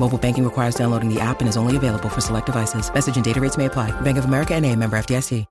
Mobile 0.00 0.16
banking 0.16 0.44
requires 0.44 0.74
downloading 0.74 1.12
the 1.12 1.20
app 1.20 1.40
and 1.40 1.48
is 1.48 1.58
only 1.58 1.76
available 1.76 2.08
for 2.08 2.22
select 2.22 2.46
devices. 2.46 2.90
Message 2.94 3.16
and 3.16 3.24
data 3.24 3.38
rates 3.38 3.58
may 3.58 3.66
apply. 3.66 3.90
Bank 4.00 4.16
of 4.16 4.24
America 4.24 4.54
and 4.54 4.64
a 4.64 4.74
member 4.74 4.98
FDIC. 4.98 5.44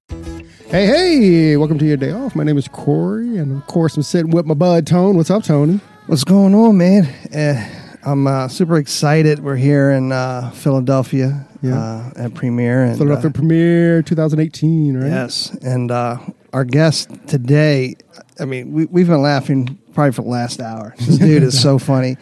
Hey, 0.65 0.85
hey, 0.87 1.55
welcome 1.57 1.77
to 1.77 1.85
your 1.85 1.97
day 1.97 2.11
off. 2.11 2.35
My 2.35 2.43
name 2.43 2.57
is 2.57 2.67
Corey, 2.67 3.37
and 3.37 3.55
of 3.55 3.67
course, 3.67 3.95
I'm 3.95 4.01
sitting 4.01 4.31
with 4.31 4.47
my 4.47 4.55
bud, 4.55 4.87
Tone. 4.87 5.17
What's 5.17 5.29
up, 5.29 5.43
Tony? 5.43 5.79
What's 6.07 6.23
going 6.23 6.55
on, 6.55 6.77
man? 6.77 7.05
Uh, 7.31 7.63
I'm 8.03 8.25
uh, 8.25 8.47
super 8.47 8.77
excited. 8.77 9.39
We're 9.43 9.55
here 9.55 9.91
in 9.91 10.11
uh, 10.11 10.49
Philadelphia 10.49 11.45
Yeah. 11.61 11.77
uh, 11.79 12.11
at 12.15 12.33
Premiere. 12.33 12.85
And, 12.85 12.97
Philadelphia 12.97 13.29
uh, 13.29 13.33
Premiere 13.33 14.01
2018, 14.01 14.97
right? 14.97 15.07
Yes, 15.09 15.51
and 15.61 15.91
uh, 15.91 16.17
our 16.53 16.65
guest 16.65 17.11
today. 17.27 17.95
I 18.39 18.45
mean, 18.45 18.73
we, 18.73 18.85
we've 18.85 19.07
been 19.07 19.21
laughing 19.21 19.77
probably 19.93 20.13
for 20.13 20.23
the 20.23 20.29
last 20.29 20.59
hour. 20.59 20.95
This 20.97 21.19
dude 21.19 21.43
is 21.43 21.61
so 21.61 21.77
funny. 21.77 22.17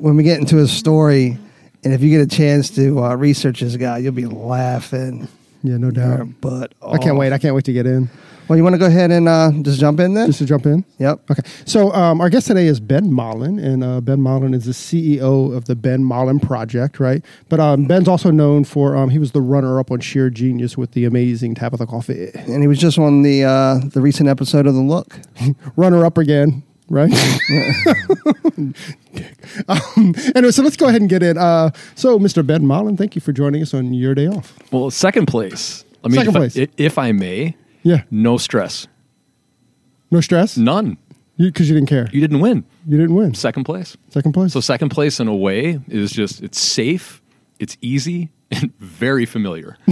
When 0.00 0.16
we 0.16 0.22
get 0.22 0.38
into 0.38 0.56
his 0.56 0.72
story, 0.72 1.38
and 1.84 1.92
if 1.92 2.00
you 2.02 2.10
get 2.10 2.20
a 2.20 2.26
chance 2.26 2.70
to 2.70 3.04
uh, 3.04 3.14
research 3.14 3.60
this 3.60 3.76
guy, 3.76 3.98
you'll 3.98 4.12
be 4.12 4.26
laughing. 4.26 5.28
Yeah, 5.62 5.76
no 5.76 5.90
doubt. 5.90 6.40
But 6.40 6.72
I 6.82 6.98
can't 6.98 7.16
wait. 7.16 7.32
I 7.32 7.38
can't 7.38 7.54
wait 7.54 7.66
to 7.66 7.72
get 7.72 7.86
in. 7.86 8.08
Well, 8.48 8.56
you 8.56 8.64
want 8.64 8.74
to 8.74 8.78
go 8.78 8.86
ahead 8.86 9.12
and 9.12 9.28
uh, 9.28 9.52
just 9.62 9.78
jump 9.78 10.00
in 10.00 10.14
then? 10.14 10.26
Just 10.26 10.40
to 10.40 10.44
jump 10.44 10.66
in. 10.66 10.84
yep. 10.98 11.20
Okay. 11.30 11.48
So, 11.66 11.92
um, 11.92 12.20
our 12.20 12.28
guest 12.28 12.48
today 12.48 12.66
is 12.66 12.80
Ben 12.80 13.12
Mollin, 13.12 13.64
and 13.64 13.84
uh, 13.84 14.00
Ben 14.00 14.20
Mollin 14.20 14.54
is 14.54 14.64
the 14.64 14.72
CEO 14.72 15.54
of 15.56 15.66
the 15.66 15.76
Ben 15.76 16.02
Mollin 16.02 16.40
Project, 16.40 16.98
right? 16.98 17.24
But 17.48 17.60
um, 17.60 17.84
Ben's 17.84 18.08
also 18.08 18.32
known 18.32 18.64
for, 18.64 18.96
um, 18.96 19.10
he 19.10 19.20
was 19.20 19.30
the 19.30 19.40
runner 19.40 19.78
up 19.78 19.92
on 19.92 20.00
Shear 20.00 20.30
Genius 20.30 20.76
with 20.76 20.92
the 20.92 21.04
amazing 21.04 21.54
Tabatha 21.54 21.86
Coffey. 21.86 22.30
And 22.34 22.60
he 22.60 22.66
was 22.66 22.80
just 22.80 22.98
on 22.98 23.22
the 23.22 23.44
uh, 23.44 23.78
the 23.84 24.00
recent 24.00 24.28
episode 24.28 24.66
of 24.66 24.74
The 24.74 24.80
Look. 24.80 25.20
runner 25.76 26.04
up 26.04 26.18
again, 26.18 26.64
right? 26.90 27.10
um, 29.68 30.14
anyway, 30.34 30.50
so 30.50 30.62
let's 30.62 30.76
go 30.76 30.88
ahead 30.88 31.00
and 31.00 31.08
get 31.08 31.22
in. 31.22 31.38
Uh, 31.38 31.70
so, 31.94 32.18
Mr. 32.18 32.46
Ben 32.46 32.62
Mollin, 32.66 32.96
thank 32.98 33.14
you 33.14 33.20
for 33.22 33.32
joining 33.32 33.62
us 33.62 33.72
on 33.72 33.94
your 33.94 34.14
day 34.14 34.26
off. 34.26 34.52
Well, 34.70 34.90
second 34.90 35.26
place. 35.26 35.84
Let 36.02 36.10
me, 36.12 36.18
Second 36.18 36.36
if, 36.36 36.36
place. 36.36 36.58
I, 36.58 36.68
if 36.76 36.98
I 36.98 37.12
may, 37.12 37.56
Yeah. 37.82 38.02
no 38.10 38.36
stress, 38.36 38.86
No 40.10 40.20
stress? 40.20 40.56
none. 40.56 40.98
Because 41.38 41.68
you, 41.70 41.74
didn't 41.74 41.88
care. 41.88 42.06
You 42.12 42.20
didn't 42.20 42.40
win. 42.40 42.64
You 42.86 42.98
didn't 42.98 43.14
win. 43.14 43.32
Second 43.34 43.64
place. 43.64 43.96
Second 44.10 44.32
place. 44.32 44.52
So 44.52 44.60
second 44.60 44.90
place 44.90 45.20
in 45.20 45.28
a 45.28 45.34
way 45.34 45.80
is 45.88 46.10
just 46.10 46.42
it's 46.42 46.60
safe, 46.60 47.22
it's 47.58 47.78
easy, 47.80 48.28
and 48.50 48.76
very 48.78 49.24
familiar. 49.24 49.78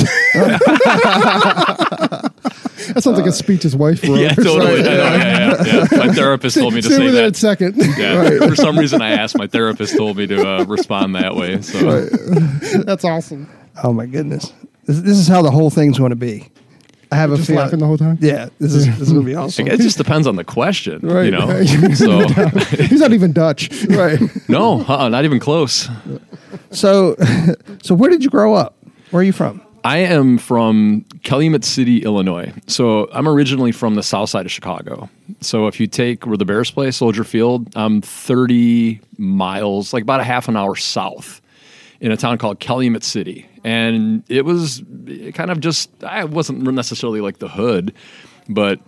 that 2.99 3.03
sounds 3.03 3.19
like 3.19 3.29
a 3.29 3.33
speech 3.33 3.63
his 3.63 3.77
wife 3.77 4.03
wrote. 4.09 4.19
yeah, 4.19 4.35
totally. 4.35 4.81
I 4.81 4.83
know, 4.83 4.91
yeah, 4.93 5.63
yeah, 5.65 5.87
yeah. 5.93 5.99
My 6.07 6.13
therapist 6.13 6.57
told 6.59 6.75
me 6.75 6.81
to 6.83 6.89
say 6.89 7.05
with 7.05 7.15
that. 7.15 7.37
second. 7.37 7.77
Yeah, 7.77 8.39
For 8.49 8.57
some 8.57 8.77
reason, 8.79 9.01
I 9.03 9.11
asked. 9.11 9.39
My 9.39 9.47
therapist 9.47 9.97
told 9.97 10.17
me 10.17 10.27
to 10.27 10.47
uh, 10.47 10.65
respond 10.65 11.15
that 11.15 11.35
way. 11.37 11.63
So 11.63 12.07
That's 12.85 13.05
awesome. 13.05 13.49
Oh 13.85 13.93
my 13.93 14.07
goodness, 14.07 14.53
this, 14.87 15.01
this 15.01 15.17
is 15.19 15.29
how 15.29 15.43
the 15.43 15.51
whole 15.51 15.71
thing's 15.71 15.99
going 15.99 16.11
to 16.11 16.17
be. 16.17 16.49
I 17.11 17.17
have 17.17 17.33
a 17.33 17.37
Just 17.37 17.47
feeling. 17.47 17.63
laughing 17.63 17.79
the 17.79 17.87
whole 17.87 17.97
time? 17.97 18.19
Yeah, 18.21 18.49
this 18.59 18.75
is 18.75 18.85
this 18.87 19.01
is 19.03 19.13
going 19.13 19.25
to 19.25 19.31
be 19.31 19.35
awesome. 19.35 19.67
it 19.69 19.81
just 19.81 19.97
depends 19.97 20.27
on 20.27 20.37
the 20.37 20.45
question, 20.45 20.99
Right. 21.03 21.25
you 21.25 21.31
know. 21.31 21.65
So 21.95 22.27
He's 22.77 23.01
not 23.01 23.13
even 23.15 23.33
Dutch. 23.33 23.71
right. 23.89 24.21
no, 24.49 24.85
uh, 24.87 25.09
not 25.09 25.25
even 25.25 25.39
close. 25.41 25.89
So, 26.71 27.17
so 27.83 27.95
where 27.95 28.11
did 28.11 28.23
you 28.25 28.29
grow 28.31 28.53
up? 28.55 28.77
Where 29.11 29.21
are 29.21 29.25
you 29.25 29.33
from? 29.33 29.63
I 29.85 29.99
am 29.99 30.39
from 30.39 31.05
Calumet 31.23 31.65
City, 31.65 32.03
Illinois. 32.03 32.53
So 32.67 33.09
I'm 33.13 33.29
originally 33.29 33.73
from 33.73 33.95
the 33.95 34.03
south 34.03 34.31
side 34.31 34.47
of 34.47 34.53
Chicago. 34.53 35.09
So 35.41 35.67
if 35.67 35.79
you 35.81 35.87
take 35.87 36.27
where 36.27 36.37
the 36.37 36.45
Bears 36.45 36.71
play, 36.71 36.91
Soldier 36.91 37.25
Field, 37.25 37.75
I'm 37.77 38.01
30 38.03 39.01
miles, 39.19 39.93
like 39.93 40.03
about 40.03 40.21
a 40.21 40.25
half 40.25 40.49
an 40.49 40.57
hour 40.57 40.75
south 40.77 41.41
in 42.01 42.13
a 42.13 42.17
town 42.17 42.39
called 42.39 42.61
Calumet 42.61 43.05
City. 43.05 43.47
And 43.65 44.23
it 44.29 44.45
was 44.45 44.83
kind 45.35 45.51
of 45.51 45.61
just, 45.61 45.91
I 46.05 46.25
wasn't 46.25 46.63
necessarily 46.63 47.21
like 47.21 47.39
the 47.39 47.49
hood, 47.49 47.95
but 48.49 48.81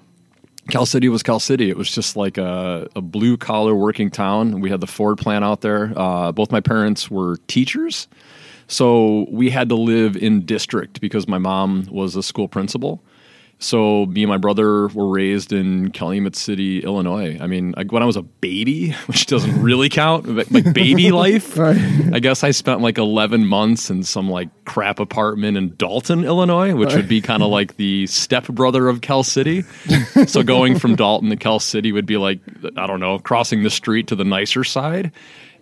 Cal 0.71 0.87
City 0.87 1.09
was 1.09 1.23
Cal 1.23 1.41
City. 1.41 1.69
It 1.69 1.77
was 1.77 1.91
just 1.91 2.17
like 2.17 2.39
a, 2.39 2.89
a 2.95 3.01
blue 3.01 3.37
collar 3.37 3.75
working 3.75 4.11
town. 4.11 4.61
We 4.61 4.71
had 4.71 4.81
the 4.81 4.87
Ford 4.87 5.19
plant 5.19 5.45
out 5.45 5.61
there. 5.61 5.93
Uh, 5.97 6.33
both 6.33 6.53
my 6.53 6.61
parents 6.61 7.11
were 7.11 7.37
teachers. 7.49 8.09
So 8.71 9.27
we 9.29 9.51
had 9.51 9.69
to 9.71 9.75
live 9.75 10.17
in 10.17 10.47
district 10.47 11.01
because 11.01 11.27
my 11.27 11.39
mom 11.39 11.89
was 11.91 12.15
a 12.15 12.23
school 12.23 12.47
principal. 12.47 13.03
So 13.59 14.07
me 14.07 14.23
and 14.23 14.31
my 14.31 14.39
brother 14.39 14.87
were 14.87 15.09
raised 15.09 15.53
in 15.53 15.91
Calumet 15.91 16.37
City, 16.37 16.83
Illinois. 16.85 17.37
I 17.41 17.49
mean, 17.49 17.75
like 17.77 17.91
when 17.91 18.01
I 18.05 18.07
was 18.07 18.15
a 18.15 18.23
baby, 18.23 18.93
which 19.07 19.27
doesn't 19.27 19.61
really 19.61 19.89
count, 19.89 20.53
like 20.53 20.73
baby 20.73 21.11
life, 21.13 21.59
I 21.59 22.21
guess 22.21 22.45
I 22.45 22.53
spent 22.53 22.81
like 22.81 22.97
11 22.97 23.45
months 23.45 23.91
in 23.91 24.05
some 24.05 24.31
like 24.31 24.49
crap 24.67 25.01
apartment 25.01 25.57
in 25.57 25.75
Dalton, 25.75 26.25
Illinois, 26.25 26.73
which 26.77 26.95
would 26.95 27.09
be 27.09 27.21
kind 27.21 27.43
of 27.43 27.51
like 27.51 27.77
the 27.77 28.07
stepbrother 28.07 28.87
of 28.87 29.01
Cal 29.01 29.25
City. 29.25 29.63
so 30.27 30.45
going 30.45 30.79
from 30.79 30.95
Dalton 30.95 31.29
to 31.31 31.37
Cal 31.37 31.59
City 31.59 31.91
would 31.91 32.07
be 32.07 32.19
like, 32.19 32.39
I 32.77 32.87
don't 32.87 33.01
know, 33.01 33.19
crossing 33.19 33.65
the 33.65 33.71
street 33.71 34.07
to 34.07 34.15
the 34.15 34.25
nicer 34.25 34.63
side. 34.63 35.11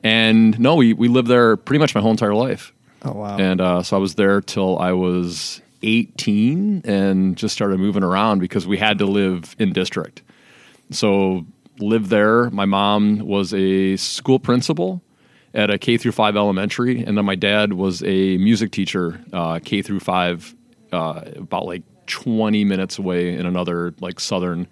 And 0.05 0.61
no, 0.61 0.75
we, 0.75 0.93
we 0.93 1.09
lived 1.09 1.29
there 1.29 1.57
pretty 1.57 1.79
much 1.79 1.95
my 1.95 2.03
whole 2.03 2.11
entire 2.11 2.35
life. 2.35 2.75
Oh 3.05 3.13
wow. 3.13 3.37
And 3.37 3.61
uh, 3.61 3.83
so 3.83 3.97
I 3.97 4.01
was 4.01 4.15
there 4.17 4.41
till 4.41 4.79
I 4.79 4.93
was 4.93 5.61
18 5.83 6.83
and 6.85 7.37
just 7.37 7.55
started 7.55 7.79
moving 7.79 8.03
around 8.03 8.41
because 8.41 8.67
we 8.67 8.77
had 8.77 8.99
to 8.99 9.07
live 9.07 9.55
in 9.59 9.73
district. 9.73 10.23
So 10.91 11.47
lived 11.79 12.11
there. 12.11 12.51
My 12.51 12.65
mom 12.65 13.21
was 13.21 13.55
a 13.55 13.97
school 13.97 14.39
principal 14.39 15.03
at 15.55 15.71
a 15.71 15.79
K 15.79 15.97
through 15.97 16.13
five 16.13 16.37
elementary, 16.37 17.03
and 17.03 17.17
then 17.17 17.25
my 17.25 17.35
dad 17.35 17.73
was 17.73 18.03
a 18.03 18.37
music 18.39 18.73
teacher, 18.73 19.21
uh, 19.33 19.61
K 19.65 19.83
through 19.83 20.01
five, 20.01 20.55
uh, 20.93 21.23
about 21.37 21.67
like 21.67 21.83
20 22.07 22.65
minutes 22.65 22.99
away 22.99 23.35
in 23.35 23.47
another 23.47 23.95
like 24.01 24.21
southern, 24.21 24.67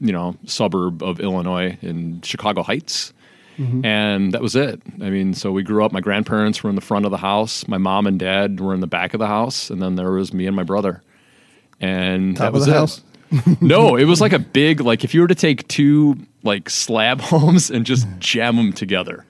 you 0.00 0.12
know, 0.12 0.36
suburb 0.46 1.02
of 1.02 1.20
Illinois 1.20 1.76
in 1.82 2.20
Chicago 2.22 2.62
Heights. 2.62 3.12
Mm-hmm. 3.58 3.84
And 3.84 4.32
that 4.32 4.42
was 4.42 4.54
it. 4.54 4.82
I 5.00 5.10
mean, 5.10 5.34
so 5.34 5.50
we 5.50 5.62
grew 5.62 5.84
up. 5.84 5.92
My 5.92 6.00
grandparents 6.00 6.62
were 6.62 6.70
in 6.70 6.76
the 6.76 6.82
front 6.82 7.04
of 7.04 7.10
the 7.10 7.16
house. 7.16 7.66
My 7.66 7.78
mom 7.78 8.06
and 8.06 8.18
dad 8.18 8.60
were 8.60 8.74
in 8.74 8.80
the 8.80 8.86
back 8.86 9.14
of 9.14 9.18
the 9.18 9.26
house, 9.26 9.70
and 9.70 9.80
then 9.80 9.96
there 9.96 10.12
was 10.12 10.32
me 10.32 10.46
and 10.46 10.54
my 10.54 10.62
brother. 10.62 11.02
And 11.80 12.36
Top 12.36 12.46
that 12.46 12.52
was 12.52 12.68
it. 12.68 12.72
house? 12.72 13.02
no, 13.60 13.96
it 13.96 14.04
was 14.04 14.20
like 14.20 14.32
a 14.32 14.38
big 14.38 14.80
like 14.80 15.02
if 15.02 15.12
you 15.12 15.20
were 15.20 15.26
to 15.26 15.34
take 15.34 15.66
two 15.68 16.16
like 16.42 16.70
slab 16.70 17.20
homes 17.32 17.70
and 17.70 17.84
just 17.84 18.06
jam 18.18 18.56
them 18.56 18.72
together. 18.72 19.24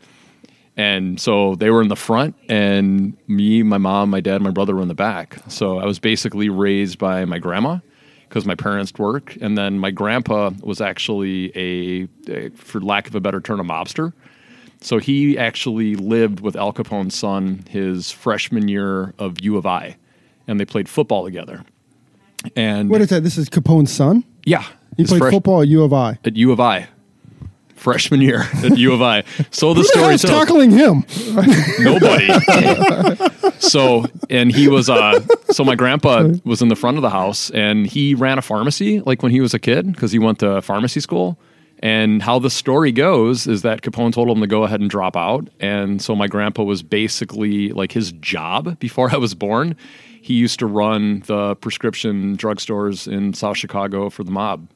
And 0.79 1.19
so 1.19 1.55
they 1.55 1.71
were 1.71 1.81
in 1.81 1.89
the 1.89 1.97
front, 1.97 2.37
and 2.51 3.17
me, 3.27 3.63
my 3.63 3.79
mom, 3.79 4.11
my 4.11 4.21
dad, 4.21 4.43
my 4.43 4.51
brother 4.51 4.75
were 4.77 4.83
in 4.83 4.89
the 4.89 4.95
back. 4.95 5.39
So 5.49 5.79
I 5.79 5.87
was 5.87 5.99
basically 5.99 6.51
raised 6.51 6.99
by 6.99 7.25
my 7.25 7.39
grandma 7.39 7.79
because 8.29 8.45
my 8.45 8.55
parents 8.55 8.93
work, 8.99 9.37
and 9.41 9.57
then 9.57 9.79
my 9.79 9.91
grandpa 9.91 10.51
was 10.63 10.81
actually 10.81 11.51
a, 11.57 12.09
a, 12.31 12.51
for 12.51 12.81
lack 12.81 13.07
of 13.09 13.15
a 13.15 13.21
better 13.21 13.41
term, 13.41 13.61
a 13.61 13.65
mobster. 13.65 14.13
So 14.81 14.99
he 14.99 15.39
actually 15.39 15.95
lived 15.97 16.41
with 16.41 16.55
Al 16.57 16.73
Capone's 16.73 17.15
son 17.15 17.65
his 17.71 18.11
freshman 18.11 18.69
year 18.69 19.15
of 19.19 19.41
U 19.41 19.57
of 19.57 19.65
I, 19.67 19.97
and 20.47 20.61
they 20.61 20.65
played 20.65 20.89
football 20.89 21.25
together. 21.25 21.65
And 22.55 22.91
What 22.91 23.01
is 23.01 23.09
that? 23.09 23.23
This 23.23 23.39
is 23.39 23.49
Capone's 23.49 23.93
son? 23.93 24.25
yeah, 24.45 24.65
He 24.97 25.05
played 25.05 25.19
fresh- 25.19 25.33
football 25.33 25.63
at 25.63 25.69
U 25.69 25.83
of 25.83 25.93
I. 25.93 26.19
at 26.25 26.37
U 26.37 26.53
of 26.53 26.61
I, 26.61 26.89
freshman 27.77 28.21
year 28.21 28.43
at 28.65 28.77
U 28.77 28.93
of 28.93 29.03
I. 29.03 29.23
So 29.51 29.73
the 29.75 29.81
Who 29.83 29.87
story 29.87 30.19
tells 30.19 30.23
tackling 30.23 30.71
him? 30.71 31.05
nobody. 31.79 32.29
so 33.59 34.05
and 34.31 34.55
he 34.55 34.69
was 34.69 34.89
uh 34.91 35.21
so 35.51 35.65
my 35.65 35.75
grandpa 35.75 36.29
was 36.45 36.63
in 36.63 36.69
the 36.69 36.77
front 36.77 36.97
of 36.97 37.03
the 37.03 37.11
house 37.11 37.51
and 37.51 37.87
he 37.87 38.15
ran 38.15 38.39
a 38.39 38.43
pharmacy 38.43 39.01
like 39.01 39.23
when 39.23 39.33
he 39.33 39.41
was 39.41 39.55
a 39.55 39.59
kid 39.59 39.93
because 39.93 40.13
he 40.13 40.19
went 40.19 40.41
to 40.41 40.61
pharmacy 40.63 41.01
school. 41.01 41.39
And 41.81 42.23
how 42.23 42.39
the 42.39 42.49
story 42.49 42.91
goes 42.91 43.47
is 43.47 43.61
that 43.63 43.83
Capone 43.83 44.13
told 44.13 44.29
him 44.31 44.41
to 44.41 44.47
go 44.47 44.63
ahead 44.65 44.81
and 44.81 44.89
drop 44.89 45.15
out. 45.15 45.49
And 45.61 46.01
so 46.01 46.17
my 46.17 46.27
grandpa 46.27 46.63
was 46.63 46.83
basically 46.83 47.69
like 47.71 47.93
his 47.93 48.13
job 48.13 48.79
before 48.79 49.11
I 49.15 49.19
was 49.19 49.35
born. 49.35 49.77
He 50.23 50.35
used 50.35 50.59
to 50.61 50.67
run 50.67 51.23
the 51.27 51.55
prescription 51.57 52.37
drugstores 52.37 53.07
in 53.11 53.35
South 53.35 53.59
Chicago 53.59 54.11
for 54.11 54.25
the 54.25 54.31
mob. 54.33 54.69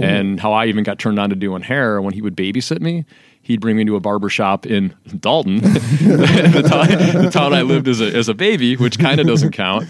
And 0.00 0.40
how 0.40 0.52
I 0.52 0.66
even 0.66 0.84
got 0.84 0.98
turned 0.98 1.18
on 1.18 1.30
to 1.30 1.36
doing 1.36 1.62
hair 1.62 2.00
when 2.00 2.14
he 2.14 2.22
would 2.22 2.36
babysit 2.36 2.80
me. 2.80 3.04
He'd 3.42 3.60
bring 3.60 3.76
me 3.76 3.84
to 3.86 3.96
a 3.96 4.00
barber 4.00 4.28
shop 4.28 4.66
in 4.66 4.94
Dalton, 5.18 5.56
the, 5.60 6.64
town, 6.66 7.24
the 7.24 7.30
town 7.30 7.52
I 7.52 7.62
lived 7.62 7.88
as 7.88 8.00
a, 8.00 8.06
as 8.06 8.28
a 8.28 8.34
baby, 8.34 8.76
which 8.76 8.98
kind 9.00 9.20
of 9.20 9.26
doesn't 9.26 9.50
count. 9.50 9.86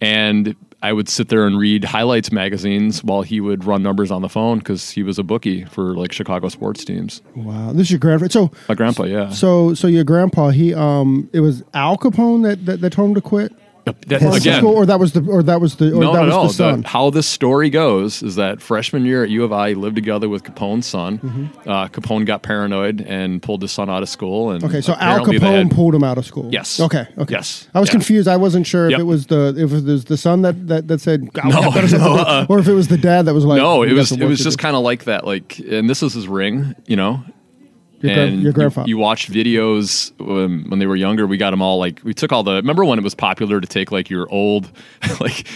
And 0.00 0.56
I 0.82 0.92
would 0.92 1.08
sit 1.08 1.28
there 1.28 1.46
and 1.46 1.58
read 1.58 1.84
highlights 1.84 2.30
magazines 2.30 3.02
while 3.04 3.22
he 3.22 3.40
would 3.40 3.64
run 3.64 3.82
numbers 3.82 4.10
on 4.10 4.22
the 4.22 4.28
phone 4.28 4.58
because 4.58 4.90
he 4.90 5.02
was 5.02 5.18
a 5.18 5.22
bookie 5.22 5.64
for 5.64 5.94
like 5.94 6.12
Chicago 6.12 6.48
sports 6.48 6.84
teams. 6.84 7.22
Wow, 7.34 7.72
this 7.72 7.82
is 7.82 7.90
your 7.90 7.98
grandfather. 8.00 8.30
So, 8.30 8.50
My 8.68 8.74
grandpa, 8.74 9.04
yeah. 9.04 9.30
so, 9.30 9.74
so 9.74 9.86
your 9.88 10.04
grandpa, 10.04 10.50
he, 10.50 10.74
um, 10.74 11.28
it 11.32 11.40
was 11.40 11.62
Al 11.74 11.96
Capone 11.96 12.42
that 12.44 12.64
that, 12.66 12.80
that 12.80 12.90
told 12.92 13.10
him 13.10 13.14
to 13.14 13.20
quit. 13.20 13.52
That- 14.08 14.20
Or, 14.22 14.36
again, 14.36 14.64
or 14.64 14.84
that 14.86 14.98
was 14.98 15.12
the, 15.12 15.24
or 15.30 15.44
that 15.44 15.60
was 15.60 15.76
the, 15.76 15.92
or 15.94 16.00
no, 16.00 16.12
that 16.12 16.26
no, 16.26 16.42
was 16.42 16.58
no. 16.58 16.76
the 16.76 16.88
how 16.88 17.10
this 17.10 17.26
story 17.28 17.70
goes 17.70 18.20
is 18.20 18.34
that 18.34 18.60
freshman 18.60 19.04
year 19.04 19.22
at 19.22 19.30
U 19.30 19.44
of 19.44 19.52
I, 19.52 19.74
lived 19.74 19.94
together 19.94 20.28
with 20.28 20.42
Capone's 20.42 20.86
son. 20.86 21.18
Mm-hmm. 21.18 21.70
Uh, 21.70 21.86
Capone 21.88 22.26
got 22.26 22.42
paranoid 22.42 23.00
and 23.00 23.40
pulled 23.40 23.62
his 23.62 23.70
son 23.70 23.88
out 23.88 24.02
of 24.02 24.08
school. 24.08 24.50
And 24.50 24.64
Okay, 24.64 24.80
so 24.80 24.94
Al 24.94 25.24
Capone 25.24 25.40
had- 25.40 25.70
pulled 25.70 25.94
him 25.94 26.02
out 26.02 26.18
of 26.18 26.26
school. 26.26 26.48
Yes. 26.52 26.80
Okay. 26.80 27.06
Okay. 27.16 27.32
Yes. 27.34 27.68
I 27.74 27.80
was 27.80 27.88
Yeah. 27.88 27.92
confused. 27.92 28.26
I 28.26 28.36
wasn't 28.36 28.66
sure 28.66 28.90
if 28.90 28.98
it 28.98 29.04
was 29.04 29.26
the 29.26 29.54
if 29.56 29.72
it 29.72 29.84
was 29.84 30.04
the 30.06 30.16
son 30.16 30.42
that 30.42 30.66
that, 30.66 30.88
that 30.88 31.00
said 31.00 31.22
No, 31.22 31.30
got 31.52 31.74
better 31.74 31.86
stuff 31.86 32.00
to 32.02 32.08
no, 32.08 32.16
uh-uh. 32.16 32.46
or 32.48 32.58
if 32.58 32.66
it 32.66 32.74
was 32.74 32.88
the 32.88 32.98
dad 32.98 33.26
that 33.26 33.34
was 33.34 33.44
like 33.44 33.58
no, 33.58 33.84
it 33.84 33.92
was 33.92 34.10
it 34.10 34.24
was 34.24 34.42
just 34.42 34.58
kind 34.58 34.74
of 34.74 34.82
like 34.82 35.04
that. 35.04 35.24
Like, 35.24 35.60
and 35.60 35.88
this 35.88 36.02
is 36.02 36.12
his 36.12 36.26
ring, 36.26 36.74
you 36.86 36.96
know. 36.96 37.22
Your, 38.00 38.12
and 38.12 38.34
your 38.40 38.46
you- 38.48 38.52
grandfather. 38.52 38.88
You, 38.88 38.98
watched 38.98 39.30
videos 39.30 40.12
um, 40.20 40.64
when 40.68 40.78
they 40.78 40.86
were 40.86 40.96
younger. 40.96 41.26
We 41.26 41.36
got 41.36 41.50
them 41.50 41.62
all 41.62 41.78
like 41.78 42.00
we 42.04 42.14
took 42.14 42.32
all 42.32 42.42
the. 42.42 42.54
Remember 42.56 42.84
when 42.84 42.98
it 42.98 43.02
was 43.02 43.14
popular 43.14 43.60
to 43.60 43.66
take 43.66 43.90
like 43.92 44.10
your 44.10 44.28
old, 44.30 44.70
like 45.20 45.46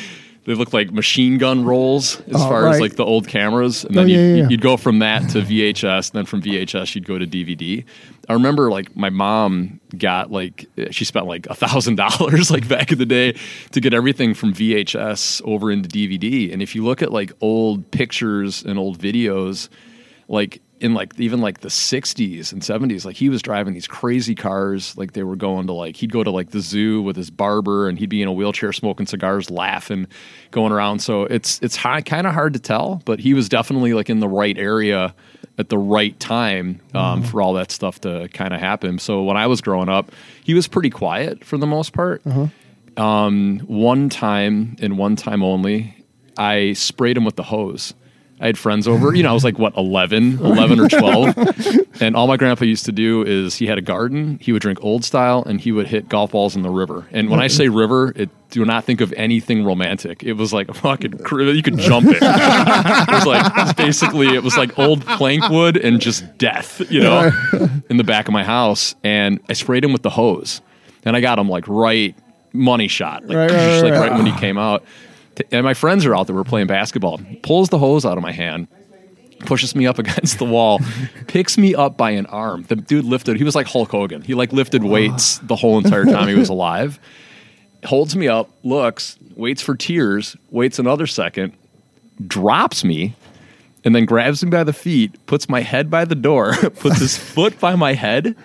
they 0.45 0.55
looked 0.55 0.73
like 0.73 0.91
machine 0.91 1.37
gun 1.39 1.65
rolls 1.65 2.19
as 2.23 2.37
Oh, 2.37 2.39
far 2.49 2.69
as 2.69 2.81
like 2.81 2.97
the 2.97 3.05
old 3.05 3.29
cameras, 3.29 3.85
and 3.85 3.97
Oh, 3.97 4.01
then 4.01 4.09
yeah, 4.09 4.17
you'd, 4.17 4.37
yeah. 4.39 4.49
you'd 4.49 4.61
go 4.63 4.77
from 4.79 5.01
that 5.01 5.29
to 5.31 5.43
VHS, 5.43 6.11
and 6.11 6.19
then 6.19 6.25
from 6.27 6.41
VHS 6.43 6.95
you'd 6.95 7.07
go 7.07 7.19
to 7.19 7.27
DVD. 7.27 7.85
I 8.29 8.33
remember 8.33 8.71
like 8.71 8.97
my 8.97 9.11
mom 9.11 9.81
got 9.99 10.31
like 10.31 10.67
she 10.93 11.05
spent 11.05 11.27
like 11.27 11.47
a 11.49 11.55
thousand 11.55 11.97
dollars 11.97 12.51
like 12.53 12.67
back 12.69 12.91
in 12.93 12.99
the 12.99 13.07
day 13.07 13.37
to 13.73 13.81
get 13.81 13.93
everything 13.93 14.35
from 14.35 14.55
VHS 14.55 15.43
over 15.45 15.71
into 15.71 15.89
DVD. 15.89 16.53
And 16.53 16.63
if 16.63 16.75
you 16.75 16.85
look 16.85 17.03
at 17.03 17.13
like 17.13 17.33
old 17.41 17.91
pictures 17.91 18.63
and 18.63 18.79
old 18.79 18.99
videos, 18.99 19.69
like 20.29 20.63
in 20.81 20.95
like 20.95 21.19
even 21.21 21.41
like 21.41 21.61
the 21.61 21.69
60s 21.69 22.53
and 22.53 22.63
70s 22.63 23.05
like 23.05 23.17
he 23.17 23.29
was 23.29 23.43
driving 23.43 23.75
these 23.75 23.87
crazy 23.87 24.35
cars 24.35 24.97
like 24.97 25.13
they 25.13 25.23
were 25.23 25.37
going 25.37 25.67
to 25.67 25.73
like 25.73 25.95
he'd 25.97 26.11
go 26.11 26.25
to 26.25 26.31
like 26.31 26.51
the 26.51 26.61
zoo 26.61 27.03
with 27.03 27.17
his 27.17 27.31
barber 27.31 27.89
and 27.89 27.99
he'd 27.99 28.09
be 28.09 28.23
in 28.23 28.29
a 28.29 28.33
wheelchair 28.33 28.73
smoking 28.73 29.07
cigars 29.07 29.51
laughing 29.51 30.07
going 30.51 30.73
around. 30.73 31.01
So 31.01 31.25
it's 31.25 31.61
it's 31.63 31.77
high, 31.77 32.01
kind 32.01 32.27
of 32.27 32.33
hard 32.33 32.55
to 32.55 32.59
tell 32.59 33.03
but 33.05 33.21
he 33.21 33.35
was 33.35 33.49
definitely 33.49 33.93
like 33.93 34.09
in 34.11 34.21
the 34.21 34.29
right 34.29 34.57
area 34.57 35.15
at 35.59 35.69
the 35.69 35.79
right 35.79 36.19
time 36.19 36.81
um, 36.95 37.23
for 37.23 37.43
all 37.43 37.53
that 37.55 37.71
stuff 37.71 38.01
to 38.01 38.29
kind 38.33 38.55
of 38.55 38.61
happen. 38.61 38.99
So 38.99 39.23
when 39.23 39.37
i 39.37 39.47
was 39.47 39.61
growing 39.61 39.91
up 39.91 40.11
he 40.43 40.55
was 40.55 40.67
pretty 40.67 40.91
quiet 40.91 41.45
for 41.45 41.59
the 41.59 41.67
most 41.67 41.93
part. 41.93 42.23
Um, 42.97 43.61
one 43.61 44.09
time 44.09 44.77
and 44.81 44.99
one 44.99 45.17
time 45.17 45.43
only, 45.43 45.95
I 46.37 46.73
sprayed 46.73 47.17
him 47.17 47.25
with 47.25 47.37
the 47.37 47.43
hose. 47.45 47.95
I 48.41 48.47
had 48.47 48.57
friends 48.57 48.89
over, 48.89 49.15
you 49.15 49.23
know, 49.23 49.31
I 49.31 49.33
was 49.35 49.45
like, 49.45 49.59
what, 49.59 49.77
11, 49.77 50.39
11 50.39 50.81
or 50.81 50.89
12. 50.89 51.37
and 52.01 52.17
all 52.17 52.27
my 52.27 52.39
grandpa 52.39 52.65
used 52.65 52.87
to 52.87 52.93
do 52.93 53.23
is 53.23 53.57
he 53.57 53.67
had 53.67 53.77
a 53.77 53.83
garden, 53.83 54.39
he 54.41 54.53
would 54.53 54.63
drink 54.63 54.83
old 54.83 55.05
style, 55.05 55.43
and 55.47 55.61
he 55.61 55.73
would 55.73 55.87
hit 55.87 56.09
golf 56.09 56.33
balls 56.33 56.57
in 56.57 56.63
the 56.63 56.71
river. 56.71 57.07
And 57.13 57.29
when 57.29 57.39
I 57.39 57.49
say 57.49 57.69
river, 57.69 58.13
it 58.17 58.31
do 58.51 58.65
not 58.65 58.85
think 58.85 59.01
of 59.01 59.13
anything 59.17 59.65
romantic. 59.65 60.25
It 60.25 60.33
was 60.33 60.53
like 60.53 60.69
a 60.71 60.75
fucking, 60.75 61.21
you 61.31 61.63
could 61.63 61.79
jump 61.79 62.07
it. 62.09 62.19
it 62.21 63.13
was 63.15 63.27
like, 63.27 63.77
basically, 63.77 64.35
it 64.35 64.43
was 64.43 64.57
like 64.57 64.79
old 64.79 65.05
plank 65.07 65.49
wood 65.51 65.77
and 65.77 66.01
just 66.01 66.39
death, 66.39 66.81
you 66.91 67.01
know, 67.01 67.31
in 67.91 67.97
the 67.99 68.05
back 68.05 68.27
of 68.27 68.33
my 68.33 68.43
house. 68.43 68.95
And 69.05 69.39
I 69.49 69.53
sprayed 69.53 69.85
him 69.85 69.93
with 69.93 70.03
the 70.03 70.11
hose. 70.11 70.63
And 71.05 71.15
I 71.15 71.21
got 71.21 71.39
him 71.39 71.49
like 71.49 71.69
right 71.69 72.15
money 72.53 72.89
shot, 72.89 73.25
like, 73.27 73.37
Right, 73.37 73.51
right, 73.51 73.81
like 73.83 73.93
right. 73.93 74.11
right 74.11 74.13
when 74.13 74.27
he 74.27 74.33
came 74.39 74.59
out. 74.59 74.85
And 75.51 75.65
my 75.65 75.75
friends 75.75 76.05
are 76.07 76.15
out 76.15 76.27
there. 76.27 76.37
We're 76.37 76.45
playing 76.45 76.67
basketball. 76.67 77.21
Pulls 77.43 77.69
the 77.69 77.79
hose 77.79 78.05
out 78.05 78.17
of 78.17 78.23
my 78.23 78.33
hand, 78.33 78.69
pushes 79.41 79.75
me 79.75 79.87
up 79.87 79.99
against 80.05 80.39
the 80.39 80.45
wall, 80.45 80.81
picks 81.27 81.59
me 81.59 81.75
up 81.75 81.97
by 81.97 82.11
an 82.11 82.27
arm. 82.27 82.65
The 82.69 82.77
dude 82.77 83.05
lifted. 83.05 83.37
He 83.37 83.45
was 83.45 83.55
like 83.55 83.67
Hulk 83.67 83.91
Hogan. 83.91 84.23
He 84.23 84.35
like 84.35 84.53
lifted 84.53 84.85
weights 84.85 85.39
ah. 85.39 85.47
the 85.47 85.57
whole 85.57 85.79
entire 85.79 86.05
time 86.05 86.29
he 86.29 86.35
was 86.35 86.49
alive. 86.51 86.99
Holds 87.85 88.15
me 88.15 88.29
up, 88.29 88.51
looks, 88.63 89.19
waits 89.37 89.63
for 89.63 89.75
tears, 89.75 90.37
waits 90.51 90.79
another 90.79 91.07
second, 91.07 91.55
drops 92.27 92.85
me, 92.85 93.15
and 93.85 93.95
then 93.95 94.05
grabs 94.05 94.45
me 94.45 94.51
by 94.51 94.65
the 94.65 94.75
feet, 94.75 95.27
puts 95.27 95.49
my 95.49 95.63
head 95.63 95.91
by 95.91 96.05
the 96.05 96.15
door, 96.15 96.55
puts 96.77 96.99
his 96.99 97.17
foot 97.17 97.59
by 97.59 97.75
my 97.77 97.95
head, 97.95 98.37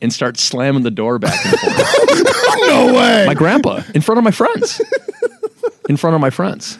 and 0.00 0.12
starts 0.12 0.42
slamming 0.42 0.82
the 0.82 0.90
door 0.90 1.20
back 1.20 1.38
and 1.46 1.56
forth. 1.60 2.18
no 2.66 2.92
way. 2.92 3.24
my 3.24 3.34
grandpa 3.34 3.82
in 3.94 4.00
front 4.00 4.18
of 4.18 4.24
my 4.24 4.32
friends. 4.32 4.80
In 5.88 5.96
front 5.96 6.14
of 6.14 6.20
my 6.20 6.30
friends. 6.30 6.78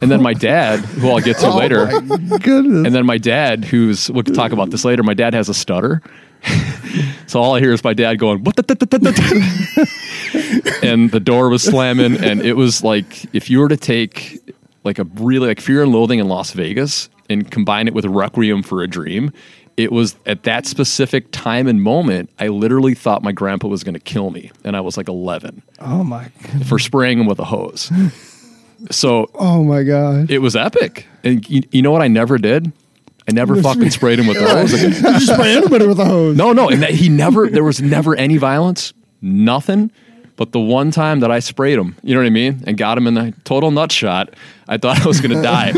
And 0.00 0.10
then 0.10 0.22
my 0.22 0.32
dad, 0.32 0.80
who 0.80 1.10
I'll 1.10 1.20
get 1.20 1.36
to 1.38 1.46
Oh 1.50 1.56
later. 1.58 1.86
my 2.00 2.38
goodness. 2.38 2.86
And 2.86 2.94
then 2.94 3.04
my 3.04 3.18
dad, 3.18 3.64
who's 3.64 4.10
we'll 4.10 4.22
talk 4.24 4.52
about 4.52 4.70
this 4.70 4.84
later. 4.84 5.02
My 5.02 5.12
dad 5.14 5.34
has 5.34 5.48
a 5.50 5.54
stutter, 5.54 6.00
so 7.26 7.40
all 7.40 7.54
I 7.54 7.60
hear 7.60 7.72
is 7.72 7.84
my 7.84 7.92
dad 7.92 8.18
going, 8.18 8.42
"What?" 8.44 8.56
the- 8.56 8.62
the- 8.62 8.74
the- 8.74 8.86
the- 8.86 8.98
the?" 8.98 10.80
and 10.82 11.10
the 11.10 11.20
door 11.20 11.48
was 11.50 11.62
slamming, 11.62 12.16
and 12.24 12.40
it 12.40 12.54
was 12.54 12.82
like 12.82 13.26
if 13.34 13.50
you 13.50 13.58
were 13.60 13.68
to 13.68 13.76
take 13.76 14.40
like 14.84 14.98
a 14.98 15.04
really 15.16 15.48
like 15.48 15.60
Fear 15.60 15.82
and 15.82 15.92
Loathing 15.92 16.18
in 16.18 16.28
Las 16.28 16.52
Vegas 16.52 17.10
and 17.28 17.50
combine 17.50 17.88
it 17.88 17.94
with 17.94 18.04
Requiem 18.06 18.62
for 18.62 18.82
a 18.82 18.86
Dream. 18.88 19.32
It 19.76 19.92
was 19.92 20.16
at 20.24 20.44
that 20.44 20.66
specific 20.66 21.30
time 21.32 21.66
and 21.66 21.82
moment, 21.82 22.30
I 22.38 22.48
literally 22.48 22.94
thought 22.94 23.22
my 23.22 23.32
grandpa 23.32 23.68
was 23.68 23.84
going 23.84 23.94
to 23.94 24.00
kill 24.00 24.30
me, 24.30 24.50
and 24.64 24.74
I 24.76 24.80
was 24.80 24.96
like 24.96 25.08
11 25.08 25.62
oh 25.80 26.02
my. 26.02 26.30
God. 26.42 26.66
for 26.66 26.78
spraying 26.78 27.18
him 27.18 27.26
with 27.26 27.38
a 27.38 27.44
hose. 27.44 27.90
So 28.90 29.30
oh 29.34 29.64
my 29.64 29.84
god. 29.84 30.30
it 30.30 30.40
was 30.40 30.54
epic. 30.54 31.06
And 31.24 31.48
you, 31.48 31.62
you 31.70 31.80
know 31.80 31.90
what 31.90 32.02
I 32.02 32.08
never 32.08 32.36
did? 32.36 32.72
I 33.28 33.32
never 33.32 33.60
fucking 33.60 33.90
sprayed 33.90 34.18
him 34.18 34.26
with 34.26 34.38
the 34.38 34.48
hose 34.48 34.72
again. 34.74 34.92
you 34.92 35.00
just 35.18 35.32
spray 35.32 35.56
anybody 35.56 35.86
with 35.86 35.98
a 35.98 36.04
hose. 36.04 36.36
No, 36.36 36.52
no, 36.52 36.68
and 36.68 36.82
that 36.82 36.90
he 36.90 37.08
never. 37.08 37.48
There 37.48 37.64
was 37.64 37.80
never 37.80 38.14
any 38.14 38.36
violence, 38.36 38.92
nothing. 39.20 39.90
But 40.36 40.52
the 40.52 40.60
one 40.60 40.90
time 40.90 41.20
that 41.20 41.30
I 41.30 41.38
sprayed 41.38 41.78
him, 41.78 41.96
you 42.02 42.14
know 42.14 42.20
what 42.20 42.26
I 42.26 42.30
mean, 42.30 42.62
and 42.66 42.76
got 42.76 42.98
him 42.98 43.06
in 43.06 43.14
the 43.14 43.32
total 43.44 43.70
nut 43.70 43.90
shot, 43.90 44.34
I 44.68 44.76
thought 44.76 45.00
I 45.00 45.06
was 45.06 45.20
going 45.22 45.34
to 45.36 45.42
die. 45.42 45.72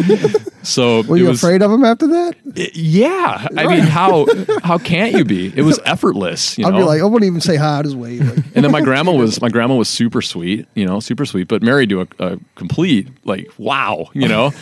So 0.65 1.03
Were 1.03 1.17
you 1.17 1.27
was, 1.29 1.38
afraid 1.43 1.62
of 1.62 1.71
him 1.71 1.85
after 1.85 2.09
that? 2.09 2.35
it- 2.57 2.75
yeah, 2.77 3.47
I 3.57 3.69
mean, 3.69 3.85
how 3.85 4.27
how 4.65 4.79
can't 4.79 5.15
you 5.15 5.25
be? 5.25 5.53
It 5.57 5.62
was 5.62 5.79
effortless. 5.85 6.59
You 6.59 6.67
I'd 6.67 6.73
be 6.77 6.83
like, 6.83 7.00
I 7.00 7.05
wouldn't 7.05 7.27
even 7.29 7.41
say 7.41 7.55
hi. 7.57 7.83
Just 7.83 7.95
wait. 7.95 8.21
Like, 8.21 8.45
and 8.57 8.65
then 8.65 8.73
my 8.73 8.81
grandma 8.81 9.12
was 9.17 9.41
my 9.41 9.49
grandma 9.49 9.77
was 9.77 9.88
super 9.88 10.21
sweet, 10.21 10.67
you 10.75 10.85
know, 10.85 10.99
super 10.99 11.25
sweet, 11.25 11.47
but 11.47 11.62
married 11.62 11.88
to 11.91 12.00
a, 12.03 12.07
a 12.19 12.38
complete 12.57 13.09
like 13.25 13.49
wow, 13.59 14.09
you 14.12 14.27
know. 14.29 14.53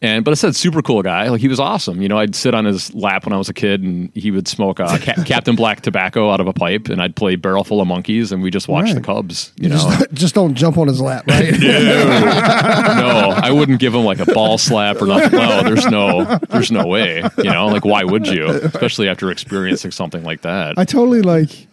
And 0.00 0.24
but 0.24 0.30
I 0.30 0.34
said 0.34 0.54
super 0.54 0.80
cool 0.80 1.02
guy, 1.02 1.28
like 1.28 1.40
he 1.40 1.48
was 1.48 1.58
awesome. 1.58 2.00
You 2.00 2.08
know, 2.08 2.18
I'd 2.18 2.36
sit 2.36 2.54
on 2.54 2.64
his 2.64 2.94
lap 2.94 3.26
when 3.26 3.32
I 3.32 3.36
was 3.36 3.48
a 3.48 3.54
kid, 3.54 3.82
and 3.82 4.14
he 4.14 4.30
would 4.30 4.46
smoke 4.46 4.78
uh, 4.78 4.96
Ca- 4.96 5.22
Captain 5.26 5.56
Black 5.56 5.80
tobacco 5.80 6.30
out 6.30 6.38
of 6.38 6.46
a 6.46 6.52
pipe, 6.52 6.88
and 6.88 7.02
I'd 7.02 7.16
play 7.16 7.34
Barrel 7.34 7.64
Full 7.64 7.80
of 7.80 7.88
Monkeys, 7.88 8.30
and 8.30 8.40
we 8.40 8.50
just 8.52 8.68
watch 8.68 8.92
the 8.92 9.00
Cubs. 9.00 9.52
You 9.56 9.70
know, 9.70 9.74
just, 9.76 10.12
just 10.12 10.34
don't 10.36 10.54
jump 10.54 10.78
on 10.78 10.86
his 10.86 11.00
lap, 11.00 11.26
right? 11.26 11.50
no, 11.60 13.34
I 13.36 13.50
wouldn't 13.50 13.80
give 13.80 13.92
him 13.92 14.04
like 14.04 14.20
a 14.20 14.26
ball 14.26 14.56
slap 14.56 15.02
or 15.02 15.06
nothing. 15.06 15.36
No, 15.36 15.62
there's 15.64 15.86
no, 15.86 16.38
there's 16.48 16.70
no 16.70 16.86
way. 16.86 17.24
You 17.38 17.50
know, 17.50 17.66
like 17.66 17.84
why 17.84 18.04
would 18.04 18.28
you? 18.28 18.46
Especially 18.46 19.08
after 19.08 19.32
experiencing 19.32 19.90
something 19.90 20.22
like 20.22 20.42
that. 20.42 20.78
I 20.78 20.84
totally 20.84 21.22
like 21.22 21.66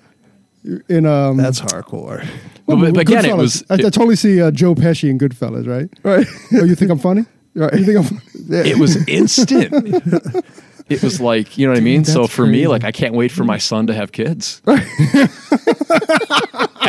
in 0.89 1.05
um. 1.05 1.37
That's 1.37 1.61
hardcore. 1.61 2.27
But, 2.65 2.77
but 2.77 2.97
again, 2.97 3.25
it 3.25 3.37
was. 3.37 3.63
I, 3.69 3.75
I 3.75 3.77
totally 3.77 4.15
see 4.15 4.41
uh, 4.41 4.49
Joe 4.49 4.73
Pesci 4.73 5.11
in 5.11 5.19
Goodfellas, 5.19 5.67
right? 5.67 5.87
Right. 6.01 6.25
Oh, 6.53 6.63
you 6.63 6.73
think 6.73 6.89
I'm 6.89 6.97
funny? 6.97 7.25
Right. 7.55 7.73
You 7.73 7.85
think 7.85 7.97
I'm? 7.97 8.03
Funny? 8.03 8.69
it 8.69 8.77
was 8.77 8.97
instant. 9.07 10.43
It 10.87 11.01
was 11.01 11.19
like, 11.19 11.57
you 11.57 11.65
know 11.65 11.73
what 11.73 11.79
I 11.79 11.83
mean? 11.83 12.05
So 12.05 12.21
that's 12.21 12.33
for 12.35 12.45
me, 12.45 12.67
like, 12.67 12.83
I 12.83 12.91
can't 12.91 13.15
wait 13.15 13.31
for 13.31 13.43
my 13.43 13.57
son 13.57 13.87
to 13.87 13.93
have 13.95 14.11
kids. 14.11 14.61
I 14.67 15.25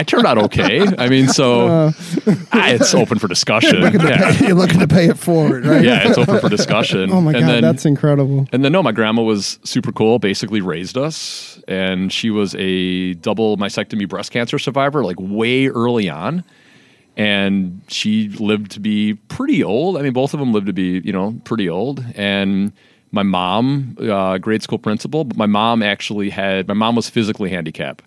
turned 0.06 0.26
out 0.26 0.36
okay. 0.36 0.86
I 0.98 1.08
mean, 1.08 1.28
so 1.28 1.66
Uh. 1.66 1.92
it's 2.52 2.94
open 2.94 3.18
for 3.18 3.26
discussion. 3.28 3.80
Yeah. 3.80 4.32
You're 4.48 4.54
looking 4.54 4.80
to 4.80 4.88
pay 4.88 5.06
it 5.08 5.16
forward, 5.18 5.64
right? 5.64 5.82
yeah, 5.82 6.06
it's 6.08 6.18
open 6.18 6.38
for 6.40 6.48
discussion. 6.50 7.10
Oh 7.10 7.20
my 7.22 7.32
and 7.32 7.40
god, 7.40 7.48
then, 7.48 7.62
that's 7.62 7.86
incredible. 7.86 8.46
and 8.52 8.62
then 8.64 8.72
no, 8.72 8.82
my 8.82 8.92
grandma 8.92 9.22
was 9.22 9.58
super 9.64 9.92
cool. 9.92 10.18
Basically, 10.18 10.60
raised 10.60 10.98
us, 10.98 11.58
and 11.66 12.12
she 12.12 12.28
was 12.30 12.54
a 12.58 13.14
double 13.14 13.56
mastectomy 13.56 14.06
breast 14.08 14.30
cancer 14.30 14.58
survivor, 14.58 15.04
like 15.04 15.16
way 15.18 15.68
early 15.68 16.10
on. 16.10 16.44
And 17.16 17.80
she 17.88 18.28
lived 18.28 18.72
to 18.72 18.80
be 18.80 19.14
pretty 19.14 19.64
old. 19.64 19.96
I 19.96 20.02
mean, 20.02 20.12
both 20.12 20.34
of 20.34 20.40
them 20.40 20.52
lived 20.52 20.66
to 20.66 20.72
be, 20.72 21.00
you 21.04 21.12
know, 21.12 21.40
pretty 21.44 21.68
old. 21.68 22.04
And 22.14 22.72
my 23.12 23.22
mom, 23.22 23.96
uh, 24.00 24.36
grade 24.38 24.62
school 24.62 24.78
principal, 24.78 25.24
but 25.24 25.36
my 25.36 25.46
mom 25.46 25.82
actually 25.82 26.28
had. 26.30 26.68
My 26.68 26.74
mom 26.74 26.94
was 26.96 27.08
physically 27.08 27.48
handicapped, 27.48 28.02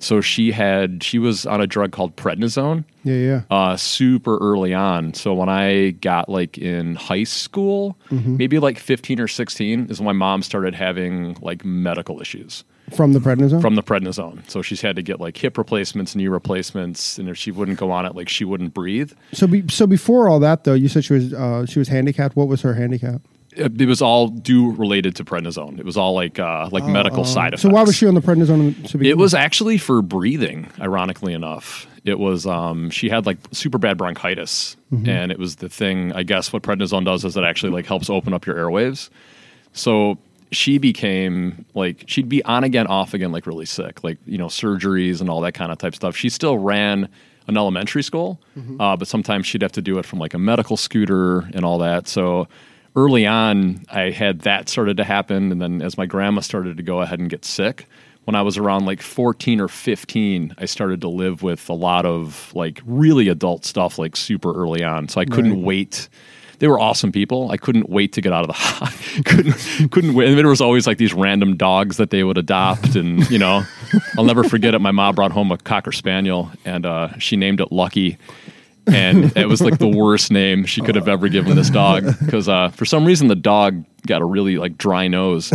so 0.00 0.20
she 0.20 0.50
had. 0.50 1.04
She 1.04 1.18
was 1.20 1.46
on 1.46 1.60
a 1.60 1.66
drug 1.66 1.92
called 1.92 2.16
prednisone 2.16 2.84
Yeah, 3.04 3.14
yeah. 3.14 3.42
uh, 3.50 3.76
super 3.76 4.38
early 4.38 4.74
on. 4.74 5.14
So 5.14 5.34
when 5.34 5.48
I 5.48 5.90
got 5.90 6.28
like 6.28 6.58
in 6.58 6.96
high 6.96 7.24
school, 7.24 7.96
maybe 8.10 8.58
like 8.58 8.78
15 8.78 9.20
or 9.20 9.28
16 9.28 9.86
is 9.90 10.00
when 10.00 10.06
my 10.06 10.12
mom 10.12 10.42
started 10.42 10.74
having 10.74 11.36
like 11.40 11.64
medical 11.64 12.20
issues. 12.20 12.64
From 12.94 13.12
the 13.12 13.18
prednisone. 13.20 13.60
from 13.60 13.74
the 13.74 13.82
prednisone. 13.82 14.48
So 14.50 14.62
she's 14.62 14.80
had 14.80 14.96
to 14.96 15.02
get 15.02 15.20
like 15.20 15.36
hip 15.36 15.56
replacements, 15.58 16.14
knee 16.16 16.28
replacements, 16.28 17.18
and 17.18 17.28
if 17.28 17.36
she 17.36 17.50
wouldn't 17.50 17.78
go 17.78 17.90
on 17.90 18.06
it, 18.06 18.14
like 18.14 18.28
she 18.28 18.44
wouldn't 18.44 18.74
breathe. 18.74 19.12
so 19.32 19.46
be, 19.46 19.66
so 19.68 19.86
before 19.86 20.28
all 20.28 20.40
that 20.40 20.64
though, 20.64 20.74
you 20.74 20.88
said 20.88 21.04
she 21.04 21.14
was 21.14 21.32
uh, 21.34 21.66
she 21.66 21.78
was 21.78 21.88
handicapped. 21.88 22.36
What 22.36 22.48
was 22.48 22.62
her 22.62 22.74
handicap? 22.74 23.20
It, 23.52 23.80
it 23.80 23.86
was 23.86 24.00
all 24.02 24.28
due 24.28 24.72
related 24.72 25.16
to 25.16 25.24
prednisone. 25.24 25.78
It 25.80 25.84
was 25.84 25.96
all 25.96 26.12
like 26.14 26.38
uh, 26.38 26.68
like 26.70 26.84
medical 26.84 27.24
side 27.24 27.54
effects. 27.54 27.64
Oh, 27.64 27.68
So 27.70 27.74
why 27.74 27.82
was 27.82 27.96
she 27.96 28.06
on 28.06 28.14
the 28.14 28.20
prednisone? 28.20 28.86
To 28.90 29.02
It 29.04 29.16
was 29.16 29.34
actually 29.34 29.78
for 29.78 30.00
breathing, 30.02 30.68
ironically 30.80 31.32
enough. 31.32 31.86
It 32.04 32.18
was 32.18 32.46
um, 32.46 32.90
she 32.90 33.08
had 33.08 33.26
like 33.26 33.38
super 33.52 33.78
bad 33.78 33.96
bronchitis, 33.98 34.76
Mm-hmm. 34.92 35.08
and 35.08 35.30
it 35.32 35.38
was 35.38 35.56
the 35.56 35.68
thing. 35.68 36.12
I 36.14 36.22
guess 36.22 36.50
what 36.52 36.62
prednisone 36.62 37.04
does 37.04 37.24
is 37.24 37.36
it 37.36 37.42
actually 37.44 37.72
like 37.72 37.84
helps 37.86 38.08
open 38.08 38.32
up 38.32 38.46
your 38.46 38.56
airwaves. 38.56 39.10
So 39.72 40.18
she 40.50 40.78
became 40.78 41.64
like 41.74 42.04
she'd 42.06 42.28
be 42.28 42.42
on 42.44 42.64
again, 42.64 42.86
off 42.86 43.14
again, 43.14 43.32
like 43.32 43.46
really 43.46 43.66
sick, 43.66 44.02
like 44.04 44.18
you 44.26 44.38
know 44.38 44.46
surgeries 44.46 45.20
and 45.20 45.28
all 45.30 45.40
that 45.42 45.52
kind 45.54 45.70
of 45.72 45.78
type 45.78 45.94
stuff. 45.94 46.16
She 46.16 46.28
still 46.28 46.58
ran 46.58 47.08
an 47.46 47.56
elementary 47.56 48.02
school, 48.02 48.40
Mm-hmm. 48.58 48.80
uh, 48.80 48.96
but 48.96 49.08
sometimes 49.08 49.46
she'd 49.46 49.62
have 49.62 49.72
to 49.72 49.82
do 49.82 49.98
it 49.98 50.04
from 50.06 50.18
like 50.18 50.34
a 50.34 50.38
medical 50.38 50.76
scooter 50.76 51.40
and 51.54 51.64
all 51.64 51.78
that. 51.78 52.06
So 52.08 52.46
early 52.96 53.26
on, 53.26 53.84
I 53.90 54.10
had 54.10 54.40
that 54.40 54.68
started 54.68 54.96
to 54.98 55.04
happen, 55.04 55.52
and 55.52 55.60
then 55.62 55.80
as 55.82 55.96
my 55.96 56.06
grandma 56.06 56.40
started 56.40 56.76
to 56.76 56.82
go 56.82 57.00
ahead 57.00 57.20
and 57.20 57.30
get 57.30 57.44
sick, 57.44 57.86
when 58.24 58.34
I 58.34 58.42
was 58.42 58.58
around 58.58 58.84
like 58.84 59.00
14 59.00 59.60
or 59.60 59.68
15, 59.68 60.54
I 60.58 60.66
started 60.66 61.00
to 61.00 61.08
live 61.08 61.42
with 61.42 61.66
a 61.70 61.74
lot 61.74 62.04
of 62.04 62.52
like 62.54 62.82
really 62.84 63.28
adult 63.28 63.64
stuff, 63.64 63.98
like 63.98 64.16
super 64.16 64.52
early 64.54 64.84
on. 64.84 65.08
So 65.08 65.18
I 65.20 65.24
couldn't 65.24 65.52
Right. 65.54 65.62
wait. 65.62 66.08
They 66.58 66.68
were 66.68 66.80
awesome 66.80 67.12
people. 67.12 67.50
I 67.50 67.56
couldn't 67.56 67.88
wait 67.88 68.12
to 68.14 68.20
get 68.20 68.32
out 68.32 68.48
of 68.48 68.56
the 68.56 69.22
couldn't 69.24 69.90
couldn't 69.90 70.14
wait. 70.14 70.28
And 70.28 70.38
there 70.38 70.48
was 70.48 70.60
always 70.60 70.86
like 70.86 70.98
these 70.98 71.14
random 71.14 71.56
dogs 71.56 71.96
that 71.98 72.10
they 72.10 72.24
would 72.24 72.38
adopt, 72.38 72.96
and 72.96 73.28
you 73.30 73.38
know, 73.38 73.62
I'll 74.16 74.24
never 74.24 74.44
forget 74.44 74.74
it. 74.74 74.80
My 74.80 74.90
mom 74.90 75.14
brought 75.14 75.32
home 75.32 75.52
a 75.52 75.58
cocker 75.58 75.92
spaniel, 75.92 76.50
and 76.64 76.84
uh, 76.84 77.16
she 77.18 77.36
named 77.36 77.60
it 77.60 77.70
Lucky 77.70 78.18
and 78.92 79.36
it 79.36 79.46
was 79.46 79.60
like 79.60 79.78
the 79.78 79.88
worst 79.88 80.30
name 80.30 80.64
she 80.64 80.80
could 80.80 80.94
have 80.94 81.08
ever 81.08 81.28
given 81.28 81.56
this 81.56 81.70
dog 81.70 82.04
because 82.20 82.48
uh, 82.48 82.68
for 82.70 82.84
some 82.84 83.04
reason 83.04 83.28
the 83.28 83.36
dog 83.36 83.84
got 84.06 84.22
a 84.22 84.24
really 84.24 84.56
like 84.56 84.78
dry 84.78 85.08
nose 85.08 85.52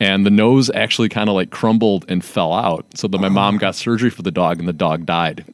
and 0.00 0.24
the 0.24 0.30
nose 0.30 0.70
actually 0.74 1.08
kind 1.08 1.28
of 1.28 1.34
like 1.34 1.50
crumbled 1.50 2.04
and 2.08 2.24
fell 2.24 2.52
out 2.52 2.86
so 2.94 3.06
that 3.08 3.20
my 3.20 3.28
mom 3.28 3.58
got 3.58 3.74
surgery 3.74 4.10
for 4.10 4.22
the 4.22 4.30
dog 4.30 4.58
and 4.58 4.66
the 4.66 4.72
dog 4.72 5.06
died 5.06 5.44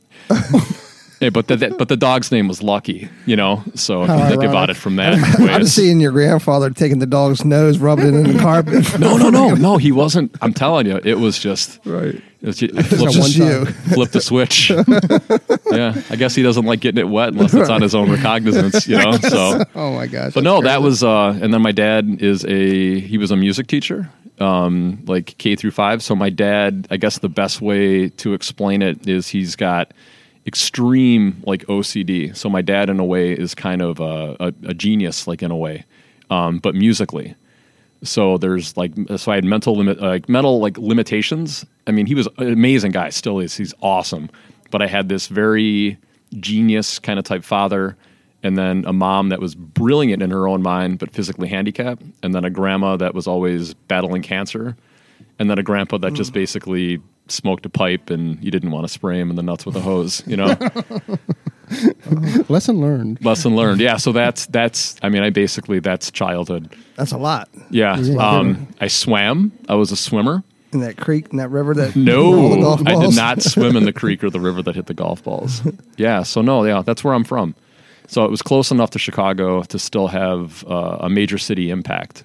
Yeah, 1.20 1.30
but 1.30 1.48
the, 1.48 1.56
the- 1.56 1.70
but 1.76 1.88
the 1.88 1.96
dog's 1.96 2.30
name 2.30 2.46
was 2.46 2.62
Lucky, 2.62 3.08
you 3.26 3.34
know. 3.34 3.62
So 3.74 4.04
if 4.04 4.10
you 4.10 4.28
think 4.28 4.44
about 4.44 4.70
it 4.70 4.76
from 4.76 4.96
that, 4.96 5.14
I'm 5.50 5.64
seeing 5.66 5.98
your 6.00 6.12
grandfather 6.12 6.70
taking 6.70 7.00
the 7.00 7.06
dog's 7.06 7.44
nose, 7.44 7.78
rubbing 7.78 8.06
it 8.06 8.14
in 8.14 8.36
the 8.36 8.38
carpet. 8.40 8.98
no, 9.00 9.16
no, 9.16 9.28
no, 9.30 9.54
no. 9.54 9.76
He 9.78 9.90
wasn't. 9.92 10.36
I'm 10.42 10.54
telling 10.54 10.86
you, 10.86 11.00
it 11.02 11.18
was 11.18 11.38
just 11.38 11.80
right. 11.84 12.14
It 12.40 12.46
was 12.46 12.58
just, 12.58 12.72
flipped, 12.72 13.14
Just 13.14 13.36
you. 13.36 13.64
flipped 13.66 14.12
the 14.12 14.20
switch. 14.20 14.70
yeah, 14.70 16.00
I 16.08 16.14
guess 16.16 16.36
he 16.36 16.42
doesn't 16.44 16.64
like 16.64 16.78
getting 16.78 17.00
it 17.00 17.08
wet 17.08 17.30
unless 17.30 17.52
it's 17.52 17.68
on 17.68 17.82
his 17.82 17.96
own 17.96 18.10
recognizance, 18.12 18.86
you 18.86 18.96
know. 18.96 19.12
So 19.16 19.64
Oh 19.74 19.94
my 19.94 20.06
gosh. 20.06 20.34
But 20.34 20.44
no, 20.44 20.60
crazy. 20.60 20.68
that 20.68 20.82
was, 20.82 21.02
uh, 21.02 21.36
and 21.42 21.52
then 21.52 21.62
my 21.62 21.72
dad 21.72 22.18
is 22.22 22.44
a 22.44 23.00
he 23.00 23.18
was 23.18 23.32
a 23.32 23.36
music 23.36 23.66
teacher, 23.66 24.08
um, 24.38 25.02
like 25.06 25.36
K 25.38 25.56
through 25.56 25.72
five. 25.72 26.00
So 26.02 26.14
my 26.14 26.30
dad, 26.30 26.86
I 26.92 26.96
guess 26.96 27.18
the 27.18 27.28
best 27.28 27.60
way 27.60 28.08
to 28.08 28.34
explain 28.34 28.82
it 28.82 29.08
is 29.08 29.26
he's 29.26 29.56
got 29.56 29.92
extreme 30.48 31.40
like 31.46 31.64
OCD. 31.66 32.34
So 32.34 32.48
my 32.48 32.62
dad, 32.62 32.90
in 32.90 32.98
a 32.98 33.04
way, 33.04 33.32
is 33.32 33.54
kind 33.54 33.82
of 33.82 34.00
a, 34.00 34.36
a, 34.40 34.46
a 34.68 34.74
genius, 34.74 35.28
like 35.28 35.42
in 35.42 35.50
a 35.50 35.56
way, 35.56 35.84
um, 36.30 36.58
but 36.58 36.74
musically. 36.74 37.36
So 38.02 38.38
there's 38.38 38.76
like 38.76 38.92
so 39.16 39.30
I 39.30 39.36
had 39.36 39.44
mental 39.44 39.76
limit 39.76 40.00
like 40.00 40.28
mental 40.28 40.60
like 40.60 40.78
limitations. 40.78 41.66
I 41.86 41.92
mean, 41.92 42.06
he 42.06 42.14
was 42.14 42.26
an 42.38 42.52
amazing 42.52 42.92
guy, 42.92 43.10
still 43.10 43.38
is. 43.38 43.56
He's 43.56 43.74
awesome. 43.82 44.30
But 44.70 44.82
I 44.82 44.86
had 44.86 45.08
this 45.08 45.26
very 45.28 45.98
genius 46.38 46.98
kind 46.98 47.18
of 47.18 47.24
type 47.24 47.44
father 47.44 47.96
and 48.42 48.56
then 48.56 48.84
a 48.86 48.92
mom 48.92 49.30
that 49.30 49.40
was 49.40 49.54
brilliant 49.54 50.22
in 50.22 50.30
her 50.30 50.46
own 50.46 50.62
mind 50.62 50.98
but 50.98 51.10
physically 51.10 51.48
handicapped 51.48 52.02
and 52.22 52.34
then 52.34 52.44
a 52.44 52.50
grandma 52.50 52.94
that 52.94 53.14
was 53.14 53.26
always 53.26 53.72
battling 53.72 54.20
cancer 54.20 54.76
and 55.38 55.50
then 55.50 55.58
a 55.58 55.62
grandpa 55.62 55.96
that 55.96 56.12
just 56.12 56.34
basically 56.34 57.00
smoked 57.30 57.64
a 57.66 57.68
pipe 57.68 58.10
and 58.10 58.42
you 58.42 58.50
didn't 58.50 58.70
want 58.70 58.86
to 58.86 58.92
spray 58.92 59.18
him 59.20 59.30
in 59.30 59.36
the 59.36 59.42
nuts 59.42 59.64
with 59.66 59.76
a 59.76 59.80
hose, 59.80 60.22
you 60.26 60.36
know. 60.36 60.56
lesson 62.48 62.80
learned. 62.80 63.24
Lesson 63.24 63.56
learned. 63.56 63.80
Yeah, 63.80 63.96
so 63.96 64.12
that's 64.12 64.46
that's 64.46 64.96
I 65.02 65.08
mean, 65.08 65.22
I 65.22 65.30
basically 65.30 65.80
that's 65.80 66.10
childhood. 66.10 66.74
That's 66.96 67.12
a 67.12 67.18
lot 67.18 67.48
Yeah. 67.70 67.92
Um, 68.18 68.68
I 68.80 68.88
swam. 68.88 69.52
I 69.68 69.74
was 69.74 69.92
a 69.92 69.96
swimmer. 69.96 70.42
in 70.72 70.80
that 70.80 70.96
creek, 70.96 71.28
in 71.30 71.38
that 71.38 71.48
river. 71.50 71.74
That 71.74 71.88
all 71.88 71.92
the 71.92 72.00
No, 72.00 72.60
golf 72.60 72.82
I 72.86 72.98
did 73.00 73.14
not 73.16 73.42
swim 73.42 73.76
in 73.76 73.84
the 73.84 73.92
creek 74.02 74.22
or 74.24 74.30
the 74.30 74.40
river 74.40 74.62
that 74.62 74.74
hit 74.74 74.86
the 74.86 74.94
golf 74.94 75.22
balls. 75.22 75.62
Yeah, 75.96 76.22
so 76.22 76.40
no, 76.42 76.64
yeah, 76.64 76.82
that's 76.82 77.04
where 77.04 77.14
I'm 77.14 77.24
from. 77.24 77.54
So 78.06 78.24
it 78.24 78.30
was 78.30 78.40
close 78.40 78.70
enough 78.70 78.90
to 78.90 78.98
Chicago 78.98 79.62
to 79.64 79.78
still 79.78 80.06
have 80.08 80.64
uh, 80.66 80.96
a 81.00 81.10
major 81.10 81.36
city 81.36 81.70
impact. 81.70 82.24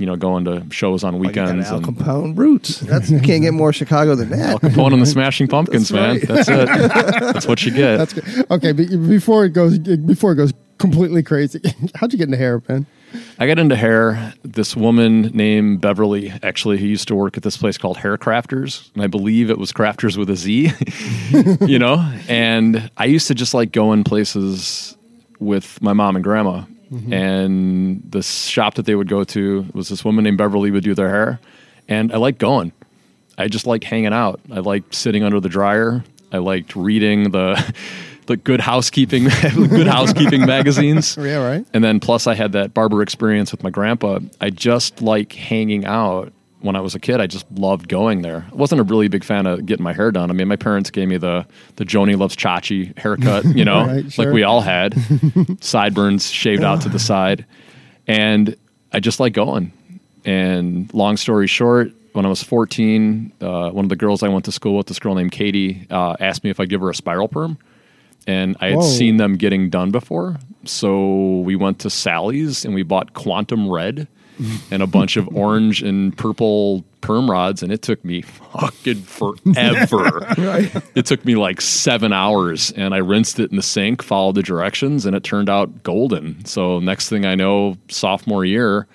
You 0.00 0.06
know, 0.06 0.16
going 0.16 0.46
to 0.46 0.66
shows 0.70 1.04
on 1.04 1.14
Oh, 1.16 1.18
weekends 1.18 1.68
Al 1.68 1.76
and 1.76 1.86
Capone 1.86 2.36
roots. 2.36 2.80
That's 2.80 3.10
you 3.10 3.20
can't 3.20 3.42
get 3.42 3.52
more 3.52 3.72
Chicago 3.72 4.14
than 4.14 4.30
that. 4.30 4.50
Al 4.50 4.58
Capone 4.58 4.94
and 4.94 5.02
the 5.02 5.06
Smashing 5.06 5.46
Pumpkins, 5.56 5.92
man. 5.92 6.20
That's 6.20 6.48
it. 6.48 6.66
That's 6.68 7.46
what 7.46 7.64
you 7.64 7.70
get. 7.72 7.98
That's 7.98 8.12
good. 8.14 8.50
Okay, 8.50 8.72
but 8.72 8.88
before 9.08 9.44
it 9.44 9.50
goes 9.50 9.78
before 9.78 10.32
it 10.32 10.36
goes 10.36 10.52
completely 10.78 11.22
crazy, 11.22 11.60
how'd 11.94 12.12
you 12.12 12.18
get 12.18 12.24
into 12.24 12.38
hair, 12.38 12.58
Ben? 12.60 12.86
I 13.38 13.46
got 13.46 13.58
into 13.58 13.76
hair. 13.76 14.32
This 14.42 14.74
woman 14.76 15.22
named 15.34 15.80
Beverly, 15.80 16.32
actually, 16.42 16.78
who 16.78 16.86
used 16.86 17.08
to 17.08 17.14
work 17.14 17.36
at 17.36 17.42
this 17.42 17.56
place 17.56 17.76
called 17.76 17.96
Hair 17.98 18.16
Crafters, 18.18 18.90
and 18.94 19.02
I 19.02 19.06
believe 19.08 19.50
it 19.50 19.58
was 19.58 19.72
Crafters 19.72 20.16
with 20.16 20.30
a 20.30 20.36
Z, 20.36 20.70
you 21.66 21.78
know. 21.78 21.96
And 22.28 22.90
I 22.96 23.04
used 23.06 23.26
to 23.28 23.34
just 23.34 23.52
like 23.52 23.72
go 23.72 23.92
in 23.92 24.04
places 24.04 24.96
with 25.40 25.82
my 25.82 25.92
mom 25.92 26.16
and 26.16 26.22
grandma, 26.24 26.64
Mm-hmm. 26.92 27.12
and 27.12 28.02
the 28.10 28.20
shop 28.20 28.74
that 28.74 28.84
they 28.84 28.96
would 28.96 29.08
go 29.08 29.22
to 29.22 29.64
was 29.72 29.88
this 29.88 30.04
woman 30.04 30.24
named 30.24 30.38
Beverly 30.38 30.72
would 30.72 30.82
do 30.82 30.92
their 30.94 31.08
hair, 31.08 31.40
and 31.86 32.12
I 32.12 32.16
liked 32.16 32.40
going. 32.40 32.72
I 33.38 33.46
just 33.46 33.64
like 33.64 33.84
hanging 33.84 34.12
out. 34.12 34.40
I 34.50 34.58
liked 34.58 34.94
sitting 34.94 35.22
under 35.22 35.38
the 35.38 35.48
dryer. 35.48 36.02
I 36.32 36.38
liked 36.38 36.74
reading 36.74 37.30
the 37.30 37.74
the 38.26 38.36
good 38.36 38.60
housekeeping 38.60 39.24
good 39.54 39.86
housekeeping 39.98 40.46
magazines. 40.46 41.16
Yeah, 41.16 41.36
right. 41.36 41.66
And 41.72 41.82
then 41.82 42.00
plus 42.00 42.26
I 42.26 42.34
had 42.34 42.52
that 42.52 42.74
barber 42.74 43.02
experience 43.02 43.52
with 43.52 43.62
my 43.62 43.70
grandpa. 43.70 44.18
I 44.40 44.50
just 44.50 45.00
like 45.00 45.32
hanging 45.32 45.84
out 45.84 46.32
when 46.60 46.76
I 46.76 46.80
was 46.80 46.94
a 46.94 47.00
kid. 47.00 47.20
I 47.20 47.26
just 47.26 47.50
loved 47.52 47.88
going 47.88 48.22
there. 48.22 48.46
I 48.50 48.54
wasn't 48.54 48.80
a 48.80 48.84
really 48.84 49.08
big 49.08 49.24
fan 49.24 49.46
of 49.46 49.66
getting 49.66 49.82
my 49.82 49.92
hair 49.92 50.10
done. 50.10 50.30
I 50.30 50.34
mean, 50.34 50.48
my 50.48 50.56
parents 50.56 50.90
gave 50.90 51.08
me 51.08 51.16
the 51.16 51.46
the 51.76 51.84
Joanie 51.84 52.16
loves 52.16 52.36
Chachi 52.36 52.96
haircut, 52.98 53.44
you 53.44 53.64
know, 53.64 53.84
Right, 53.86 54.12
sure. 54.12 54.26
like 54.26 54.34
we 54.34 54.42
all 54.42 54.60
had. 54.60 54.94
Sideburns 55.60 56.30
shaved 56.30 56.62
out 56.62 56.82
to 56.82 56.88
the 56.88 56.98
side. 56.98 57.44
And 58.06 58.56
I 58.92 59.00
just 59.00 59.20
like 59.20 59.32
going. 59.32 59.72
And 60.24 60.92
long 60.92 61.16
story 61.16 61.46
short, 61.46 61.92
when 62.12 62.26
I 62.26 62.28
was 62.28 62.42
14, 62.42 63.32
uh, 63.40 63.70
one 63.70 63.84
of 63.84 63.88
the 63.88 63.96
girls 63.96 64.22
I 64.22 64.28
went 64.28 64.44
to 64.46 64.52
school 64.52 64.76
with, 64.76 64.86
this 64.86 64.98
girl 64.98 65.14
named 65.14 65.32
Katie, 65.32 65.86
uh, 65.90 66.16
asked 66.20 66.44
me 66.44 66.50
if 66.50 66.60
I'd 66.60 66.68
give 66.68 66.80
her 66.80 66.90
a 66.90 66.94
spiral 66.94 67.28
perm 67.28 67.56
and 68.26 68.56
I 68.60 68.68
had 68.68 68.76
Whoa. 68.78 68.82
seen 68.82 69.16
them 69.16 69.36
getting 69.36 69.70
done 69.70 69.90
before. 69.90 70.36
So 70.64 71.38
we 71.40 71.56
went 71.56 71.78
to 71.80 71.90
Sally's 71.90 72.64
and 72.64 72.74
we 72.74 72.82
bought 72.82 73.14
Quantum 73.14 73.70
Red 73.70 74.08
and 74.70 74.82
a 74.82 74.86
bunch 74.86 75.16
of 75.16 75.28
orange 75.34 75.82
and 75.82 76.16
purple 76.16 76.84
perm 77.00 77.30
rods, 77.30 77.62
and 77.62 77.72
it 77.72 77.82
took 77.82 78.04
me 78.04 78.22
fucking 78.22 79.02
forever. 79.02 80.26
It 80.94 81.06
took 81.06 81.24
me 81.24 81.34
like 81.36 81.60
seven 81.60 82.12
hours, 82.12 82.72
and 82.72 82.94
I 82.94 82.98
rinsed 82.98 83.38
it 83.40 83.50
in 83.50 83.56
the 83.56 83.62
sink, 83.62 84.02
followed 84.02 84.34
the 84.34 84.42
directions, 84.42 85.06
and 85.06 85.16
it 85.16 85.24
turned 85.24 85.48
out 85.48 85.82
golden. 85.82 86.44
So 86.44 86.78
next 86.78 87.08
thing 87.08 87.24
I 87.24 87.34
know, 87.34 87.76
sophomore 87.88 88.44
year. 88.44 88.86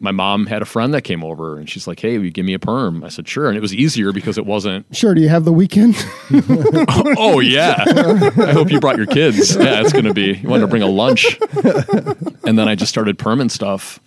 My 0.00 0.12
mom 0.12 0.46
had 0.46 0.62
a 0.62 0.64
friend 0.64 0.94
that 0.94 1.02
came 1.02 1.24
over 1.24 1.58
and 1.58 1.68
she's 1.68 1.88
like, 1.88 1.98
Hey, 1.98 2.18
will 2.18 2.26
you 2.26 2.30
give 2.30 2.46
me 2.46 2.54
a 2.54 2.58
perm? 2.60 3.02
I 3.02 3.08
said, 3.08 3.26
Sure. 3.26 3.48
And 3.48 3.56
it 3.58 3.60
was 3.60 3.74
easier 3.74 4.12
because 4.12 4.38
it 4.38 4.46
wasn't 4.46 4.86
Sure. 4.94 5.12
Do 5.12 5.20
you 5.20 5.28
have 5.28 5.44
the 5.44 5.52
weekend? 5.52 5.96
Oh 7.18 7.40
yeah. 7.40 7.82
I 7.84 8.52
hope 8.52 8.70
you 8.70 8.78
brought 8.78 8.96
your 8.96 9.06
kids. 9.06 9.56
Yeah, 9.56 9.80
it's 9.80 9.92
gonna 9.92 10.14
be. 10.14 10.34
You 10.34 10.48
wanted 10.48 10.60
to 10.60 10.66
bring 10.68 10.82
a 10.82 10.86
lunch, 10.86 11.36
and 12.44 12.56
then 12.56 12.68
I 12.68 12.76
just 12.76 12.90
started 12.90 13.18
permanent 13.18 13.50
stuff 13.50 13.98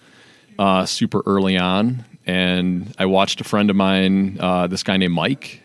uh, 0.62 0.86
super 0.86 1.24
early 1.26 1.58
on, 1.58 2.06
and 2.28 2.94
I 3.00 3.08
watched 3.08 3.42
a 3.42 3.44
friend 3.44 3.72
of 3.72 3.76
mine, 3.76 4.38
uh, 4.40 4.68
this 4.68 4.84
guy 4.84 4.96
named 4.96 5.16
Mike. 5.16 5.64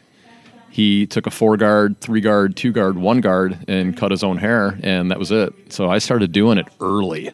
He 0.71 1.07
took 1.07 1.26
a 1.26 1.31
four 1.31 1.59
guard, 1.59 2.00
three 2.00 2.23
guard, 2.23 2.57
two 2.57 2.73
guard, 2.73 2.97
one 2.97 3.21
guard, 3.21 3.59
and 3.69 3.95
cut 3.95 4.11
his 4.11 4.25
own 4.25 4.38
hair, 4.38 4.79
and 4.83 5.11
that 5.11 5.19
was 5.19 5.31
it. 5.31 5.53
So 5.71 5.91
I 5.91 5.99
started 5.99 6.33
doing 6.33 6.57
it 6.57 6.67
early. 6.81 7.31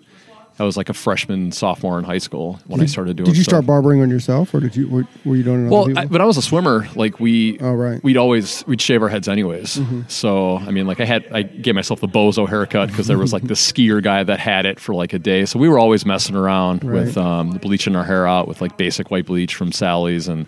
I 0.62 0.64
was 0.64 0.76
like 0.76 0.88
a 0.88 0.95
freshman, 0.95 1.50
sophomore 1.50 1.99
in 1.99 2.04
high 2.04 2.19
school 2.19 2.61
when 2.66 2.81
I 2.81 2.87
started 2.87 3.16
doing. 3.16 3.26
Did 3.26 3.37
you 3.37 3.42
stuff. 3.42 3.52
start 3.52 3.66
barbering 3.66 4.00
on 4.00 4.09
yourself, 4.11 4.54
or 4.54 4.61
did 4.61 4.76
you 4.76 4.88
were, 4.88 5.04
were 5.25 5.37
you 5.37 5.42
doing 5.42 5.66
it 5.66 5.71
Well, 5.71 5.99
I, 5.99 6.07
when 6.07 6.21
I 6.21 6.25
was 6.25 6.37
a 6.37 6.42
swimmer, 6.42 6.87
like 6.95 7.19
we, 7.19 7.59
Oh, 7.59 7.73
right. 7.75 7.97
Mm-hmm. 7.97 8.07
we'd 8.07 8.16
always 8.16 8.64
we'd 8.66 8.81
shave 8.81 9.02
our 9.02 9.09
heads 9.09 9.28
anyways. 9.28 9.81
So 10.09 10.59
I 10.59 10.71
mean, 10.71 10.87
like 10.87 11.00
I 11.00 11.04
had 11.04 11.26
I 11.33 11.42
gave 11.42 11.75
myself 11.75 12.00
the 12.00 12.09
bozo 12.09 12.49
haircut 12.49 12.88
because 12.88 13.09
there 13.09 13.19
was 13.19 13.33
like 13.33 13.47
the 13.47 13.54
skier 13.54 14.02
guy 14.02 14.23
that 14.23 14.38
had 14.38 14.64
it 14.64 14.78
for 14.78 14.95
like 14.95 15.12
a 15.12 15.19
day. 15.19 15.45
So 15.45 15.59
we 15.59 15.69
were 15.69 15.78
always 15.78 16.07
messing 16.07 16.37
around 16.37 16.85
with 16.85 17.16
um, 17.19 17.50
bleaching 17.59 17.97
our 17.97 18.04
hair 18.04 18.26
out 18.26 18.47
with 18.47 18.61
like 18.61 18.76
basic 18.76 19.11
white 19.11 19.26
bleach 19.26 19.54
from 19.54 19.73
Sally's 19.73 20.28
and 20.28 20.47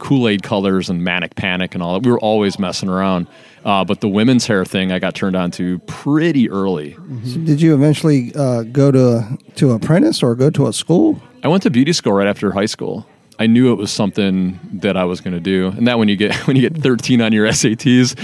Kool 0.00 0.26
Aid 0.26 0.42
colors 0.42 0.90
and 0.90 1.04
Manic 1.04 1.36
Panic 1.36 1.74
and 1.74 1.82
all 1.82 1.94
that. 1.94 2.04
We 2.04 2.10
were 2.10 2.18
always 2.18 2.58
messing 2.58 2.88
around. 2.88 3.28
Uh, 3.64 3.84
but 3.84 4.00
the 4.00 4.08
women's 4.08 4.46
hair 4.46 4.64
thing 4.64 4.90
I 4.90 4.98
got 4.98 5.14
turned 5.14 5.36
on 5.36 5.50
to 5.52 5.78
pretty 5.80 6.50
early. 6.50 6.96
So 7.24 7.38
did 7.40 7.60
you 7.60 7.74
eventually 7.74 8.32
uh, 8.34 8.62
go 8.62 8.90
to 8.90 9.38
to 9.56 9.72
apprentice 9.72 10.22
or 10.22 10.34
go 10.34 10.48
to 10.50 10.66
a 10.66 10.72
school? 10.72 11.20
I 11.44 11.48
went 11.48 11.62
to 11.64 11.70
beauty 11.70 11.92
school 11.92 12.14
right 12.14 12.26
after 12.26 12.50
high 12.52 12.66
school. 12.66 13.06
I 13.40 13.46
knew 13.46 13.72
it 13.72 13.76
was 13.76 13.90
something 13.90 14.60
that 14.82 14.98
I 14.98 15.04
was 15.04 15.22
going 15.22 15.32
to 15.32 15.40
do, 15.40 15.68
and 15.68 15.86
that 15.86 15.98
when 15.98 16.08
you 16.08 16.16
get 16.16 16.34
when 16.46 16.56
you 16.56 16.68
get 16.68 16.82
13 16.82 17.22
on 17.22 17.32
your 17.32 17.46
SATs, 17.48 18.14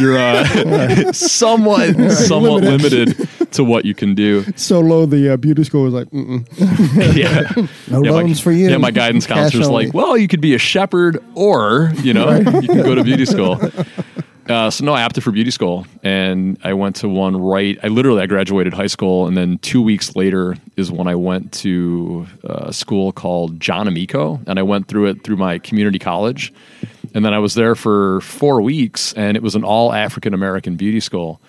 you're 0.00 0.18
uh, 0.18 1.12
somewhat 1.12 2.10
somewhat 2.12 2.62
limited 2.62 3.28
to 3.54 3.64
what 3.64 3.84
you 3.84 3.94
can 3.94 4.14
do. 4.14 4.44
So 4.56 4.80
low, 4.80 5.06
the 5.06 5.34
uh, 5.34 5.36
beauty 5.36 5.64
school 5.64 5.84
was 5.84 5.94
like, 5.94 6.08
yeah. 7.16 7.50
No 7.88 8.02
yeah, 8.02 8.10
loans 8.10 8.40
my, 8.40 8.42
for 8.42 8.52
you. 8.52 8.70
Yeah, 8.70 8.78
my 8.78 8.90
guidance 8.90 9.26
counselor's 9.26 9.68
like, 9.68 9.92
well, 9.92 10.16
you 10.16 10.26
could 10.26 10.40
be 10.40 10.54
a 10.54 10.58
shepherd 10.58 11.22
or, 11.34 11.92
you 12.02 12.14
know, 12.14 12.30
you 12.38 12.68
can 12.68 12.82
go 12.82 12.94
to 12.94 13.04
beauty 13.04 13.26
school. 13.26 13.60
Uh, 14.46 14.70
so 14.70 14.84
no, 14.84 14.92
I 14.92 15.02
opted 15.02 15.24
for 15.24 15.30
beauty 15.30 15.50
school, 15.50 15.86
and 16.02 16.58
I 16.62 16.74
went 16.74 16.96
to 16.96 17.08
one 17.08 17.34
right. 17.34 17.78
I 17.82 17.88
literally 17.88 18.20
I 18.20 18.26
graduated 18.26 18.74
high 18.74 18.88
school, 18.88 19.26
and 19.26 19.34
then 19.34 19.56
two 19.58 19.80
weeks 19.80 20.16
later 20.16 20.56
is 20.76 20.92
when 20.92 21.08
I 21.08 21.14
went 21.14 21.50
to 21.52 22.26
a 22.42 22.70
school 22.70 23.10
called 23.10 23.58
John 23.58 23.88
Amico, 23.88 24.40
and 24.46 24.58
I 24.58 24.62
went 24.62 24.86
through 24.86 25.06
it 25.06 25.24
through 25.24 25.36
my 25.36 25.58
community 25.58 25.98
college, 25.98 26.52
and 27.14 27.24
then 27.24 27.32
I 27.32 27.38
was 27.38 27.54
there 27.54 27.74
for 27.74 28.20
four 28.20 28.60
weeks, 28.60 29.14
and 29.14 29.34
it 29.34 29.42
was 29.42 29.54
an 29.54 29.64
all 29.64 29.94
African 29.94 30.34
American 30.34 30.76
beauty 30.76 31.00
school, 31.00 31.40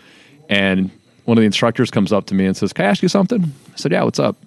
and 0.47 0.89
one 1.25 1.37
of 1.37 1.41
the 1.41 1.45
instructors 1.45 1.91
comes 1.91 2.13
up 2.13 2.25
to 2.27 2.35
me 2.35 2.45
and 2.45 2.55
says, 2.55 2.73
"Can 2.73 2.85
I 2.85 2.89
ask 2.89 3.01
you 3.03 3.09
something?" 3.09 3.43
I 3.43 3.75
said, 3.75 3.91
"Yeah, 3.91 4.03
what's 4.03 4.19
up?" 4.19 4.37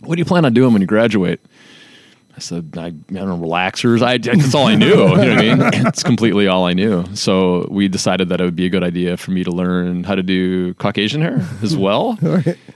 What 0.00 0.16
do 0.16 0.20
you 0.20 0.24
plan 0.24 0.44
on 0.44 0.52
doing 0.52 0.72
when 0.72 0.82
you 0.82 0.86
graduate? 0.86 1.40
I 2.36 2.38
said, 2.38 2.74
I, 2.76 2.86
I 2.86 2.90
don't 2.90 3.12
know, 3.12 3.38
relaxers. 3.38 4.02
I, 4.02 4.18
that's 4.18 4.54
all 4.54 4.66
I 4.66 4.74
knew. 4.74 4.86
You 4.86 4.96
know 4.96 5.10
what 5.10 5.20
I 5.20 5.36
mean? 5.36 5.86
It's 5.86 6.02
completely 6.02 6.46
all 6.46 6.66
I 6.66 6.74
knew. 6.74 7.04
So 7.14 7.66
we 7.70 7.88
decided 7.88 8.28
that 8.28 8.40
it 8.42 8.44
would 8.44 8.56
be 8.56 8.66
a 8.66 8.68
good 8.68 8.84
idea 8.84 9.16
for 9.16 9.30
me 9.30 9.42
to 9.42 9.50
learn 9.50 10.04
how 10.04 10.14
to 10.14 10.22
do 10.22 10.74
Caucasian 10.74 11.22
hair 11.22 11.40
as 11.62 11.74
well, 11.78 12.18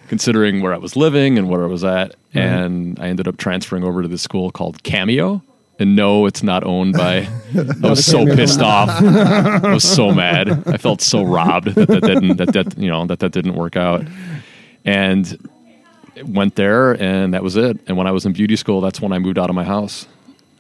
considering 0.09 0.63
where 0.63 0.73
I 0.73 0.79
was 0.79 0.97
living 0.97 1.37
and 1.37 1.51
where 1.51 1.63
I 1.63 1.67
was 1.67 1.85
at. 1.85 2.15
And 2.33 2.99
I 2.99 3.09
ended 3.09 3.29
up 3.29 3.37
transferring 3.37 3.85
over 3.85 4.01
to 4.01 4.09
this 4.09 4.23
school 4.23 4.51
called 4.51 4.83
Cameo. 4.83 5.43
And 5.81 5.97
no, 5.97 6.27
it's 6.27 6.43
not 6.43 6.63
owned 6.63 6.93
by. 6.93 7.27
I 7.83 7.89
was 7.89 8.05
so 8.05 8.25
pissed 8.27 8.61
off. 8.75 8.89
I 8.91 9.73
was 9.73 9.83
so 9.83 10.13
mad. 10.13 10.69
I 10.69 10.77
felt 10.77 11.01
so 11.01 11.23
robbed 11.25 11.69
that 11.75 11.89
that 11.89 12.03
didn't 12.03 12.37
that 12.37 12.53
that 12.53 12.79
you 12.79 12.89
know 12.91 13.07
that 13.07 13.19
that 13.21 13.33
didn't 13.33 13.55
work 13.55 13.77
out. 13.77 14.05
And 14.85 15.49
went 16.25 16.55
there 16.57 16.93
and 17.03 17.33
that 17.35 17.43
was 17.43 17.57
it. 17.57 17.79
And 17.87 17.97
when 17.97 18.07
I 18.07 18.11
was 18.13 18.27
in 18.27 18.33
beauty 18.33 18.57
school, 18.57 18.81
that's 18.81 19.01
when 19.01 19.13
I 19.13 19.19
moved 19.19 19.39
out 19.39 19.49
of 19.51 19.57
my 19.57 19.65
house 19.65 20.07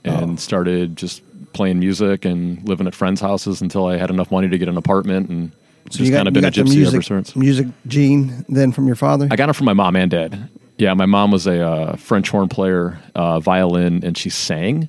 and 0.05 0.33
Oh. 0.33 0.37
started 0.37 0.97
just 0.97 1.23
playing 1.53 1.79
music 1.81 2.25
and 2.25 2.67
living 2.67 2.87
at 2.87 2.95
friends' 2.95 3.21
houses 3.21 3.61
until 3.61 3.87
I 3.87 3.97
had 3.99 4.09
enough 4.11 4.31
money 4.31 4.49
to 4.49 4.57
get 4.57 4.69
an 4.69 4.77
apartment 4.79 5.29
and 5.29 5.53
just 5.91 6.13
kind 6.13 6.29
of 6.29 6.35
been 6.35 6.45
a 6.45 6.51
gypsy 6.51 6.77
music, 6.77 6.95
ever 6.95 7.03
since. 7.03 7.37
Music 7.37 7.67
gene 7.87 8.45
then 8.49 8.73
from 8.73 8.87
your 8.87 8.97
father. 8.97 9.29
I 9.31 9.37
got 9.37 9.49
it 9.49 9.53
from 9.55 9.67
my 9.67 9.73
mom 9.73 9.97
and 9.97 10.11
dad. 10.11 10.49
Yeah, 10.79 10.95
my 10.95 11.07
mom 11.07 11.31
was 11.31 11.47
a 11.47 11.61
uh, 11.61 11.97
French 11.97 12.31
horn 12.31 12.49
player, 12.49 12.99
uh, 13.15 13.41
violin, 13.41 14.03
and 14.05 14.17
she 14.17 14.31
sang. 14.31 14.89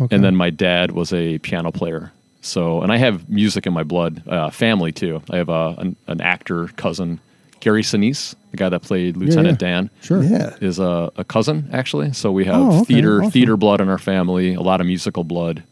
Okay. 0.00 0.14
And 0.14 0.24
then 0.24 0.34
my 0.36 0.50
dad 0.50 0.92
was 0.92 1.12
a 1.12 1.38
piano 1.38 1.70
player. 1.70 2.12
So, 2.40 2.80
and 2.82 2.90
I 2.90 2.96
have 2.96 3.28
music 3.28 3.66
in 3.66 3.72
my 3.72 3.82
blood, 3.84 4.22
uh, 4.26 4.50
family 4.50 4.90
too. 4.90 5.22
I 5.30 5.36
have 5.36 5.48
a, 5.48 5.74
an, 5.78 5.96
an 6.08 6.20
actor 6.20 6.68
cousin, 6.76 7.20
Gary 7.60 7.82
Sinise, 7.82 8.34
the 8.50 8.56
guy 8.56 8.68
that 8.68 8.82
played 8.82 9.16
Lieutenant 9.16 9.62
yeah. 9.62 9.68
Dan 9.68 9.90
Sure. 10.00 10.22
yeah. 10.24 10.56
is 10.60 10.78
a, 10.80 11.12
a 11.16 11.22
cousin 11.24 11.68
actually. 11.72 12.12
So 12.14 12.32
we 12.32 12.44
have 12.46 12.56
Oh, 12.56 12.76
okay. 12.80 12.94
theater 12.94 13.20
Awesome. 13.20 13.30
theater 13.30 13.56
blood 13.56 13.80
in 13.80 13.88
our 13.88 13.98
family, 13.98 14.54
a 14.54 14.60
lot 14.60 14.80
of 14.80 14.86
musical 14.88 15.22
blood. 15.24 15.62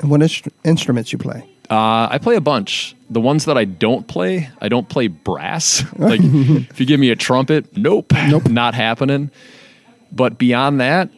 And 0.00 0.10
what 0.10 0.20
instru- 0.20 0.50
instruments 0.64 1.12
you 1.12 1.18
play? 1.18 1.48
Uh, 1.70 2.08
I 2.10 2.18
play 2.18 2.34
a 2.34 2.40
bunch. 2.40 2.96
The 3.10 3.20
ones 3.20 3.44
that 3.44 3.58
I 3.58 3.64
don't 3.66 4.08
play, 4.08 4.48
I 4.60 4.68
don't 4.68 4.88
play 4.88 5.06
brass. 5.08 5.84
like 5.98 6.20
if 6.24 6.80
you 6.80 6.86
give 6.86 6.98
me 6.98 7.10
a 7.10 7.16
trumpet, 7.16 7.76
nope, 7.76 8.12
nope, 8.28 8.48
not 8.48 8.74
happening. 8.74 9.30
But 10.10 10.38
beyond 10.38 10.80
that, 10.80 11.10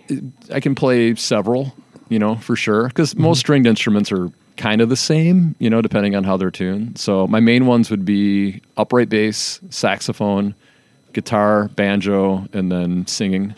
I 0.52 0.58
can 0.60 0.74
play 0.74 1.14
several, 1.14 1.72
you 2.10 2.18
know, 2.18 2.36
for 2.36 2.54
sure. 2.54 2.88
Because 2.88 3.16
most 3.16 3.38
stringed 3.38 3.66
instruments 3.66 4.12
are 4.12 4.30
kind 4.58 4.82
of 4.82 4.90
the 4.90 4.96
same, 4.96 5.54
you 5.58 5.70
know, 5.70 5.80
depending 5.80 6.14
on 6.14 6.24
how 6.24 6.36
they're 6.36 6.50
tuned. 6.50 6.98
So 6.98 7.26
my 7.26 7.40
main 7.40 7.66
ones 7.66 7.90
would 7.90 8.04
be 8.04 8.60
upright 8.76 9.08
bass, 9.08 9.58
saxophone, 9.70 10.54
guitar, 11.14 11.68
banjo, 11.68 12.46
and 12.52 12.70
then 12.70 13.06
singing 13.06 13.54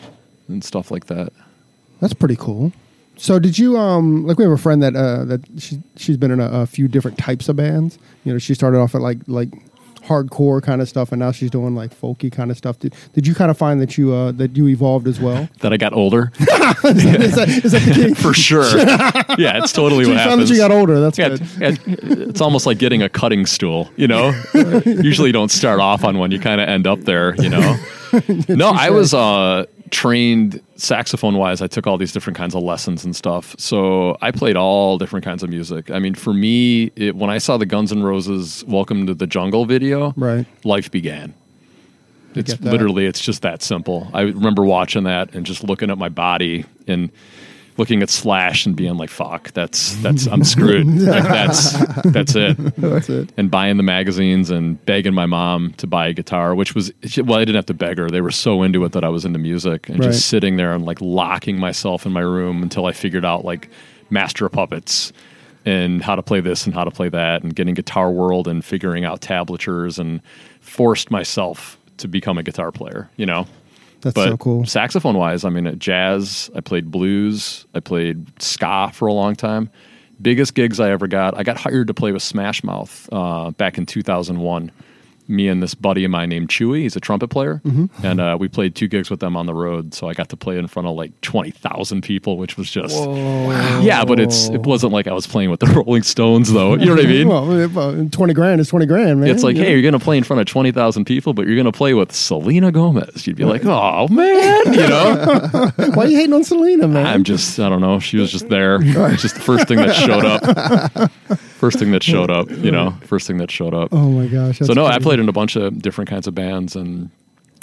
and 0.47 0.63
stuff 0.63 0.91
like 0.91 1.07
that. 1.07 1.33
That's 1.99 2.13
pretty 2.13 2.37
cool. 2.37 2.71
So 3.17 3.37
did 3.39 3.59
you 3.59 3.77
um 3.77 4.25
like 4.25 4.37
we 4.37 4.43
have 4.43 4.53
a 4.53 4.57
friend 4.57 4.81
that 4.81 4.95
uh 4.95 5.25
that 5.25 5.41
she 5.57 5.81
she's 5.97 6.17
been 6.17 6.31
in 6.31 6.39
a, 6.39 6.49
a 6.61 6.65
few 6.65 6.87
different 6.87 7.17
types 7.17 7.49
of 7.49 7.55
bands. 7.55 7.99
You 8.23 8.33
know, 8.33 8.39
she 8.39 8.53
started 8.53 8.79
off 8.79 8.95
at 8.95 9.01
like 9.01 9.19
like 9.27 9.49
hardcore 10.05 10.61
kind 10.61 10.81
of 10.81 10.89
stuff 10.89 11.11
and 11.11 11.19
now 11.19 11.31
she's 11.31 11.49
doing 11.49 11.75
like 11.75 11.93
folky 11.99 12.31
kind 12.31 12.51
of 12.51 12.57
stuff. 12.57 12.77
Did, 12.79 12.93
did 13.13 13.25
you 13.25 13.33
kind 13.33 13.49
of 13.49 13.57
find 13.57 13.79
that 13.81 13.97
you 13.97 14.13
uh 14.13 14.31
that 14.33 14.55
you 14.57 14.67
evolved 14.67 15.07
as 15.07 15.19
well? 15.19 15.47
That 15.59 15.71
I 15.73 15.77
got 15.77 15.93
older. 15.93 16.31
is, 16.39 17.35
that, 17.35 17.61
is 17.63 17.71
that 17.71 17.81
the 17.95 18.13
for 18.21 18.33
sure. 18.33 18.65
yeah, 19.39 19.63
it's 19.63 19.71
totally 19.71 20.03
So 20.03 20.09
what 20.11 20.19
happens. 20.19 20.49
that 20.49 20.55
you 20.55 20.59
got 20.61 20.71
older. 20.71 20.99
That's 20.99 21.17
Yeah, 21.17 21.29
good. 21.29 21.41
yeah, 21.59 21.75
it's 22.27 22.41
almost 22.41 22.65
like 22.65 22.77
getting 22.79 23.01
a 23.01 23.07
cutting 23.09 23.45
stool. 23.45 23.89
You 23.95 24.07
know, 24.07 24.33
usually 24.85 25.29
you 25.29 25.33
don't 25.33 25.51
start 25.51 25.79
off 25.79 26.03
on 26.03 26.17
one; 26.17 26.31
you 26.31 26.39
kind 26.39 26.59
of 26.59 26.67
end 26.67 26.85
up 26.85 26.99
there. 27.01 27.35
You 27.41 27.49
know. 27.49 27.77
no, 28.49 28.69
I 28.69 28.89
was 28.89 29.13
uh, 29.13 29.65
trained 29.93 30.59
saxophone 30.75 31.37
wise. 31.37 31.61
I 31.61 31.67
took 31.67 31.85
all 31.85 31.99
these 31.99 32.11
different 32.11 32.35
kinds 32.35 32.55
of 32.55 32.63
lessons 32.63 33.05
and 33.05 33.15
stuff. 33.15 33.55
So 33.59 34.17
I 34.21 34.31
played 34.31 34.57
all 34.57 34.97
different 34.97 35.23
kinds 35.23 35.43
of 35.43 35.49
music. 35.51 35.91
I 35.91 35.99
mean, 35.99 36.15
for 36.15 36.33
me, 36.33 36.91
it, 36.95 37.15
when 37.15 37.29
I 37.29 37.37
saw 37.37 37.57
the 37.57 37.67
Guns 37.67 37.91
N' 37.91 38.01
Roses 38.01 38.65
"Welcome 38.67 39.05
to 39.05 39.13
the 39.13 39.27
Jungle" 39.27 39.65
video, 39.65 40.13
Right. 40.17 40.47
life 40.65 40.89
began. 40.89 41.35
It's 42.35 42.59
literally 42.61 43.05
it's 43.05 43.21
just 43.21 43.43
that 43.43 43.61
simple. 43.61 44.09
I 44.11 44.21
remember 44.21 44.65
watching 44.65 45.03
that 45.03 45.35
and 45.35 45.45
just 45.45 45.63
looking 45.63 45.91
at 45.91 45.99
my 45.99 46.09
body 46.09 46.65
and 46.87 47.11
looking 47.77 48.01
at 48.03 48.09
Slash 48.09 48.65
and 48.65 48.75
being 48.75 48.95
like, 48.97 49.09
"Fuck, 49.09 49.51
that's 49.53 49.95
that's 50.01 50.27
I'm 50.27 50.43
screwed. 50.43 50.85
like 51.01 51.23
that's 51.23 51.71
that's 52.03 52.35
it." 52.35 52.57
That's 52.77 53.09
it. 53.09 53.31
And 53.37 53.49
buying 53.49 53.77
the 53.77 53.83
magazines 53.83 54.49
and 54.49 54.83
begging 54.85 55.13
my 55.13 55.25
mom 55.25 55.73
to 55.77 55.87
buy 55.87 56.07
a 56.07 56.13
guitar, 56.13 56.53
which 56.55 56.75
was 56.75 56.91
well, 57.17 57.35
I 57.35 57.45
didn't 57.45 57.55
have 57.55 57.65
to 57.67 57.73
beg 57.73 57.97
her. 57.97 58.09
They 58.09 58.21
were 58.21 58.31
so 58.31 58.61
into 58.63 58.83
it 58.85 58.91
that 58.93 59.03
I 59.03 59.09
was 59.09 59.25
into 59.25 59.39
music 59.39 59.89
and 59.89 59.99
Right. 59.99 60.07
just 60.11 60.27
sitting 60.27 60.57
there 60.57 60.73
and 60.73 60.85
like 60.85 60.99
locking 61.01 61.59
myself 61.59 62.05
in 62.05 62.11
my 62.11 62.21
room 62.21 62.61
until 62.63 62.85
I 62.85 62.91
figured 62.91 63.25
out 63.25 63.45
like 63.45 63.69
Master 64.09 64.45
of 64.45 64.51
Puppets 64.51 65.11
and 65.65 66.03
how 66.03 66.15
to 66.15 66.21
play 66.21 66.41
this 66.41 66.65
and 66.65 66.73
how 66.75 66.83
to 66.83 66.91
play 66.91 67.09
that 67.09 67.41
and 67.43 67.55
getting 67.55 67.73
Guitar 67.73 68.11
World 68.11 68.47
and 68.47 68.63
figuring 68.65 69.05
out 69.05 69.21
tablatures 69.21 69.97
and 69.97 70.21
forced 70.59 71.09
myself 71.09 71.77
to 71.97 72.07
become 72.07 72.37
a 72.37 72.43
guitar 72.43 72.71
player, 72.71 73.09
you 73.17 73.25
know. 73.25 73.45
That's 74.03 74.15
but 74.15 74.29
so 74.29 74.37
cool. 74.37 74.65
saxophone 74.65 75.17
wise, 75.17 75.45
I 75.45 75.49
mean, 75.49 75.65
at 75.65 75.79
jazz, 75.79 76.49
I 76.55 76.59
played 76.59 76.91
blues, 76.91 77.65
I 77.73 77.79
played 77.79 78.41
ska 78.41 78.91
for 78.93 79.07
a 79.07 79.13
long 79.13 79.35
time. 79.35 79.69
Biggest 80.21 80.53
gigs 80.53 80.79
I 80.79 80.91
ever 80.91 81.07
got, 81.07 81.37
I 81.37 81.43
got 81.43 81.57
hired 81.57 81.87
to 81.87 81.93
play 81.93 82.11
with 82.11 82.21
Smash 82.21 82.63
Mouth 82.63 83.09
uh, 83.11 83.51
back 83.51 83.77
in 83.77 83.85
2001. 83.85 84.71
Me 85.27 85.47
and 85.47 85.63
this 85.63 85.73
buddy 85.75 86.03
of 86.03 86.11
mine 86.11 86.29
named 86.29 86.49
Chewy, 86.49 86.81
he's 86.81 86.95
a 86.95 86.99
trumpet 86.99 87.29
player, 87.29 87.61
Mm-hmm. 87.65 88.05
and 88.05 88.19
uh, 88.19 88.37
we 88.39 88.47
played 88.47 88.75
two 88.75 88.87
gigs 88.87 89.09
with 89.09 89.19
them 89.19 89.35
on 89.37 89.45
the 89.45 89.53
road. 89.53 89.93
So 89.93 90.09
I 90.09 90.13
got 90.13 90.29
to 90.29 90.37
play 90.37 90.57
in 90.57 90.67
front 90.67 90.87
of 90.87 90.95
like 90.95 91.19
20,000 91.21 92.01
people, 92.01 92.37
which 92.37 92.57
was 92.57 92.69
just 92.69 92.95
yeah. 93.83 94.03
But 94.05 94.19
it's 94.19 94.49
it 94.49 94.61
wasn't 94.61 94.93
like 94.93 95.07
I 95.07 95.13
was 95.13 95.25
playing 95.27 95.49
with 95.49 95.59
the 95.59 95.67
Rolling 95.85 96.03
Stones 96.03 96.51
though. 96.51 96.75
You 96.75 96.85
know 96.87 96.95
what 96.95 97.05
I 97.05 97.07
mean? 97.07 97.27
Well, 97.27 98.09
twenty 98.11 98.33
grand 98.33 98.59
is 98.61 98.67
twenty 98.67 98.85
grand, 98.85 99.21
man. 99.21 99.29
It's 99.29 99.43
like, 99.43 99.55
You 99.55 99.63
hey, 99.63 99.71
you're 99.73 99.81
going 99.81 99.93
to 99.93 99.99
play 99.99 100.17
in 100.17 100.23
front 100.23 100.39
of 100.41 100.45
20,000 100.47 101.05
people, 101.05 101.33
but 101.33 101.45
you're 101.47 101.55
going 101.55 101.65
to 101.65 101.71
play 101.71 101.93
with 101.93 102.11
Selena 102.13 102.71
Gomez. 102.71 103.25
You'd 103.27 103.37
be 103.37 103.45
like, 103.45 103.63
oh, 103.65 104.07
man, 104.09 104.73
you 104.73 104.87
know? 104.87 105.71
why 105.93 106.03
are 106.03 106.07
you 106.07 106.17
hating 106.17 106.33
on 106.33 106.43
Selena, 106.43 106.87
man? 106.87 107.05
I'm 107.05 107.23
just, 107.23 107.59
I 107.59 107.69
don't 107.69 107.81
know. 107.81 107.99
She 107.99 108.17
was 108.17 108.31
just 108.31 108.49
there. 108.49 108.79
It's 109.13 109.21
just 109.21 109.35
the 109.35 109.41
first 109.41 109.67
thing 109.67 109.77
that 109.77 109.93
showed 109.95 110.25
up. 110.25 111.11
First 111.59 111.79
thing 111.79 111.91
that 111.91 112.03
showed 112.03 112.29
up, 112.29 112.49
you 112.49 112.71
know, 112.71 112.91
first 113.05 113.27
thing 113.27 113.37
that 113.37 113.49
showed 113.51 113.73
up. 113.73 113.89
oh 113.93 114.09
my 114.09 114.27
gosh. 114.27 114.59
so, 114.59 114.73
no, 114.73 114.85
I 114.85 114.93
crazy. 114.93 115.03
Played 115.13 115.19
in 115.21 115.29
a 115.29 115.33
bunch 115.33 115.55
of 115.55 115.79
different 115.79 116.09
kinds 116.09 116.25
of 116.25 116.33
bands 116.33 116.75
and 116.75 117.11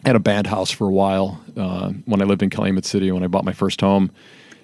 had 0.05 0.15
a 0.15 0.21
band 0.21 0.47
house 0.47 0.71
for 0.71 0.87
a 0.87 0.93
while. 0.93 1.41
Uh, 1.57 1.91
when 2.05 2.23
I 2.23 2.25
lived 2.25 2.45
in 2.45 2.51
Calumet 2.51 2.85
City, 2.85 3.11
when 3.11 3.25
I 3.25 3.27
bought 3.27 3.45
my 3.45 3.53
first 3.53 3.81
home, 3.81 4.13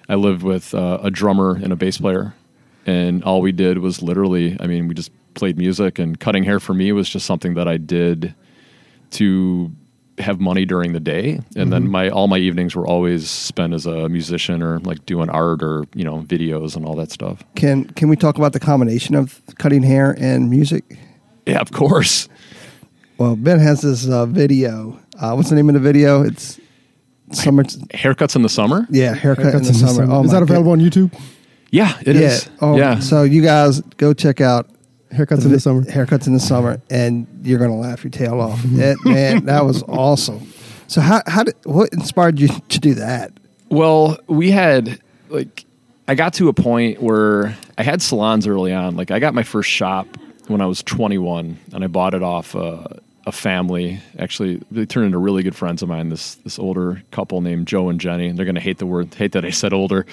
I 0.07 0.15
lived 0.15 0.41
with 0.41 0.73
uh, 0.73 0.99
a 1.03 1.11
drummer 1.11 1.55
and 1.61 1.73
a 1.73 1.75
bass 1.75 1.97
player. 1.97 2.33
And 2.85 3.25
all 3.25 3.41
we 3.41 3.51
did 3.51 3.79
was 3.79 4.01
literally, 4.01 4.55
I 4.61 4.67
mean, 4.67 4.87
we 4.87 4.93
just 4.93 5.11
played 5.33 5.57
music 5.57 5.99
and 5.99 6.17
cutting 6.17 6.45
hair 6.45 6.61
for 6.61 6.73
me 6.73 6.93
was 6.93 7.09
just 7.09 7.25
something 7.25 7.55
that 7.55 7.67
I 7.67 7.75
did 7.75 8.33
to 9.11 9.69
have 10.17 10.39
money 10.39 10.63
during 10.65 10.93
the 10.93 10.99
day 11.01 11.31
and 11.33 11.43
Mm-hmm. 11.55 11.69
then 11.71 11.87
my 11.89 12.09
all 12.09 12.27
my 12.29 12.37
evenings 12.37 12.73
were 12.73 12.87
always 12.87 13.29
spent 13.29 13.73
as 13.73 13.85
a 13.85 14.07
musician 14.09 14.63
or 14.63 14.79
like 14.79 15.05
doing 15.05 15.29
art 15.29 15.61
or 15.61 15.83
you 15.93 16.03
know 16.05 16.21
videos 16.23 16.75
and 16.75 16.85
all 16.85 16.95
that 16.95 17.11
stuff 17.11 17.43
Can 17.55 17.85
can 17.89 18.07
we 18.09 18.15
talk 18.15 18.37
about 18.37 18.53
the 18.53 18.59
combination 18.59 19.13
of 19.13 19.41
cutting 19.59 19.83
hair 19.83 20.15
and 20.19 20.49
music? 20.49 20.97
yeah 21.45 21.59
of 21.59 21.71
course 21.71 22.27
Well, 23.17 23.35
Ben 23.35 23.59
has 23.59 23.81
this 23.81 24.07
uh, 24.07 24.25
video. 24.25 24.99
Uh, 25.19 25.33
what's 25.33 25.49
the 25.49 25.55
name 25.55 25.69
of 25.69 25.73
the 25.73 25.79
video? 25.79 26.21
It's 26.23 26.59
summer. 27.31 27.63
haircuts 27.63 28.35
in 28.35 28.41
the 28.43 28.49
summer 28.49 28.87
Yeah, 28.89 29.13
haircut 29.13 29.45
in 29.45 29.51
Haircuts 29.51 29.67
the 29.67 29.73
summer. 29.73 30.05
Oh 30.11 30.23
is 30.23 30.31
that 30.31 30.43
available 30.43 30.71
on 30.71 30.79
YouTube? 30.79 31.11
Yeah, 31.71 31.97
it 32.05 32.15
yeah. 32.15 32.21
is. 32.21 32.49
Oh, 32.61 32.77
yeah. 32.77 32.99
So 32.99 33.23
you 33.23 33.41
guys 33.41 33.81
go 33.97 34.13
check 34.13 34.39
out 34.39 34.69
Haircuts 35.11 35.45
in 35.45 35.51
the 35.51 35.59
summer. 35.59 35.81
haircuts 35.83 36.27
in 36.27 36.33
the 36.33 36.39
summer, 36.39 36.81
and 36.89 37.27
you're 37.43 37.59
gonna 37.59 37.77
laugh 37.77 38.03
your 38.03 38.11
tail 38.11 38.41
off. 38.41 38.61
That, 38.65 38.97
man, 39.05 39.45
that 39.45 39.65
was 39.65 39.81
awesome. 39.83 40.51
So 40.87 41.01
how 41.01 41.21
how 41.27 41.43
did 41.43 41.55
what 41.63 41.91
inspired 41.93 42.39
you 42.39 42.49
to 42.49 42.79
do 42.79 42.93
that? 42.95 43.31
Well, 43.69 44.17
we 44.27 44.51
had 44.51 44.99
like 45.29 45.65
I 46.07 46.15
got 46.15 46.33
to 46.35 46.49
a 46.49 46.53
point 46.53 47.01
where 47.01 47.57
I 47.77 47.83
had 47.83 48.01
salons 48.01 48.47
early 48.47 48.73
on. 48.73 48.95
Like 48.95 49.11
I 49.11 49.19
got 49.19 49.33
my 49.33 49.43
first 49.43 49.69
shop 49.69 50.07
when 50.47 50.61
I 50.61 50.65
was 50.65 50.83
21, 50.83 51.57
and 51.73 51.83
I 51.83 51.87
bought 51.87 52.13
it 52.13 52.23
off 52.23 52.55
uh, 52.55 52.85
a 53.27 53.31
family. 53.31 53.99
Actually, 54.17 54.61
they 54.71 54.85
turned 54.85 55.05
into 55.07 55.17
really 55.19 55.43
good 55.43 55.55
friends 55.55 55.83
of 55.83 55.89
mine. 55.89 56.09
This 56.09 56.35
this 56.35 56.57
older 56.57 57.03
couple 57.11 57.41
named 57.41 57.67
Joe 57.67 57.89
and 57.89 57.99
Jenny. 57.99 58.27
And 58.27 58.39
They're 58.39 58.45
gonna 58.45 58.59
hate 58.61 58.77
the 58.79 58.85
word, 58.87 59.13
hate 59.13 59.33
that 59.33 59.45
I 59.45 59.49
said 59.51 59.73
older. 59.73 60.05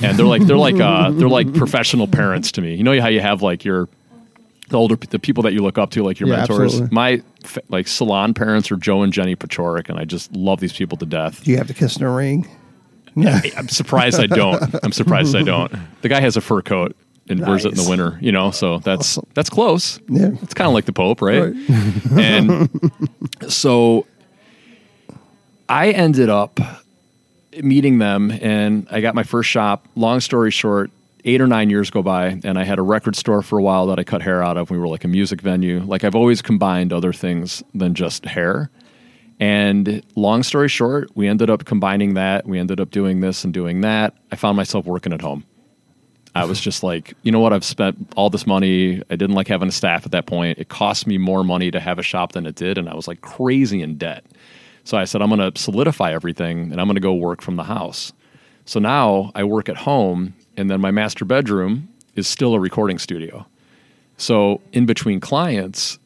And 0.00 0.16
they're 0.18 0.24
like 0.26 0.42
they're 0.46 0.56
like 0.56 0.80
uh, 0.80 1.10
they're 1.10 1.28
like 1.28 1.52
professional 1.52 2.06
parents 2.06 2.52
to 2.52 2.62
me. 2.62 2.74
You 2.76 2.84
know 2.84 2.98
how 3.00 3.08
you 3.08 3.20
have 3.20 3.42
like 3.42 3.64
your 3.64 3.88
the 4.68 4.78
older 4.78 4.96
the 4.96 5.18
people 5.18 5.42
that 5.42 5.52
you 5.52 5.60
look 5.60 5.76
up 5.76 5.90
to, 5.90 6.02
like 6.02 6.18
your 6.20 6.28
Yeah, 6.30 6.36
mentors. 6.36 6.60
absolutely. 6.80 6.94
My 6.94 7.22
like 7.68 7.86
salon 7.88 8.32
parents 8.32 8.70
are 8.72 8.76
Joe 8.76 9.02
and 9.02 9.12
Jenny 9.12 9.36
Pachorik, 9.36 9.90
and 9.90 9.98
I 9.98 10.04
just 10.06 10.32
love 10.32 10.60
these 10.60 10.72
people 10.72 10.96
to 10.98 11.04
death. 11.06 11.44
Do 11.44 11.50
you 11.50 11.58
have 11.58 11.66
to 11.66 11.74
kiss 11.74 11.96
in 11.98 12.04
a 12.04 12.10
ring? 12.10 12.48
I- 13.16 13.52
I'm 13.56 13.68
surprised 13.68 14.18
I 14.18 14.26
don't. 14.26 14.62
I'm 14.82 14.92
surprised 14.92 15.36
I 15.36 15.42
don't. 15.42 15.70
The 16.00 16.08
guy 16.08 16.20
has 16.20 16.36
a 16.36 16.40
fur 16.40 16.62
coat 16.62 16.96
and 17.32 17.46
wears 17.46 17.64
it 17.64 17.70
in 17.70 17.82
the 17.82 17.88
winter, 17.88 18.18
you 18.20 18.32
know, 18.32 18.50
so 18.50 18.78
that's 18.78 19.18
that's 19.34 19.50
close. 19.50 19.98
Yeah. 20.08 20.30
It's 20.42 20.54
kind 20.54 20.68
of 20.68 20.74
like 20.74 20.84
the 20.84 20.92
Pope, 20.92 21.20
right? 21.20 21.54
and 22.18 22.68
so 23.48 24.06
I 25.68 25.90
ended 25.90 26.28
up 26.28 26.60
meeting 27.62 27.98
them 27.98 28.30
and 28.30 28.86
I 28.90 29.00
got 29.00 29.14
my 29.14 29.22
first 29.22 29.50
shop. 29.50 29.86
Long 29.96 30.20
story 30.20 30.50
short, 30.50 30.90
eight 31.24 31.40
or 31.40 31.46
nine 31.46 31.70
years 31.70 31.90
go 31.90 32.02
by 32.02 32.40
and 32.44 32.58
I 32.58 32.64
had 32.64 32.78
a 32.78 32.82
record 32.82 33.16
store 33.16 33.42
for 33.42 33.58
a 33.58 33.62
while 33.62 33.86
that 33.86 33.98
I 33.98 34.04
cut 34.04 34.22
hair 34.22 34.42
out 34.42 34.56
of. 34.56 34.70
We 34.70 34.78
were 34.78 34.88
like 34.88 35.04
a 35.04 35.08
music 35.08 35.40
venue. 35.40 35.80
Like 35.80 36.04
I've 36.04 36.14
always 36.14 36.42
combined 36.42 36.92
other 36.92 37.12
things 37.12 37.62
than 37.74 37.94
just 37.94 38.24
hair. 38.24 38.70
And 39.40 40.04
long 40.14 40.42
story 40.42 40.68
short, 40.68 41.10
we 41.16 41.26
ended 41.26 41.50
up 41.50 41.64
combining 41.64 42.14
that. 42.14 42.46
We 42.46 42.58
ended 42.58 42.78
up 42.78 42.90
doing 42.90 43.20
this 43.20 43.42
and 43.44 43.52
doing 43.52 43.80
that. 43.80 44.14
I 44.30 44.36
found 44.36 44.56
myself 44.56 44.86
working 44.86 45.12
at 45.12 45.20
home. 45.20 45.44
I 46.34 46.44
was 46.44 46.60
just 46.60 46.82
like, 46.82 47.14
you 47.22 47.30
know 47.30 47.40
what? 47.40 47.52
I've 47.52 47.64
spent 47.64 48.12
all 48.16 48.30
this 48.30 48.46
money. 48.46 49.02
I 49.10 49.16
didn't 49.16 49.34
like 49.34 49.48
having 49.48 49.68
a 49.68 49.72
staff 49.72 50.06
at 50.06 50.12
that 50.12 50.26
point. 50.26 50.58
It 50.58 50.68
cost 50.68 51.06
me 51.06 51.18
more 51.18 51.44
money 51.44 51.70
to 51.70 51.78
have 51.78 51.98
a 51.98 52.02
shop 52.02 52.32
than 52.32 52.46
it 52.46 52.54
did. 52.54 52.78
And 52.78 52.88
I 52.88 52.94
was 52.94 53.06
like 53.06 53.20
crazy 53.20 53.82
in 53.82 53.98
debt. 53.98 54.24
So 54.84 54.96
I 54.96 55.04
said, 55.04 55.20
I'm 55.20 55.28
going 55.28 55.52
to 55.52 55.60
solidify 55.60 56.12
everything 56.12 56.72
and 56.72 56.80
I'm 56.80 56.86
going 56.86 56.96
to 56.96 57.00
go 57.00 57.12
work 57.12 57.42
from 57.42 57.56
the 57.56 57.64
house. 57.64 58.12
So 58.64 58.80
now 58.80 59.30
I 59.34 59.44
work 59.44 59.68
at 59.68 59.76
home, 59.76 60.34
and 60.56 60.70
then 60.70 60.80
my 60.80 60.90
master 60.90 61.24
bedroom 61.24 61.88
is 62.14 62.28
still 62.28 62.54
a 62.54 62.60
recording 62.60 62.98
studio. 62.98 63.46
So 64.16 64.60
in 64.72 64.86
between 64.86 65.18
clients, 65.20 65.98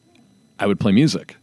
I 0.59 0.65
would 0.65 0.79
play 0.79 0.91
music 0.91 1.35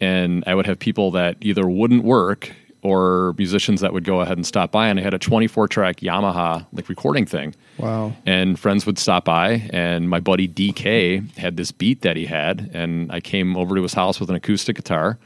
and 0.00 0.42
I 0.46 0.54
would 0.54 0.66
have 0.66 0.78
people 0.78 1.10
that 1.12 1.36
either 1.40 1.68
wouldn't 1.68 2.04
work 2.04 2.52
or 2.84 3.34
musicians 3.38 3.80
that 3.80 3.94
would 3.94 4.04
go 4.04 4.20
ahead 4.20 4.36
and 4.36 4.46
stop 4.46 4.70
by. 4.70 4.88
And 4.88 5.00
I 5.00 5.02
had 5.02 5.14
a 5.14 5.18
24 5.18 5.66
track 5.68 5.96
Yamaha 5.96 6.66
like 6.72 6.88
recording 6.88 7.24
thing. 7.24 7.54
Wow. 7.78 8.12
And 8.26 8.58
friends 8.58 8.84
would 8.86 8.98
stop 8.98 9.24
by, 9.24 9.68
and 9.70 10.08
my 10.08 10.20
buddy 10.20 10.46
DK 10.46 11.36
had 11.36 11.56
this 11.56 11.72
beat 11.72 12.02
that 12.02 12.16
he 12.16 12.26
had, 12.26 12.70
and 12.74 13.10
I 13.10 13.20
came 13.20 13.56
over 13.56 13.74
to 13.74 13.82
his 13.82 13.94
house 13.94 14.20
with 14.20 14.28
an 14.30 14.36
acoustic 14.36 14.76
guitar 14.76 15.18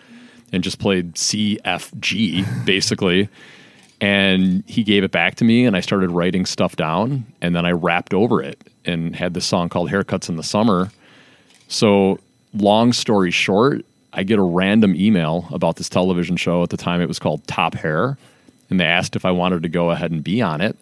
and 0.52 0.62
just 0.62 0.78
played 0.78 1.18
C, 1.18 1.58
F, 1.64 1.92
G 1.98 2.44
basically. 2.64 3.28
And 4.00 4.62
he 4.68 4.84
gave 4.84 5.02
it 5.02 5.10
back 5.10 5.34
to 5.36 5.44
me, 5.44 5.66
and 5.66 5.76
I 5.76 5.80
started 5.80 6.12
writing 6.12 6.46
stuff 6.46 6.76
down, 6.76 7.26
and 7.42 7.56
then 7.56 7.66
I 7.66 7.72
rapped 7.72 8.14
over 8.14 8.40
it 8.40 8.62
and 8.84 9.16
had 9.16 9.34
this 9.34 9.44
song 9.44 9.68
called 9.68 9.90
Haircuts 9.90 10.28
in 10.28 10.36
the 10.36 10.44
Summer. 10.44 10.90
So, 11.66 12.20
long 12.54 12.92
story 12.92 13.32
short, 13.32 13.84
I 14.12 14.22
get 14.22 14.38
a 14.38 14.42
random 14.42 14.94
email 14.96 15.48
about 15.52 15.76
this 15.76 15.88
television 15.88 16.36
show. 16.36 16.62
At 16.62 16.70
the 16.70 16.76
time, 16.76 17.00
it 17.00 17.08
was 17.08 17.18
called 17.18 17.46
Top 17.46 17.74
Hair, 17.74 18.16
and 18.70 18.80
they 18.80 18.84
asked 18.84 19.16
if 19.16 19.24
I 19.24 19.30
wanted 19.30 19.62
to 19.62 19.68
go 19.68 19.90
ahead 19.90 20.10
and 20.10 20.24
be 20.24 20.40
on 20.40 20.60
it. 20.60 20.76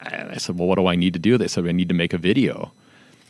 And 0.00 0.30
I 0.30 0.36
said, 0.36 0.58
Well, 0.58 0.68
what 0.68 0.76
do 0.76 0.86
I 0.86 0.96
need 0.96 1.14
to 1.14 1.18
do? 1.18 1.38
They 1.38 1.48
said, 1.48 1.66
I 1.66 1.72
need 1.72 1.88
to 1.88 1.94
make 1.94 2.12
a 2.12 2.18
video. 2.18 2.72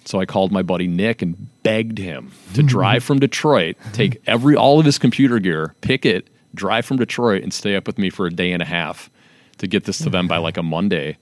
So 0.05 0.21
I 0.21 0.27
called 0.27 0.53
my 0.53 0.63
buddy 0.63 0.87
Nick 0.87 1.23
and 1.23 1.49
begged 1.63 1.99
him 1.99 2.33
to 2.53 2.61
mm-hmm. 2.61 2.67
drive 2.67 3.05
from 3.05 3.21
Detroit, 3.21 3.77
take 3.93 4.21
every 4.27 4.55
all 4.55 4.79
of 4.79 4.85
his 4.85 4.99
computer 4.99 5.39
gear, 5.39 5.75
pick 5.81 6.05
it, 6.05 6.29
drive 6.55 6.85
from 6.85 6.99
Detroit, 6.99 7.43
and 7.43 7.53
stay 7.55 7.75
up 7.75 7.87
with 7.87 7.99
me 7.99 8.11
for 8.11 8.27
a 8.27 8.31
day 8.31 8.53
and 8.53 8.63
a 8.63 8.67
half 8.67 9.11
to 9.59 9.67
get 9.67 9.85
this 9.85 9.99
to 9.99 10.11
them 10.11 10.29
by 10.29 10.37
like 10.37 10.57
a 10.57 10.63
Monday. 10.63 11.17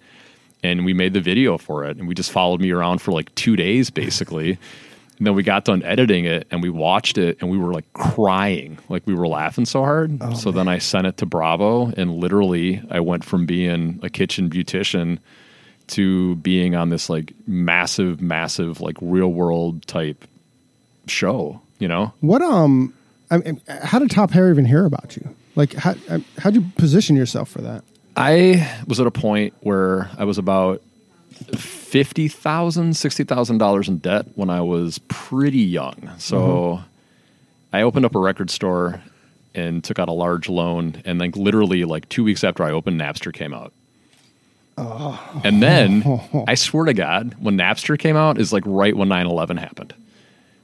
And 0.65 0.85
we 0.85 0.95
made 0.95 1.13
the 1.13 1.21
video 1.21 1.59
for 1.59 1.85
it, 1.85 1.97
and 1.97 2.09
we 2.09 2.15
just 2.15 2.31
followed 2.31 2.61
me 2.61 2.71
around 2.71 3.01
for 3.01 3.13
like 3.13 3.33
two 3.35 3.57
days, 3.57 3.91
basically. 3.91 4.59
And 5.23 5.27
then 5.29 5.37
we 5.37 5.45
got 5.45 5.65
done 5.65 5.85
editing 5.85 6.25
it, 6.25 6.49
and 6.51 6.65
we 6.65 6.69
watched 6.69 7.17
it, 7.17 7.39
and 7.41 7.49
we 7.49 7.57
were 7.57 7.73
like 7.73 7.93
crying, 7.93 8.81
like 8.89 9.07
we 9.07 9.15
were 9.15 9.29
laughing 9.29 9.65
so 9.65 9.85
hard. 9.85 10.21
so 10.37 10.51
then 10.51 10.67
I 10.67 10.79
sent 10.79 11.07
it 11.07 11.19
to 11.19 11.27
Bravo, 11.27 11.93
and 11.97 12.17
literally, 12.17 12.83
I 12.91 12.99
went 12.99 13.23
from 13.23 13.47
being 13.47 14.01
a 14.03 14.11
kitchen 14.11 14.51
beautician 14.51 15.21
to 15.91 16.35
being 16.35 16.75
on 16.75 16.89
this 16.89 17.09
like 17.09 17.35
massive, 17.47 18.21
massive, 18.21 18.81
like 18.81 18.97
real 19.01 19.29
world 19.29 19.87
type 19.87 20.27
show. 21.07 21.61
You 21.79 21.87
know, 21.87 22.13
What 22.19 22.43
um, 22.43 22.93
I 23.31 23.37
mean, 23.37 23.61
how 23.69 24.01
did 24.01 24.11
Top 24.11 24.33
Hair 24.33 24.51
even 24.51 24.65
hear 24.65 24.85
about 24.87 25.17
you? 25.17 25.37
Like, 25.55 25.73
how 25.75 25.95
um, 26.09 26.25
how'd 26.37 26.57
you 26.57 26.65
position 26.77 27.15
yourself 27.15 27.49
for 27.49 27.61
that? 27.61 27.85
I 28.17 28.69
was 28.89 28.99
at 28.99 29.07
a 29.07 29.13
point 29.13 29.55
where 29.61 30.11
I 30.19 30.25
was 30.25 30.39
about 30.39 30.83
fifty 31.57 32.29
thousand, 32.29 32.97
sixty 32.97 33.25
thousand 33.25 33.59
dollars 33.59 33.89
in 33.89 33.99
debt 33.99 34.27
when 34.35 34.51
I 34.51 34.61
was 34.61 34.99
pretty 35.09 35.59
young. 35.59 36.11
So 36.19 36.37
mm-hmm. 36.37 36.85
I 37.73 37.83
opened 37.83 38.05
up 38.05 38.15
a 38.15 38.19
record 38.19 38.51
store 38.51 39.03
and 39.55 39.83
took 39.85 39.99
out 39.99 40.09
a 40.09 40.13
large 40.13 40.49
loan, 40.49 41.03
and 41.05 41.19
like 41.19 41.37
literally 41.37 41.85
like 41.85 42.09
two 42.09 42.25
weeks 42.25 42.45
after 42.45 42.63
I 42.63 42.71
opened, 42.71 43.01
Napster 43.01 43.33
came 43.33 43.53
out. 43.53 43.73
Oh. 44.79 45.41
And 45.45 45.63
then 45.63 46.03
I 46.49 46.55
swear 46.55 46.87
to 46.87 46.95
God, 46.95 47.35
when 47.39 47.57
Napster 47.57 47.99
came 47.99 48.17
out 48.17 48.39
is 48.39 48.53
like 48.53 48.63
right 48.67 48.97
when 48.97 49.09
9-11 49.09 49.59
happened. 49.59 49.95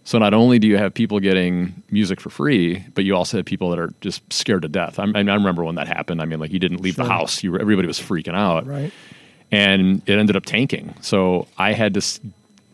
So 0.04 0.18
not 0.18 0.32
only 0.32 0.58
do 0.58 0.66
you 0.66 0.78
have 0.78 0.94
people 0.94 1.20
getting 1.20 1.82
music 1.90 2.18
for 2.18 2.30
free, 2.30 2.82
but 2.94 3.04
you 3.04 3.14
also 3.14 3.36
have 3.36 3.44
people 3.44 3.68
that 3.68 3.78
are 3.78 3.92
just 4.00 4.32
scared 4.32 4.62
to 4.62 4.68
death. 4.68 4.98
I, 4.98 5.02
I 5.02 5.20
remember 5.20 5.64
when 5.64 5.74
that 5.74 5.86
happened. 5.86 6.22
I 6.22 6.24
mean, 6.24 6.40
like 6.40 6.50
you 6.50 6.58
didn't 6.58 6.80
leave 6.80 6.96
the 6.96 7.04
house; 7.04 7.42
you 7.42 7.52
were, 7.52 7.60
everybody 7.60 7.86
was 7.86 7.98
freaking 7.98 8.34
out, 8.34 8.66
Right. 8.66 8.90
And 9.50 10.02
it 10.06 10.18
ended 10.18 10.36
up 10.36 10.44
tanking. 10.44 10.94
So 11.00 11.46
I 11.56 11.72
had 11.72 11.94
to 11.94 12.20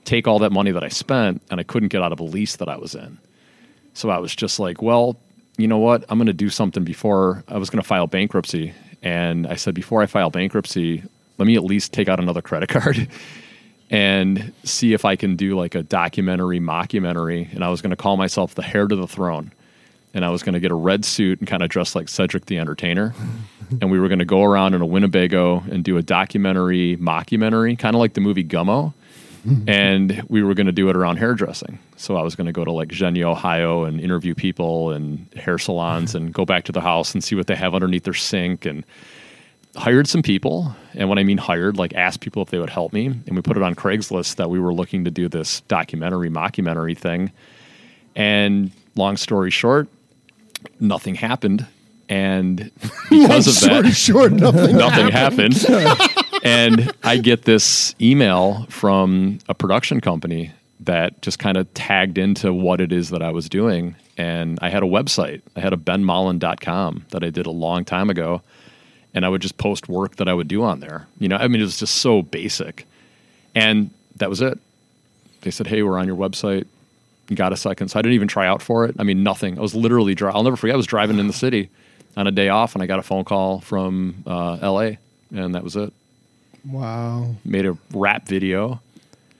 take 0.04 0.26
all 0.26 0.38
that 0.40 0.52
money 0.52 0.70
that 0.70 0.84
I 0.84 0.88
spent, 0.88 1.42
and 1.50 1.60
I 1.60 1.62
couldn't 1.62 1.88
get 1.88 2.02
out 2.02 2.12
of 2.12 2.20
a 2.20 2.24
lease 2.24 2.56
that 2.56 2.68
I 2.68 2.76
was 2.76 2.94
in. 2.94 3.18
So 3.94 4.10
I 4.10 4.18
was 4.18 4.34
just 4.34 4.58
like, 4.58 4.82
well, 4.82 5.16
you 5.56 5.68
know 5.68 5.78
what? 5.78 6.04
I'm 6.08 6.18
going 6.18 6.26
to 6.26 6.32
do 6.32 6.50
something 6.50 6.84
before 6.84 7.44
I 7.48 7.58
was 7.58 7.70
going 7.70 7.82
to 7.82 7.86
file 7.86 8.06
bankruptcy. 8.06 8.74
And 9.02 9.46
I 9.46 9.54
said, 9.54 9.74
before 9.74 10.02
I 10.02 10.06
file 10.06 10.30
bankruptcy, 10.30 11.02
let 11.38 11.46
me 11.46 11.56
at 11.56 11.64
least 11.64 11.92
take 11.92 12.08
out 12.08 12.18
another 12.18 12.42
credit 12.42 12.68
card 12.70 13.08
and 13.90 14.52
see 14.64 14.92
if 14.92 15.04
I 15.04 15.14
can 15.14 15.36
do 15.36 15.56
like 15.56 15.74
a 15.74 15.82
documentary, 15.82 16.58
mockumentary. 16.58 17.52
And 17.54 17.62
I 17.62 17.68
was 17.68 17.82
going 17.82 17.90
to 17.90 17.96
call 17.96 18.16
myself 18.16 18.54
the 18.54 18.66
heir 18.66 18.88
to 18.88 18.96
the 18.96 19.06
Throne. 19.06 19.52
And 20.14 20.24
I 20.24 20.30
was 20.30 20.42
going 20.42 20.54
to 20.54 20.60
get 20.60 20.70
a 20.70 20.76
red 20.76 21.04
suit 21.04 21.40
and 21.40 21.48
kind 21.48 21.62
of 21.62 21.68
dress 21.68 21.94
like 21.94 22.08
Cedric 22.08 22.46
the 22.46 22.58
Entertainer. 22.58 23.14
and 23.80 23.90
we 23.90 23.98
were 23.98 24.08
going 24.08 24.20
to 24.20 24.24
go 24.24 24.42
around 24.42 24.74
in 24.74 24.80
a 24.80 24.86
Winnebago 24.86 25.64
and 25.70 25.82
do 25.82 25.96
a 25.96 26.02
documentary, 26.02 26.96
mockumentary, 26.96 27.78
kind 27.78 27.96
of 27.96 28.00
like 28.00 28.14
the 28.14 28.20
movie 28.20 28.44
Gummo 28.44 28.94
and 29.66 30.22
we 30.28 30.42
were 30.42 30.54
going 30.54 30.66
to 30.66 30.72
do 30.72 30.88
it 30.88 30.96
around 30.96 31.16
hairdressing. 31.16 31.78
So 31.96 32.16
I 32.16 32.22
was 32.22 32.34
going 32.34 32.46
to 32.46 32.52
go 32.52 32.64
to 32.64 32.72
like 32.72 32.88
Genya, 32.88 33.24
Ohio, 33.24 33.84
and 33.84 34.00
interview 34.00 34.34
people 34.34 34.90
and 34.90 35.26
hair 35.34 35.58
salons, 35.58 36.14
and 36.14 36.32
go 36.32 36.44
back 36.44 36.64
to 36.64 36.72
the 36.72 36.80
house 36.80 37.14
and 37.14 37.22
see 37.22 37.34
what 37.34 37.46
they 37.46 37.54
have 37.54 37.74
underneath 37.74 38.04
their 38.04 38.14
sink, 38.14 38.64
and 38.64 38.84
hired 39.76 40.08
some 40.08 40.22
people. 40.22 40.74
And 40.94 41.08
when 41.08 41.18
I 41.18 41.24
mean 41.24 41.38
hired, 41.38 41.76
like 41.76 41.94
asked 41.94 42.20
people 42.20 42.42
if 42.42 42.50
they 42.50 42.58
would 42.58 42.70
help 42.70 42.92
me, 42.92 43.06
and 43.06 43.36
we 43.36 43.42
put 43.42 43.56
it 43.56 43.62
on 43.62 43.74
Craigslist 43.74 44.36
that 44.36 44.48
we 44.48 44.58
were 44.58 44.72
looking 44.72 45.04
to 45.04 45.10
do 45.10 45.28
this 45.28 45.60
documentary, 45.62 46.30
mockumentary 46.30 46.96
thing. 46.96 47.30
And 48.16 48.70
long 48.94 49.16
story 49.16 49.50
short, 49.50 49.88
nothing 50.80 51.14
happened, 51.14 51.66
and 52.08 52.70
because 53.10 53.46
of 53.46 53.68
that, 53.68 53.92
short, 53.92 54.32
nothing. 54.32 54.76
nothing 54.76 55.08
happened. 55.08 55.64
and 56.44 56.92
I 57.02 57.16
get 57.18 57.42
this 57.42 57.94
email 58.00 58.66
from 58.68 59.38
a 59.48 59.54
production 59.54 60.00
company 60.00 60.52
that 60.80 61.22
just 61.22 61.38
kind 61.38 61.56
of 61.56 61.72
tagged 61.74 62.18
into 62.18 62.52
what 62.52 62.80
it 62.80 62.92
is 62.92 63.10
that 63.10 63.22
I 63.22 63.30
was 63.30 63.48
doing. 63.48 63.96
And 64.16 64.58
I 64.60 64.68
had 64.68 64.82
a 64.82 64.86
website. 64.86 65.42
I 65.56 65.60
had 65.60 65.72
a 65.72 65.76
benmollen.com 65.76 67.06
that 67.10 67.24
I 67.24 67.30
did 67.30 67.46
a 67.46 67.50
long 67.50 67.84
time 67.84 68.10
ago. 68.10 68.42
And 69.14 69.24
I 69.24 69.28
would 69.28 69.42
just 69.42 69.56
post 69.58 69.88
work 69.88 70.16
that 70.16 70.28
I 70.28 70.34
would 70.34 70.48
do 70.48 70.62
on 70.64 70.80
there. 70.80 71.06
You 71.18 71.28
know, 71.28 71.36
I 71.36 71.46
mean, 71.46 71.60
it 71.60 71.64
was 71.64 71.78
just 71.78 71.96
so 71.96 72.22
basic. 72.22 72.86
And 73.54 73.90
that 74.16 74.28
was 74.28 74.40
it. 74.40 74.58
They 75.42 75.50
said, 75.50 75.68
hey, 75.68 75.82
we're 75.82 75.98
on 75.98 76.06
your 76.06 76.16
website. 76.16 76.66
Got 77.32 77.52
a 77.52 77.56
second. 77.56 77.88
So 77.88 77.98
I 77.98 78.02
didn't 78.02 78.14
even 78.14 78.28
try 78.28 78.46
out 78.46 78.60
for 78.62 78.84
it. 78.84 78.96
I 78.98 79.02
mean, 79.04 79.22
nothing. 79.22 79.58
I 79.58 79.62
was 79.62 79.74
literally, 79.74 80.14
dri- 80.14 80.30
I'll 80.32 80.42
never 80.42 80.56
forget, 80.56 80.74
I 80.74 80.76
was 80.76 80.86
driving 80.86 81.18
in 81.18 81.26
the 81.26 81.32
city 81.32 81.70
on 82.16 82.26
a 82.26 82.30
day 82.30 82.48
off 82.48 82.74
and 82.74 82.82
I 82.82 82.86
got 82.86 82.98
a 82.98 83.02
phone 83.02 83.24
call 83.24 83.60
from 83.60 84.22
uh, 84.26 84.58
LA. 84.62 84.92
And 85.34 85.54
that 85.54 85.64
was 85.64 85.74
it. 85.76 85.92
Wow. 86.68 87.34
Made 87.44 87.66
a 87.66 87.76
rap 87.92 88.26
video 88.26 88.80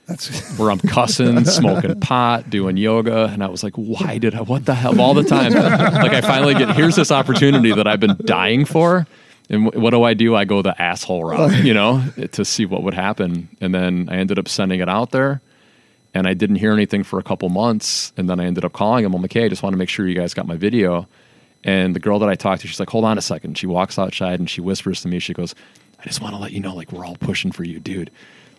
That's 0.07 0.57
where 0.59 0.69
I'm 0.71 0.79
cussing, 0.79 1.45
smoking 1.45 1.99
pot, 1.99 2.49
doing 2.49 2.77
yoga, 2.77 3.25
and 3.25 3.43
I 3.43 3.47
was 3.47 3.63
like, 3.63 3.73
"Why 3.75 4.17
did 4.19 4.35
I? 4.35 4.41
What 4.41 4.65
the 4.65 4.75
hell?" 4.75 4.99
All 5.01 5.15
the 5.15 5.23
time, 5.23 5.51
like 5.53 6.11
I 6.11 6.21
finally 6.21 6.53
get 6.53 6.75
here's 6.75 6.95
this 6.95 7.11
opportunity 7.11 7.71
that 7.73 7.87
I've 7.87 7.99
been 7.99 8.15
dying 8.25 8.65
for, 8.65 9.07
and 9.49 9.73
what 9.73 9.89
do 9.91 10.03
I 10.03 10.13
do? 10.13 10.35
I 10.35 10.45
go 10.45 10.61
the 10.61 10.79
asshole 10.79 11.23
route, 11.23 11.63
you 11.63 11.73
know, 11.73 12.03
to 12.33 12.45
see 12.45 12.67
what 12.67 12.83
would 12.83 12.93
happen, 12.93 13.49
and 13.59 13.73
then 13.73 14.07
I 14.11 14.17
ended 14.17 14.37
up 14.37 14.47
sending 14.47 14.79
it 14.79 14.89
out 14.89 15.09
there, 15.09 15.41
and 16.15 16.27
I 16.27 16.33
didn't 16.33 16.55
hear 16.55 16.73
anything 16.73 17.03
for 17.03 17.19
a 17.19 17.23
couple 17.23 17.47
months, 17.49 18.11
and 18.17 18.27
then 18.27 18.39
I 18.39 18.45
ended 18.45 18.65
up 18.65 18.73
calling 18.73 19.05
him. 19.05 19.13
I'm 19.13 19.21
like, 19.21 19.33
"Hey, 19.33 19.45
I 19.45 19.49
just 19.49 19.61
want 19.61 19.73
to 19.73 19.77
make 19.77 19.89
sure 19.89 20.07
you 20.07 20.15
guys 20.15 20.33
got 20.33 20.47
my 20.47 20.55
video." 20.57 21.07
And 21.63 21.95
the 21.95 21.99
girl 21.99 22.19
that 22.19 22.29
I 22.29 22.35
talked 22.35 22.61
to, 22.61 22.67
she's 22.67 22.79
like, 22.79 22.89
"Hold 22.89 23.05
on 23.05 23.17
a 23.17 23.21
second. 23.21 23.57
She 23.57 23.67
walks 23.67 23.99
outside 23.99 24.39
and 24.39 24.49
she 24.49 24.61
whispers 24.61 25.01
to 25.01 25.07
me. 25.07 25.19
She 25.19 25.33
goes, 25.33 25.53
"I 25.99 26.03
just 26.05 26.21
want 26.21 26.33
to 26.33 26.39
let 26.41 26.51
you 26.53 26.59
know, 26.61 26.73
like 26.73 26.91
we're 26.91 27.05
all 27.05 27.17
pushing 27.17 27.51
for 27.51 27.63
you, 27.63 27.79
dude." 27.79 28.09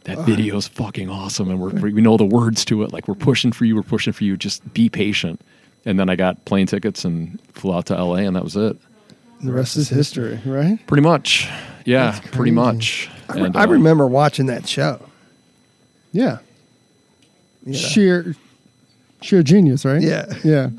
that 0.05 0.19
video's 0.21 0.69
fucking 0.69 1.11
awesome 1.11 1.51
and 1.51 1.59
we're, 1.61 1.71
we 1.91 2.01
know 2.01 2.17
the 2.17 2.25
words 2.25 2.65
to 2.65 2.85
it 2.85 2.93
like 2.93 3.09
we're 3.09 3.15
pushing 3.17 3.51
for 3.51 3.65
you 3.65 3.75
we're 3.75 3.83
pushing 3.83 4.13
for 4.13 4.23
you 4.23 4.37
just 4.37 4.63
be 4.73 4.89
patient 4.89 5.41
and 5.85 5.99
then 5.99 6.09
i 6.09 6.15
got 6.15 6.45
plane 6.45 6.65
tickets 6.65 7.05
and 7.05 7.41
flew 7.55 7.75
out 7.75 7.87
to 7.87 7.95
la 8.05 8.15
and 8.15 8.37
that 8.37 8.45
was 8.45 8.55
it 8.55 8.77
The 9.43 9.51
rest 9.51 9.77
is 9.77 9.89
history, 9.89 10.39
right? 10.47 10.79
pretty 10.87 11.03
much 11.03 11.49
yeah 11.85 12.21
pretty 12.31 12.53
much 12.53 13.11
I, 13.29 13.35
re- 13.35 13.41
And, 13.47 13.57
I 13.57 13.65
uh, 13.65 13.67
remember 13.67 14.07
watching 14.07 14.47
that 14.47 14.69
show. 14.69 15.01
Yeah. 16.13 16.39
Yeah. 17.67 17.79
Shear, 17.79 18.35
shear 19.23 19.43
genius, 19.43 19.85
right? 19.85 20.01
Yeah. 20.01 20.33
Yeah. 20.45 20.71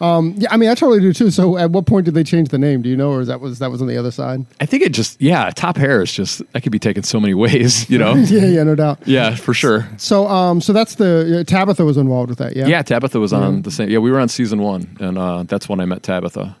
Um, 0.00 0.34
yeah, 0.36 0.48
I 0.50 0.56
mean, 0.56 0.68
I 0.68 0.74
totally 0.74 0.98
do 0.98 1.12
too. 1.12 1.30
So, 1.30 1.56
at 1.56 1.70
what 1.70 1.86
point 1.86 2.06
did 2.06 2.14
they 2.14 2.24
change 2.24 2.48
the 2.48 2.58
name? 2.58 2.82
Do 2.82 2.88
you 2.88 2.96
know, 2.96 3.12
or 3.12 3.20
is 3.20 3.28
that 3.28 3.40
was 3.40 3.60
that 3.60 3.70
was 3.70 3.80
on 3.80 3.86
the 3.86 3.96
other 3.96 4.10
side? 4.10 4.44
i 4.60 4.66
think 4.66 4.82
it 4.82 4.92
just 4.92 5.20
yeah 5.22 5.48
top 5.54 5.76
hair 5.76 6.02
is 6.02 6.12
just 6.12 6.42
that 6.52 6.62
could 6.62 6.72
be 6.72 6.78
taken 6.80 7.04
so 7.04 7.20
many 7.20 7.34
ways 7.34 7.88
you 7.88 7.98
know 7.98 8.14
yeah, 8.16 8.46
yeah, 8.46 8.62
no 8.64 8.74
doubt. 8.74 8.98
yeah 9.06 9.36
for 9.36 9.54
sure 9.54 9.86
So, 9.98 10.26
um, 10.26 10.60
so 10.60 10.72
that's 10.72 10.96
the 10.96 11.40
uh, 11.40 11.44
Tabatha 11.44 11.84
was 11.84 11.96
involved 11.96 12.30
with 12.30 12.38
that. 12.38 12.56
Yeah. 12.56 12.66
yeah 12.66 12.82
tabatha 12.82 13.20
was 13.20 13.32
on 13.32 13.62
the 13.62 13.70
same 13.70 13.88
yeah 13.90 13.98
we 13.98 14.10
were 14.10 14.18
on 14.18 14.28
season 14.28 14.60
one 14.60 14.96
and 14.98 15.16
uh, 15.18 15.44
that's 15.44 15.68
when 15.68 15.78
i 15.78 15.84
met 15.84 16.02
tabatha 16.02 16.56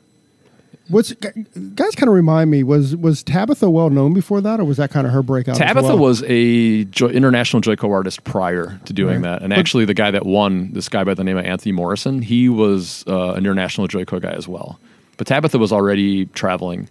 What's 0.88 1.12
guys 1.12 1.94
kind 1.94 2.08
of 2.08 2.14
remind 2.14 2.50
me 2.50 2.62
was 2.64 2.96
was 2.96 3.22
Tabatha 3.22 3.70
well 3.70 3.88
known 3.88 4.12
before 4.14 4.40
that, 4.40 4.58
or 4.60 4.64
was 4.64 4.76
that 4.78 4.90
kind 4.90 5.06
of 5.06 5.12
her 5.12 5.22
breakout? 5.22 5.56
Tabatha 5.56 5.82
well? 5.84 5.98
was 5.98 6.22
a 6.26 6.84
jo- 6.86 7.08
international 7.08 7.62
Joico 7.62 7.90
artist 7.90 8.24
prior 8.24 8.78
to 8.84 8.92
doing 8.92 9.22
Right. 9.22 9.38
that, 9.38 9.42
and 9.42 9.52
actually 9.52 9.84
the 9.84 9.94
guy 9.94 10.10
that 10.10 10.26
won, 10.26 10.72
this 10.72 10.88
guy 10.88 11.04
by 11.04 11.14
the 11.14 11.24
name 11.24 11.36
of 11.38 11.44
Anthony 11.46 11.72
Morrison, 11.72 12.20
he 12.20 12.48
was 12.48 13.04
uh, 13.06 13.32
an 13.32 13.38
international 13.38 13.86
Joico 13.88 14.20
guy 14.20 14.32
as 14.32 14.48
well. 14.48 14.78
But 15.18 15.28
Tabatha 15.28 15.58
was 15.58 15.72
already 15.72 16.26
traveling. 16.26 16.88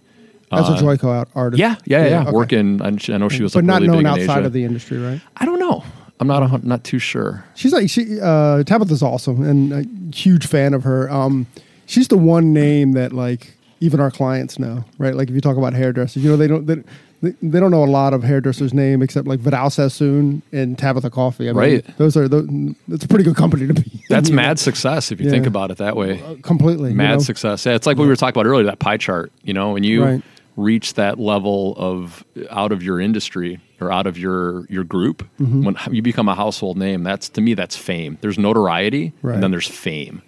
as 0.50 0.68
a 0.68 0.72
uh, 0.72 0.80
Joico 0.80 1.26
artist. 1.34 1.60
Yeah, 1.60 1.76
yeah, 1.84 2.06
yeah. 2.08 2.22
okay. 2.22 2.30
Working, 2.30 2.80
I 2.82 2.96
I 3.12 3.18
know 3.18 3.28
she 3.28 3.42
was, 3.42 3.52
but 3.52 3.64
not 3.64 3.82
really 3.82 4.02
known 4.02 4.06
outside 4.06 4.38
Asia. 4.38 4.46
of 4.46 4.52
the 4.54 4.64
industry, 4.64 4.98
right? 4.98 5.20
I 5.36 5.44
don't 5.44 5.58
know. 5.58 5.84
I'm 6.18 6.28
not 6.28 6.42
a, 6.42 6.66
not 6.66 6.84
too 6.84 6.98
sure. 6.98 7.44
She's 7.56 7.72
like 7.72 7.90
she 7.90 8.20
uh, 8.20 8.62
Tabatha's 8.64 9.02
awesome 9.02 9.42
and 9.42 9.72
a 9.72 10.16
huge 10.16 10.46
fan 10.46 10.72
of 10.72 10.84
her. 10.84 11.10
Um, 11.10 11.46
she's 11.86 12.08
the 12.08 12.16
one 12.18 12.52
name 12.54 12.92
that 12.92 13.12
like 13.12 13.54
even 13.82 14.00
our 14.00 14.10
clients 14.10 14.58
know, 14.58 14.84
right? 14.98 15.14
Like 15.14 15.28
if 15.28 15.34
you 15.34 15.40
talk 15.40 15.56
about 15.56 15.72
hairdressers, 15.74 16.22
you 16.22 16.30
know 16.30 16.36
they 16.36 16.46
don't 16.46 16.66
they, 16.66 17.30
they, 17.42 17.60
don't 17.60 17.70
know 17.70 17.84
a 17.84 17.86
lot 17.86 18.14
of 18.14 18.22
hairdressers' 18.22 18.72
name 18.72 19.02
except 19.02 19.26
like 19.28 19.40
Vidal 19.40 19.70
Sassoon 19.70 20.42
and 20.52 20.76
Tabatha 20.78 21.10
Coffey. 21.10 21.48
I 21.48 21.52
mean, 21.52 21.56
Right. 21.58 21.96
Those 21.98 22.16
are 22.16 22.28
the, 22.28 22.74
it's 22.88 23.04
a 23.04 23.08
pretty 23.08 23.24
good 23.24 23.36
company 23.36 23.66
to 23.66 23.74
be. 23.74 24.02
That's 24.08 24.28
you 24.28 24.36
know? 24.36 24.42
mad 24.42 24.58
success 24.58 25.10
if 25.12 25.20
you 25.20 25.26
Yeah. 25.26 25.32
think 25.32 25.46
about 25.46 25.70
it 25.70 25.78
that 25.78 25.96
way. 25.96 26.20
completely 26.42 26.90
you 26.90 26.96
mad 26.96 27.14
know? 27.14 27.18
success. 27.18 27.66
Yeah, 27.66 27.74
it's 27.74 27.86
like 27.86 27.96
what 27.96 28.04
we 28.04 28.08
were 28.08 28.16
talking 28.16 28.40
about 28.40 28.48
earlier, 28.48 28.66
that 28.66 28.78
pie 28.78 28.96
chart. 28.96 29.32
You 29.42 29.52
know, 29.54 29.72
when 29.72 29.82
you 29.84 30.04
Right. 30.04 30.22
reach 30.56 30.94
that 30.94 31.18
level 31.18 31.74
of 31.76 32.24
out 32.50 32.72
of 32.72 32.82
your 32.82 33.00
industry 33.00 33.60
or 33.80 33.90
out 33.92 34.06
of 34.06 34.16
your 34.18 34.64
your 34.68 34.84
group, 34.84 35.24
Mm-hmm. 35.40 35.64
when 35.64 35.76
you 35.90 36.02
become 36.02 36.28
a 36.28 36.34
household 36.34 36.76
name, 36.76 37.02
that's 37.02 37.28
to 37.30 37.40
me 37.40 37.54
that's 37.54 37.76
fame. 37.76 38.18
There's 38.20 38.38
notoriety, 38.38 39.12
Right. 39.22 39.34
and 39.34 39.42
then 39.42 39.50
there's 39.50 39.68
fame, 39.68 40.22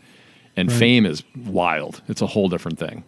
and 0.57 0.73
fame 0.73 1.07
is 1.07 1.23
wild. 1.47 2.03
It's 2.09 2.23
a 2.23 2.27
whole 2.27 2.49
different 2.49 2.79
thing. 2.79 3.03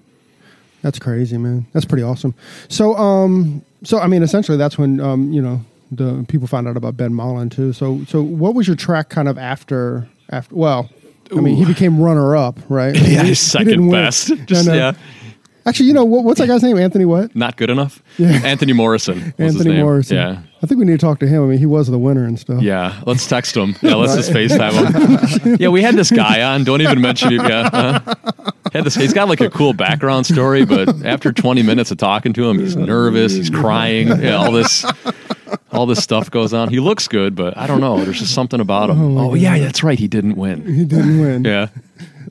That's 0.82 0.98
crazy, 0.98 1.36
man. 1.38 1.66
That's 1.72 1.84
pretty 1.86 2.02
awesome. 2.02 2.34
So, 2.68 2.94
um, 2.96 3.62
so 3.82 3.98
I 3.98 4.06
mean, 4.06 4.22
essentially, 4.22 4.56
that's 4.58 4.78
when 4.78 5.00
um, 5.00 5.32
you 5.32 5.42
know 5.42 5.60
the 5.90 6.24
people 6.28 6.46
found 6.46 6.68
out 6.68 6.76
about 6.76 6.96
Ben 6.96 7.12
Mollin 7.12 7.50
too. 7.50 7.72
So, 7.72 8.04
so 8.04 8.22
what 8.22 8.54
was 8.54 8.66
your 8.66 8.76
track 8.76 9.08
kind 9.08 9.28
of 9.28 9.38
after 9.38 10.08
after? 10.30 10.54
Well, 10.54 10.90
I 11.32 11.40
mean, 11.40 11.56
he 11.56 11.64
became 11.64 12.00
runner 12.00 12.36
up, 12.36 12.58
right? 12.68 12.94
Yeah, 13.00 13.22
He- 13.24 13.34
second 13.34 13.90
best. 13.90 14.32
Just 14.46 14.68
yeah, 14.68 14.92
Actually, 15.66 15.86
you 15.86 15.94
know 15.94 16.04
what, 16.04 16.22
what's 16.22 16.38
that 16.38 16.46
guy's 16.46 16.62
name? 16.62 16.78
Anthony 16.78 17.04
what? 17.04 17.34
not 17.34 17.56
good 17.56 17.70
enough. 17.70 18.00
Yeah. 18.18 18.40
Anthony 18.44 18.72
Morrison. 18.72 19.34
Anthony 19.36 19.70
name. 19.72 19.80
Morrison. 19.82 20.16
Yeah. 20.16 20.42
I 20.62 20.66
think 20.66 20.78
we 20.78 20.84
need 20.84 20.92
to 20.92 20.98
talk 20.98 21.18
to 21.20 21.26
him. 21.26 21.42
I 21.42 21.46
mean, 21.46 21.58
he 21.58 21.66
was 21.66 21.88
the 21.88 21.98
winner 21.98 22.24
and 22.24 22.38
stuff. 22.38 22.62
Yeah, 22.62 23.02
let's 23.04 23.26
text 23.26 23.56
him. 23.56 23.74
Yeah, 23.82 23.94
let's 23.96 24.14
just 24.14 24.30
FaceTime 24.30 25.40
him. 25.40 25.56
yeah, 25.60 25.68
we 25.68 25.82
had 25.82 25.96
this 25.96 26.10
guy 26.10 26.42
on. 26.42 26.62
Don't 26.64 26.82
even 26.82 27.00
mention 27.00 27.32
it. 27.32 27.42
Yeah, 27.42 27.68
uh, 27.72 28.14
had 28.14 28.54
this. 28.72 28.94
He's 28.94 29.12
got 29.12 29.28
like 29.28 29.40
a 29.40 29.50
cool 29.50 29.72
background 29.72 30.26
story, 30.26 30.64
but 30.64 31.04
after 31.04 31.32
20 31.32 31.62
minutes 31.62 31.90
of 31.90 31.98
talking 31.98 32.32
to 32.34 32.48
him, 32.48 32.58
he's 32.58 32.76
nervous. 32.76 33.32
He's 33.32 33.50
crying. 33.50 34.08
Yeah, 34.08 34.36
all 34.36 34.52
this, 34.52 34.84
all 35.72 35.86
this 35.86 36.02
stuff 36.02 36.30
goes 36.30 36.52
on. 36.52 36.68
He 36.68 36.80
looks 36.80 37.08
good, 37.08 37.34
but 37.34 37.56
I 37.56 37.66
don't 37.66 37.80
know. 37.80 38.04
There's 38.04 38.18
just 38.18 38.34
something 38.34 38.60
about 38.60 38.90
him. 38.90 39.18
Oh, 39.18 39.30
oh 39.30 39.34
yeah, 39.34 39.58
that's 39.58 39.82
right. 39.82 39.98
He 39.98 40.08
didn't 40.08 40.36
win. 40.36 40.64
He 40.66 40.84
didn't 40.84 41.20
win. 41.20 41.44
Yeah, 41.44 41.68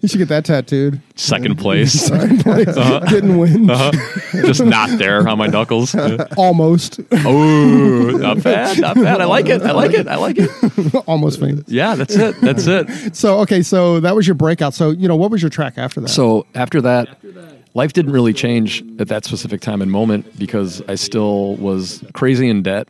You 0.02 0.08
should 0.08 0.18
get 0.18 0.28
that 0.30 0.46
tattooed. 0.46 1.02
second 1.16 1.58
place. 1.58 1.94
Second 2.08 2.42
place. 2.42 2.68
Uh-huh. 2.68 3.00
Didn't 3.08 3.38
win. 3.38 3.68
just 4.34 4.64
not 4.64 4.98
there 4.98 5.28
on 5.28 5.38
my 5.38 5.48
knuckles. 5.48 5.96
Almost. 6.38 7.00
Oh, 7.12 8.12
not 8.18 8.44
bad. 8.44 8.80
Not 8.80 8.96
bad. 8.96 9.22
I 9.22 9.26
like 9.26 9.48
it. 9.48 9.62
I 9.62 9.72
like 9.72 9.94
it. 9.94 10.08
I 10.08 10.16
like 10.16 10.36
it. 10.38 10.96
Almost 11.08 11.40
famous. 11.40 11.64
Yeah, 11.68 11.96
that's 11.96 12.16
it. 12.16 12.40
That's 12.42 12.68
it. 12.68 13.16
So, 13.16 13.40
okay, 13.40 13.62
so 13.62 14.00
that 14.02 14.16
was 14.16 14.28
your 14.28 14.36
breakout. 14.36 14.74
So, 14.74 14.92
you 14.92 15.08
know, 15.08 15.16
what 15.16 15.32
was 15.32 15.42
your 15.42 15.50
track 15.50 15.78
after 15.78 16.02
that? 16.02 16.10
So 16.10 16.46
after 16.56 16.82
that, 16.82 17.18
life 17.74 17.94
didn't 17.94 18.12
really 18.12 18.34
change 18.34 18.84
at 19.00 19.08
that 19.08 19.26
specific 19.26 19.62
time 19.62 19.82
and 19.82 19.92
moment 19.92 20.38
because 20.38 20.82
I 20.88 20.96
still 20.96 21.56
was 21.56 22.04
crazy 22.14 22.50
in 22.50 22.64
debt. 22.64 22.88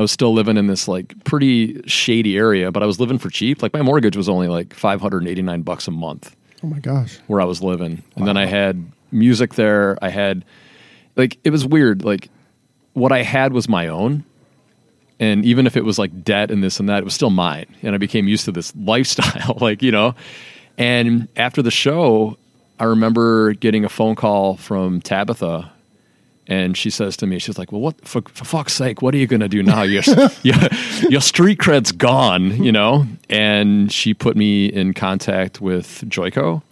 I 0.00 0.02
was 0.02 0.10
still 0.10 0.32
living 0.32 0.56
in 0.56 0.66
this 0.66 0.88
like 0.88 1.12
pretty 1.24 1.82
shady 1.86 2.38
area, 2.38 2.72
but 2.72 2.82
I 2.82 2.86
was 2.86 2.98
living 2.98 3.18
for 3.18 3.28
cheap. 3.28 3.62
Like 3.62 3.74
my 3.74 3.82
mortgage 3.82 4.16
was 4.16 4.30
only 4.30 4.48
like 4.48 4.72
589 4.72 5.60
bucks 5.60 5.86
a 5.86 5.90
month 5.90 6.34
oh 6.64 6.68
my 6.68 6.78
gosh. 6.78 7.18
where 7.26 7.38
I 7.38 7.44
was 7.44 7.62
living. 7.62 8.02
And 8.16 8.26
then 8.26 8.38
I 8.38 8.46
had 8.46 8.90
music 9.12 9.56
there. 9.56 9.98
I 10.00 10.08
had 10.08 10.42
like 11.16 11.38
it 11.44 11.50
was 11.50 11.66
weird. 11.66 12.02
Like 12.02 12.30
what 12.94 13.12
I 13.12 13.22
had 13.22 13.52
was 13.52 13.68
my 13.68 13.88
own. 13.88 14.24
And 15.18 15.44
even 15.44 15.66
if 15.66 15.76
it 15.76 15.84
was 15.84 15.98
like 15.98 16.24
debt 16.24 16.50
and 16.50 16.64
this 16.64 16.80
and 16.80 16.88
that, 16.88 17.00
it 17.00 17.04
was 17.04 17.12
still 17.12 17.28
mine. 17.28 17.66
And 17.82 17.94
I 17.94 17.98
became 17.98 18.26
used 18.26 18.46
to 18.46 18.52
this 18.52 18.74
lifestyle, 18.80 19.58
like, 19.60 19.82
you 19.82 19.92
know. 19.92 20.14
And 20.78 21.28
after 21.36 21.60
the 21.60 21.70
show, 21.70 22.38
I 22.78 22.84
remember 22.84 23.52
getting 23.52 23.84
a 23.84 23.90
phone 23.90 24.14
call 24.14 24.56
from 24.56 25.02
Tabatha 25.02 25.70
and 26.50 26.76
she 26.76 26.90
says 26.90 27.16
to 27.18 27.26
me, 27.26 27.38
she's 27.38 27.56
like, 27.58 27.72
"Well, 27.72 27.80
what 27.80 28.06
for, 28.06 28.20
for 28.22 28.44
fuck's 28.44 28.74
sake? 28.74 29.00
What 29.00 29.14
are 29.14 29.18
you 29.18 29.26
going 29.26 29.40
to 29.40 29.48
do 29.48 29.62
now? 29.62 29.82
Your, 29.82 30.02
your 30.42 30.56
your 31.08 31.20
street 31.22 31.58
cred's 31.58 31.92
gone, 31.92 32.62
you 32.62 32.72
know." 32.72 33.06
And 33.30 33.90
she 33.90 34.12
put 34.12 34.36
me 34.36 34.66
in 34.66 34.92
contact 34.92 35.60
with 35.62 36.04
Joico, 36.08 36.62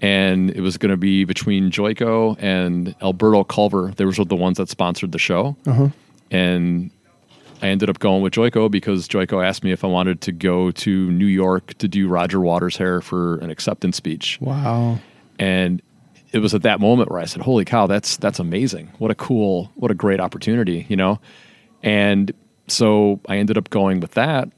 and 0.00 0.50
it 0.50 0.60
was 0.60 0.76
going 0.78 0.90
to 0.90 0.96
be 0.96 1.24
between 1.24 1.70
Joico 1.70 2.36
and 2.40 2.94
Alberto 3.02 3.44
Culver. 3.44 3.92
They 3.96 4.04
were 4.04 4.12
the 4.12 4.36
ones 4.36 4.56
that 4.58 4.68
sponsored 4.68 5.12
the 5.12 5.18
show, 5.18 5.56
Uh-huh. 5.66 5.88
and 6.30 6.90
I 7.62 7.68
ended 7.68 7.88
up 7.88 7.98
going 7.98 8.20
with 8.22 8.34
Joico 8.34 8.70
because 8.70 9.08
Joico 9.08 9.42
asked 9.44 9.64
me 9.64 9.72
if 9.72 9.84
I 9.84 9.86
wanted 9.86 10.20
to 10.22 10.32
go 10.32 10.70
to 10.70 11.10
New 11.10 11.26
York 11.26 11.72
to 11.78 11.88
do 11.88 12.08
Roger 12.08 12.40
Waters' 12.40 12.76
hair 12.76 13.00
for 13.00 13.38
an 13.38 13.48
acceptance 13.50 13.96
speech 13.96 14.38
Wow. 14.40 14.98
and 15.38 15.80
it 16.34 16.40
was 16.40 16.52
at 16.52 16.62
that 16.62 16.80
moment 16.80 17.10
where 17.10 17.20
I 17.20 17.26
said, 17.26 17.42
"Holy 17.42 17.64
cow, 17.64 17.86
that's 17.86 18.16
that's 18.16 18.40
amazing! 18.40 18.90
What 18.98 19.12
a 19.12 19.14
cool, 19.14 19.70
what 19.76 19.92
a 19.92 19.94
great 19.94 20.18
opportunity!" 20.18 20.84
You 20.88 20.96
know, 20.96 21.20
and 21.82 22.32
so 22.66 23.20
I 23.28 23.36
ended 23.36 23.56
up 23.56 23.70
going 23.70 24.00
with 24.00 24.12
that, 24.12 24.50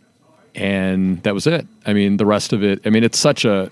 and 0.55 1.23
that 1.25 1.35
was 1.35 1.47
it. 1.47 1.67
I 1.85 1.93
mean, 1.93 2.17
the 2.17 2.25
rest 2.25 2.55
of 2.55 2.65
it. 2.65 2.81
I 2.87 2.91
mean, 2.91 3.05
it's 3.05 3.19
such 3.19 3.45
a 3.45 3.71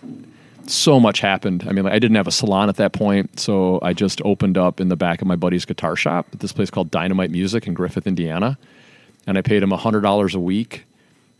so 0.67 1.01
much 1.01 1.21
happened. 1.21 1.64
I 1.67 1.73
mean, 1.73 1.85
like, 1.85 1.95
I 1.95 1.99
didn't 1.99 2.17
have 2.17 2.27
a 2.27 2.33
salon 2.33 2.69
at 2.69 2.77
that 2.77 2.93
point, 2.93 3.40
so 3.40 3.79
I 3.83 3.95
just 3.95 4.21
opened 4.23 4.59
up 4.59 4.81
in 4.81 4.88
the 4.88 4.97
back 4.97 5.23
of 5.23 5.27
my 5.27 5.37
buddy's 5.37 5.64
guitar 5.64 5.97
shop 5.97 6.27
at 6.33 6.40
this 6.40 6.53
place 6.53 6.71
called 6.71 6.90
Dynamite 6.90 7.31
Music 7.31 7.67
in 7.67 7.73
Griffith, 7.73 8.07
Indiana, 8.07 8.59
and 9.27 9.38
I 9.38 9.40
paid 9.40 9.62
him 9.62 9.71
hundred 9.71 10.03
dollars 10.03 10.35
a 10.35 10.40
week 10.40 10.85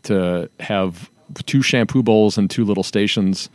to 0.03 0.49
have 0.59 1.11
two 1.45 1.61
shampoo 1.61 2.01
bowls 2.01 2.39
and 2.39 2.49
two 2.49 2.65
little 2.65 2.83
stations 2.83 3.49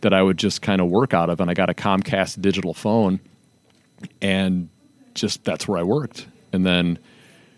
that 0.00 0.12
I 0.12 0.22
would 0.22 0.38
just 0.38 0.62
kind 0.62 0.80
of 0.80 0.88
work 0.88 1.14
out 1.14 1.30
of. 1.30 1.40
And 1.40 1.50
I 1.50 1.54
got 1.54 1.70
a 1.70 1.74
Comcast 1.74 2.40
digital 2.40 2.74
phone, 2.74 3.20
and 4.20 4.68
just 5.14 5.44
that's 5.44 5.66
where 5.66 5.78
I 5.78 5.82
worked. 5.82 6.26
And 6.52 6.64
then 6.64 6.98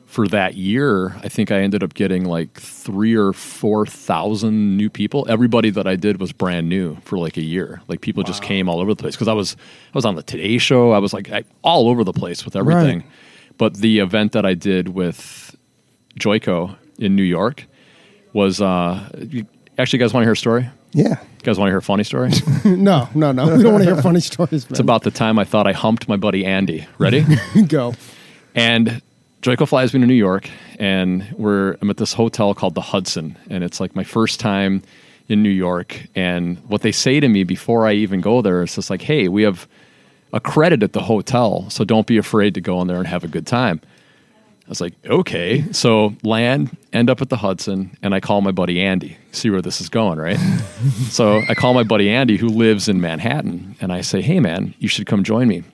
for 0.07 0.27
that 0.29 0.55
year, 0.55 1.15
I 1.23 1.29
think 1.29 1.51
I 1.51 1.61
ended 1.61 1.83
up 1.83 1.93
getting 1.93 2.25
like 2.25 2.59
three 2.59 3.15
or 3.15 3.35
four 3.35 3.85
thousand 3.85 4.77
new 4.77 4.89
people. 4.89 5.27
Everybody 5.29 5.69
that 5.71 5.87
I 5.87 5.97
did 5.97 6.19
was 6.19 6.33
brand 6.33 6.69
new 6.69 6.97
for 7.03 7.19
like 7.19 7.37
a 7.37 7.43
year. 7.43 7.83
Like 7.89 8.01
people 8.01 8.23
just 8.23 8.43
came 8.43 8.69
all 8.71 8.81
over 8.81 8.95
the 8.95 9.01
place 9.01 9.15
because 9.15 9.29
I 9.29 9.35
was 9.35 9.55
I 9.93 9.97
was 9.97 10.07
on 10.07 10.15
the 10.15 10.23
Today 10.23 10.57
Show. 10.57 10.93
I 10.93 10.99
was 10.99 11.13
like 11.13 11.31
I, 11.31 11.45
all 11.63 11.89
over 11.89 12.05
the 12.05 12.15
place 12.15 12.45
with 12.45 12.57
everything. 12.57 13.01
Right. 13.01 13.09
But 13.59 13.75
the 13.75 13.99
event 13.99 14.33
that 14.33 14.47
I 14.47 14.55
did 14.55 14.89
with 14.89 15.55
Joico 16.19 16.77
in 16.99 17.15
New 17.15 17.23
York 17.23 17.67
was 18.33 18.61
uh, 18.61 19.11
you, 19.19 19.47
actually, 19.77 19.99
you 19.99 20.05
guys 20.05 20.15
want 20.15 20.23
to 20.23 20.27
hear 20.27 20.33
a 20.33 20.37
story? 20.37 20.69
Yeah. 20.99 21.21
You 21.21 21.45
guys 21.45 21.59
want 21.59 21.69
to 21.69 21.71
hear 21.71 21.79
a 21.79 21.83
funny 21.83 22.03
story? 22.03 22.33
no, 22.65 23.09
no, 23.15 23.31
no. 23.31 23.57
We 23.57 23.63
don't 23.63 23.73
want 23.73 23.85
to 23.85 23.95
hear 23.95 24.03
funny 24.03 24.19
stories. 24.19 24.67
it's 24.69 24.81
about 24.81 25.05
the 25.05 25.13
time 25.13 25.39
I 25.39 25.45
thought 25.45 25.69
I 25.69 25.73
humped 25.73 26.09
my 26.09 26.17
buddy 26.17 26.45
Andy. 26.45 26.89
Ready? 26.99 27.25
go. 27.69 27.95
And 28.57 29.01
Joico 29.41 29.69
flies 29.69 29.95
me 29.95 30.01
to 30.01 30.07
New 30.07 30.15
York, 30.15 30.51
and 30.81 31.25
we're 31.39 31.77
I'm 31.81 31.89
at 31.89 31.99
this 31.99 32.13
hotel 32.13 32.53
called 32.53 32.75
the 32.75 32.81
Hudson, 32.81 33.39
and 33.49 33.63
it's 33.63 33.79
like 33.79 33.95
my 33.95 34.03
first 34.03 34.41
time 34.41 34.83
in 35.29 35.41
New 35.45 35.51
York. 35.51 36.09
And 36.17 36.59
what 36.69 36.83
they 36.83 36.91
say 36.91 37.21
to 37.21 37.29
me 37.29 37.45
before 37.45 37.87
I 37.87 37.93
even 37.93 38.21
go 38.21 38.43
there 38.43 38.65
is 38.65 38.75
just 38.75 38.91
like, 38.91 39.03
"Hey, 39.03 39.29
we 39.29 39.45
have 39.45 39.69
a 40.33 40.41
credit 40.41 40.83
at 40.83 40.95
the 40.95 41.03
hotel, 41.03 41.71
so 41.71 41.85
don't 41.85 42.09
be 42.09 42.19
afraid 42.19 42.55
to 42.55 42.61
go 42.61 42.81
in 42.83 42.89
there 42.89 42.99
and 42.99 43.07
have 43.07 43.23
a 43.23 43.29
good 43.29 43.47
time." 43.47 43.81
I 44.69 44.71
was 44.71 44.81
like, 44.83 44.93
"Okay." 45.07 45.65
So 45.73 46.15
land, 46.23 46.77
end 46.93 47.09
up 47.09 47.23
at 47.23 47.31
the 47.31 47.37
Hudson, 47.39 47.97
and 48.03 48.15
I 48.15 48.21
call 48.21 48.43
my 48.43 48.53
buddy 48.53 48.81
Andy. 48.81 49.17
See 49.33 49.49
where 49.49 49.63
this 49.63 49.81
is 49.81 49.89
going, 49.89 50.19
right? 50.19 50.39
so 51.09 51.43
I 51.49 51.55
call 51.55 51.73
my 51.73 51.85
buddy 51.85 52.11
Andy, 52.11 52.37
who 52.37 52.49
lives 52.49 52.87
in 52.87 53.01
Manhattan, 53.01 53.77
and 53.81 53.93
I 53.93 54.03
say, 54.03 54.21
"Hey, 54.21 54.41
man, 54.41 54.75
you 54.79 54.89
should 54.89 55.07
come 55.07 55.25
join 55.25 55.49
me." 55.49 55.65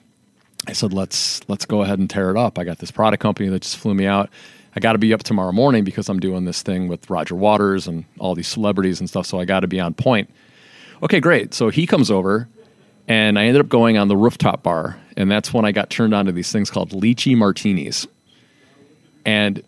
I 0.66 0.72
said, 0.72 0.92
let's 0.92 1.40
let's 1.48 1.66
go 1.66 1.82
ahead 1.82 1.98
and 1.98 2.08
tear 2.08 2.30
it 2.30 2.36
up. 2.36 2.58
I 2.58 2.64
got 2.64 2.78
this 2.78 2.90
product 2.90 3.22
company 3.22 3.48
that 3.48 3.62
just 3.62 3.76
flew 3.76 3.94
me 3.94 4.06
out. 4.06 4.30
I 4.76 4.80
got 4.80 4.92
to 4.92 4.98
be 4.98 5.12
up 5.12 5.22
tomorrow 5.22 5.52
morning 5.52 5.84
because 5.84 6.08
I'm 6.08 6.18
doing 6.18 6.46
this 6.46 6.62
thing 6.62 6.88
with 6.88 7.08
Roger 7.08 7.34
Waters 7.34 7.86
and 7.86 8.04
all 8.18 8.34
these 8.34 8.48
celebrities 8.48 8.98
and 8.98 9.08
stuff. 9.08 9.26
So 9.26 9.38
I 9.38 9.44
got 9.44 9.60
to 9.60 9.68
be 9.68 9.78
on 9.78 9.94
point. 9.94 10.30
Okay, 11.02 11.20
great. 11.20 11.54
So 11.54 11.68
he 11.68 11.86
comes 11.86 12.10
over, 12.10 12.48
and 13.06 13.38
I 13.38 13.44
ended 13.44 13.60
up 13.60 13.68
going 13.68 13.98
on 13.98 14.08
the 14.08 14.16
rooftop 14.16 14.62
bar, 14.62 14.98
and 15.16 15.30
that's 15.30 15.52
when 15.52 15.64
I 15.64 15.72
got 15.72 15.90
turned 15.90 16.14
on 16.14 16.26
to 16.26 16.32
these 16.32 16.50
things 16.50 16.70
called 16.70 16.90
lychee 16.90 17.36
martinis. 17.36 18.06
And 19.24 19.62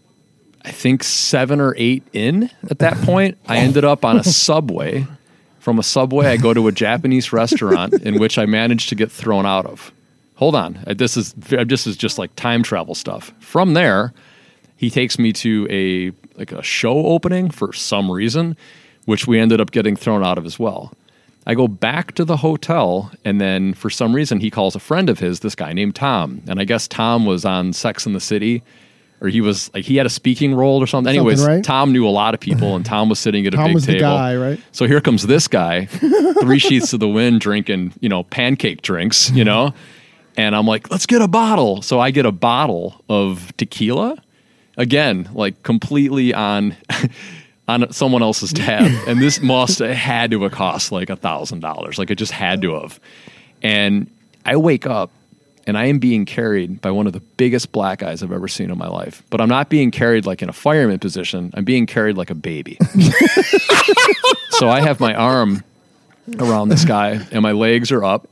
I 0.64 0.70
think 0.70 1.02
seven 1.04 1.60
or 1.60 1.74
eight 1.76 2.02
in 2.12 2.50
at 2.70 2.80
that 2.80 2.96
point, 2.98 3.38
I 3.48 3.58
ended 3.58 3.84
up 3.84 4.04
on 4.04 4.18
a 4.18 4.24
subway. 4.24 5.06
From 5.60 5.78
a 5.78 5.82
subway, 5.82 6.26
I 6.26 6.36
go 6.36 6.54
to 6.54 6.68
a 6.68 6.72
Japanese 6.72 7.32
restaurant 7.32 7.94
in 7.94 8.20
which 8.20 8.38
I 8.38 8.46
managed 8.46 8.88
to 8.90 8.94
get 8.94 9.10
thrown 9.10 9.44
out 9.46 9.66
of 9.66 9.92
hold 10.36 10.54
on, 10.54 10.78
this 10.86 11.16
is 11.16 11.32
this 11.34 11.86
is 11.86 11.96
just 11.96 12.18
like 12.18 12.34
time 12.36 12.62
travel 12.62 12.94
stuff. 12.94 13.32
From 13.40 13.74
there, 13.74 14.12
he 14.76 14.88
takes 14.88 15.18
me 15.18 15.32
to 15.34 15.66
a 15.68 16.12
like 16.38 16.52
a 16.52 16.62
show 16.62 17.06
opening 17.06 17.50
for 17.50 17.72
some 17.72 18.10
reason, 18.10 18.56
which 19.06 19.26
we 19.26 19.40
ended 19.40 19.60
up 19.60 19.72
getting 19.72 19.96
thrown 19.96 20.24
out 20.24 20.38
of 20.38 20.46
as 20.46 20.58
well. 20.58 20.92
I 21.48 21.54
go 21.54 21.68
back 21.68 22.12
to 22.16 22.24
the 22.24 22.38
hotel, 22.38 23.12
and 23.24 23.40
then 23.40 23.74
for 23.74 23.88
some 23.88 24.14
reason 24.14 24.40
he 24.40 24.50
calls 24.50 24.74
a 24.74 24.80
friend 24.80 25.08
of 25.08 25.18
his, 25.18 25.40
this 25.40 25.54
guy 25.54 25.72
named 25.72 25.94
Tom, 25.94 26.42
and 26.48 26.60
I 26.60 26.64
guess 26.64 26.86
Tom 26.88 27.24
was 27.24 27.44
on 27.44 27.72
Sex 27.72 28.06
in 28.06 28.12
the 28.12 28.20
City. 28.20 28.62
Or 29.20 29.28
he 29.28 29.40
was 29.40 29.72
like 29.72 29.84
he 29.84 29.96
had 29.96 30.04
a 30.04 30.10
speaking 30.10 30.54
role 30.54 30.82
or 30.82 30.86
something. 30.86 31.14
Anyways, 31.16 31.44
right? 31.44 31.64
Tom 31.64 31.92
knew 31.92 32.06
a 32.06 32.10
lot 32.10 32.34
of 32.34 32.40
people, 32.40 32.76
and 32.76 32.84
Tom 32.84 33.08
was 33.08 33.18
sitting 33.18 33.46
at 33.46 33.54
a 33.54 33.56
Tom 33.56 33.68
big 33.68 33.74
was 33.74 33.86
the 33.86 33.92
table. 33.92 34.02
guy, 34.02 34.36
right? 34.36 34.60
So 34.72 34.86
here 34.86 35.00
comes 35.00 35.26
this 35.26 35.48
guy, 35.48 35.86
three 36.40 36.58
sheets 36.58 36.90
to 36.90 36.98
the 36.98 37.08
wind, 37.08 37.40
drinking, 37.40 37.94
you 38.00 38.10
know, 38.10 38.24
pancake 38.24 38.82
drinks, 38.82 39.30
you 39.30 39.44
know? 39.44 39.72
And 40.36 40.54
I'm 40.54 40.66
like, 40.66 40.90
let's 40.90 41.06
get 41.06 41.22
a 41.22 41.28
bottle. 41.28 41.80
So 41.80 41.98
I 41.98 42.10
get 42.10 42.26
a 42.26 42.32
bottle 42.32 43.02
of 43.08 43.56
tequila. 43.56 44.22
Again, 44.76 45.28
like 45.32 45.62
completely 45.62 46.34
on 46.34 46.76
on 47.68 47.90
someone 47.92 48.22
else's 48.22 48.52
tab. 48.52 48.90
And 49.08 49.20
this 49.20 49.40
must 49.40 49.78
have 49.78 49.90
had 49.96 50.30
to 50.32 50.42
have 50.42 50.52
cost 50.52 50.92
like 50.92 51.10
a 51.10 51.16
thousand 51.16 51.60
dollars. 51.60 51.98
Like 51.98 52.10
it 52.10 52.16
just 52.16 52.32
had 52.32 52.60
to 52.62 52.74
have. 52.74 53.00
And 53.62 54.10
I 54.44 54.56
wake 54.56 54.86
up 54.86 55.10
and 55.66 55.76
I 55.76 55.86
am 55.86 55.98
being 55.98 56.24
carried 56.24 56.80
by 56.80 56.90
one 56.90 57.06
of 57.06 57.12
the 57.12 57.20
biggest 57.20 57.72
black 57.72 57.98
guys 58.00 58.22
I've 58.22 58.32
ever 58.32 58.48
seen 58.48 58.70
in 58.70 58.78
my 58.78 58.88
life. 58.88 59.22
But 59.30 59.40
I'm 59.40 59.48
not 59.48 59.68
being 59.68 59.90
carried 59.90 60.24
like 60.26 60.42
in 60.42 60.48
a 60.48 60.52
fireman 60.52 60.98
position. 60.98 61.50
I'm 61.54 61.64
being 61.64 61.86
carried 61.86 62.16
like 62.16 62.30
a 62.30 62.34
baby. 62.34 62.78
so 64.50 64.68
I 64.68 64.80
have 64.80 65.00
my 65.00 65.14
arm 65.14 65.64
around 66.38 66.68
this 66.68 66.84
guy 66.84 67.20
and 67.32 67.42
my 67.42 67.52
legs 67.52 67.90
are 67.92 68.04
up 68.04 68.28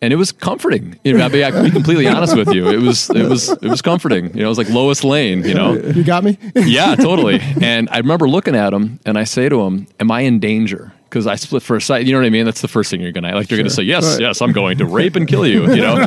and 0.00 0.12
it 0.12 0.16
was 0.16 0.30
comforting. 0.32 0.98
You 1.04 1.14
know, 1.18 1.24
I 1.24 1.28
mean, 1.28 1.42
I 1.44 1.50
can 1.50 1.64
be 1.64 1.70
completely 1.70 2.06
honest 2.06 2.36
with 2.36 2.52
you. 2.54 2.68
It 2.68 2.78
was, 2.80 3.10
it 3.10 3.28
was, 3.28 3.48
it 3.48 3.64
was 3.68 3.82
comforting. 3.82 4.26
You 4.34 4.40
know, 4.42 4.46
it 4.46 4.48
was 4.48 4.58
like 4.58 4.68
Lois 4.70 5.02
Lane. 5.02 5.42
You 5.44 5.54
know, 5.54 5.74
You 5.74 6.04
got 6.04 6.22
me? 6.22 6.38
yeah, 6.54 6.94
totally. 6.94 7.40
And 7.60 7.88
I 7.90 7.98
remember 7.98 8.28
looking 8.28 8.54
at 8.54 8.72
him, 8.72 9.00
and 9.04 9.18
I 9.18 9.24
say 9.24 9.48
to 9.48 9.60
him, 9.62 9.88
"Am 9.98 10.10
I 10.12 10.20
in 10.20 10.38
danger?" 10.38 10.92
Because 11.08 11.26
I 11.26 11.36
split 11.36 11.62
for 11.62 11.76
a 11.76 11.80
second. 11.80 12.06
You 12.06 12.12
know 12.12 12.18
what 12.20 12.26
I 12.26 12.30
mean? 12.30 12.44
That's 12.44 12.60
the 12.60 12.68
first 12.68 12.90
thing 12.90 13.00
you're 13.00 13.12
gonna 13.12 13.34
like. 13.34 13.50
You're 13.50 13.58
gonna 13.58 13.70
say, 13.70 13.82
"Yes, 13.82 14.04
Right. 14.04 14.20
yes, 14.20 14.42
I'm 14.42 14.52
going 14.52 14.78
to 14.78 14.84
rape 14.86 15.16
and 15.16 15.26
kill 15.26 15.46
you." 15.46 15.62
You 15.74 15.80
know, 15.82 16.06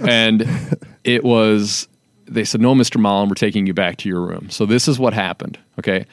and 0.08 0.44
it 1.04 1.22
was. 1.24 1.86
They 2.26 2.44
said, 2.44 2.60
"No, 2.60 2.74
Mr. 2.74 3.00
Mollin, 3.00 3.28
we're 3.28 3.34
taking 3.34 3.66
you 3.66 3.74
back 3.74 3.96
to 3.98 4.08
your 4.08 4.20
room." 4.22 4.50
So 4.50 4.66
this 4.66 4.88
is 4.88 4.98
what 4.98 5.12
happened. 5.14 5.58
Okay, 5.78 6.06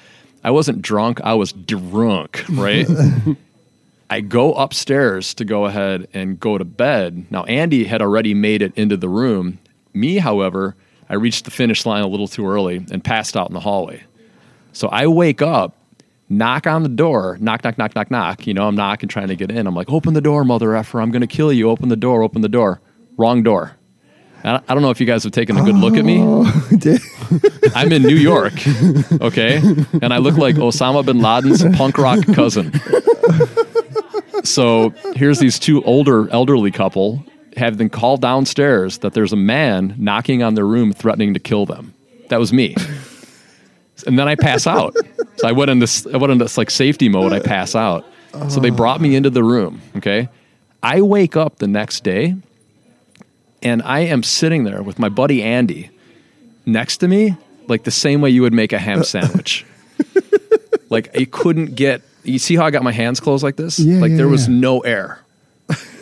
I 0.44 0.52
wasn't 0.52 0.82
drunk. 0.82 1.20
I 1.24 1.34
was 1.34 1.52
drunk. 1.54 2.44
Right. 2.50 2.88
I 4.10 4.20
go 4.20 4.54
upstairs 4.54 5.34
to 5.36 5.46
go 5.46 5.66
ahead 5.66 6.08
and 6.14 6.38
go 6.40 6.58
to 6.58 6.66
bed. 6.66 7.26
Now, 7.32 7.44
Andy 7.46 7.86
had 7.86 8.02
already 8.02 8.34
made 8.34 8.62
it 8.62 8.74
into 8.76 8.98
the 8.98 9.08
room. 9.08 9.58
Me, 9.94 10.18
however, 10.18 10.76
I 11.10 11.16
reached 11.16 11.46
the 11.46 11.52
finish 11.52 11.86
line 11.86 12.04
a 12.04 12.08
little 12.08 12.28
too 12.28 12.46
early 12.46 12.86
and 12.92 13.02
passed 13.04 13.38
out 13.38 13.48
in 13.48 13.54
the 13.54 13.62
hallway. 13.62 14.04
So 14.74 14.90
I 14.90 15.08
wake 15.08 15.42
up, 15.42 15.78
knock 16.32 16.66
on 16.66 16.84
the 16.84 16.90
door, 16.90 17.38
knock, 17.40 17.64
knock, 17.64 17.78
knock, 17.78 17.96
knock, 17.96 18.10
knock. 18.10 18.48
You 18.48 18.54
know, 18.54 18.68
I'm 18.68 18.76
knocking, 18.76 19.10
trying 19.10 19.28
to 19.28 19.36
get 19.36 19.52
in. 19.52 19.68
I'm 19.68 19.76
like, 19.76 19.90
open 19.90 20.14
the 20.14 20.22
door, 20.22 20.44
mother 20.44 20.76
effer. 20.76 21.02
I'm 21.02 21.12
going 21.12 21.22
to 21.22 21.28
kill 21.28 21.52
you. 21.52 21.70
Open 21.70 21.90
the 21.90 21.96
door, 21.96 22.24
open 22.24 22.42
the 22.42 22.50
door. 22.50 22.82
Wrong 23.18 23.44
door. 23.44 23.78
I 24.44 24.56
I 24.68 24.74
don't 24.74 24.82
know 24.82 24.90
if 24.90 25.00
you 25.00 25.06
guys 25.06 25.24
have 25.24 25.34
taken 25.34 25.58
a 25.58 25.64
good 25.64 25.76
look 25.76 25.96
at 25.96 26.06
me. 26.06 26.20
Oh, 26.22 26.46
I'm 27.76 27.92
in 27.92 28.02
New 28.02 28.16
York, 28.16 28.54
okay? 29.22 29.58
And 30.02 30.14
I 30.14 30.18
look 30.18 30.38
like 30.38 30.56
Osama 30.56 31.06
bin 31.06 31.22
Laden's 31.22 31.64
punk 31.78 31.98
rock 31.98 32.26
cousin. 32.34 32.72
So 34.44 34.90
here's 35.16 35.38
these 35.40 35.60
two 35.60 35.84
older 35.84 36.28
elderly 36.30 36.72
couple 36.72 37.24
have 37.58 37.78
been 37.78 37.90
called 37.90 38.22
downstairs 38.22 39.00
that 39.00 39.14
there's 39.14 39.34
a 39.34 39.38
man 39.38 39.94
knocking 39.98 40.42
on 40.42 40.56
their 40.56 40.66
room 40.66 40.94
threatening 40.94 41.34
to 41.34 41.40
kill 41.40 41.66
them. 41.66 41.94
That 42.30 42.40
was 42.40 42.52
me. 42.52 42.76
And 44.08 44.18
then 44.18 44.28
I 44.28 44.36
pass 44.36 44.66
out. 44.66 44.96
So 45.38 45.48
I 45.48 45.52
went 45.52 45.72
in 45.72 45.80
this 45.80 46.06
I 46.08 46.18
went 46.18 46.32
in 46.32 46.38
this 46.38 46.58
like 46.58 46.70
safety 46.70 47.10
mode, 47.10 47.34
I 47.34 47.38
uh, 47.38 47.44
pass 47.44 47.76
out. 47.76 48.06
So 48.50 48.62
they 48.62 48.70
uh-huh. 48.70 48.78
brought 48.78 49.02
me 49.02 49.16
into 49.16 49.30
the 49.30 49.44
room, 49.44 49.82
okay? 49.98 50.30
I 50.82 51.02
wake 51.02 51.36
up 51.36 51.58
the 51.58 51.68
next 51.68 52.04
day 52.06 52.36
and 53.62 53.82
I 53.82 54.02
am 54.02 54.24
sitting 54.24 54.64
there 54.64 54.82
with 54.82 55.00
my 55.00 55.10
buddy 55.10 55.44
Andy 55.44 55.90
next 56.66 56.98
to 56.98 57.08
me, 57.08 57.36
like 57.68 57.84
the 57.84 57.92
same 57.92 58.22
way 58.22 58.30
you 58.30 58.42
would 58.42 58.54
make 58.54 58.74
a 58.74 58.80
ham 58.80 59.00
uh. 59.00 59.04
sandwich. 59.04 59.66
like 60.90 61.16
I 61.18 61.26
couldn't 61.26 61.76
get. 61.76 62.02
You 62.24 62.40
see 62.40 62.56
how 62.56 62.66
I 62.66 62.72
got 62.72 62.84
my 62.84 62.92
hands 62.92 63.20
closed 63.20 63.44
like 63.44 63.56
this? 63.56 63.80
Yeah, 63.80 64.00
like 64.00 64.12
yeah, 64.12 64.18
there 64.18 64.28
was 64.28 64.48
yeah. 64.48 64.56
no 64.56 64.80
air, 64.82 65.20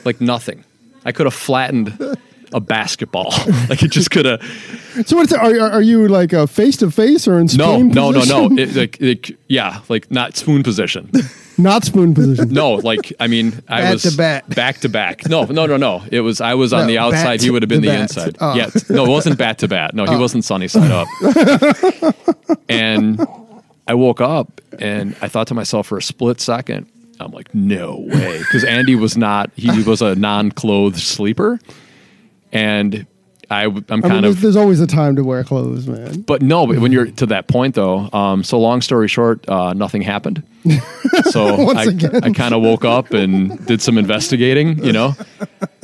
like 0.05 0.19
nothing. 0.19 0.63
I 1.05 1.11
could 1.11 1.25
have 1.25 1.33
flattened 1.33 2.17
a 2.53 2.59
basketball. 2.59 3.29
like 3.69 3.83
it 3.83 3.91
just 3.91 4.11
could 4.11 4.25
have. 4.25 4.41
So 5.05 5.15
what's 5.15 5.31
it? 5.31 5.39
Are, 5.39 5.57
are 5.59 5.71
are 5.73 5.81
you 5.81 6.07
like 6.07 6.33
uh, 6.33 6.39
a 6.41 6.47
face 6.47 6.75
to 6.77 6.89
face 6.91 7.27
or 7.27 7.39
in 7.39 7.45
No, 7.55 7.75
spoon 7.77 7.89
no, 7.89 8.09
no, 8.11 8.19
position? 8.21 8.55
no. 8.55 8.61
It, 8.61 8.75
like, 8.75 8.99
it, 8.99 9.37
yeah, 9.47 9.81
like 9.87 10.09
not 10.11 10.35
spoon 10.35 10.63
position. 10.63 11.09
Not 11.59 11.83
spoon 11.83 12.13
position. 12.13 12.49
No, 12.53 12.75
like 12.75 13.11
I 13.19 13.27
mean, 13.27 13.51
I 13.67 13.81
Bat 13.81 13.93
was 13.93 14.03
to 14.03 14.15
bat. 14.17 14.49
back 14.49 14.77
to 14.79 14.87
back. 14.89 15.27
No, 15.27 15.43
no, 15.43 15.65
no, 15.65 15.75
no. 15.75 16.01
It 16.09 16.21
was 16.21 16.39
I 16.39 16.53
was 16.53 16.71
on 16.71 16.81
No, 16.81 16.87
the 16.87 16.97
outside. 16.97 17.41
He 17.41 17.49
would 17.51 17.61
have 17.63 17.67
been 17.69 17.81
to 17.81 17.87
the 17.89 17.93
bat. 17.93 18.01
inside. 18.01 18.37
Oh. 18.39 18.55
Yeah, 18.55 18.69
no, 18.89 19.05
it 19.05 19.09
wasn't 19.09 19.37
bat 19.37 19.57
to 19.59 19.67
bat. 19.67 19.93
No, 19.93 20.05
he 20.05 20.15
oh. 20.15 20.19
wasn't 20.19 20.45
sunny 20.45 20.69
side 20.69 20.89
up. 20.89 21.07
and 22.69 23.19
I 23.87 23.93
woke 23.93 24.21
up 24.21 24.61
and 24.79 25.15
I 25.21 25.27
thought 25.27 25.47
to 25.47 25.53
myself 25.53 25.87
for 25.87 25.97
a 25.97 26.01
split 26.01 26.39
second, 26.39 26.89
I'm 27.19 27.31
like, 27.31 27.53
no 27.53 28.05
way, 28.07 28.37
because 28.39 28.63
Andy 28.63 28.95
was 28.95 29.17
not. 29.17 29.51
He 29.55 29.83
was 29.83 30.01
a 30.01 30.15
non-clothed 30.15 30.97
sleeper, 30.99 31.59
and 32.51 33.05
I, 33.51 33.63
I'm 33.65 33.83
I 33.89 33.95
mean, 33.95 34.01
kind 34.01 34.23
there's, 34.25 34.35
of 34.35 34.41
there's 34.41 34.55
always 34.55 34.79
a 34.79 34.85
time 34.85 35.15
to 35.15 35.23
wear 35.23 35.43
clothes, 35.43 35.87
man. 35.87 36.21
but 36.21 36.41
no, 36.43 36.67
but 36.67 36.77
when 36.79 36.91
you're 36.91 37.07
to 37.07 37.25
that 37.27 37.47
point 37.47 37.73
though, 37.73 38.07
um, 38.13 38.43
so 38.43 38.59
long 38.59 38.81
story 38.81 39.07
short, 39.07 39.47
uh, 39.49 39.73
nothing 39.73 40.01
happened. 40.01 40.43
So 41.31 41.69
I, 41.71 41.83
again. 41.85 42.23
I 42.23 42.31
kind 42.31 42.53
of 42.55 42.61
woke 42.61 42.83
up 42.85 43.11
and 43.11 43.63
did 43.67 43.81
some 43.81 43.97
investigating, 43.97 44.83
you 44.83 44.91
know, 44.91 45.15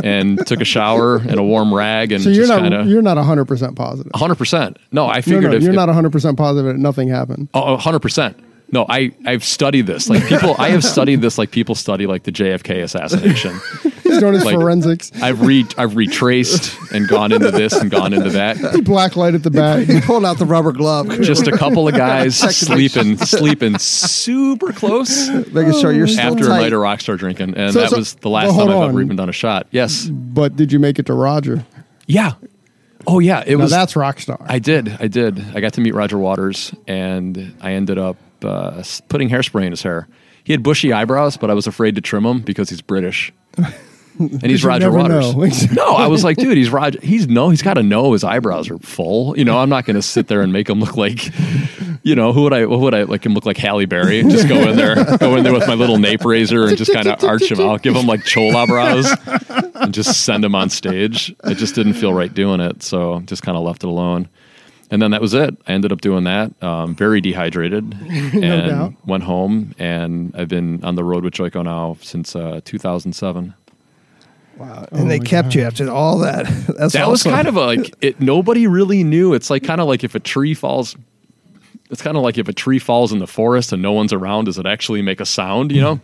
and 0.03 0.43
took 0.47 0.59
a 0.61 0.65
shower 0.65 1.21
in 1.21 1.37
a 1.37 1.43
warm 1.43 1.73
rag 1.73 2.11
and 2.11 2.23
So 2.23 2.29
you're 2.29 2.45
just 2.45 2.49
not 2.49 2.61
kind 2.61 2.73
of 2.73 2.87
you're 2.87 3.01
not 3.01 3.17
100 3.17 3.45
percent 3.45 3.75
positive. 3.75 4.11
100%. 4.13 4.77
No, 4.91 5.07
I 5.07 5.17
No, 5.17 5.21
figured 5.21 5.43
no, 5.43 5.51
if, 5.53 5.61
you're 5.63 5.71
if- 5.71 5.75
not 5.75 5.87
100 5.87 6.11
percent 6.11 6.37
positive 6.37 6.65
that 6.73 6.79
nothing 6.79 7.09
happened. 7.09 7.49
Oh, 7.53 7.77
100%. 7.77 8.35
No, 8.71 8.85
I, 8.89 9.11
I've 9.25 9.43
studied 9.43 9.85
this. 9.87 10.09
Like 10.09 10.25
people, 10.27 10.55
I 10.57 10.69
have 10.69 10.83
studied 10.83 11.21
this 11.21 11.37
like 11.37 11.51
people 11.51 11.75
study 11.75 12.07
like 12.07 12.23
the 12.23 12.31
JFK 12.31 12.81
assassination. 12.83 13.59
He's 14.15 14.21
doing 14.21 14.33
his 14.33 14.45
Like- 14.45 14.55
forensics. 14.55 15.11
I've 15.21 15.41
re, 15.41 15.65
I've 15.77 15.95
retraced 15.95 16.75
and 16.91 17.07
gone 17.07 17.31
into 17.31 17.51
this 17.51 17.73
and 17.73 17.91
gone 17.91 18.13
into 18.13 18.29
that. 18.31 18.57
He 18.73 18.81
black 18.81 19.15
light 19.15 19.35
at 19.35 19.43
the 19.43 19.51
back. 19.51 19.85
He 19.87 19.99
pulled 20.01 20.25
out 20.25 20.37
the 20.39 20.45
rubber 20.45 20.71
glove, 20.71 21.09
Just 21.21 21.47
a 21.47 21.51
couple 21.51 21.87
of 21.87 21.93
guys 21.95 22.37
sleeping, 22.37 23.17
sleeping 23.17 23.77
super 23.79 24.71
close 24.71 25.27
making 25.53 25.73
sure 25.79 25.91
you're 25.91 26.07
still 26.07 26.33
after 26.33 26.45
a 26.45 26.49
night 26.49 26.73
of 26.73 26.79
Rockstar 26.81 27.17
drinking, 27.17 27.55
and 27.55 27.73
So- 27.73 27.81
that 27.81 27.89
so- 27.91 27.97
was 27.97 28.13
the 28.15 28.29
last 28.29 28.55
well, 28.55 28.67
time 28.67 28.77
I've 28.77 28.89
ever 28.89 29.01
even 29.01 29.15
done 29.15 29.29
a 29.29 29.33
shot. 29.33 29.67
Yes, 29.71 30.05
but 30.05 30.55
did 30.55 30.71
you 30.71 30.79
make 30.79 30.97
it 30.99 31.05
to 31.07 31.13
Roger? 31.13 31.65
yeah, 32.07 32.33
Oh 33.07 33.19
yeah, 33.19 33.43
it 33.45 33.55
Now 33.57 33.63
was. 33.63 33.71
that's 33.71 33.95
rock 33.95 34.19
star. 34.19 34.39
I 34.47 34.57
did. 34.57 34.97
I 34.99 35.07
did. 35.07 35.43
I 35.53 35.59
got 35.59 35.73
to 35.73 35.81
meet 35.81 35.93
Roger 35.93 36.17
Waters, 36.17 36.73
and 36.87 37.53
I 37.61 37.73
ended 37.73 37.99
up 37.99 38.17
uh, 38.43 38.81
putting 39.09 39.29
hairspray 39.29 39.65
in 39.65 39.71
his 39.71 39.83
hair. 39.83 40.07
He 40.43 40.53
had 40.53 40.63
bushy 40.63 40.91
eyebrows, 40.91 41.37
but 41.37 41.51
I 41.51 41.53
was 41.53 41.67
afraid 41.67 41.95
to 41.95 42.01
trim 42.01 42.23
them 42.23 42.39
because 42.39 42.69
he's 42.69 42.81
British. 42.81 43.31
And 44.19 44.43
he's 44.43 44.63
Roger 44.63 44.91
Waters. 44.91 45.71
no, 45.71 45.95
I 45.95 46.07
was 46.07 46.23
like, 46.23 46.37
dude, 46.37 46.57
he's 46.57 46.69
Roger. 46.69 46.99
He's 47.01 47.27
no, 47.27 47.49
he's 47.49 47.61
got 47.61 47.75
to 47.75 47.83
know 47.83 48.13
his 48.13 48.23
eyebrows 48.23 48.69
are 48.69 48.77
full. 48.79 49.37
You 49.37 49.45
know, 49.45 49.57
I'm 49.59 49.69
not 49.69 49.85
going 49.85 49.95
to 49.95 50.01
sit 50.01 50.27
there 50.27 50.41
and 50.41 50.53
make 50.53 50.69
him 50.69 50.79
look 50.79 50.95
like, 50.95 51.29
you 52.03 52.15
know, 52.15 52.31
who 52.33 52.43
would 52.43 52.53
I? 52.53 52.65
What 52.65 52.79
would 52.79 52.93
I 52.93 53.03
like 53.03 53.25
him 53.25 53.33
look 53.33 53.45
like? 53.45 53.57
Halle 53.57 53.85
Berry? 53.85 54.23
Just 54.23 54.47
go 54.47 54.55
in 54.69 54.77
there, 54.77 54.95
go 55.17 55.35
in 55.35 55.43
there 55.43 55.53
with 55.53 55.67
my 55.67 55.73
little 55.73 55.97
nape 55.97 56.23
razor 56.23 56.67
and 56.67 56.77
just 56.77 56.93
kind 56.93 57.07
of 57.07 57.23
arch 57.23 57.51
him 57.51 57.59
out, 57.59 57.81
give 57.81 57.95
him 57.95 58.07
like 58.07 58.23
chola 58.23 58.65
brows, 58.67 59.07
and 59.75 59.93
just 59.93 60.23
send 60.23 60.45
him 60.45 60.55
on 60.55 60.69
stage. 60.69 61.35
It 61.43 61.55
just 61.55 61.75
didn't 61.75 61.93
feel 61.93 62.13
right 62.13 62.33
doing 62.33 62.61
it, 62.61 62.83
so 62.83 63.21
just 63.21 63.43
kind 63.43 63.57
of 63.57 63.63
left 63.63 63.83
it 63.83 63.87
alone. 63.87 64.29
And 64.91 65.01
then 65.01 65.11
that 65.11 65.21
was 65.21 65.33
it. 65.33 65.57
I 65.67 65.71
ended 65.73 65.91
up 65.91 66.01
doing 66.01 66.25
that, 66.25 66.61
um, 66.63 66.95
very 66.95 67.19
dehydrated, 67.19 67.83
and 68.01 68.69
doubt. 68.69 68.93
went 69.05 69.23
home. 69.23 69.73
And 69.79 70.33
I've 70.35 70.47
been 70.47 70.83
on 70.83 70.95
the 70.95 71.03
road 71.03 71.23
with 71.23 71.33
Joico 71.33 71.63
now 71.63 71.97
since 72.01 72.35
uh, 72.35 72.61
2007. 72.63 73.53
Wow. 74.57 74.87
And 74.91 75.09
they 75.11 75.19
kept 75.19 75.53
you 75.55 75.63
after 75.63 75.89
all 75.91 76.19
that. 76.19 76.45
That's 76.77 76.93
That 76.93 77.07
was 77.09 77.23
kind 77.23 77.47
of 77.47 77.55
a, 77.57 77.65
like 77.65 77.93
it. 78.01 78.19
Nobody 78.21 78.67
really 78.67 79.03
knew. 79.03 79.33
It's 79.33 79.49
like 79.49 79.63
kind 79.63 79.81
of 79.81 79.87
like 79.87 80.03
if 80.03 80.15
a 80.15 80.19
tree 80.19 80.53
falls. 80.53 80.95
It's 81.91 82.01
kind 82.01 82.17
of 82.17 82.23
like 82.23 82.37
if 82.37 82.47
a 82.47 82.53
tree 82.53 82.79
falls 82.79 83.11
in 83.13 83.19
the 83.19 83.27
forest 83.27 83.71
and 83.71 83.81
no 83.81 83.91
one's 83.91 84.11
around, 84.11 84.45
does 84.45 84.57
it 84.57 84.65
actually 84.65 85.01
make 85.03 85.19
a 85.19 85.25
sound? 85.25 85.71
You 85.71 85.81
know, 85.81 85.99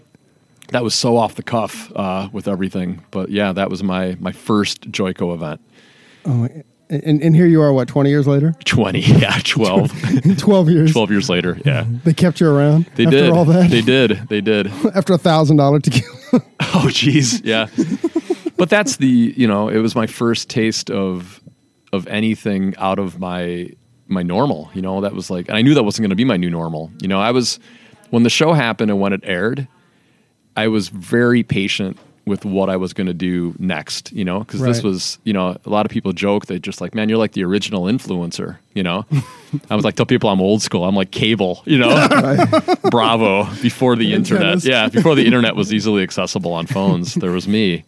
that 0.70 0.84
was 0.84 0.94
so 0.94 1.18
off 1.18 1.36
the 1.36 1.44
cuff 1.44 1.92
uh, 1.96 2.30
with 2.32 2.48
everything. 2.48 3.04
But 3.10 3.30
yeah, 3.30 3.52
that 3.54 3.70
was 3.70 3.82
my 3.82 4.16
my 4.20 4.32
first 4.32 4.92
Joico 4.92 5.34
event. 5.34 5.60
and, 6.26 7.22
and 7.24 7.36
here 7.36 7.48
you 7.48 7.62
are, 7.62 7.72
what, 7.74 7.88
20 7.88 8.10
years 8.10 8.28
later? 8.28 8.54
20, 8.66 9.00
yeah, 9.00 9.40
12, 9.44 10.38
12 10.38 10.70
years. 10.70 10.92
12 10.92 11.10
years 11.12 11.30
later. 11.30 11.58
Yeah, 11.66 11.86
They 12.04 12.14
kept 12.14 12.40
you 12.42 12.48
around 12.50 12.86
they 12.96 13.06
after 13.06 13.18
did. 13.18 13.30
all 13.30 13.46
that? 13.46 13.72
They 13.72 13.82
did. 13.82 14.12
They 14.30 14.42
did. 14.42 14.68
after 14.94 15.14
a 15.14 15.18
$1,000 15.18 15.82
tequila. 15.82 16.44
Oh, 16.74 16.88
jeez, 16.90 17.42
yeah. 17.44 17.68
But 18.62 18.70
that's 18.70 18.98
the 18.98 19.34
you 19.36 19.48
know 19.48 19.70
it 19.70 19.80
was 19.80 19.96
my 19.96 20.06
first 20.06 20.48
taste 20.48 20.92
of 20.92 21.42
of 21.92 22.06
anything 22.06 22.76
out 22.78 23.00
of 23.00 23.20
my 23.20 23.68
my 24.08 24.22
normal. 24.22 24.70
You 24.76 24.84
know 24.84 25.02
that 25.02 25.16
was 25.16 25.32
like, 25.32 25.48
and 25.48 25.58
I 25.58 25.64
knew 25.64 25.74
that 25.74 25.82
wasn't 25.82 26.04
going 26.04 26.12
to 26.12 26.16
be 26.16 26.26
my 26.26 26.38
new 26.38 26.52
normal. 26.52 26.92
You 27.02 27.08
know, 27.08 27.20
I 27.20 27.32
was 27.32 27.60
when 28.12 28.22
the 28.22 28.30
show 28.30 28.54
happened 28.54 28.92
and 28.92 29.00
when 29.00 29.14
it 29.14 29.22
aired, 29.24 29.68
I 30.56 30.68
was 30.68 30.90
very 30.90 31.42
patient 31.42 31.98
with 32.28 32.46
what 32.46 32.70
I 32.70 32.78
was 32.78 32.94
going 32.94 33.08
to 33.08 33.16
do 33.16 33.56
next. 33.58 34.12
You 34.12 34.26
know, 34.26 34.42
because 34.42 34.62
this 34.62 34.84
was 34.84 35.18
you 35.24 35.34
know 35.34 35.58
a 35.66 35.70
lot 35.72 35.88
of 35.88 35.92
people 35.92 36.14
joke 36.14 36.46
they 36.46 36.60
just 36.60 36.82
like, 36.82 36.94
man, 36.94 37.10
you're 37.10 37.18
like 37.18 37.32
the 37.32 37.44
original 37.44 37.86
influencer. 37.86 38.60
You 38.76 38.84
know, 38.84 39.08
I 39.72 39.76
was 39.76 39.84
like 39.84 39.96
tell 39.96 40.06
people 40.06 40.30
I'm 40.30 40.40
old 40.40 40.62
school. 40.62 40.84
I'm 40.84 40.96
like 40.96 41.10
cable. 41.10 41.64
You 41.66 41.80
know, 41.80 42.46
Bravo 42.92 43.46
before 43.64 43.96
the 43.96 44.14
internet. 44.14 44.64
Yeah, 44.64 44.88
before 44.88 45.16
the 45.16 45.26
internet 45.26 45.56
was 45.56 45.74
easily 45.74 46.04
accessible 46.04 46.54
on 46.54 46.68
phones, 46.68 47.16
there 47.16 47.32
was 47.32 47.48
me, 47.48 47.86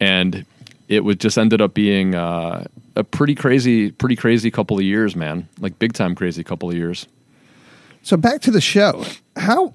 and 0.00 0.44
it 0.88 1.04
would 1.04 1.20
just 1.20 1.38
ended 1.38 1.60
up 1.60 1.74
being 1.74 2.14
uh, 2.14 2.64
a 2.94 3.04
pretty 3.04 3.34
crazy, 3.34 3.90
pretty 3.90 4.16
crazy 4.16 4.50
couple 4.50 4.76
of 4.76 4.84
years, 4.84 5.16
man. 5.16 5.48
Like 5.60 5.78
big 5.78 5.92
time 5.92 6.14
crazy 6.14 6.44
couple 6.44 6.70
of 6.70 6.76
years. 6.76 7.06
So 8.02 8.16
back 8.16 8.40
to 8.42 8.50
the 8.50 8.60
show. 8.60 9.04
How 9.36 9.74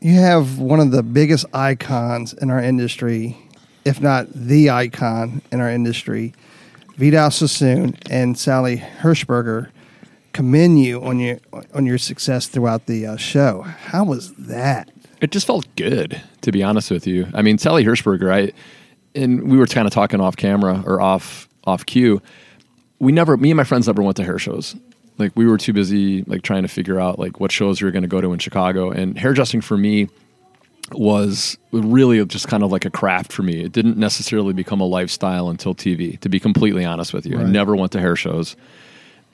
you 0.00 0.14
have 0.14 0.58
one 0.58 0.80
of 0.80 0.92
the 0.92 1.02
biggest 1.02 1.46
icons 1.52 2.32
in 2.32 2.50
our 2.50 2.60
industry, 2.60 3.36
if 3.84 4.00
not 4.00 4.28
the 4.32 4.70
icon 4.70 5.42
in 5.50 5.60
our 5.60 5.70
industry, 5.70 6.32
Vidal 6.96 7.30
Sassoon 7.30 7.96
and 8.08 8.38
Sally 8.38 8.76
Hershberger 8.76 9.70
commend 10.32 10.80
you 10.80 11.02
on 11.02 11.18
your 11.18 11.38
on 11.74 11.86
your 11.86 11.98
success 11.98 12.46
throughout 12.46 12.86
the 12.86 13.06
uh, 13.06 13.16
show. 13.16 13.62
How 13.62 14.04
was 14.04 14.32
that? 14.34 14.90
It 15.20 15.32
just 15.32 15.46
felt 15.46 15.66
good, 15.76 16.22
to 16.42 16.52
be 16.52 16.62
honest 16.62 16.90
with 16.90 17.06
you. 17.06 17.26
I 17.34 17.42
mean, 17.42 17.58
Sally 17.58 17.84
Hershberger, 17.84 18.30
I 18.32 18.52
and 19.16 19.50
we 19.50 19.56
were 19.56 19.66
kind 19.66 19.86
of 19.86 19.92
talking 19.92 20.20
off 20.20 20.36
camera 20.36 20.82
or 20.86 21.00
off 21.00 21.48
off 21.64 21.86
cue. 21.86 22.22
We 22.98 23.12
never, 23.12 23.36
me 23.36 23.50
and 23.50 23.56
my 23.56 23.64
friends 23.64 23.86
never 23.86 24.02
went 24.02 24.16
to 24.18 24.24
hair 24.24 24.38
shows. 24.38 24.76
Like 25.18 25.32
we 25.34 25.46
were 25.46 25.58
too 25.58 25.72
busy, 25.72 26.22
like 26.24 26.42
trying 26.42 26.62
to 26.62 26.68
figure 26.68 27.00
out 27.00 27.18
like 27.18 27.40
what 27.40 27.50
shows 27.50 27.80
we 27.80 27.86
were 27.86 27.90
going 27.90 28.02
to 28.02 28.08
go 28.08 28.20
to 28.20 28.32
in 28.32 28.38
Chicago. 28.38 28.90
And 28.90 29.18
hairdressing 29.18 29.60
for 29.60 29.76
me 29.76 30.08
was 30.92 31.58
really 31.72 32.24
just 32.26 32.46
kind 32.48 32.62
of 32.62 32.70
like 32.70 32.84
a 32.84 32.90
craft 32.90 33.32
for 33.32 33.42
me. 33.42 33.64
It 33.64 33.72
didn't 33.72 33.96
necessarily 33.96 34.52
become 34.52 34.80
a 34.80 34.86
lifestyle 34.86 35.48
until 35.48 35.74
TV. 35.74 36.20
To 36.20 36.28
be 36.28 36.38
completely 36.38 36.84
honest 36.84 37.12
with 37.12 37.26
you, 37.26 37.38
I 37.38 37.42
never 37.42 37.74
went 37.74 37.92
to 37.92 38.00
hair 38.00 38.14
shows 38.14 38.56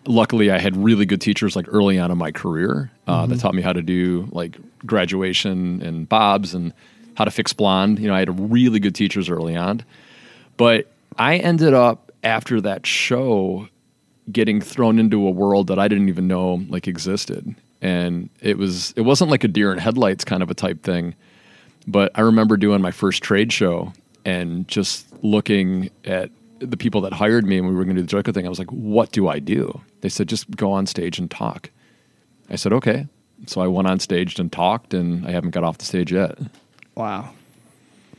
luckily 0.06 0.50
I 0.50 0.58
had 0.58 0.76
really 0.76 1.06
good 1.06 1.20
teachers 1.20 1.56
like 1.56 1.66
early 1.68 1.98
on 1.98 2.10
in 2.10 2.18
my 2.18 2.32
career 2.32 2.90
uh, 3.06 3.26
that 3.26 3.40
taught 3.40 3.54
me 3.54 3.62
how 3.62 3.72
to 3.72 3.82
do 3.82 4.28
like 4.32 4.58
graduation 4.84 5.82
and 5.82 6.08
bobs 6.08 6.54
and 6.54 6.72
how 7.14 7.24
to 7.24 7.30
fix 7.30 7.52
blonde. 7.52 7.98
You 7.98 8.08
know, 8.08 8.14
I 8.14 8.20
had 8.20 8.50
really 8.50 8.80
good 8.80 8.94
teachers 8.94 9.28
early 9.28 9.56
on, 9.56 9.84
but 10.56 10.90
I 11.18 11.36
ended 11.36 11.74
up 11.74 12.12
after 12.22 12.60
that 12.60 12.86
show 12.86 13.68
getting 14.30 14.60
thrown 14.60 14.98
into 14.98 15.26
a 15.26 15.30
world 15.30 15.66
that 15.66 15.78
I 15.78 15.88
didn't 15.88 16.08
even 16.08 16.28
know 16.28 16.64
like 16.68 16.86
existed. 16.86 17.54
And 17.80 18.30
it 18.40 18.58
was 18.58 18.92
it 18.92 19.02
wasn't 19.02 19.30
like 19.30 19.44
a 19.44 19.48
deer 19.48 19.72
in 19.72 19.78
headlights 19.78 20.24
kind 20.24 20.42
of 20.42 20.50
a 20.50 20.54
type 20.54 20.82
thing. 20.82 21.14
But 21.86 22.12
I 22.14 22.20
remember 22.20 22.56
doing 22.56 22.80
my 22.80 22.92
first 22.92 23.22
trade 23.22 23.52
show 23.52 23.92
and 24.24 24.68
just 24.68 25.06
looking 25.24 25.90
at 26.04 26.30
the 26.60 26.76
people 26.76 27.00
that 27.00 27.12
hired 27.12 27.44
me 27.44 27.58
and 27.58 27.68
we 27.68 27.74
were 27.74 27.84
going 27.84 27.96
to 27.96 28.02
do 28.02 28.06
the 28.06 28.10
Joker 28.10 28.32
thing. 28.32 28.46
I 28.46 28.48
was 28.48 28.58
like, 28.58 28.70
what 28.70 29.10
do 29.10 29.28
I 29.28 29.40
do? 29.40 29.80
They 30.00 30.08
said, 30.08 30.28
just 30.28 30.48
go 30.52 30.70
on 30.70 30.86
stage 30.86 31.18
and 31.18 31.30
talk. 31.30 31.70
I 32.50 32.56
said, 32.56 32.72
okay. 32.72 33.08
So 33.46 33.60
I 33.60 33.66
went 33.66 33.88
on 33.88 33.98
stage 33.98 34.38
and 34.38 34.52
talked, 34.52 34.94
and 34.94 35.26
I 35.26 35.32
haven't 35.32 35.50
got 35.50 35.64
off 35.64 35.78
the 35.78 35.84
stage 35.84 36.12
yet. 36.12 36.38
Wow. 36.94 37.32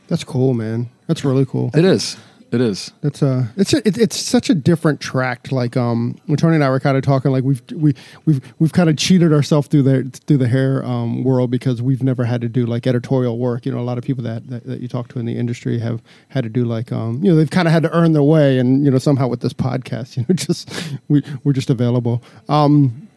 That's 0.08 0.24
cool, 0.24 0.54
man. 0.54 0.90
That's 1.06 1.24
really 1.24 1.46
cool. 1.46 1.70
It 1.74 1.84
is. 1.84 2.16
It 2.54 2.60
is. 2.60 2.92
It's 3.02 3.20
uh 3.20 3.46
it's 3.56 3.72
a, 3.72 3.78
it, 3.78 3.98
it's 3.98 4.16
such 4.16 4.48
a 4.48 4.54
different 4.54 5.00
tract. 5.00 5.50
Like 5.50 5.76
um, 5.76 6.16
when 6.26 6.36
Tony 6.36 6.54
and 6.54 6.62
I 6.62 6.70
were 6.70 6.78
kind 6.78 6.96
of 6.96 7.02
talking, 7.02 7.32
like 7.32 7.42
we've 7.42 7.60
we 7.72 7.94
we've 8.26 8.54
we've 8.60 8.72
kind 8.72 8.88
of 8.88 8.96
cheated 8.96 9.32
ourselves 9.32 9.66
through 9.66 9.82
the 9.82 10.04
through 10.26 10.36
the 10.36 10.46
hair 10.46 10.84
um, 10.84 11.24
world 11.24 11.50
because 11.50 11.82
we've 11.82 12.04
never 12.04 12.24
had 12.24 12.40
to 12.42 12.48
do 12.48 12.64
like 12.64 12.86
editorial 12.86 13.38
work. 13.38 13.66
You 13.66 13.72
know, 13.72 13.80
a 13.80 13.82
lot 13.82 13.98
of 13.98 14.04
people 14.04 14.22
that, 14.22 14.48
that 14.50 14.64
that 14.66 14.80
you 14.80 14.86
talk 14.86 15.08
to 15.08 15.18
in 15.18 15.26
the 15.26 15.36
industry 15.36 15.80
have 15.80 16.00
had 16.28 16.44
to 16.44 16.48
do 16.48 16.64
like 16.64 16.92
um, 16.92 17.18
you 17.24 17.30
know, 17.32 17.36
they've 17.36 17.50
kind 17.50 17.66
of 17.66 17.72
had 17.72 17.82
to 17.82 17.90
earn 17.92 18.12
their 18.12 18.22
way, 18.22 18.60
and 18.60 18.84
you 18.84 18.90
know, 18.92 18.98
somehow 18.98 19.26
with 19.26 19.40
this 19.40 19.52
podcast, 19.52 20.16
you 20.16 20.24
know, 20.28 20.34
just 20.36 20.70
we 21.08 21.24
we're 21.42 21.54
just 21.54 21.70
available. 21.70 22.22
Um, 22.48 23.08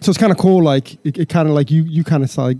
so 0.00 0.08
it's 0.08 0.18
kind 0.18 0.32
of 0.32 0.38
cool. 0.38 0.62
Like 0.62 0.94
it, 1.04 1.18
it 1.18 1.28
kind 1.28 1.46
of 1.46 1.54
like 1.54 1.70
you 1.70 1.82
you 1.82 2.04
kind 2.04 2.24
of 2.24 2.38
like 2.38 2.56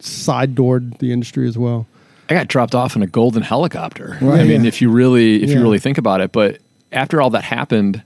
side 0.00 0.54
doored 0.54 0.98
the 0.98 1.12
industry 1.12 1.46
as 1.48 1.56
well. 1.58 1.86
I 2.28 2.34
got 2.34 2.48
dropped 2.48 2.74
off 2.74 2.94
in 2.96 3.02
a 3.02 3.06
golden 3.06 3.42
helicopter. 3.42 4.16
Right. 4.20 4.40
I 4.40 4.44
mean, 4.44 4.62
Yeah. 4.62 4.68
if 4.68 4.80
you 4.80 4.90
really, 4.90 5.42
if 5.42 5.50
Yeah. 5.50 5.56
you 5.56 5.62
really 5.62 5.78
think 5.80 5.98
about 5.98 6.20
it, 6.20 6.30
but 6.32 6.58
after 6.92 7.20
all 7.20 7.30
that 7.30 7.42
happened, 7.44 8.02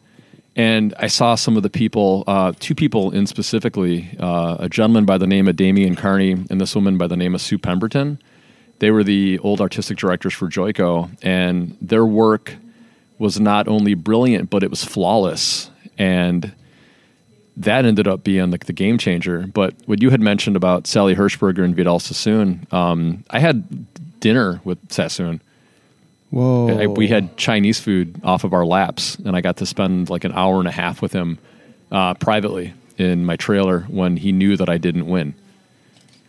and 0.56 0.94
I 0.98 1.08
saw 1.08 1.34
some 1.34 1.56
of 1.56 1.62
the 1.62 1.70
people, 1.70 2.24
uh, 2.26 2.52
two 2.58 2.74
people 2.74 3.10
in 3.10 3.26
specifically, 3.26 4.08
uh, 4.20 4.56
a 4.60 4.68
gentleman 4.68 5.04
by 5.04 5.18
the 5.18 5.26
name 5.26 5.48
of 5.48 5.56
Damien 5.56 5.94
Carney 5.96 6.32
and 6.32 6.60
this 6.60 6.74
woman 6.74 6.96
by 6.96 7.06
the 7.06 7.16
name 7.16 7.34
of 7.34 7.40
Sue 7.40 7.58
Pemberton. 7.58 8.18
They 8.78 8.90
were 8.90 9.04
the 9.04 9.38
old 9.40 9.60
artistic 9.60 9.98
directors 9.98 10.32
for 10.32 10.48
Joico, 10.48 11.10
and 11.22 11.76
their 11.82 12.06
work 12.06 12.54
was 13.18 13.38
not 13.40 13.68
only 13.68 13.94
brilliant, 13.94 14.48
but 14.50 14.62
it 14.62 14.70
was 14.70 14.84
flawless. 14.84 15.70
And 15.98 16.52
that 17.56 17.84
ended 17.84 18.08
up 18.08 18.24
being 18.24 18.50
like 18.50 18.66
the 18.66 18.72
game 18.72 18.98
changer. 18.98 19.46
But 19.46 19.74
what 19.86 20.02
you 20.02 20.10
had 20.10 20.20
mentioned 20.20 20.56
about 20.56 20.86
Sally 20.86 21.14
Hershberger 21.14 21.64
and 21.64 21.74
Vidal 21.74 22.00
Sassoon, 22.00 22.66
um, 22.72 23.24
I 23.30 23.38
had 23.38 23.86
dinner 24.20 24.60
with 24.64 24.78
Sassoon. 24.90 25.40
Whoa, 26.30 26.80
I, 26.80 26.86
we 26.86 27.06
had 27.06 27.36
Chinese 27.36 27.78
food 27.78 28.20
off 28.24 28.42
of 28.42 28.52
our 28.52 28.66
laps, 28.66 29.14
and 29.16 29.36
I 29.36 29.40
got 29.40 29.58
to 29.58 29.66
spend 29.66 30.10
like 30.10 30.24
an 30.24 30.32
hour 30.32 30.58
and 30.58 30.66
a 30.66 30.72
half 30.72 31.00
with 31.00 31.12
him 31.12 31.38
uh, 31.92 32.14
privately 32.14 32.74
in 32.98 33.24
my 33.24 33.36
trailer 33.36 33.80
when 33.82 34.16
he 34.16 34.32
knew 34.32 34.56
that 34.56 34.68
I 34.68 34.78
didn't 34.78 35.06
win. 35.06 35.34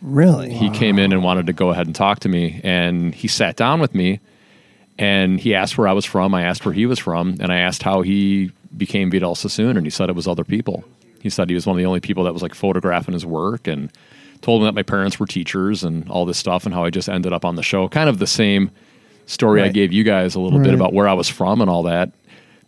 Really? 0.02 0.52
He 0.52 0.70
came 0.70 0.98
in 0.98 1.12
and 1.12 1.24
wanted 1.24 1.46
to 1.46 1.52
go 1.52 1.70
ahead 1.70 1.86
and 1.86 1.96
talk 1.96 2.20
to 2.20 2.28
me, 2.28 2.60
and 2.62 3.12
he 3.14 3.26
sat 3.26 3.56
down 3.56 3.80
with 3.80 3.94
me, 3.94 4.20
and 4.96 5.40
he 5.40 5.54
asked 5.56 5.76
where 5.76 5.88
I 5.88 5.92
was 5.92 6.04
from. 6.04 6.34
I 6.34 6.42
asked 6.42 6.64
where 6.64 6.74
he 6.74 6.86
was 6.86 7.00
from, 7.00 7.38
and 7.40 7.50
I 7.50 7.58
asked 7.58 7.82
how 7.82 8.02
he 8.02 8.52
became 8.76 9.10
Vidal 9.10 9.34
Sassoon, 9.34 9.76
and 9.76 9.84
he 9.84 9.90
said 9.90 10.08
it 10.08 10.14
was 10.14 10.28
other 10.28 10.44
people. 10.44 10.84
He 11.26 11.30
said 11.30 11.48
he 11.48 11.54
was 11.54 11.66
one 11.66 11.76
of 11.76 11.78
the 11.78 11.86
only 11.86 12.00
people 12.00 12.24
that 12.24 12.32
was 12.32 12.42
like 12.42 12.54
photographing 12.54 13.12
his 13.14 13.26
work, 13.26 13.66
and 13.66 13.90
told 14.42 14.62
him 14.62 14.66
that 14.66 14.74
my 14.74 14.82
parents 14.82 15.18
were 15.18 15.26
teachers 15.26 15.82
and 15.82 16.08
all 16.08 16.24
this 16.24 16.38
stuff, 16.38 16.64
and 16.64 16.72
how 16.72 16.84
I 16.84 16.90
just 16.90 17.08
ended 17.08 17.32
up 17.32 17.44
on 17.44 17.56
the 17.56 17.62
show. 17.62 17.88
Kind 17.88 18.08
of 18.08 18.18
the 18.18 18.26
same 18.26 18.70
story 19.26 19.60
I 19.62 19.68
gave 19.68 19.92
you 19.92 20.04
guys 20.04 20.34
a 20.36 20.40
little 20.40 20.60
bit 20.60 20.72
about 20.74 20.92
where 20.92 21.08
I 21.08 21.12
was 21.14 21.28
from 21.28 21.60
and 21.60 21.68
all 21.68 21.82
that. 21.82 22.12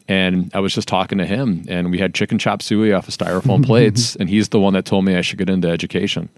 And 0.08 0.50
I 0.54 0.60
was 0.60 0.74
just 0.74 0.88
talking 0.88 1.18
to 1.18 1.26
him, 1.26 1.64
and 1.68 1.90
we 1.90 1.98
had 1.98 2.14
chicken 2.14 2.38
chop 2.38 2.62
suey 2.62 2.92
off 2.92 3.06
of 3.08 3.14
styrofoam 3.14 3.64
plates, 3.66 4.16
and 4.16 4.28
he's 4.28 4.48
the 4.48 4.58
one 4.58 4.72
that 4.72 4.84
told 4.86 5.04
me 5.04 5.14
I 5.14 5.20
should 5.20 5.38
get 5.38 5.50
into 5.50 5.68
education 5.68 6.28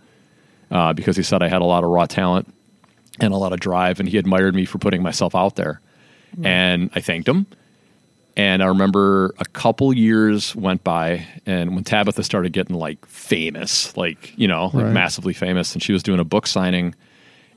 uh, 0.71 0.93
because 0.93 1.17
he 1.17 1.23
said 1.23 1.43
I 1.43 1.49
had 1.49 1.63
a 1.63 1.65
lot 1.65 1.85
of 1.85 1.91
raw 1.91 2.07
talent 2.07 2.53
and 3.21 3.33
a 3.33 3.37
lot 3.37 3.53
of 3.53 3.61
drive, 3.61 4.01
and 4.01 4.09
he 4.09 4.19
admired 4.19 4.55
me 4.55 4.65
for 4.65 4.79
putting 4.79 5.03
myself 5.03 5.35
out 5.35 5.57
there. 5.57 5.81
And 6.45 6.91
I 6.95 7.01
thanked 7.01 7.29
him. 7.29 7.47
And 8.37 8.63
I 8.63 8.67
remember 8.67 9.35
a 9.39 9.45
couple 9.45 9.93
years 9.93 10.55
went 10.55 10.85
by, 10.85 11.27
and 11.47 11.75
when 11.75 11.85
Tabatha 11.85 12.25
started 12.25 12.53
getting 12.53 12.77
like 12.77 13.05
famous, 13.07 13.97
like, 13.97 14.33
you 14.39 14.47
know, 14.49 14.67
like 14.73 14.85
Right. 14.85 14.93
massively 14.93 15.33
famous, 15.35 15.73
and 15.75 15.83
she 15.83 15.93
was 15.93 16.03
doing 16.03 16.21
a 16.21 16.25
book 16.25 16.47
signing, 16.47 16.95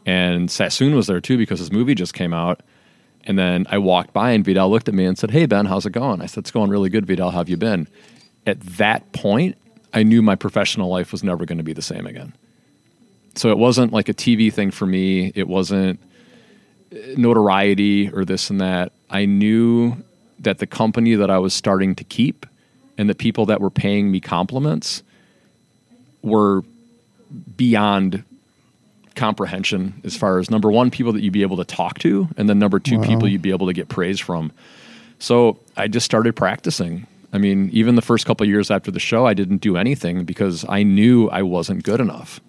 and 0.05 0.49
Sassoon 0.51 0.95
was 0.95 1.07
there 1.07 1.21
too 1.21 1.37
because 1.37 1.59
his 1.59 1.71
movie 1.71 1.95
just 1.95 2.13
came 2.13 2.33
out. 2.33 2.61
And 3.25 3.39
then 3.39 3.65
I 3.69 3.77
walked 3.77 4.11
by, 4.13 4.31
and 4.31 4.43
Vidal 4.43 4.69
looked 4.69 4.89
at 4.89 4.93
me 4.93 5.05
and 5.05 5.17
said, 5.17 5.31
Hey, 5.31 5.45
Ben, 5.45 5.65
how's 5.65 5.85
it 5.85 5.91
going? 5.91 6.21
I 6.21 6.25
said, 6.25 6.41
It's 6.41 6.51
going 6.51 6.69
really 6.69 6.89
good, 6.89 7.05
Vidal. 7.05 7.31
How 7.31 7.37
have 7.37 7.49
you 7.49 7.55
been? 7.55 7.87
At 8.45 8.59
that 8.77 9.09
point, 9.13 9.55
I 9.93 10.03
knew 10.03 10.21
my 10.21 10.35
professional 10.35 10.89
life 10.89 11.11
was 11.13 11.23
never 11.23 11.45
going 11.45 11.59
to 11.59 11.63
be 11.63 11.71
the 11.71 11.81
same 11.81 12.05
again. 12.05 12.33
So 13.35 13.49
it 13.49 13.57
wasn't 13.57 13.93
like 13.93 14.09
a 14.09 14.13
TV 14.13 14.51
thing 14.51 14.71
for 14.71 14.85
me. 14.85 15.31
It 15.35 15.47
wasn't 15.47 15.99
uh, 16.91 16.97
notoriety 17.15 18.09
or 18.09 18.25
this 18.25 18.49
and 18.49 18.59
that. 18.59 18.91
I 19.09 19.25
knew 19.25 19.95
that 20.43 20.59
the 20.59 20.67
company 20.67 21.15
that 21.15 21.29
I 21.29 21.39
was 21.39 21.53
starting 21.53 21.95
to 21.95 22.03
keep 22.03 22.45
and 22.97 23.09
the 23.09 23.15
people 23.15 23.45
that 23.47 23.59
were 23.61 23.69
paying 23.69 24.11
me 24.11 24.19
compliments 24.19 25.03
were 26.21 26.63
beyond 27.57 28.23
comprehension 29.15 30.01
as 30.03 30.15
far 30.15 30.39
as 30.39 30.49
number 30.49 30.71
one, 30.71 30.91
people 30.91 31.13
that 31.13 31.21
you'd 31.21 31.33
be 31.33 31.41
able 31.41 31.57
to 31.57 31.65
talk 31.65 31.99
to, 31.99 32.27
and 32.37 32.49
then 32.49 32.59
number 32.59 32.79
two, 32.79 32.99
people 32.99 33.27
you'd 33.27 33.41
be 33.41 33.51
able 33.51 33.67
to 33.67 33.73
get 33.73 33.89
praise 33.89 34.19
from. 34.19 34.51
So 35.19 35.59
I 35.77 35.87
just 35.87 36.05
started 36.05 36.35
practicing. 36.35 37.07
I 37.31 37.37
mean, 37.37 37.69
even 37.73 37.95
the 37.95 38.01
first 38.01 38.25
couple 38.25 38.43
of 38.43 38.49
years 38.49 38.69
after 38.69 38.91
the 38.91 38.99
show, 38.99 39.25
I 39.25 39.33
didn't 39.33 39.57
do 39.57 39.77
anything 39.77 40.23
because 40.23 40.65
I 40.67 40.83
knew 40.83 41.29
I 41.29 41.41
wasn't 41.41 41.83
good 41.83 41.99
enough. 41.99 42.39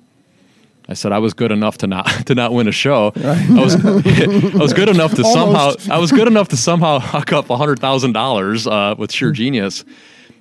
I 0.89 0.95
said 0.95 1.13
I 1.13 1.19
was 1.19 1.33
good 1.35 1.51
enough 1.51 1.79
to 1.79 1.87
not 1.87 2.07
to 2.27 2.35
not 2.35 2.53
win 2.53 2.69
a 2.69 2.73
show. 2.73 3.13
I 3.17 3.49
was 3.53 3.75
I 3.85 4.59
was 4.59 4.73
good 4.73 4.89
enough 4.89 5.15
to 5.15 5.23
Almost. 5.25 5.81
somehow 5.81 5.97
I 5.97 5.99
was 5.99 6.13
good 6.13 6.29
enough 6.29 6.49
to 6.49 6.57
somehow 6.57 6.99
huck 6.99 7.33
up 7.33 7.47
hundred 7.49 7.79
thousand 7.81 8.13
dollars 8.13 8.67
uh, 8.67 8.95
with 8.99 9.13
Shear 9.13 9.31
Genius. 9.33 9.85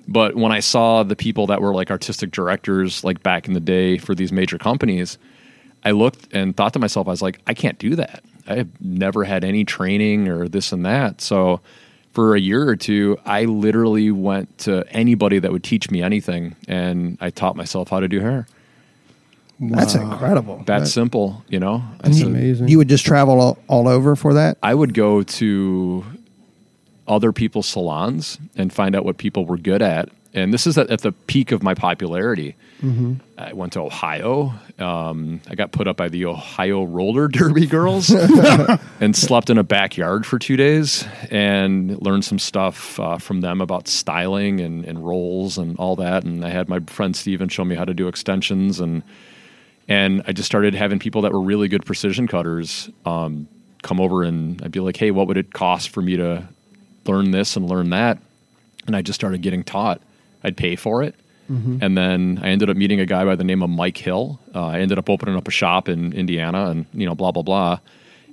But 0.06 0.36
when 0.36 0.52
I 0.52 0.60
saw 0.60 1.02
the 1.02 1.16
people 1.16 1.46
that 1.46 1.62
were 1.62 1.74
like 1.74 1.90
artistic 1.90 2.30
directors, 2.30 3.04
like 3.04 3.22
back 3.22 3.48
in 3.48 3.54
the 3.54 3.60
day 3.60 3.96
for 3.96 4.14
these 4.14 4.32
major 4.32 4.58
companies, 4.58 5.16
I 5.82 5.92
looked 5.92 6.28
and 6.34 6.54
thought 6.54 6.74
to 6.74 6.78
myself, 6.78 7.06
I 7.08 7.10
was 7.10 7.22
like, 7.22 7.40
I 7.46 7.54
can't 7.54 7.78
do 7.78 7.96
that. 7.96 8.22
I 8.46 8.56
have 8.56 8.68
never 8.82 9.24
had 9.24 9.44
any 9.44 9.64
training 9.64 10.28
or 10.28 10.46
this 10.46 10.72
and 10.72 10.84
that. 10.84 11.22
So 11.22 11.60
for 12.12 12.36
a 12.36 12.40
year 12.40 12.68
or 12.68 12.76
two, 12.76 13.18
I 13.24 13.46
literally 13.46 14.10
went 14.10 14.58
to 14.58 14.84
anybody 14.90 15.38
that 15.38 15.50
would 15.50 15.64
teach 15.64 15.90
me 15.90 16.02
anything, 16.02 16.54
and 16.68 17.16
I 17.20 17.30
taught 17.30 17.56
myself 17.56 17.88
how 17.88 18.00
to 18.00 18.08
do 18.08 18.20
hair. 18.20 18.46
That's 19.60 19.94
incredible. 19.94 20.62
That 20.66 20.88
simple, 20.88 21.44
you 21.48 21.60
know. 21.60 21.82
That's 22.02 22.18
said- 22.18 22.26
amazing. 22.26 22.68
You 22.68 22.78
would 22.78 22.88
just 22.88 23.06
travel 23.06 23.40
all, 23.40 23.58
all 23.68 23.88
over 23.88 24.16
for 24.16 24.34
that? 24.34 24.58
I 24.62 24.74
would 24.74 24.94
go 24.94 25.22
to 25.22 26.04
other 27.06 27.32
people's 27.32 27.66
salons 27.66 28.38
and 28.56 28.72
find 28.72 28.96
out 28.96 29.04
what 29.04 29.18
people 29.18 29.44
were 29.46 29.58
good 29.58 29.82
at. 29.82 30.08
And 30.32 30.52
this 30.52 30.66
is 30.66 30.76
at, 30.76 30.90
at 30.90 31.02
the 31.02 31.12
peak 31.12 31.52
of 31.52 31.62
my 31.62 31.74
popularity. 31.74 32.56
I 33.38 33.54
went 33.54 33.72
to 33.74 33.80
Ohio. 33.80 34.52
Um, 34.78 35.40
I 35.48 35.54
got 35.54 35.72
put 35.72 35.88
up 35.88 35.96
by 35.96 36.10
the 36.10 36.26
Ohio 36.26 36.84
roller 36.84 37.28
derby 37.28 37.66
girls 37.78 38.10
and 38.10 39.16
slept 39.16 39.48
in 39.48 39.56
a 39.56 39.62
backyard 39.62 40.26
for 40.26 40.38
two 40.38 40.58
days 40.58 41.06
and 41.30 42.02
learned 42.02 42.26
some 42.26 42.38
stuff 42.38 43.00
uh, 43.00 43.16
from 43.16 43.40
them 43.40 43.62
about 43.62 43.88
styling 43.88 44.60
and, 44.60 44.84
and 44.84 45.06
rolls 45.06 45.56
and 45.56 45.78
all 45.78 45.96
that. 45.96 46.24
And 46.24 46.44
I 46.44 46.50
had 46.50 46.68
my 46.68 46.80
friend 46.80 47.16
Steven 47.16 47.48
show 47.48 47.64
me 47.64 47.74
how 47.74 47.86
to 47.86 47.94
do 47.94 48.06
extensions 48.06 48.80
and 48.80 49.02
and 49.88 50.22
I 50.26 50.32
just 50.32 50.46
started 50.46 50.74
having 50.74 50.98
people 50.98 51.22
that 51.22 51.32
were 51.32 51.40
really 51.40 51.68
good 51.68 51.84
precision 51.84 52.26
cutters 52.26 52.88
um, 53.04 53.48
come 53.82 54.00
over 54.00 54.22
and 54.22 54.60
I'd 54.62 54.72
be 54.72 54.80
like, 54.80 54.96
hey, 54.96 55.10
what 55.10 55.26
would 55.28 55.36
it 55.36 55.52
cost 55.52 55.90
for 55.90 56.00
me 56.00 56.16
to 56.16 56.48
learn 57.06 57.30
this 57.30 57.56
and 57.56 57.68
learn 57.68 57.90
that? 57.90 58.18
And 58.86 58.96
I 58.96 59.02
just 59.02 59.18
started 59.18 59.42
getting 59.42 59.62
taught. 59.62 60.00
I'd 60.42 60.56
pay 60.56 60.76
for 60.76 61.02
it. 61.02 61.14
And 61.82 61.98
then 61.98 62.40
I 62.42 62.48
ended 62.48 62.70
up 62.70 62.76
meeting 62.76 63.00
a 63.00 63.06
guy 63.06 63.24
by 63.24 63.36
the 63.36 63.44
name 63.44 63.62
of 63.62 63.68
Mike 63.68 63.98
Hill. 63.98 64.40
Uh, 64.54 64.66
I 64.66 64.80
ended 64.80 64.98
up 64.98 65.10
opening 65.10 65.36
up 65.36 65.46
a 65.46 65.50
shop 65.50 65.90
in 65.90 66.14
Indiana 66.14 66.70
and, 66.70 66.86
you 66.94 67.04
know, 67.04 67.14
blah, 67.14 67.32
blah, 67.32 67.42
blah. 67.42 67.80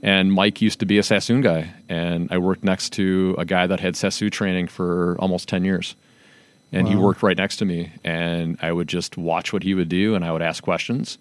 And 0.01 0.31
Mike 0.31 0.61
used 0.61 0.79
to 0.79 0.85
be 0.85 0.97
a 0.97 1.03
Sassoon 1.03 1.41
guy. 1.41 1.73
And 1.89 2.29
I 2.31 2.37
worked 2.37 2.63
next 2.63 2.93
to 2.93 3.35
a 3.37 3.43
guy 3.43 3.67
that 3.67 3.81
had 3.81 3.97
Sassoon 3.97 4.31
training 4.31 4.67
for 4.67 5.17
almost 5.19 5.49
10 5.49 5.65
years 5.65 5.95
and 6.71 6.87
he 6.87 6.95
worked 6.95 7.21
right 7.21 7.37
next 7.37 7.57
to 7.57 7.65
me 7.65 7.91
and 8.03 8.57
i 8.61 8.71
would 8.71 8.87
just 8.87 9.17
watch 9.17 9.51
what 9.51 9.63
he 9.63 9.73
would 9.73 9.89
do 9.89 10.15
and 10.15 10.23
i 10.23 10.31
would 10.31 10.41
ask 10.41 10.63
questions 10.63 11.17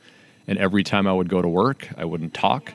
and 0.51 0.59
every 0.59 0.83
time 0.85 1.07
i 1.07 1.13
would 1.13 1.29
go 1.31 1.41
to 1.41 1.49
work 1.49 1.89
i 1.97 2.05
wouldn't 2.05 2.35
talk 2.35 2.75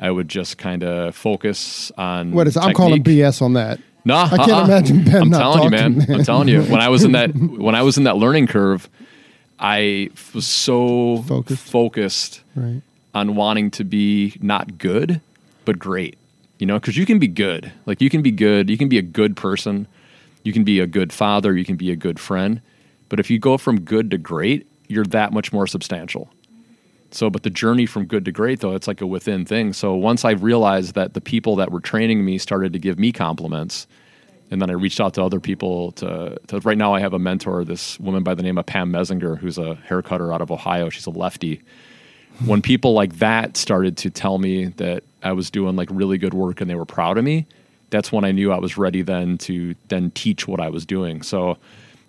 i 0.00 0.10
would 0.10 0.28
just 0.28 0.58
kind 0.58 0.82
of 0.84 1.14
focus 1.16 1.90
on 1.96 2.32
what 2.32 2.46
is? 2.46 2.56
I'm 2.56 2.74
calling. 2.74 3.02
BS 3.02 3.40
on 3.40 3.54
that. 3.54 3.78
no 4.04 4.16
I 4.16 4.28
can't 4.36 4.50
uh-uh. 4.50 4.64
imagine 4.64 5.04
Ben 5.04 5.22
i'm 5.22 5.30
telling 5.30 5.62
you 5.64 5.70
man 5.70 5.98
man. 5.98 6.10
i'm 6.10 6.24
telling 6.24 6.48
you 6.48 6.62
when 6.64 6.80
i 6.82 6.88
was 6.90 7.04
in 7.04 7.12
that 7.12 7.30
when 7.66 7.74
i 7.74 7.82
was 7.82 7.96
in 7.96 8.04
that 8.04 8.16
learning 8.16 8.46
curve 8.48 8.88
i 9.58 10.10
was 10.34 10.46
so 10.46 11.22
Focused. 11.22 11.70
focused 11.70 12.40
Right. 12.56 12.82
on 13.14 13.34
wanting 13.36 13.70
to 13.72 13.84
be 13.84 14.36
not 14.42 14.76
good 14.78 15.20
but 15.64 15.78
great 15.78 16.18
you 16.58 16.66
know 16.66 16.78
because 16.78 16.96
you 16.96 17.06
can 17.06 17.18
be 17.18 17.28
good 17.28 17.72
like 17.86 18.00
you 18.00 18.10
can 18.10 18.22
be 18.22 18.30
good 18.30 18.68
you 18.68 18.76
can 18.76 18.88
be 18.88 18.98
a 18.98 19.02
good 19.02 19.36
person 19.36 19.86
you 20.44 20.52
can 20.52 20.64
be 20.64 20.80
a 20.80 20.86
good 20.86 21.12
father 21.12 21.56
you 21.56 21.64
can 21.64 21.76
be 21.76 21.90
a 21.92 21.96
good 21.96 22.18
friend 22.18 22.60
but 23.08 23.20
if 23.20 23.30
you 23.30 23.38
go 23.38 23.56
from 23.56 23.80
good 23.80 24.10
to 24.10 24.18
great 24.18 24.66
you're 24.88 25.04
that 25.04 25.32
much 25.32 25.52
more 25.52 25.66
substantial 25.66 26.28
so 27.14 27.30
but 27.30 27.42
the 27.42 27.50
journey 27.50 27.86
from 27.86 28.04
good 28.04 28.24
to 28.24 28.32
great 28.32 28.60
though 28.60 28.74
it's 28.74 28.88
like 28.88 29.00
a 29.00 29.06
within 29.06 29.44
thing 29.44 29.72
so 29.72 29.94
once 29.94 30.24
i 30.24 30.30
realized 30.30 30.94
that 30.94 31.14
the 31.14 31.20
people 31.20 31.56
that 31.56 31.70
were 31.70 31.80
training 31.80 32.24
me 32.24 32.38
started 32.38 32.72
to 32.72 32.78
give 32.78 32.98
me 32.98 33.12
compliments 33.12 33.86
and 34.52 34.60
then 34.60 34.68
I 34.68 34.74
reached 34.74 35.00
out 35.00 35.14
to 35.14 35.24
other 35.24 35.40
people 35.40 35.92
to, 35.92 36.38
to 36.48 36.60
right 36.60 36.76
now 36.76 36.92
I 36.92 37.00
have 37.00 37.14
a 37.14 37.18
mentor, 37.18 37.64
this 37.64 37.98
woman 37.98 38.22
by 38.22 38.34
the 38.34 38.42
name 38.42 38.58
of 38.58 38.66
Pam 38.66 38.92
Messinger, 38.92 39.38
who's 39.38 39.56
a 39.56 39.76
hair 39.76 40.02
cutter 40.02 40.30
out 40.30 40.42
of 40.42 40.50
Ohio. 40.50 40.90
She's 40.90 41.06
a 41.06 41.10
lefty. 41.10 41.62
When 42.44 42.60
people 42.60 42.92
like 42.92 43.14
that 43.14 43.56
started 43.56 43.96
to 43.96 44.10
tell 44.10 44.36
me 44.36 44.66
that 44.66 45.04
I 45.22 45.32
was 45.32 45.50
doing 45.50 45.74
like 45.74 45.88
really 45.90 46.18
good 46.18 46.34
work 46.34 46.60
and 46.60 46.68
they 46.68 46.74
were 46.74 46.84
proud 46.84 47.16
of 47.16 47.24
me, 47.24 47.46
that's 47.88 48.12
when 48.12 48.26
I 48.26 48.32
knew 48.32 48.52
I 48.52 48.58
was 48.58 48.76
ready 48.76 49.00
then 49.00 49.38
to 49.38 49.74
then 49.88 50.10
teach 50.10 50.46
what 50.46 50.60
I 50.60 50.68
was 50.68 50.84
doing. 50.84 51.22
So 51.22 51.56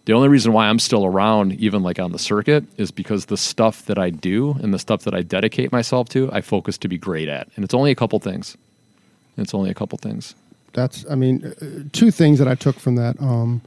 the 0.05 0.13
only 0.13 0.27
reason 0.27 0.51
why 0.53 0.67
I'm 0.67 0.79
still 0.79 1.05
around, 1.05 1.53
even 1.53 1.81
like 1.83 1.99
on 1.99 2.11
the 2.11 2.19
circuit, 2.19 2.65
is 2.77 2.91
because 2.91 3.25
the 3.25 3.37
stuff 3.37 3.85
that 3.85 3.97
I 3.97 4.09
do 4.09 4.51
and 4.61 4.73
the 4.73 4.79
stuff 4.79 5.03
that 5.03 5.13
I 5.13 5.21
dedicate 5.21 5.71
myself 5.71 6.09
to, 6.09 6.29
I 6.31 6.41
focus 6.41 6.77
to 6.79 6.87
be 6.87 6.97
great 6.97 7.29
at. 7.29 7.47
And 7.55 7.63
it's 7.63 7.73
only 7.73 7.91
a 7.91 7.95
couple 7.95 8.19
things. 8.19 8.57
It's 9.37 9.53
only 9.53 9.69
a 9.69 9.73
couple 9.73 9.97
things. 9.97 10.35
That's, 10.73 11.05
I 11.09 11.15
mean, 11.15 11.45
uh, 11.61 11.87
two 11.93 12.11
things 12.11 12.39
that 12.39 12.47
I 12.47 12.55
took 12.55 12.77
from 12.79 12.95
that. 12.95 13.19
Um, 13.21 13.61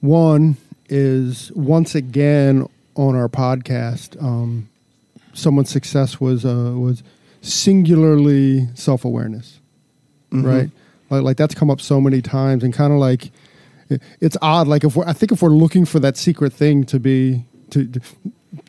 one 0.00 0.56
is 0.88 1.52
once 1.52 1.94
again 1.94 2.68
on 2.96 3.14
our 3.14 3.28
podcast, 3.28 4.20
um, 4.22 4.68
someone's 5.34 5.70
success 5.70 6.20
was 6.20 6.44
uh, 6.44 6.74
was 6.76 7.02
singularly 7.40 8.68
self 8.74 9.04
awareness, 9.04 9.58
right? 10.30 10.70
Like, 11.10 11.22
like 11.22 11.36
that's 11.36 11.54
come 11.54 11.70
up 11.70 11.80
so 11.80 12.00
many 12.00 12.20
times, 12.22 12.64
and 12.64 12.72
kind 12.74 12.92
of 12.92 12.98
like 12.98 13.26
it- 13.26 13.32
it's 14.20 14.36
odd. 14.42 14.68
Like 14.68 14.84
if 14.84 14.96
we're, 14.96 15.06
I 15.06 15.12
think 15.12 15.32
if 15.32 15.42
we're 15.42 15.50
looking 15.50 15.84
for 15.84 16.00
that 16.00 16.16
secret 16.16 16.52
thing 16.52 16.84
to 16.84 16.98
be 17.00 17.44
to, 17.70 17.86
to 17.86 18.00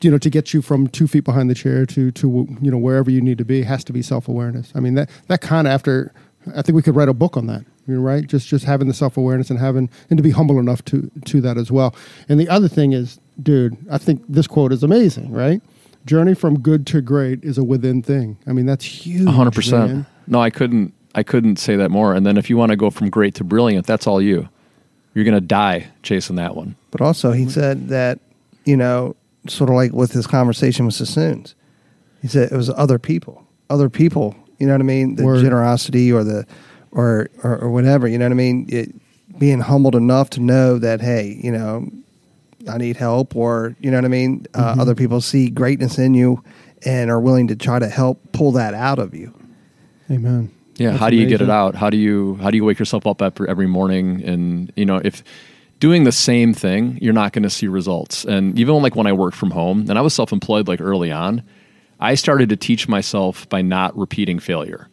you 0.01 0.11
know 0.11 0.18
to 0.18 0.30
get 0.30 0.53
you 0.53 0.61
from 0.61 0.88
two 0.88 1.07
feet 1.07 1.24
behind 1.24 1.49
the 1.49 1.55
chair 1.55 1.86
to 1.86 2.11
to 2.11 2.47
you 2.61 2.72
know 2.72 2.78
wherever 2.78 3.11
you 3.11 3.22
need 3.22 3.38
to 3.38 3.45
be 3.45 3.64
has 3.64 3.84
to 3.86 3.93
be 3.93 4.01
self 4.01 4.28
awareness. 4.28 4.72
I 4.76 4.80
mean 4.80 4.95
that 4.95 5.09
that 5.28 5.41
kind 5.41 5.68
of 5.68 5.74
after 5.74 6.14
I 6.55 6.61
think 6.61 6.76
we 6.76 6.82
could 6.82 6.95
write 6.95 7.09
a 7.09 7.14
book 7.14 7.38
on 7.38 7.47
that. 7.47 7.66
You 7.88 7.95
know, 7.95 8.01
right? 8.01 8.26
Just 8.26 8.47
just 8.47 8.66
having 8.66 8.88
the 8.88 8.93
self 8.93 9.18
awareness 9.18 9.49
and 9.49 9.59
having 9.59 9.89
and 10.09 10.18
to 10.18 10.24
be 10.24 10.32
humble 10.32 10.59
enough 10.59 10.84
to 10.86 11.11
to 11.26 11.41
that 11.41 11.57
as 11.57 11.72
well. 11.72 11.95
And 12.30 12.39
the 12.39 12.49
other 12.49 12.68
thing 12.68 12.93
is, 12.93 13.20
dude, 13.41 13.78
I 13.91 13.97
think 13.97 14.24
this 14.28 14.47
quote 14.47 14.72
is 14.72 14.84
amazing. 14.84 15.32
Right? 15.32 15.61
Journey 16.05 16.34
from 16.34 16.59
good 16.59 16.86
to 16.88 17.01
great 17.01 17.43
is 17.43 17.57
a 17.57 17.64
within 17.64 18.01
thing. 18.01 18.38
I 18.47 18.53
mean 18.53 18.66
that's 18.66 18.86
huge. 18.86 19.28
Hundred 19.28 19.53
percent. 19.53 19.91
man. 19.91 20.05
No, 20.28 20.41
I 20.41 20.49
couldn't. 20.49 20.93
I 21.16 21.24
couldn't 21.24 21.57
say 21.57 21.76
that 21.76 21.91
more. 21.91 22.14
And 22.16 22.26
then 22.26 22.38
if 22.38 22.49
you 22.49 22.57
want 22.57 22.72
to 22.72 22.76
go 22.76 22.89
from 22.89 23.09
great 23.09 23.36
to 23.36 23.43
brilliant, 23.43 23.86
that's 23.86 24.07
all 24.07 24.22
you. 24.22 24.49
You're 25.14 25.26
gonna 25.26 25.41
die 25.41 25.88
chasing 26.01 26.36
that 26.38 26.55
one. 26.55 26.76
But 26.91 27.01
also, 27.01 27.32
he 27.32 27.49
said 27.49 27.89
that, 27.89 28.20
you 28.66 28.78
know, 28.78 29.16
sort 29.47 29.70
of 29.70 29.76
like 29.76 29.93
with 29.93 30.11
his 30.11 30.28
conversation 30.28 30.86
with 30.86 30.95
Sassoons, 30.95 31.55
he 32.22 32.28
said 32.28 32.51
it 32.51 32.55
was 32.55 32.70
other 32.70 32.99
people, 32.99 33.45
other 33.70 33.89
people. 33.89 34.36
You 34.59 34.68
know 34.68 34.74
what 34.74 34.82
I 34.82 34.86
mean? 34.86 35.16
The 35.16 35.26
Word. 35.26 35.41
generosity 35.43 36.11
or 36.11 36.24
the, 36.24 36.45
or, 36.91 37.30
or 37.43 37.57
or 37.57 37.72
whatever. 37.72 38.07
You 38.07 38.18
know 38.18 38.26
what 38.26 38.32
I 38.32 38.36
mean? 38.36 38.68
It, 38.70 38.93
being 39.39 39.59
humbled 39.59 39.95
enough 39.95 40.30
to 40.32 40.39
know 40.39 40.78
that, 40.78 41.01
hey, 41.01 41.39
you 41.43 41.51
know, 41.51 41.89
I 42.72 42.78
need 42.78 42.95
help, 42.97 43.36
or 43.36 43.76
you 43.82 43.91
know 43.91 43.97
what 43.97 44.05
I 44.05 44.09
mean. 44.09 44.45
Uh, 44.53 44.76
Other 44.80 44.95
people 44.95 45.20
see 45.22 45.49
greatness 45.49 45.97
in 45.97 46.14
you 46.14 46.43
and 46.86 47.09
are 47.09 47.20
willing 47.20 47.47
to 47.47 47.55
try 47.55 47.80
to 47.80 47.89
help 47.89 48.20
pull 48.32 48.51
that 48.53 48.74
out 48.74 48.99
of 48.99 49.14
you. 49.14 49.34
Amen. 50.09 50.51
Yeah. 50.76 50.91
That's 50.91 50.99
how 50.99 51.09
do 51.09 51.15
you 51.15 51.28
get 51.28 51.41
it 51.41 51.49
out? 51.49 51.76
How 51.76 51.89
do 51.89 51.97
you 51.97 52.36
how 52.41 52.51
do 52.51 52.57
you 52.57 52.65
wake 52.65 52.80
yourself 52.80 53.05
up 53.05 53.21
every, 53.21 53.47
every 53.47 53.67
morning? 53.67 54.24
And 54.24 54.71
you 54.76 54.86
know 54.86 54.99
if 55.03 55.24
doing 55.80 56.05
the 56.05 56.11
same 56.11 56.53
thing, 56.53 56.97
you're 57.01 57.13
not 57.13 57.34
going 57.34 57.43
to 57.43 57.49
see 57.49 57.67
results. 57.67 58.24
And 58.24 58.57
even 58.57 58.82
like 58.82 58.95
when 58.95 59.05
I 59.05 59.11
worked 59.11 59.36
from 59.36 59.51
home, 59.51 59.82
and 59.89 59.99
I 59.99 60.01
was 60.01 60.13
self 60.13 60.32
employed 60.32 60.67
like 60.67 60.80
early 60.80 61.11
on, 61.11 61.43
I 61.99 62.15
started 62.15 62.49
to 62.49 62.55
teach 62.55 62.88
myself 62.88 63.47
by 63.49 63.61
not 63.61 63.97
repeating 63.97 64.39
failure. 64.39 64.88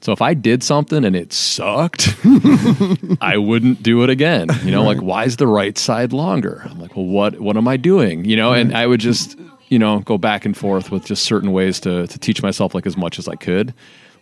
So 0.00 0.12
if 0.12 0.22
I 0.22 0.34
did 0.34 0.62
something 0.62 1.04
and 1.04 1.16
it 1.16 1.32
sucked, 1.32 2.14
I 3.20 3.36
wouldn't 3.36 3.82
do 3.82 4.04
it 4.04 4.10
again. 4.10 4.48
You 4.62 4.70
know, 4.70 4.84
like 4.84 4.98
why 4.98 5.24
is 5.24 5.38
the 5.38 5.48
right 5.48 5.76
side 5.76 6.12
longer? 6.12 6.62
I'm 6.70 6.78
like, 6.78 6.96
well, 6.96 7.06
what 7.06 7.40
what 7.40 7.56
am 7.56 7.66
I 7.66 7.76
doing? 7.76 8.24
You 8.24 8.36
know, 8.36 8.52
and 8.52 8.76
I 8.76 8.86
would 8.86 9.00
just 9.00 9.36
you 9.68 9.78
know 9.78 9.98
go 10.00 10.18
back 10.18 10.44
and 10.44 10.56
forth 10.56 10.92
with 10.92 11.04
just 11.04 11.24
certain 11.24 11.50
ways 11.50 11.80
to 11.80 12.06
to 12.06 12.18
teach 12.18 12.42
myself 12.42 12.74
like 12.74 12.86
as 12.86 12.96
much 12.96 13.18
as 13.18 13.26
I 13.26 13.34
could. 13.34 13.74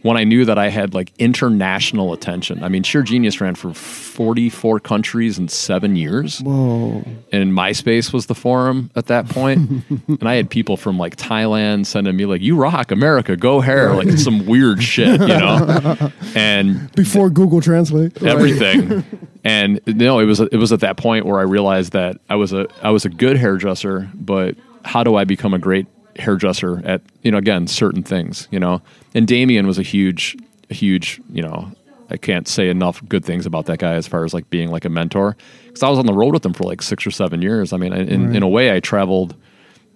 When 0.07 0.17
I 0.17 0.23
knew 0.23 0.45
that 0.45 0.57
I 0.57 0.69
had 0.69 0.95
like 0.95 1.13
international 1.19 2.13
attention, 2.13 2.63
I 2.63 2.69
mean, 2.69 2.85
Shear 2.85 3.03
Genius 3.03 3.41
ran 3.41 3.57
for 3.57 3.75
44 3.75 4.79
countries 4.79 5.37
in 5.37 5.49
seven 5.49 5.97
years 5.97 6.41
Whoa. 6.41 7.05
and 7.33 7.53
MySpace 7.53 8.13
was 8.13 8.27
the 8.27 8.35
forum 8.35 8.91
at 8.95 9.07
that 9.07 9.29
point. 9.29 9.85
and 10.09 10.29
I 10.29 10.35
had 10.35 10.49
people 10.49 10.77
from 10.77 10.97
like 10.97 11.17
Thailand 11.17 11.87
sending 11.87 12.17
me 12.17 12.25
like, 12.25 12.41
"You 12.41 12.55
rock, 12.57 12.93
America, 12.93 13.37
go 13.37 13.61
hair," 13.61 13.95
like 13.95 14.11
some 14.17 14.47
weird 14.47 14.81
shit, 14.83 15.21
you 15.21 15.27
know. 15.27 16.13
And 16.37 16.93
Before 16.93 17.29
Google 17.29 17.61
Translate. 17.61 18.23
everything. 18.23 19.05
and 19.45 19.81
no, 19.87 20.21
it 20.21 20.27
was 20.27 20.39
it 20.39 20.57
was 20.57 20.73
at 20.73 20.81
that 20.81 20.97
point 20.97 21.27
where 21.27 21.41
I 21.41 21.43
realized 21.43 21.93
that 21.93 22.19
I 22.29 22.37
was 22.37 22.53
a 22.53 22.69
I 22.81 22.91
was 22.91 23.05
a 23.05 23.09
good 23.09 23.37
hairdresser, 23.37 24.09
but 24.15 24.55
how 24.85 25.03
do 25.03 25.17
I 25.17 25.25
become 25.25 25.53
a 25.53 25.59
great 25.59 25.87
hairdresser 26.19 26.83
at 26.85 27.03
you 27.23 27.31
know 27.31 27.39
again 27.39 27.67
certain 27.67 28.03
things, 28.03 28.49
you 28.51 28.59
know? 28.61 28.83
And 29.15 29.27
Damien 29.27 29.67
was 29.67 29.79
a 29.79 29.83
huge 29.83 30.37
a 30.71 30.75
huge, 30.75 31.21
you 31.31 31.43
know, 31.43 31.71
I 32.11 32.17
can't 32.17 32.47
say 32.49 32.69
enough 32.69 33.03
good 33.09 33.25
things 33.25 33.47
about 33.47 33.67
that 33.67 33.79
guy 33.79 33.95
as 33.95 34.07
far 34.07 34.25
as 34.25 34.35
like 34.35 34.49
being 34.51 34.71
like 34.71 34.85
a 34.85 34.89
mentor 34.89 35.37
because 35.67 35.83
I 35.83 35.89
was 35.89 35.99
on 35.99 36.07
the 36.07 36.13
road 36.15 36.35
with 36.35 36.45
him 36.45 36.53
for 36.53 36.65
like 36.65 36.83
6 36.83 37.07
or 37.07 37.11
7 37.11 37.43
years. 37.43 37.73
I 37.73 37.77
mean, 37.77 37.93
in 37.93 38.35
in 38.35 38.43
a 38.43 38.49
way 38.49 38.75
I 38.75 38.81
traveled 38.81 39.35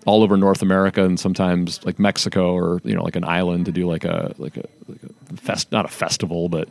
all 0.07 0.23
over 0.23 0.37
North 0.37 0.63
America 0.63 1.05
and 1.05 1.21
sometimes 1.21 1.85
like 1.85 1.99
Mexico 1.99 2.53
or 2.55 2.81
you 2.85 2.95
know 2.95 3.03
like 3.05 3.17
an 3.17 3.25
island 3.25 3.67
to 3.67 3.73
do 3.73 3.87
like 3.87 4.05
a 4.05 4.35
like 4.39 4.57
a, 4.57 4.65
like 4.89 5.01
a 5.33 5.37
fest 5.37 5.71
not 5.73 5.85
a 5.85 5.89
festival 5.89 6.49
but 6.49 6.69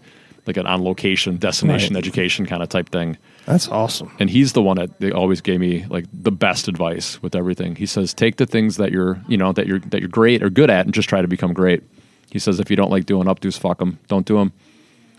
like 0.48 0.58
an 0.58 0.66
on 0.66 0.84
location 0.84 1.38
destination 1.38 1.94
Right. 1.94 2.04
education 2.04 2.46
kind 2.48 2.64
of 2.64 2.70
type 2.70 2.90
thing. 2.90 3.18
That's 3.46 3.68
awesome. 3.68 4.12
And 4.20 4.30
he's 4.30 4.54
the 4.54 4.62
one 4.62 4.78
that 4.78 5.00
they 5.00 5.12
always 5.12 5.42
gave 5.42 5.60
me 5.60 5.86
like 5.90 6.06
the 6.14 6.32
best 6.32 6.68
advice 6.68 7.22
with 7.24 7.36
everything. 7.36 7.76
He 7.76 7.86
says 7.86 8.14
take 8.14 8.36
the 8.38 8.46
things 8.46 8.78
that 8.78 8.92
you're 8.92 9.20
you 9.28 9.38
know 9.38 9.52
that 9.54 9.66
you're 9.66 9.80
that 9.80 10.00
you're 10.02 10.10
great 10.10 10.44
or 10.44 10.50
good 10.50 10.70
at 10.70 10.86
and 10.86 10.94
just 10.94 11.10
try 11.10 11.22
to 11.22 11.28
become 11.28 11.54
great. 11.54 11.84
He 12.32 12.38
says 12.40 12.60
if 12.60 12.70
you 12.70 12.76
don't 12.76 12.92
like 12.92 13.06
doing 13.06 13.28
updos, 13.28 13.58
fuck 13.58 13.80
them, 13.80 13.98
don't 14.08 14.26
do 14.26 14.36
them. 14.36 14.52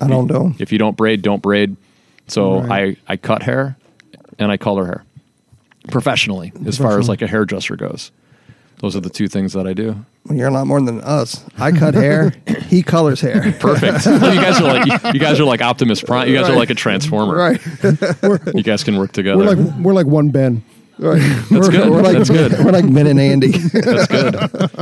I 0.00 0.06
don't 0.06 0.26
know. 0.26 0.54
If 0.58 0.70
you 0.72 0.78
don't 0.78 0.96
braid, 0.96 1.22
don't 1.22 1.42
braid. 1.42 1.76
So 2.28 2.60
Right. 2.60 2.96
I 3.08 3.12
I 3.12 3.16
cut 3.16 3.42
hair 3.42 3.76
and 4.38 4.52
I 4.52 4.56
color 4.56 4.86
hair 4.86 5.04
professionally 5.88 6.52
as 6.66 6.78
far 6.78 6.98
as 6.98 7.08
like 7.08 7.22
a 7.22 7.26
hairdresser 7.26 7.74
goes. 7.76 8.12
Those 8.80 8.96
are 8.96 9.00
the 9.00 9.10
two 9.10 9.28
things 9.28 9.52
that 9.52 9.66
I 9.66 9.74
do. 9.74 10.04
Well, 10.24 10.38
You're 10.38 10.48
a 10.48 10.52
lot 10.52 10.66
more 10.66 10.80
than 10.80 11.00
us. 11.02 11.44
I 11.58 11.70
cut 11.70 11.94
hair. 11.94 12.32
he 12.68 12.82
colors 12.82 13.20
hair. 13.20 13.52
Perfect. 13.60 14.06
you 14.06 14.18
guys 14.18 14.58
are 14.60 14.64
like 14.64 15.14
you, 15.14 15.20
guys 15.20 15.38
are 15.38 15.44
like 15.44 15.60
Optimus 15.60 16.02
Prime. 16.02 16.28
You 16.28 16.34
guys 16.34 16.48
are 16.48 16.56
like 16.56 16.70
a 16.70 16.74
transformer. 16.74 17.36
Right. 17.36 17.60
You 18.54 18.62
guys 18.62 18.84
can 18.84 18.96
work 18.98 19.12
together. 19.12 19.38
We're 19.38 19.54
like 19.54 19.76
we're 19.78 19.92
like 19.94 20.06
one 20.06 20.30
Ben. 20.30 20.62
Right. 20.98 21.20
That's 21.50 21.68
good. 21.70 21.88
We're 21.88 22.02
like, 22.02 22.18
That's 22.18 22.28
good. 22.28 22.52
We're 22.52 22.72
like 22.72 22.92
Ben 22.92 23.06
and 23.06 23.18
Andy. 23.18 23.52
That's 23.52 24.06
good. 24.06 24.34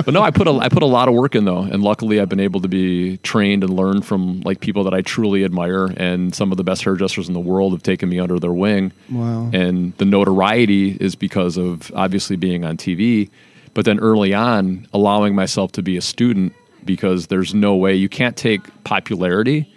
But 0.05 0.09
no, 0.09 0.21
I 0.21 0.31
put 0.33 0.49
a 0.49 0.53
I 0.53 0.69
put 0.69 0.83
a 0.83 0.87
lot 0.87 1.09
of 1.09 1.15
work 1.15 1.35
in 1.37 1.45
though, 1.45 1.63
and 1.63 1.83
luckily 1.83 2.21
I've 2.21 2.29
been 2.29 2.41
able 2.41 2.61
to 2.61 2.69
be 2.69 3.19
trained 3.19 3.63
and 3.63 3.73
learn 3.75 4.03
from 4.03 4.41
like 4.41 4.61
people 4.61 4.83
that 4.85 4.95
I 4.95 5.03
truly 5.03 5.45
admire, 5.45 5.87
and 5.97 6.35
some 6.35 6.51
of 6.51 6.57
the 6.57 6.65
best 6.65 6.83
hairdressers 6.83 7.29
in 7.29 7.35
the 7.35 7.41
world 7.41 7.73
have 7.73 7.83
taken 7.85 8.09
me 8.09 8.19
under 8.19 8.39
their 8.41 8.53
wing. 8.53 8.93
Wow. 9.11 9.51
And 9.53 9.97
the 9.99 10.05
notoriety 10.05 10.97
is 11.01 11.15
because 11.15 11.57
of 11.57 11.93
obviously 11.95 12.35
being 12.37 12.65
on 12.65 12.77
TV, 12.77 13.31
but 13.75 13.85
then 13.85 13.99
early 14.01 14.35
on 14.35 14.87
allowing 14.93 15.35
myself 15.35 15.73
to 15.73 15.83
be 15.83 15.97
a 15.97 16.03
student 16.03 16.53
because 16.85 17.27
there's 17.27 17.55
no 17.55 17.75
way 17.77 17.95
you 17.95 18.09
can't 18.09 18.37
take 18.37 18.61
popularity 18.85 19.73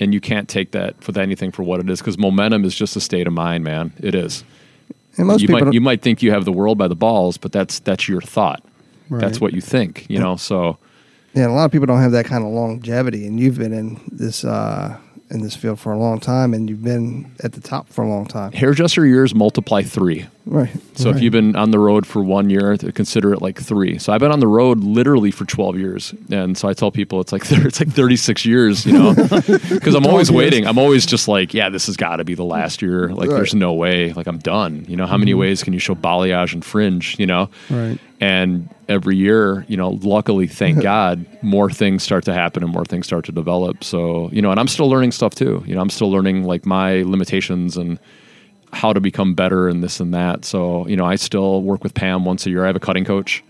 and 0.00 0.12
you 0.12 0.20
can't 0.20 0.48
take 0.48 0.72
that 0.72 1.02
for 1.02 1.18
anything 1.18 1.52
for 1.52 1.62
what 1.62 1.80
it 1.80 1.88
is 1.88 2.00
because 2.00 2.18
momentum 2.18 2.64
is 2.64 2.74
just 2.74 2.96
a 2.96 3.00
state 3.00 3.26
of 3.26 3.32
mind, 3.32 3.64
man. 3.64 3.92
It 4.00 4.14
is 4.14 4.44
And 5.16 5.26
most 5.26 5.42
you 5.42 5.48
people, 5.48 5.66
might 5.66 5.74
you 5.74 5.80
might 5.80 6.02
think 6.02 6.22
you 6.22 6.30
have 6.32 6.44
the 6.44 6.52
world 6.52 6.78
by 6.78 6.88
the 6.88 6.96
balls, 6.96 7.36
but 7.36 7.52
that's 7.52 7.78
that's 7.80 8.08
your 8.08 8.20
thought. 8.20 8.62
That's 9.10 9.40
what 9.40 9.52
you 9.52 9.60
think, 9.60 10.06
you 10.08 10.18
know. 10.18 10.36
So 10.36 10.78
yeah, 11.34 11.46
a 11.46 11.50
lot 11.50 11.64
of 11.66 11.72
people 11.72 11.86
don't 11.86 12.00
have 12.00 12.12
that 12.12 12.24
kind 12.24 12.44
of 12.44 12.50
longevity, 12.50 13.26
and 13.26 13.38
you've 13.38 13.58
been 13.58 13.72
in 13.72 14.00
this 14.10 14.44
uh, 14.44 14.96
in 15.30 15.42
this 15.42 15.54
field 15.54 15.78
for 15.78 15.92
a 15.92 15.98
long 15.98 16.20
time, 16.20 16.54
and 16.54 16.68
you've 16.68 16.82
been 16.82 17.32
at 17.42 17.52
the 17.52 17.60
top 17.60 17.88
for 17.88 18.02
a 18.02 18.08
long 18.08 18.26
time. 18.26 18.52
hairdresser 18.52 19.06
years 19.06 19.34
multiply 19.34 19.82
three. 19.82 20.26
Right. 20.46 20.70
So 20.94 21.08
if 21.08 21.22
you've 21.22 21.32
been 21.32 21.56
on 21.56 21.70
the 21.70 21.78
road 21.78 22.06
for 22.06 22.22
one 22.22 22.50
year, 22.50 22.76
consider 22.76 23.32
it 23.32 23.40
like 23.40 23.58
three. 23.58 23.98
So 23.98 24.12
I've 24.12 24.20
been 24.20 24.30
on 24.30 24.40
the 24.40 24.46
road 24.46 24.80
literally 24.84 25.30
for 25.30 25.46
twelve 25.46 25.78
years, 25.78 26.14
and 26.30 26.56
so 26.56 26.68
I 26.68 26.74
tell 26.74 26.90
people 26.90 27.20
it's 27.20 27.32
like 27.32 27.42
it's 27.50 27.80
like 27.80 27.90
thirty 27.90 28.16
six 28.16 28.44
years, 28.44 28.84
you 28.84 28.92
know, 28.92 29.14
because 29.70 29.94
I'm 29.94 30.06
always 30.06 30.28
years. 30.28 30.36
waiting. 30.36 30.66
I'm 30.66 30.78
always 30.78 31.06
just 31.06 31.28
like, 31.28 31.54
yeah, 31.54 31.70
this 31.70 31.86
has 31.86 31.96
got 31.96 32.16
to 32.16 32.24
be 32.24 32.34
the 32.34 32.44
last 32.44 32.82
year. 32.82 33.08
Like, 33.08 33.30
Right. 33.30 33.36
there's 33.36 33.54
no 33.54 33.72
way. 33.72 34.12
Like, 34.12 34.26
I'm 34.26 34.38
done. 34.38 34.84
You 34.86 34.96
know, 34.96 35.06
how 35.06 35.16
many 35.16 35.32
mm-hmm. 35.32 35.40
ways 35.40 35.62
can 35.62 35.72
you 35.72 35.78
show 35.78 35.94
balayage 35.94 36.52
and 36.52 36.62
fringe? 36.62 37.18
You 37.18 37.26
know, 37.26 37.48
Right. 37.70 37.98
And 38.20 38.68
every 38.88 39.16
year, 39.16 39.64
you 39.68 39.76
know, 39.76 39.98
luckily, 40.02 40.46
thank 40.46 40.82
God, 40.82 41.24
more 41.42 41.70
things 41.70 42.02
start 42.02 42.24
to 42.26 42.34
happen 42.34 42.62
and 42.62 42.72
more 42.72 42.84
things 42.84 43.06
start 43.06 43.24
to 43.26 43.32
develop. 43.32 43.82
So, 43.82 44.28
you 44.30 44.42
know, 44.42 44.50
and 44.50 44.60
I'm 44.60 44.68
still 44.68 44.88
learning 44.90 45.12
stuff 45.12 45.34
too. 45.34 45.64
You 45.66 45.74
know, 45.74 45.80
I'm 45.80 45.90
still 45.90 46.10
learning 46.10 46.44
like 46.44 46.66
my 46.66 47.02
limitations 47.02 47.76
and 47.76 47.98
how 48.74 48.92
to 48.92 49.00
become 49.00 49.34
better 49.34 49.68
and 49.68 49.82
this 49.82 50.00
and 50.00 50.12
that. 50.14 50.44
So, 50.44 50.86
you 50.88 50.96
know, 50.96 51.04
I 51.04 51.16
still 51.16 51.62
work 51.62 51.82
with 51.82 51.94
Pam 51.94 52.24
once 52.24 52.46
a 52.46 52.50
year. 52.50 52.64
I 52.64 52.66
have 52.66 52.76
a 52.76 52.80
cutting 52.80 53.04
coach 53.04 53.42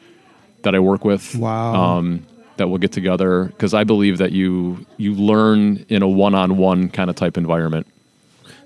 that 0.62 0.75
I 0.75 0.79
work 0.79 1.05
with. 1.05 1.35
Wow. 1.35 1.75
Um, 1.75 2.27
that 2.57 2.68
we'll 2.68 2.79
get 2.79 2.93
together 2.93 3.47
because 3.47 3.75
I 3.75 3.83
believe 3.83 4.18
that 4.18 4.31
you 4.31 4.87
you 4.97 5.12
learn 5.14 5.85
in 5.89 6.03
a 6.03 6.09
one-on-one 6.09 6.91
kind 6.91 7.11
of 7.11 7.16
type 7.16 7.37
environment. 7.37 7.85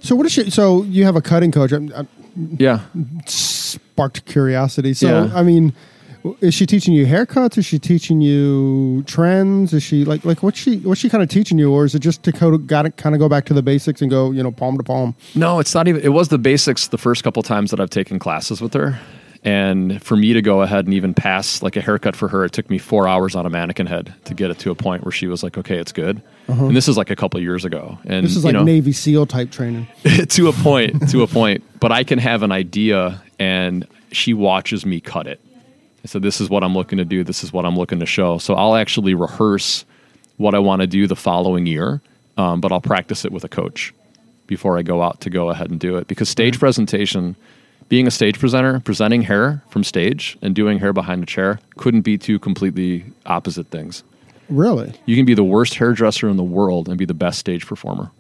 So 0.01 0.15
what 0.15 0.27
is 0.27 0.33
she? 0.33 0.51
So 0.51 0.83
you 0.83 1.05
have 1.07 1.17
a 1.17 1.23
cutting 1.23 1.51
coach. 1.51 1.73
I'm, 1.73 1.91
I'm 1.97 2.07
Yeah. 2.59 2.81
sparked 3.25 4.27
curiosity. 4.27 4.93
So 4.95 5.07
Yeah. 5.09 5.31
I 5.35 5.43
mean, 5.43 5.73
is 6.41 6.55
she 6.55 6.67
teaching 6.67 6.95
you 6.95 7.07
haircuts? 7.07 7.59
Is 7.59 7.67
she 7.67 7.79
teaching 7.79 8.21
you 8.21 9.03
trends? 9.05 9.73
Is 9.73 9.83
she 9.83 10.05
like 10.05 10.25
like 10.25 10.43
what's 10.43 10.59
she 10.59 10.79
what's 10.79 11.01
she 11.01 11.09
kind 11.09 11.23
of 11.23 11.29
teaching 11.29 11.59
you, 11.59 11.73
or 11.73 11.85
is 11.85 11.95
it 11.95 12.01
just 12.01 12.23
to 12.25 12.33
kind 12.33 12.55
of 12.55 12.67
got 12.67 12.83
to 12.83 12.91
kind 12.91 13.15
of 13.15 13.19
go 13.19 13.29
back 13.29 13.45
to 13.47 13.55
the 13.55 13.63
basics 13.63 14.01
and 14.03 14.11
go 14.11 14.31
you 14.31 14.43
know 14.43 14.51
palm 14.51 14.77
to 14.79 14.85
palm? 14.85 15.15
No, 15.35 15.59
it's 15.59 15.75
not 15.75 15.89
even. 15.89 16.03
It 16.03 16.11
was 16.11 16.29
the 16.29 16.39
basics 16.39 16.89
the 16.89 16.99
first 16.99 17.25
couple 17.25 17.43
times 17.43 17.71
that 17.71 17.81
I've 17.81 17.91
taken 17.91 18.19
classes 18.19 18.61
with 18.61 18.75
her. 18.75 18.99
And 19.45 20.03
for 20.03 20.17
me 20.17 20.33
to 20.33 20.43
go 20.43 20.63
ahead 20.63 20.87
and 20.87 20.95
even 20.95 21.15
pass 21.15 21.63
like 21.63 21.77
a 21.77 21.81
haircut 21.81 22.17
for 22.17 22.27
her, 22.29 22.45
it 22.45 22.53
took 22.53 22.69
me 22.69 22.77
four 22.79 23.07
hours 23.07 23.37
on 23.37 23.47
a 23.47 23.51
mannequin 23.51 23.87
head 23.87 24.13
to 24.25 24.35
get 24.35 24.51
it 24.51 24.59
to 24.61 24.71
a 24.73 24.75
point 24.75 25.05
where 25.05 25.13
she 25.13 25.29
was 25.29 25.45
like, 25.45 25.57
okay, 25.57 25.77
it's 25.79 25.93
good. 25.93 26.21
And 26.49 26.75
this 26.75 26.89
is 26.89 26.97
like 26.97 27.11
a 27.11 27.17
couple 27.17 27.41
years 27.41 27.65
ago. 27.65 27.99
And 28.03 28.11
Uh-huh. 28.13 28.21
This 28.23 28.37
is 28.37 28.39
you 28.39 28.49
like 28.49 28.55
know, 28.55 28.65
Navy 28.65 28.93
SEAL 28.93 29.27
type 29.27 29.51
training. 29.51 29.87
to 30.29 30.49
a 30.49 30.53
point, 30.53 31.09
to 31.11 31.23
a 31.23 31.27
point. 31.29 31.63
But 31.79 31.93
I 31.93 32.03
can 32.03 32.19
have 32.19 32.43
an 32.43 32.51
idea 32.51 33.23
and 33.39 33.87
she 34.11 34.35
watches 34.35 34.85
me 34.85 35.01
cut 35.01 35.27
it. 35.27 35.41
So 36.05 36.19
this 36.19 36.41
is 36.41 36.49
what 36.49 36.65
I'm 36.65 36.75
looking 36.75 36.99
to 36.99 37.05
do. 37.05 37.25
This 37.25 37.45
is 37.45 37.53
what 37.53 37.65
I'm 37.65 37.77
looking 37.77 38.01
to 38.01 38.07
show. 38.07 38.39
So 38.39 38.55
I'll 38.55 38.77
actually 38.77 39.15
rehearse 39.15 39.85
what 40.37 40.55
I 40.55 40.59
want 40.59 40.81
to 40.81 40.87
do 40.87 41.07
the 41.07 41.17
following 41.17 41.67
year, 41.67 42.01
um, 42.37 42.61
but 42.61 42.73
I'll 42.73 42.81
practice 42.81 43.25
it 43.25 43.33
with 43.33 43.45
a 43.45 43.49
coach 43.49 43.93
before 44.47 44.79
I 44.79 44.83
go 44.83 45.03
out 45.03 45.21
to 45.23 45.31
go 45.31 45.51
ahead 45.51 45.71
and 45.71 45.79
do 45.79 45.97
it. 45.97 46.07
Because 46.09 46.29
stage 46.29 46.59
presentation, 46.59 47.37
being 47.89 48.07
a 48.07 48.11
stage 48.11 48.39
presenter, 48.39 48.81
presenting 48.81 49.23
hair 49.23 49.63
from 49.71 49.85
stage 49.85 50.39
and 50.41 50.55
doing 50.55 50.79
hair 50.79 50.93
behind 50.93 51.23
a 51.23 51.27
chair 51.27 51.59
couldn't 51.77 52.03
be 52.03 52.17
two 52.17 52.39
completely 52.39 53.05
opposite 53.27 53.69
things. 53.69 54.05
Really, 54.49 54.95
You 55.05 55.15
can 55.15 55.27
be 55.27 55.35
the 55.35 55.45
worst 55.45 55.75
hairdresser 55.75 56.29
in 56.29 56.39
the 56.39 56.43
world 56.43 56.89
and 56.89 56.97
be 56.97 57.05
the 57.05 57.13
best 57.13 57.39
stage 57.39 57.67
performer. 57.67 58.11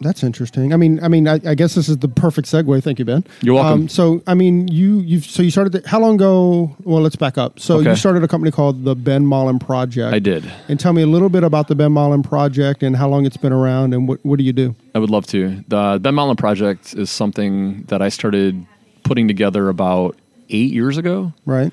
That's 0.00 0.22
interesting. 0.22 0.72
I 0.74 0.76
mean, 0.76 1.02
I 1.02 1.08
mean, 1.08 1.26
I, 1.26 1.40
I 1.46 1.54
guess 1.54 1.74
this 1.74 1.88
is 1.88 1.96
the 1.98 2.08
perfect 2.08 2.48
segue. 2.48 2.82
Thank 2.82 2.98
you, 2.98 3.04
Ben. 3.06 3.24
You're 3.40 3.54
welcome. 3.54 3.82
Um, 3.82 3.88
so, 3.88 4.22
I 4.26 4.34
mean, 4.34 4.68
you 4.68 4.98
you 5.00 5.20
so 5.20 5.42
you 5.42 5.50
started 5.50 5.72
the, 5.72 5.88
how 5.88 5.98
long 6.00 6.16
ago? 6.16 6.76
Well, 6.84 7.00
let's 7.00 7.16
back 7.16 7.38
up. 7.38 7.58
So 7.58 7.76
Okay. 7.78 7.90
you 7.90 7.96
started 7.96 8.22
a 8.22 8.28
company 8.28 8.50
called 8.50 8.84
the 8.84 8.94
Ben 8.94 9.24
Mollin 9.26 9.58
Project. 9.58 10.12
I 10.12 10.18
did. 10.18 10.44
And 10.68 10.78
tell 10.78 10.92
me 10.92 11.00
a 11.02 11.06
little 11.06 11.28
bit 11.30 11.44
about 11.44 11.68
the 11.68 11.74
Ben 11.74 11.92
Mollin 11.92 12.22
Project 12.22 12.82
and 12.82 12.94
how 12.96 13.08
long 13.08 13.24
it's 13.24 13.38
been 13.38 13.52
around 13.54 13.94
and 13.94 14.06
what 14.06 14.24
what 14.24 14.38
do 14.38 14.44
you 14.44 14.52
do? 14.52 14.74
I 14.94 14.98
would 14.98 15.10
love 15.10 15.26
to. 15.28 15.64
The 15.68 15.98
Ben 16.02 16.14
Mollin 16.14 16.36
Project 16.36 16.94
is 16.94 17.10
something 17.10 17.84
that 17.88 18.02
I 18.02 18.10
started 18.10 18.66
putting 19.02 19.28
together 19.28 19.68
about 19.70 20.16
eight 20.50 20.72
years 20.72 20.98
ago, 20.98 21.32
Right. 21.46 21.72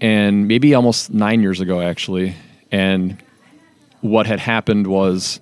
and 0.00 0.46
maybe 0.48 0.74
almost 0.74 1.12
nine 1.12 1.40
years 1.40 1.60
ago, 1.60 1.80
actually. 1.80 2.34
And 2.70 3.16
what 4.02 4.26
had 4.26 4.38
happened 4.40 4.86
was 4.86 5.40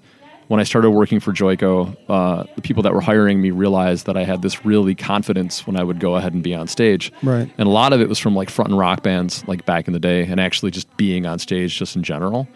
when 0.48 0.60
I 0.60 0.62
started 0.62 0.90
working 0.90 1.18
for 1.18 1.32
Joico, 1.32 1.96
uh, 2.08 2.44
the 2.54 2.62
people 2.62 2.82
that 2.84 2.94
were 2.94 3.00
hiring 3.00 3.40
me 3.40 3.50
realized 3.50 4.06
that 4.06 4.16
I 4.16 4.24
had 4.24 4.42
this 4.42 4.64
really 4.64 4.94
confidence 4.94 5.66
when 5.66 5.76
I 5.76 5.82
would 5.82 5.98
go 5.98 6.14
ahead 6.16 6.34
and 6.34 6.42
be 6.42 6.54
on 6.54 6.68
stage. 6.68 7.12
Right. 7.22 7.50
And 7.58 7.66
a 7.66 7.70
lot 7.70 7.92
of 7.92 8.00
it 8.00 8.08
was 8.08 8.18
from 8.18 8.36
like 8.36 8.48
front 8.48 8.70
and 8.70 8.78
rock 8.78 9.02
bands, 9.02 9.46
like 9.48 9.66
back 9.66 9.88
in 9.88 9.92
the 9.92 9.98
day, 9.98 10.24
and 10.24 10.40
actually 10.40 10.70
just 10.70 10.94
being 10.96 11.26
on 11.26 11.38
stage 11.38 11.76
just 11.76 11.96
in 11.96 12.02
general. 12.02 12.46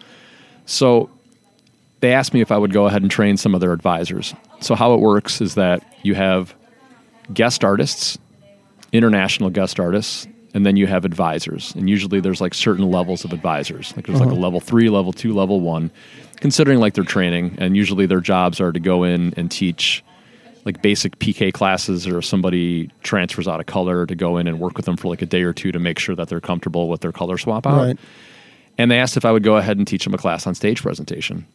So 0.65 1.09
they 1.99 2.13
asked 2.13 2.33
me 2.33 2.41
if 2.41 2.51
I 2.51 2.57
would 2.57 2.71
go 2.71 2.85
ahead 2.85 3.01
and 3.01 3.11
train 3.11 3.37
some 3.37 3.53
of 3.53 3.61
their 3.61 3.73
advisors. 3.73 4.33
So 4.61 4.75
how 4.75 4.93
it 4.93 5.01
works 5.01 5.41
is 5.41 5.55
that 5.55 5.83
you 6.03 6.15
have 6.15 6.55
guest 7.33 7.63
artists, 7.63 8.17
international 8.93 9.49
guest 9.49 9.79
artists, 9.79 10.27
and 10.53 10.65
then 10.65 10.75
you 10.75 10.87
have 10.87 11.05
advisors. 11.05 11.73
And 11.75 11.89
usually 11.89 12.19
there's 12.19 12.41
like 12.41 12.53
certain 12.53 12.89
levels 12.89 13.23
of 13.23 13.33
advisors. 13.33 13.95
Like 13.95 14.07
there's 14.07 14.19
like 14.19 14.29
a 14.29 14.35
level 14.35 14.59
three, 14.59 14.89
level 14.89 15.13
two, 15.13 15.33
level 15.33 15.61
one. 15.61 15.91
Considering 16.41 16.79
like 16.79 16.95
their 16.95 17.05
training, 17.05 17.55
and 17.59 17.77
usually 17.77 18.05
their 18.05 18.19
jobs 18.19 18.59
are 18.59 18.71
to 18.71 18.79
go 18.79 19.03
in 19.03 19.33
and 19.37 19.49
teach 19.49 20.03
like 20.65 20.81
basic 20.81 21.17
PK 21.19 21.53
classes, 21.53 22.07
or 22.07 22.19
if 22.19 22.25
somebody 22.25 22.91
transfers 23.01 23.47
out 23.47 23.59
of 23.59 23.65
color 23.65 24.05
to 24.05 24.15
go 24.15 24.37
in 24.37 24.47
and 24.47 24.59
work 24.59 24.75
with 24.75 24.85
them 24.85 24.97
for 24.97 25.07
like 25.07 25.21
a 25.21 25.25
day 25.25 25.41
or 25.41 25.53
two 25.53 25.71
to 25.71 25.79
make 25.79 25.97
sure 25.97 26.15
that 26.15 26.27
they're 26.27 26.41
comfortable 26.41 26.89
with 26.89 27.01
their 27.01 27.11
color 27.11 27.37
swap 27.37 27.65
out. 27.65 27.77
Right. 27.77 27.99
And 28.77 28.91
they 28.91 28.99
asked 28.99 29.17
if 29.17 29.25
I 29.25 29.31
would 29.31 29.43
go 29.43 29.57
ahead 29.57 29.77
and 29.77 29.87
teach 29.87 30.03
them 30.03 30.13
a 30.13 30.17
class 30.17 30.45
on 30.45 30.55
stage 30.55 30.81
presentation. 30.81 31.45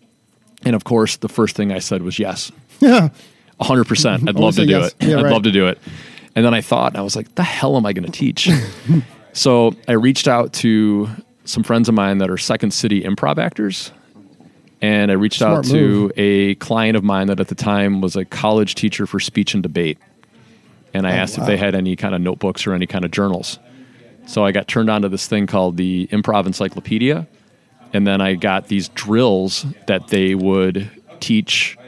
And 0.64 0.74
of 0.74 0.84
course, 0.84 1.16
the 1.18 1.28
first 1.28 1.56
thing 1.56 1.72
I 1.72 1.78
said 1.78 2.02
was 2.02 2.18
yes. 2.18 2.50
Yeah. 2.80 3.10
100%. 3.60 4.28
I'd 4.28 4.34
love 4.36 4.56
to 4.56 4.66
do 4.66 4.72
yes. 4.72 4.94
it. 5.00 5.06
Yeah, 5.06 5.18
I'd 5.18 5.24
right. 5.24 5.32
love 5.32 5.44
to 5.44 5.52
do 5.52 5.68
it. 5.68 5.78
And 6.34 6.44
then 6.44 6.52
I 6.52 6.60
thought, 6.60 6.96
I 6.96 7.00
was 7.00 7.16
like, 7.16 7.34
the 7.34 7.42
hell 7.42 7.76
am 7.76 7.86
I 7.86 7.92
going 7.92 8.04
to 8.04 8.12
teach? 8.12 8.50
so 9.32 9.74
I 9.88 9.92
reached 9.92 10.28
out 10.28 10.52
to 10.54 11.08
some 11.44 11.62
friends 11.62 11.88
of 11.88 11.94
mine 11.94 12.18
that 12.18 12.30
are 12.30 12.36
Second 12.36 12.72
City 12.72 13.02
improv 13.02 13.38
actors. 13.38 13.92
And 14.82 15.10
I 15.10 15.14
reached 15.14 15.40
out 15.42 15.64
Smart 15.64 15.66
to 15.66 15.74
move. 15.74 16.12
a 16.16 16.54
client 16.56 16.96
of 16.96 17.04
mine 17.04 17.28
that 17.28 17.40
at 17.40 17.48
the 17.48 17.54
time 17.54 18.00
was 18.00 18.14
a 18.16 18.24
college 18.24 18.74
teacher 18.74 19.06
for 19.06 19.18
speech 19.18 19.54
and 19.54 19.62
debate. 19.62 19.98
And 20.92 21.06
I 21.06 21.12
Oh, 21.12 21.14
asked 21.20 21.38
if 21.38 21.46
they 21.46 21.56
had 21.56 21.74
any 21.74 21.96
kind 21.96 22.14
of 22.14 22.20
notebooks 22.20 22.66
or 22.66 22.72
any 22.74 22.86
kind 22.86 23.04
of 23.04 23.10
journals. 23.10 23.58
So 24.26 24.44
I 24.44 24.52
got 24.52 24.68
turned 24.68 24.90
on 24.90 25.02
to 25.02 25.08
this 25.08 25.26
thing 25.26 25.46
called 25.46 25.76
the 25.76 26.08
Improv 26.12 26.46
Encyclopedia. 26.46 27.26
And 27.92 28.06
then 28.06 28.20
I 28.20 28.34
got 28.34 28.68
these 28.68 28.88
drills 28.90 29.64
that 29.86 30.08
they 30.08 30.34
would 30.34 30.90
teach 31.20 31.78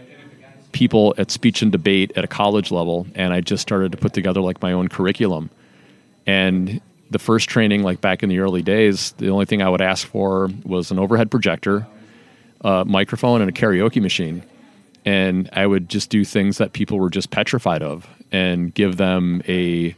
people 0.72 1.14
at 1.18 1.30
speech 1.30 1.61
and 1.62 1.72
debate 1.72 2.12
at 2.16 2.24
a 2.24 2.28
college 2.28 2.70
level. 2.70 3.07
And 3.14 3.32
I 3.34 3.41
just 3.41 3.62
started 3.62 3.93
to 3.93 3.99
put 3.99 4.12
together 4.12 4.41
like 4.41 4.62
my 4.62 4.72
own 4.72 4.89
curriculum. 4.89 5.51
And 6.26 6.80
the 7.11 7.18
first 7.18 7.49
training, 7.49 7.82
like 7.82 8.01
back 8.01 8.22
in 8.22 8.28
the 8.28 8.39
early 8.39 8.62
days, 8.62 9.12
the 9.18 9.28
only 9.28 9.45
thing 9.47 9.61
I 9.62 9.68
would 9.68 9.80
ask 9.82 10.07
for 10.07 10.51
was 10.64 10.91
an 10.91 10.99
overhead 10.99 11.30
projector, 11.30 11.86
a 12.63 12.85
microphone, 12.85 13.41
and 13.41 13.49
a 13.49 13.53
karaoke 13.53 14.01
machine. 14.03 14.43
And 15.05 15.49
I 15.53 15.67
would 15.67 15.89
just 15.89 16.11
do 16.11 16.25
things 16.25 16.59
that 16.59 16.73
people 16.73 16.99
were 16.99 17.11
just 17.11 17.31
petrified 17.31 17.83
of 17.83 18.07
and 18.31 18.75
give 18.75 18.97
them 18.97 19.43
a 19.49 19.95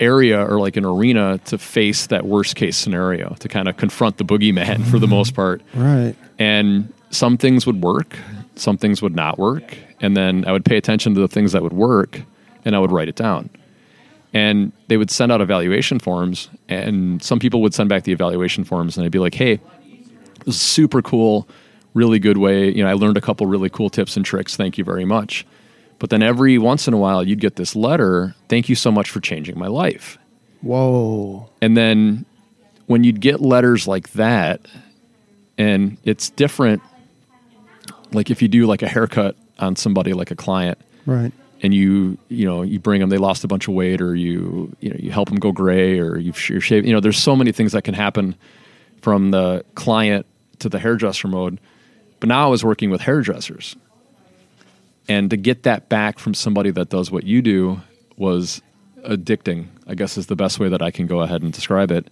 area 0.00 0.44
or 0.44 0.58
like 0.58 0.76
an 0.76 0.84
arena 0.84 1.38
to 1.44 1.56
face 1.56 2.08
that 2.08 2.26
worst 2.26 2.56
case 2.56 2.76
scenario 2.76 3.34
to 3.38 3.48
kind 3.48 3.68
of 3.68 3.76
confront 3.76 4.16
the 4.16 4.24
boogeyman 4.24 4.84
for 4.90 4.98
the 4.98 5.06
most 5.06 5.34
part 5.34 5.62
Right. 5.74 6.16
and 6.38 6.92
some 7.10 7.36
things 7.38 7.64
would 7.64 7.80
work 7.80 8.16
some 8.56 8.76
things 8.76 9.00
would 9.00 9.14
not 9.14 9.38
work 9.38 9.76
and 10.00 10.16
then 10.16 10.44
i 10.48 10.52
would 10.52 10.64
pay 10.64 10.76
attention 10.76 11.14
to 11.14 11.20
the 11.20 11.28
things 11.28 11.52
that 11.52 11.62
would 11.62 11.72
work 11.72 12.22
and 12.64 12.74
i 12.74 12.78
would 12.80 12.90
write 12.90 13.08
it 13.08 13.14
down 13.14 13.48
and 14.32 14.72
they 14.88 14.96
would 14.96 15.12
send 15.12 15.30
out 15.30 15.40
evaluation 15.40 16.00
forms 16.00 16.48
and 16.68 17.22
some 17.22 17.38
people 17.38 17.62
would 17.62 17.72
send 17.72 17.88
back 17.88 18.02
the 18.02 18.12
evaluation 18.12 18.64
forms 18.64 18.96
and 18.96 19.06
i'd 19.06 19.12
be 19.12 19.20
like 19.20 19.34
hey 19.34 19.60
is 20.46 20.60
super 20.60 21.02
cool 21.02 21.46
really 21.94 22.18
good 22.18 22.38
way 22.38 22.70
you 22.72 22.82
know 22.82 22.90
i 22.90 22.92
learned 22.94 23.16
a 23.16 23.20
couple 23.20 23.46
really 23.46 23.70
cool 23.70 23.88
tips 23.90 24.16
and 24.16 24.24
tricks 24.26 24.56
thank 24.56 24.76
you 24.78 24.84
very 24.84 25.04
much 25.04 25.46
but 25.98 26.10
then 26.10 26.22
every 26.22 26.58
once 26.58 26.88
in 26.88 26.94
a 26.94 26.98
while 26.98 27.22
you'd 27.26 27.40
get 27.40 27.56
this 27.56 27.76
letter 27.76 28.34
thank 28.48 28.68
you 28.68 28.74
so 28.74 28.90
much 28.90 29.10
for 29.10 29.20
changing 29.20 29.58
my 29.58 29.68
life 29.68 30.18
Whoa. 30.62 31.48
and 31.60 31.76
then 31.76 32.24
when 32.86 33.04
you'd 33.04 33.20
get 33.20 33.40
letters 33.40 33.86
like 33.88 34.10
that, 34.12 34.60
and 35.56 35.96
it's 36.04 36.28
different, 36.30 36.82
like 38.12 38.30
if 38.30 38.42
you 38.42 38.48
do 38.48 38.66
like 38.66 38.82
a 38.82 38.88
haircut 38.88 39.36
on 39.58 39.76
somebody 39.76 40.12
like 40.12 40.30
a 40.30 40.34
client, 40.36 40.78
Right. 41.06 41.32
and 41.62 41.72
you 41.74 42.18
you 42.28 42.44
know 42.46 42.62
you 42.62 42.78
bring 42.78 43.00
them, 43.00 43.08
they 43.10 43.18
lost 43.18 43.44
a 43.44 43.48
bunch 43.48 43.68
of 43.68 43.74
weight, 43.74 44.00
or 44.00 44.14
you 44.14 44.74
you 44.80 44.90
know 44.90 44.96
you 44.98 45.10
help 45.10 45.28
them 45.28 45.38
go 45.38 45.52
gray, 45.52 45.98
or 45.98 46.18
you've 46.18 46.48
you're 46.48 46.60
shaving. 46.60 46.88
You 46.88 46.94
know, 46.94 47.00
there's 47.00 47.18
so 47.18 47.34
many 47.34 47.52
things 47.52 47.72
that 47.72 47.84
can 47.84 47.94
happen 47.94 48.34
from 49.00 49.30
the 49.30 49.64
client 49.74 50.26
to 50.60 50.68
the 50.68 50.78
hairdresser 50.78 51.28
mode. 51.28 51.58
But 52.20 52.28
now 52.28 52.46
I 52.46 52.48
was 52.48 52.64
working 52.64 52.90
with 52.90 53.00
hairdressers, 53.02 53.76
and 55.08 55.30
to 55.30 55.36
get 55.36 55.64
that 55.64 55.88
back 55.88 56.18
from 56.18 56.34
somebody 56.34 56.70
that 56.70 56.88
does 56.88 57.10
what 57.10 57.24
you 57.24 57.42
do 57.42 57.80
was 58.16 58.62
addicting. 59.04 59.66
I 59.86 59.94
guess 59.94 60.16
is 60.16 60.26
the 60.28 60.36
best 60.36 60.58
way 60.58 60.68
that 60.70 60.80
I 60.80 60.90
can 60.90 61.06
go 61.06 61.20
ahead 61.20 61.42
and 61.42 61.52
describe 61.52 61.90
it. 61.90 62.08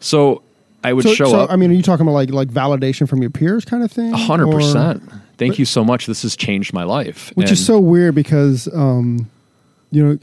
So 0.00 0.42
I 0.84 0.92
would 0.92 1.04
So, 1.04 1.14
show 1.14 1.26
so 1.26 1.40
up. 1.42 1.50
I 1.50 1.56
mean, 1.56 1.70
are 1.70 1.74
you 1.74 1.82
talking 1.82 2.06
about 2.06 2.12
like 2.14 2.30
like 2.30 2.48
validation 2.48 3.08
from 3.08 3.20
your 3.20 3.30
peers, 3.30 3.64
kind 3.64 3.82
of 3.84 3.92
thing? 3.92 4.12
A 4.12 4.16
hundred 4.16 4.50
percent. 4.50 5.02
Thank 5.36 5.58
you 5.58 5.64
so 5.64 5.84
much. 5.84 6.06
This 6.06 6.22
has 6.22 6.34
changed 6.36 6.72
my 6.72 6.84
life. 6.84 7.30
Which 7.34 7.48
And- 7.48 7.52
is 7.58 7.64
so 7.66 7.78
weird 7.80 8.14
because, 8.14 8.68
um, 8.72 9.28
you 9.90 10.02
know, 10.04 10.18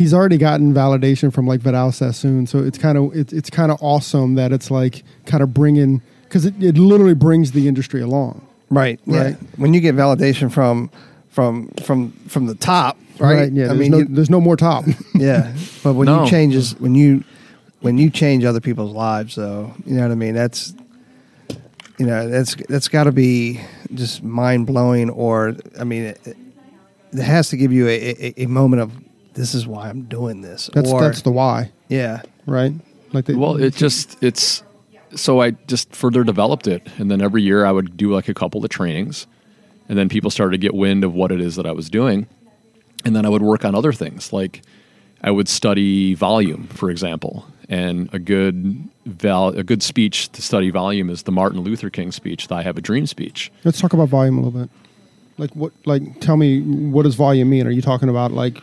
he's 0.00 0.14
already 0.14 0.38
gotten 0.38 0.72
validation 0.72 1.30
from 1.32 1.46
like 1.46 1.60
Vidal 1.60 1.92
Sassoon, 1.92 2.46
so 2.46 2.58
it's 2.58 2.78
kind 2.78 2.96
of 2.98 3.14
it's 3.14 3.32
it's 3.32 3.50
kind 3.50 3.70
of 3.70 3.78
awesome 3.82 4.34
that 4.36 4.50
it's 4.52 4.70
like 4.70 5.04
kind 5.26 5.42
of 5.42 5.52
bringing 5.52 6.00
because 6.24 6.46
it, 6.46 6.54
it 6.62 6.78
literally 6.78 7.14
brings 7.14 7.52
the 7.52 7.68
industry 7.68 8.00
along. 8.00 8.40
Right. 8.70 8.98
Yeah. 9.04 9.22
Right. 9.22 9.36
When 9.56 9.74
you 9.74 9.80
get 9.80 9.94
validation 9.94 10.50
from 10.50 10.90
from 11.28 11.68
from 11.84 12.12
from 12.28 12.46
the 12.46 12.54
top, 12.54 12.96
right? 13.18 13.52
Yeah. 13.52 13.64
I 13.64 13.66
There's 13.68 13.78
mean, 13.78 13.90
no 13.90 13.98
you- 13.98 14.04
there's 14.08 14.30
no 14.30 14.40
more 14.40 14.56
top. 14.56 14.84
yeah. 15.14 15.52
But 15.84 15.94
when 15.94 16.06
No. 16.06 16.24
you 16.24 16.30
changes 16.30 16.74
when 16.80 16.94
you 16.94 17.22
when 17.80 17.98
you 17.98 18.10
change 18.10 18.44
other 18.44 18.60
people's 18.60 18.92
lives, 18.94 19.34
though, 19.36 19.72
you 19.86 19.96
know 19.96 20.02
what 20.02 20.12
I 20.12 20.14
mean. 20.14 20.34
That's 20.34 20.72
you 21.98 22.06
know 22.06 22.28
that's 22.28 22.54
that's 22.68 22.88
got 22.88 23.04
to 23.04 23.12
be 23.12 23.60
just 23.94 24.22
mind 24.22 24.66
blowing. 24.66 25.10
Or 25.10 25.56
I 25.78 25.84
mean, 25.84 26.04
it, 26.04 26.20
it 27.12 27.22
has 27.22 27.48
to 27.50 27.56
give 27.56 27.72
you 27.72 27.88
a, 27.88 27.96
a, 28.38 28.42
a 28.44 28.46
moment 28.46 28.82
of 28.82 28.92
this 29.34 29.54
is 29.54 29.66
why 29.66 29.88
I'm 29.88 30.02
doing 30.02 30.40
this. 30.40 30.70
That's 30.72 30.90
or, 30.90 31.00
that's 31.00 31.22
the 31.22 31.30
why, 31.30 31.72
yeah. 31.88 32.22
right? 32.46 32.72
Like 33.12 33.26
the, 33.26 33.36
Well, 33.36 33.56
it 33.56 33.74
just 33.74 34.22
it's 34.22 34.62
so 35.14 35.40
I 35.40 35.52
just 35.52 35.94
further 35.94 36.24
developed 36.24 36.66
it, 36.66 36.86
and 36.98 37.10
then 37.10 37.20
every 37.20 37.42
year 37.42 37.64
I 37.64 37.72
would 37.72 37.96
do 37.96 38.12
like 38.12 38.28
a 38.28 38.34
couple 38.34 38.64
of 38.64 38.70
trainings, 38.70 39.26
and 39.88 39.98
then 39.98 40.08
people 40.08 40.30
started 40.30 40.52
to 40.52 40.58
get 40.58 40.74
wind 40.74 41.04
of 41.04 41.14
what 41.14 41.32
it 41.32 41.40
is 41.40 41.56
that 41.56 41.66
I 41.66 41.72
was 41.72 41.90
doing, 41.90 42.26
and 43.04 43.14
then 43.16 43.26
I 43.26 43.28
would 43.28 43.42
work 43.42 43.64
on 43.64 43.74
other 43.74 43.92
things 43.92 44.32
like 44.32 44.62
I 45.22 45.30
would 45.30 45.48
study 45.48 46.14
volume, 46.14 46.66
for 46.68 46.90
example, 46.90 47.46
and 47.68 48.08
a 48.12 48.18
good 48.18 48.88
val 49.06 49.48
a 49.48 49.62
good 49.62 49.82
speech 49.82 50.30
to 50.32 50.42
study 50.42 50.70
volume 50.70 51.10
is 51.10 51.24
the 51.24 51.32
Martin 51.32 51.60
Luther 51.60 51.90
King 51.90 52.12
speech, 52.12 52.48
the 52.48 52.54
"I 52.56 52.62
Have 52.62 52.78
a 52.78 52.80
Dream" 52.80 53.06
speech. 53.06 53.50
Let's 53.64 53.80
talk 53.80 53.92
about 53.92 54.08
volume 54.08 54.38
a 54.38 54.42
little 54.42 54.60
bit. 54.60 54.70
Like 55.38 55.50
what? 55.56 55.72
Like 55.84 56.20
tell 56.20 56.36
me 56.36 56.60
what 56.60 57.02
does 57.02 57.14
volume 57.16 57.50
mean? 57.50 57.66
Are 57.66 57.70
you 57.70 57.82
talking 57.82 58.08
about 58.08 58.32
like, 58.32 58.62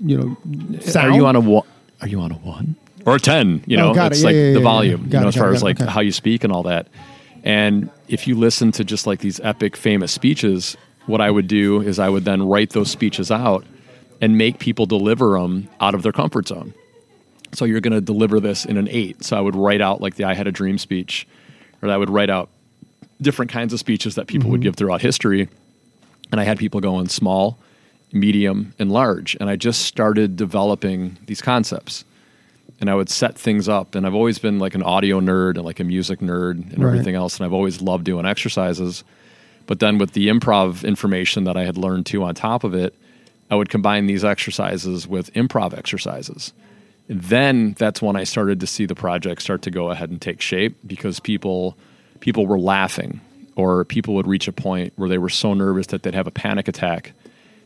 you 0.00 0.16
know, 0.16 0.80
sound? 0.80 1.12
Are 1.12 1.16
you 1.16 1.26
on 1.26 1.36
a 1.36 1.40
one? 1.40 1.66
Are 2.00 2.08
you 2.08 2.20
on 2.20 2.30
a 2.32 2.36
one 2.36 2.76
or 3.06 3.16
a 3.16 3.20
ten? 3.20 3.62
You 3.66 3.78
Oh, 3.78 3.92
know, 3.92 4.04
it. 4.04 4.12
it's 4.12 4.20
Yeah, 4.20 4.26
like 4.26 4.34
yeah, 4.34 4.40
the 4.40 4.48
yeah, 4.50 4.56
yeah. 4.58 4.62
volume. 4.62 5.00
You 5.10 5.18
it, 5.18 5.20
know, 5.20 5.28
as 5.28 5.36
far 5.36 5.50
it, 5.52 5.56
as 5.56 5.62
like 5.62 5.80
Okay. 5.80 5.90
how 5.90 6.00
you 6.00 6.12
speak 6.12 6.44
and 6.44 6.52
all 6.52 6.62
that. 6.64 6.86
And 7.44 7.90
if 8.08 8.26
you 8.26 8.36
listen 8.36 8.72
to 8.72 8.84
just 8.84 9.06
like 9.06 9.20
these 9.20 9.40
epic, 9.40 9.76
famous 9.76 10.12
speeches, 10.12 10.76
what 11.06 11.20
I 11.20 11.30
would 11.30 11.46
do 11.48 11.80
is 11.80 11.98
I 11.98 12.08
would 12.08 12.24
then 12.24 12.42
write 12.42 12.70
those 12.70 12.90
speeches 12.90 13.30
out 13.30 13.64
and 14.20 14.36
make 14.36 14.58
people 14.58 14.86
deliver 14.86 15.38
them 15.38 15.68
out 15.80 15.94
of 15.94 16.02
their 16.02 16.12
comfort 16.12 16.48
zone. 16.48 16.74
So 17.52 17.64
you're 17.64 17.80
going 17.80 17.94
to 17.94 18.00
deliver 18.00 18.40
this 18.40 18.64
in 18.66 18.76
an 18.76 18.88
eight. 18.90 19.24
So 19.24 19.36
I 19.36 19.40
would 19.40 19.56
write 19.56 19.80
out 19.80 20.00
like 20.02 20.16
the 20.16 20.24
"I 20.24 20.34
had 20.34 20.46
a 20.46 20.52
dream" 20.52 20.76
speech, 20.78 21.26
or 21.82 21.88
I 21.88 21.96
would 21.96 22.10
write 22.10 22.28
out 22.30 22.50
different 23.22 23.50
kinds 23.50 23.72
of 23.72 23.78
speeches 23.80 24.16
that 24.16 24.26
people 24.26 24.46
Mm-hmm. 24.46 24.52
would 24.52 24.60
give 24.60 24.76
throughout 24.76 25.00
history. 25.00 25.48
And 26.30 26.40
I 26.40 26.44
had 26.44 26.58
people 26.58 26.80
going 26.80 27.08
small, 27.08 27.58
medium, 28.12 28.74
and 28.78 28.90
large. 28.90 29.36
And 29.40 29.50
I 29.50 29.56
just 29.56 29.82
started 29.82 30.36
developing 30.36 31.18
these 31.26 31.42
concepts. 31.42 32.04
And 32.80 32.88
I 32.88 32.94
would 32.94 33.08
set 33.08 33.36
things 33.36 33.68
up. 33.68 33.94
And 33.94 34.06
I've 34.06 34.14
always 34.14 34.38
been 34.38 34.58
like 34.58 34.74
an 34.74 34.82
audio 34.82 35.20
nerd 35.20 35.56
and 35.56 35.64
like 35.64 35.80
a 35.80 35.84
music 35.84 36.20
nerd 36.20 36.72
and 36.72 36.78
Right. 36.78 36.92
everything 36.92 37.14
else. 37.16 37.36
And 37.38 37.44
I've 37.44 37.52
always 37.52 37.80
loved 37.82 38.04
doing 38.04 38.24
exercises. 38.24 39.02
But 39.66 39.80
then 39.80 39.98
with 39.98 40.12
the 40.12 40.28
improv 40.28 40.84
information 40.86 41.44
that 41.44 41.56
I 41.56 41.64
had 41.64 41.76
learned 41.76 42.06
too 42.06 42.22
on 42.22 42.34
top 42.34 42.64
of 42.64 42.74
it, 42.74 42.94
I 43.50 43.56
would 43.56 43.68
combine 43.68 44.06
these 44.06 44.24
exercises 44.24 45.08
with 45.08 45.32
improv 45.34 45.76
exercises. 45.76 46.52
And 47.08 47.20
then 47.22 47.74
that's 47.78 48.00
when 48.02 48.16
I 48.16 48.24
started 48.24 48.60
to 48.60 48.66
see 48.66 48.86
the 48.86 48.94
project 48.94 49.42
start 49.42 49.62
to 49.62 49.70
go 49.70 49.90
ahead 49.90 50.10
and 50.10 50.20
take 50.20 50.40
shape 50.40 50.76
because 50.86 51.20
people 51.20 51.76
people 52.20 52.46
were 52.46 52.58
laughing 52.58 53.20
or 53.56 53.84
people 53.84 54.14
would 54.14 54.26
reach 54.26 54.46
a 54.48 54.52
point 54.52 54.92
where 54.96 55.08
they 55.08 55.18
were 55.18 55.28
so 55.28 55.54
nervous 55.54 55.86
that 55.88 56.02
they'd 56.02 56.14
have 56.14 56.26
a 56.26 56.32
panic 56.32 56.68
attack. 56.68 57.12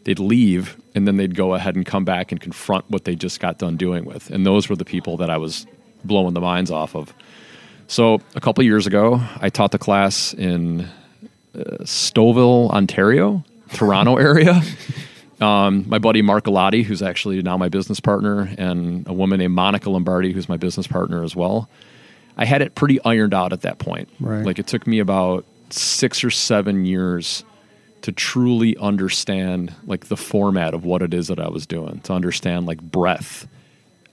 They'd 0.05 0.19
leave 0.19 0.77
and 0.95 1.07
then 1.07 1.17
they'd 1.17 1.35
go 1.35 1.55
ahead 1.55 1.77
and 1.77 1.87
come 1.87 2.05
back 2.05 2.33
and 2.33 2.41
confront 2.41 2.91
what 2.91 3.05
they 3.05 3.15
just 3.15 3.41
got 3.41 3.59
done 3.59 3.77
doing 3.77 4.05
with. 4.05 4.31
And 4.31 4.45
those 4.45 4.69
were 4.69 4.77
the 4.77 4.85
people 4.85 5.17
that 5.19 5.31
I 5.31 5.37
was 5.39 5.67
blowing 6.05 6.35
the 6.35 6.41
minds 6.41 6.71
off 6.71 6.95
of. 6.95 7.15
So 7.87 8.21
a 8.35 8.41
couple 8.41 8.65
years 8.65 8.87
ago, 8.87 9.21
I 9.41 9.49
taught 9.49 9.71
the 9.71 9.79
class 9.79 10.35
in 10.35 10.83
uh, 11.55 11.85
Stouffville, 11.85 12.71
Ontario, 12.71 13.45
Toronto 13.73 14.17
area. 14.17 14.63
Um, 15.41 15.89
my 15.89 15.99
buddy 15.99 16.23
Mark 16.23 16.45
Galati, 16.45 16.85
who's 16.85 17.03
actually 17.03 17.43
now 17.43 17.57
my 17.57 17.69
business 17.69 18.01
partner, 18.01 18.49
and 18.59 19.07
a 19.09 19.13
woman 19.13 19.39
named 19.39 19.55
Monica 19.55 19.91
Lombardi, 19.91 20.33
who's 20.33 20.49
my 20.49 20.57
business 20.57 20.87
partner 20.87 21.25
as 21.25 21.35
well. 21.35 21.69
I 22.37 22.45
had 22.45 22.63
it 22.63 22.75
pretty 22.75 23.03
ironed 23.05 23.35
out 23.35 23.53
at 23.53 23.63
that 23.63 23.79
point. 23.79 24.09
Right. 24.21 24.45
Like 24.45 24.59
it 24.59 24.67
took 24.67 24.87
me 24.87 25.01
about 25.01 25.45
six 25.71 26.23
or 26.23 26.31
seven 26.31 26.85
years 26.85 27.45
to 28.03 28.13
truly 28.13 28.77
understand 28.77 29.75
like 29.87 30.07
the 30.07 30.17
format 30.17 30.75
of 30.75 30.85
what 30.85 31.03
it 31.03 31.15
is 31.15 31.29
that 31.29 31.41
I 31.41 31.49
was 31.49 31.67
doing, 31.67 32.01
to 32.01 32.13
understand 32.13 32.67
like 32.67 32.81
breath, 32.81 33.47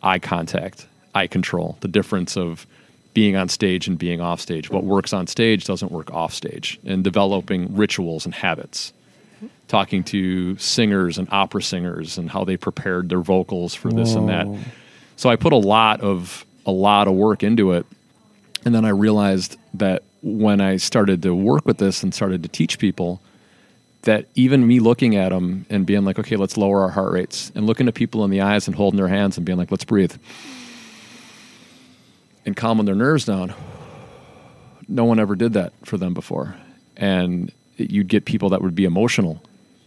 eye 0.01 0.19
contact, 0.19 0.87
eye 1.13 1.27
control, 1.27 1.77
the 1.81 1.87
difference 1.87 2.37
of 2.37 2.65
being 3.13 3.35
on 3.35 3.49
stage 3.49 3.87
and 3.87 3.97
being 3.97 4.21
off 4.21 4.39
stage. 4.39 4.69
What 4.69 4.83
works 4.83 5.11
on 5.11 5.27
stage 5.27 5.65
doesn't 5.65 5.91
work 5.91 6.13
off 6.13 6.33
stage, 6.33 6.79
and 6.85 7.03
developing 7.03 7.75
rituals 7.75 8.25
and 8.25 8.33
habits. 8.33 8.93
Talking 9.67 10.03
to 10.05 10.57
singers 10.57 11.17
and 11.17 11.27
opera 11.31 11.61
singers 11.61 12.17
and 12.17 12.29
how 12.29 12.43
they 12.43 12.57
prepared 12.57 13.09
their 13.09 13.21
vocals 13.21 13.73
for 13.73 13.91
this 13.91 14.13
and 14.15 14.27
that. 14.29 14.47
So 15.15 15.29
I 15.29 15.35
put 15.35 15.53
a 15.53 15.57
lot 15.57 16.01
of 16.01 16.45
a 16.65 16.71
lot 16.71 17.07
of 17.07 17.13
work 17.13 17.43
into 17.43 17.71
it, 17.73 17.85
and 18.65 18.75
then 18.75 18.83
I 18.83 18.89
realized 18.89 19.57
that 19.75 20.03
when 20.21 20.59
I 20.59 20.77
started 20.77 21.21
to 21.23 21.33
work 21.33 21.65
with 21.65 21.77
this 21.77 22.03
and 22.03 22.13
started 22.13 22.43
to 22.43 22.49
teach 22.49 22.79
people, 22.79 23.21
that 24.09 24.25
even 24.33 24.65
me 24.65 24.79
looking 24.79 25.15
at 25.15 25.29
them 25.29 25.67
and 25.69 25.85
being 25.85 26.03
like, 26.03 26.17
okay, 26.17 26.35
let's 26.35 26.57
lower 26.57 26.81
our 26.81 26.89
heart 26.89 27.13
rates, 27.13 27.51
and 27.53 27.67
looking 27.67 27.87
at 27.87 27.93
people 27.93 28.25
in 28.25 28.31
the 28.31 28.41
eyes 28.41 28.65
and 28.65 28.75
holding 28.75 28.97
their 28.97 29.07
hands 29.07 29.37
and 29.37 29.45
being 29.45 29.57
like, 29.57 29.69
let's 29.69 29.83
breathe 29.83 30.15
and 32.43 32.55
calming 32.55 32.87
their 32.87 32.95
nerves 32.95 33.25
down. 33.25 33.53
No 34.87 35.05
one 35.05 35.19
ever 35.19 35.35
did 35.35 35.53
that 35.53 35.73
for 35.85 35.97
them 35.97 36.15
before. 36.15 36.55
And 36.97 37.51
you'd 37.77 38.07
get 38.07 38.25
people 38.25 38.49
that 38.49 38.63
would 38.63 38.73
be 38.73 38.85
emotional 38.85 39.43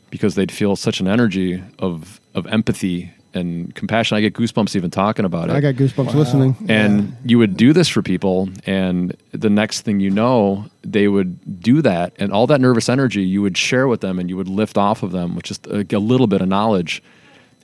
because 0.08 0.36
they'd 0.36 0.52
feel 0.52 0.76
such 0.76 1.00
an 1.00 1.08
energy 1.08 1.60
of, 1.80 2.20
of 2.32 2.46
empathy 2.46 3.10
and 3.34 3.74
compassion. 3.74 4.16
I 4.16 4.20
get 4.20 4.34
goosebumps 4.34 4.76
even 4.76 4.90
talking 4.90 5.24
about 5.24 5.48
it. 5.50 5.54
I 5.54 5.60
got 5.60 5.74
goosebumps 5.74 6.14
listening. 6.14 6.56
and 6.68 7.16
you 7.24 7.38
would 7.38 7.56
do 7.56 7.72
this 7.72 7.88
for 7.88 8.02
people 8.02 8.48
and 8.66 9.16
the 9.32 9.50
next 9.50 9.82
thing 9.82 10.00
you 10.00 10.10
know 10.10 10.66
they 10.82 11.08
would 11.08 11.60
do 11.60 11.80
that 11.82 12.12
and 12.18 12.32
all 12.32 12.46
that 12.48 12.60
nervous 12.60 12.88
energy 12.88 13.22
you 13.22 13.40
would 13.42 13.56
share 13.56 13.88
with 13.88 14.00
them 14.00 14.18
and 14.18 14.28
you 14.28 14.36
would 14.36 14.48
lift 14.48 14.76
off 14.76 15.02
of 15.02 15.12
them 15.12 15.34
with 15.34 15.44
just 15.44 15.66
a, 15.68 15.86
a 15.94 15.98
little 15.98 16.26
bit 16.26 16.40
of 16.42 16.48
knowledge. 16.48 17.02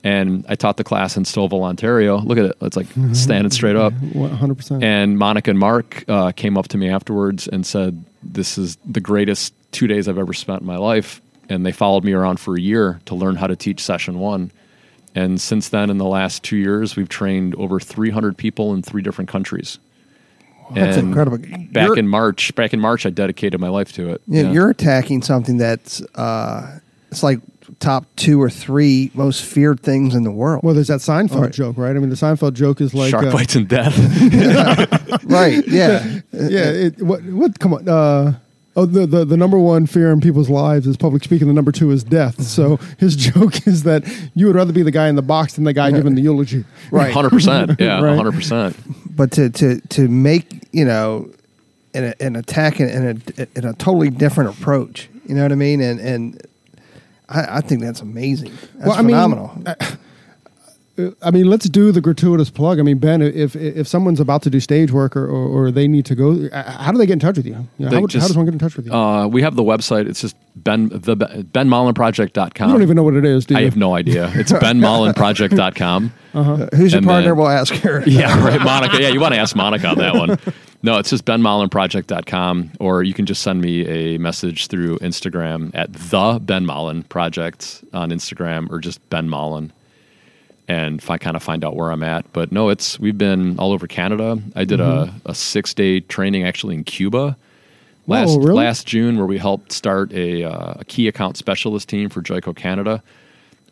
And 0.01 0.45
i 0.47 0.55
taught 0.55 0.77
the 0.77 0.83
class 0.85 1.17
in 1.17 1.23
stouffville 1.23 1.61
ontario. 1.63 2.19
Look 2.19 2.37
at 2.37 2.45
it. 2.45 2.55
It's 2.61 2.77
like 2.77 2.87
standing 3.13 3.51
straight 3.51 3.75
up. 3.75 3.91
One 4.13 4.29
hundred 4.31 4.55
percent. 4.55 4.81
and 4.83 5.17
monica 5.17 5.49
and 5.49 5.59
mark 5.59 6.05
uh, 6.07 6.31
came 6.31 6.57
up 6.57 6.69
to 6.69 6.77
me 6.77 6.89
afterwards 6.89 7.47
and 7.49 7.65
said 7.65 8.03
this 8.23 8.57
is 8.57 8.77
the 8.85 9.01
greatest 9.01 9.53
two 9.71 9.87
days 9.87 10.07
i've 10.07 10.17
ever 10.17 10.33
spent 10.33 10.61
in 10.61 10.67
my 10.67 10.77
life. 10.77 11.21
And 11.49 11.65
they 11.65 11.71
followed 11.71 12.03
me 12.03 12.13
around 12.13 12.39
for 12.39 12.55
a 12.55 12.61
year 12.61 13.01
to 13.05 13.15
learn 13.15 13.35
how 13.35 13.47
to 13.47 13.55
teach 13.55 13.81
session 13.83 14.19
one 14.19 14.51
and 15.15 15.39
since 15.41 15.69
then, 15.69 15.89
in 15.89 15.97
the 15.97 16.05
last 16.05 16.43
two 16.43 16.57
years, 16.57 16.95
we've 16.95 17.09
trained 17.09 17.55
over 17.55 17.79
300 17.79 18.37
people 18.37 18.73
in 18.73 18.81
three 18.81 19.01
different 19.01 19.29
countries. 19.29 19.79
That's 20.73 20.97
And 20.97 21.07
incredible. 21.07 21.37
Back 21.71 21.87
You're- 21.87 21.99
in 21.99 22.07
March, 22.07 22.53
back 22.55 22.73
in 22.73 22.79
March, 22.79 23.05
I 23.05 23.09
dedicated 23.09 23.59
my 23.59 23.69
life 23.69 23.91
to 23.93 24.09
it. 24.11 24.21
Yeah, 24.27 24.51
you're 24.51 24.69
attacking 24.69 25.23
something 25.23 25.57
that's 25.57 26.01
uh, 26.15 26.79
it's 27.11 27.23
like 27.23 27.39
top 27.79 28.05
two 28.17 28.39
or 28.41 28.49
three 28.51 29.09
most 29.15 29.43
feared 29.43 29.79
things 29.79 30.13
in 30.13 30.23
the 30.23 30.31
world. 30.31 30.61
Well, 30.63 30.75
there's 30.75 30.87
that 30.89 30.99
Seinfeld 30.99 31.41
Right. 31.41 31.51
joke, 31.51 31.77
right? 31.77 31.95
I 31.95 31.99
mean, 31.99 32.09
the 32.09 32.15
Seinfeld 32.15 32.53
joke 32.53 32.81
is 32.81 32.93
like, 32.93 33.09
shark 33.09 33.25
uh, 33.25 33.31
bites 33.31 33.55
and 33.55 33.67
death. 33.67 33.95
right? 35.23 35.67
Yeah. 35.67 36.19
yeah. 36.33 36.69
It, 36.69 37.01
what? 37.01 37.23
What? 37.23 37.59
Come 37.59 37.73
on. 37.73 37.89
Uh, 37.89 38.33
oh, 38.75 38.85
the, 38.85 39.05
the 39.05 39.25
the 39.25 39.37
number 39.37 39.57
one 39.59 39.85
fear 39.85 40.11
in 40.11 40.21
people's 40.21 40.49
lives 40.49 40.87
is 40.87 40.97
public 40.97 41.23
speaking. 41.23 41.47
The 41.47 41.53
number 41.53 41.71
two 41.71 41.91
is 41.91 42.03
death. 42.03 42.33
Mm-hmm. 42.33 42.43
So 42.43 42.77
his 42.97 43.15
joke 43.15 43.67
is 43.67 43.83
that 43.83 44.03
you 44.35 44.47
would 44.47 44.55
rather 44.55 44.73
be 44.73 44.83
the 44.83 44.91
guy 44.91 45.07
in 45.07 45.15
the 45.15 45.21
box 45.21 45.53
than 45.55 45.63
the 45.63 45.73
guy 45.73 45.91
giving 45.91 46.15
the 46.15 46.21
eulogy. 46.21 46.65
Right. 46.91 47.13
100%. 47.13 47.79
Yeah, 47.79 48.01
Right. 48.01 48.19
100%. 48.19 48.75
but 49.15 49.31
to 49.33 49.49
to 49.49 49.79
to 49.81 50.07
make 50.07 50.67
you 50.71 50.85
know 50.85 51.29
an, 51.93 52.13
an 52.19 52.35
attack 52.35 52.79
in, 52.79 52.89
in 52.89 53.21
a 53.37 53.47
in 53.57 53.65
a 53.65 53.73
totally 53.73 54.09
different 54.09 54.49
approach. 54.57 55.09
You 55.27 55.35
know 55.35 55.43
what 55.43 55.51
I 55.51 55.55
mean? 55.55 55.81
And 55.81 55.99
and 55.99 56.41
I, 57.29 57.57
I 57.57 57.61
think 57.61 57.81
that's 57.81 58.01
amazing. 58.01 58.51
That's 58.75 58.87
Well, 58.89 58.93
I 58.93 59.01
mean, 59.01 59.15
phenomenal. 59.15 59.63
I 61.21 61.31
mean, 61.31 61.49
let's 61.49 61.67
do 61.69 61.91
the 61.91 62.01
gratuitous 62.01 62.49
plug. 62.49 62.79
I 62.79 62.83
mean, 62.83 62.97
Ben, 62.97 63.21
if 63.21 63.55
if 63.55 63.87
someone's 63.87 64.19
about 64.19 64.41
to 64.43 64.49
do 64.49 64.59
stage 64.59 64.91
work 64.91 65.15
or, 65.15 65.25
or, 65.27 65.47
or 65.67 65.71
they 65.71 65.87
need 65.87 66.05
to 66.07 66.15
go, 66.15 66.47
uh, 66.51 66.71
how 66.83 66.91
do 66.91 66.97
they 66.97 67.05
get 67.05 67.13
in 67.13 67.19
touch 67.19 67.37
with 67.37 67.45
you? 67.45 67.67
You 67.77 67.85
know, 67.85 67.91
how, 67.95 68.01
would- 68.01 68.09
just- 68.11 68.21
how 68.23 68.27
does 68.27 68.37
one 68.37 68.45
get 68.45 68.53
in 68.53 68.59
touch 68.59 68.75
with 68.75 68.85
you? 68.85 68.93
Uh, 68.93 69.27
we 69.27 69.41
have 69.41 69.55
the 69.55 69.63
website. 69.63 70.07
It's 70.09 70.21
just 70.21 70.35
ben, 70.55 70.89
the, 70.89 71.15
benmollinproject.com. 71.17 72.67
you 72.69 72.73
don't 72.73 72.81
even 72.83 72.95
know 72.95 73.03
what 73.03 73.13
it 73.15 73.25
is, 73.25 73.45
do 73.45 73.53
you? 73.53 73.59
I 73.59 73.63
have 73.63 73.77
no 73.77 73.95
idea. 73.95 74.31
It's 74.35 74.51
benmollinproject.com. 75.23 76.13
Who's 76.75 76.91
your 76.91 76.97
and 76.99 77.05
partner? 77.07 77.29
then- 77.29 77.37
we'll 77.37 77.47
ask 77.49 77.73
her. 77.75 78.03
Yeah, 78.09 78.43
right. 78.43 78.61
Monica. 78.61 79.01
Yeah, 79.01 79.09
you 79.09 79.19
want 79.19 79.33
to 79.35 79.39
ask 79.39 79.55
Monica 79.55 79.87
on 79.87 79.97
that 79.99 80.13
one. 80.15 80.37
No, 80.81 80.97
it's 80.97 81.09
just 81.09 81.25
benmollinproject.com, 81.25 82.71
or 82.79 83.03
you 83.03 83.13
can 83.13 83.25
just 83.25 83.41
send 83.41 83.61
me 83.61 83.85
a 83.87 84.17
message 84.17 84.67
through 84.67 84.97
Instagram 84.99 85.71
at 85.73 85.91
the 85.93 86.39
Ben 86.41 86.65
Mollin 86.65 87.03
Project 87.07 87.83
on 87.93 88.09
Instagram, 88.11 88.69
or 88.69 88.79
just 88.79 89.07
Ben 89.09 89.27
Mollin, 89.29 89.71
and 90.69 90.99
if 90.99 91.09
I 91.09 91.17
kind 91.17 91.35
of 91.35 91.41
find 91.41 91.65
out 91.65 91.75
where 91.75 91.91
I'm 91.91 92.03
at. 92.03 92.31
But 92.31 92.51
no, 92.51 92.69
it's 92.69 92.99
we've 92.99 93.17
been 93.17 93.59
all 93.59 93.73
over 93.73 93.87
Canada. 93.87 94.39
I 94.55 94.63
did 94.63 94.79
a, 94.79 95.13
a 95.25 95.35
six 95.35 95.73
day 95.73 95.99
training 95.99 96.43
actually 96.43 96.75
in 96.75 96.83
Cuba 96.85 97.35
last 98.07 98.37
really? 98.37 98.53
last 98.53 98.87
June, 98.87 99.17
where 99.17 99.25
we 99.25 99.39
helped 99.39 99.71
start 99.71 100.13
a, 100.13 100.43
uh, 100.43 100.75
a 100.79 100.85
key 100.85 101.07
account 101.07 101.37
specialist 101.37 101.89
team 101.89 102.07
for 102.07 102.21
Joico 102.21 102.55
Canada. 102.55 103.01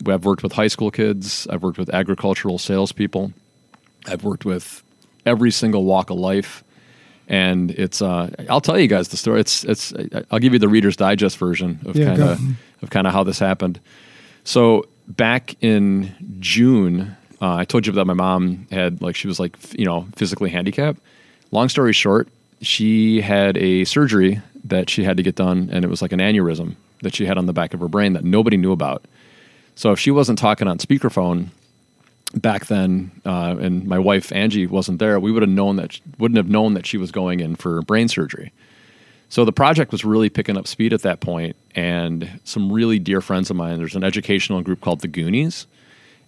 I've 0.08 0.26
worked 0.26 0.44
with 0.44 0.54
high 0.54 0.68
school 0.68 0.92
kids. 0.92 1.48
I've 1.50 1.64
worked 1.64 1.78
with 1.78 1.94
agricultural 1.94 2.58
salespeople. 2.58 3.32
I've 4.08 4.24
worked 4.24 4.46
with 4.46 4.84
every 5.26 5.52
single 5.52 5.86
walk 5.86 6.10
of 6.10 6.18
life, 6.18 6.64
and 7.28 7.72
it's. 7.72 8.02
Uh, 8.02 8.30
I'll 8.50 8.62
tell 8.62 8.80
you 8.80 8.88
guys 8.88 9.10
the 9.10 9.18
story. 9.18 9.40
It's. 9.40 9.64
It's. 9.66 9.94
I'll 10.32 10.40
give 10.40 10.54
you 10.54 10.60
the 10.60 10.68
Reader's 10.68 10.96
Digest 10.96 11.38
version 11.38 11.80
of 11.86 11.96
Yeah, 11.96 12.06
kind 12.06 12.22
of 12.22 12.40
of 12.82 12.90
kind 12.90 13.06
of 13.06 13.14
how 13.14 13.24
this 13.24 13.38
happened. 13.38 13.80
So 14.44 14.88
back 15.08 15.56
in 15.62 16.14
June, 16.40 17.16
uh, 17.42 17.56
I 17.56 17.66
told 17.66 17.88
you 17.88 17.94
that 17.94 18.06
my 18.06 18.14
mom 18.14 18.68
had 18.72 19.02
like 19.02 19.16
she 19.16 19.28
was 19.28 19.40
like 19.40 19.58
you 19.78 19.86
know 19.86 20.08
physically 20.16 20.50
handicapped. 20.50 21.00
Long 21.52 21.70
story 21.70 21.94
short, 21.94 22.28
she 22.62 23.22
had 23.22 23.58
a 23.58 23.86
surgery 23.86 24.42
that 24.66 24.90
she 24.90 25.04
had 25.04 25.18
to 25.18 25.24
get 25.24 25.36
done, 25.36 25.70
and 25.72 25.86
it 25.86 25.88
was 25.88 26.02
like 26.02 26.12
an 26.12 26.20
aneurysm 26.20 26.76
that 27.02 27.16
she 27.16 27.26
had 27.26 27.38
on 27.38 27.46
the 27.46 27.54
back 27.54 27.74
of 27.74 27.80
her 27.80 27.88
brain 27.88 28.14
that 28.14 28.24
nobody 28.24 28.58
knew 28.58 28.72
about. 28.72 29.06
So 29.76 29.92
if 29.92 30.00
she 30.00 30.12
wasn't 30.12 30.40
talking 30.40 30.68
on 30.68 30.80
speakerphone 30.80 31.50
back 32.34 32.66
then, 32.66 33.12
uh, 33.26 33.56
and 33.60 33.86
my 33.86 34.00
wife 34.00 34.32
Angie 34.32 34.66
wasn't 34.66 35.00
there, 35.00 35.20
we 35.20 35.32
would 35.32 35.44
have 35.44 35.52
known 35.52 35.76
that 35.78 36.00
wouldn't 36.18 36.38
have 36.38 36.50
known 36.50 36.74
that 36.74 36.86
she 36.86 36.98
was 36.98 37.12
going 37.12 37.40
in 37.40 37.56
for 37.56 37.82
brain 37.84 38.08
surgery. 38.08 38.52
So 39.30 39.44
the 39.44 39.52
project 39.52 39.92
was 39.92 40.06
really 40.06 40.30
picking 40.30 40.58
up 40.58 40.68
speed 40.68 40.94
at 40.94 41.02
that 41.02 41.20
point, 41.20 41.56
and 41.76 42.40
some 42.44 42.72
really 42.72 42.98
dear 43.00 43.22
friends 43.22 43.50
of 43.50 43.56
mine. 43.58 43.78
There's 43.78 43.96
an 43.96 44.04
educational 44.04 44.62
group 44.62 44.82
called 44.82 45.02
the 45.02 45.08
Goonies, 45.08 45.68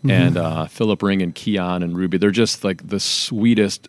and 0.08 0.38
uh, 0.38 0.66
Philip 0.66 1.02
Ring 1.02 1.22
and 1.22 1.34
Keon 1.34 1.84
and 1.84 1.98
Ruby. 1.98 2.18
They're 2.18 2.32
just 2.32 2.64
like 2.64 2.88
the 2.88 3.00
sweetest, 3.00 3.88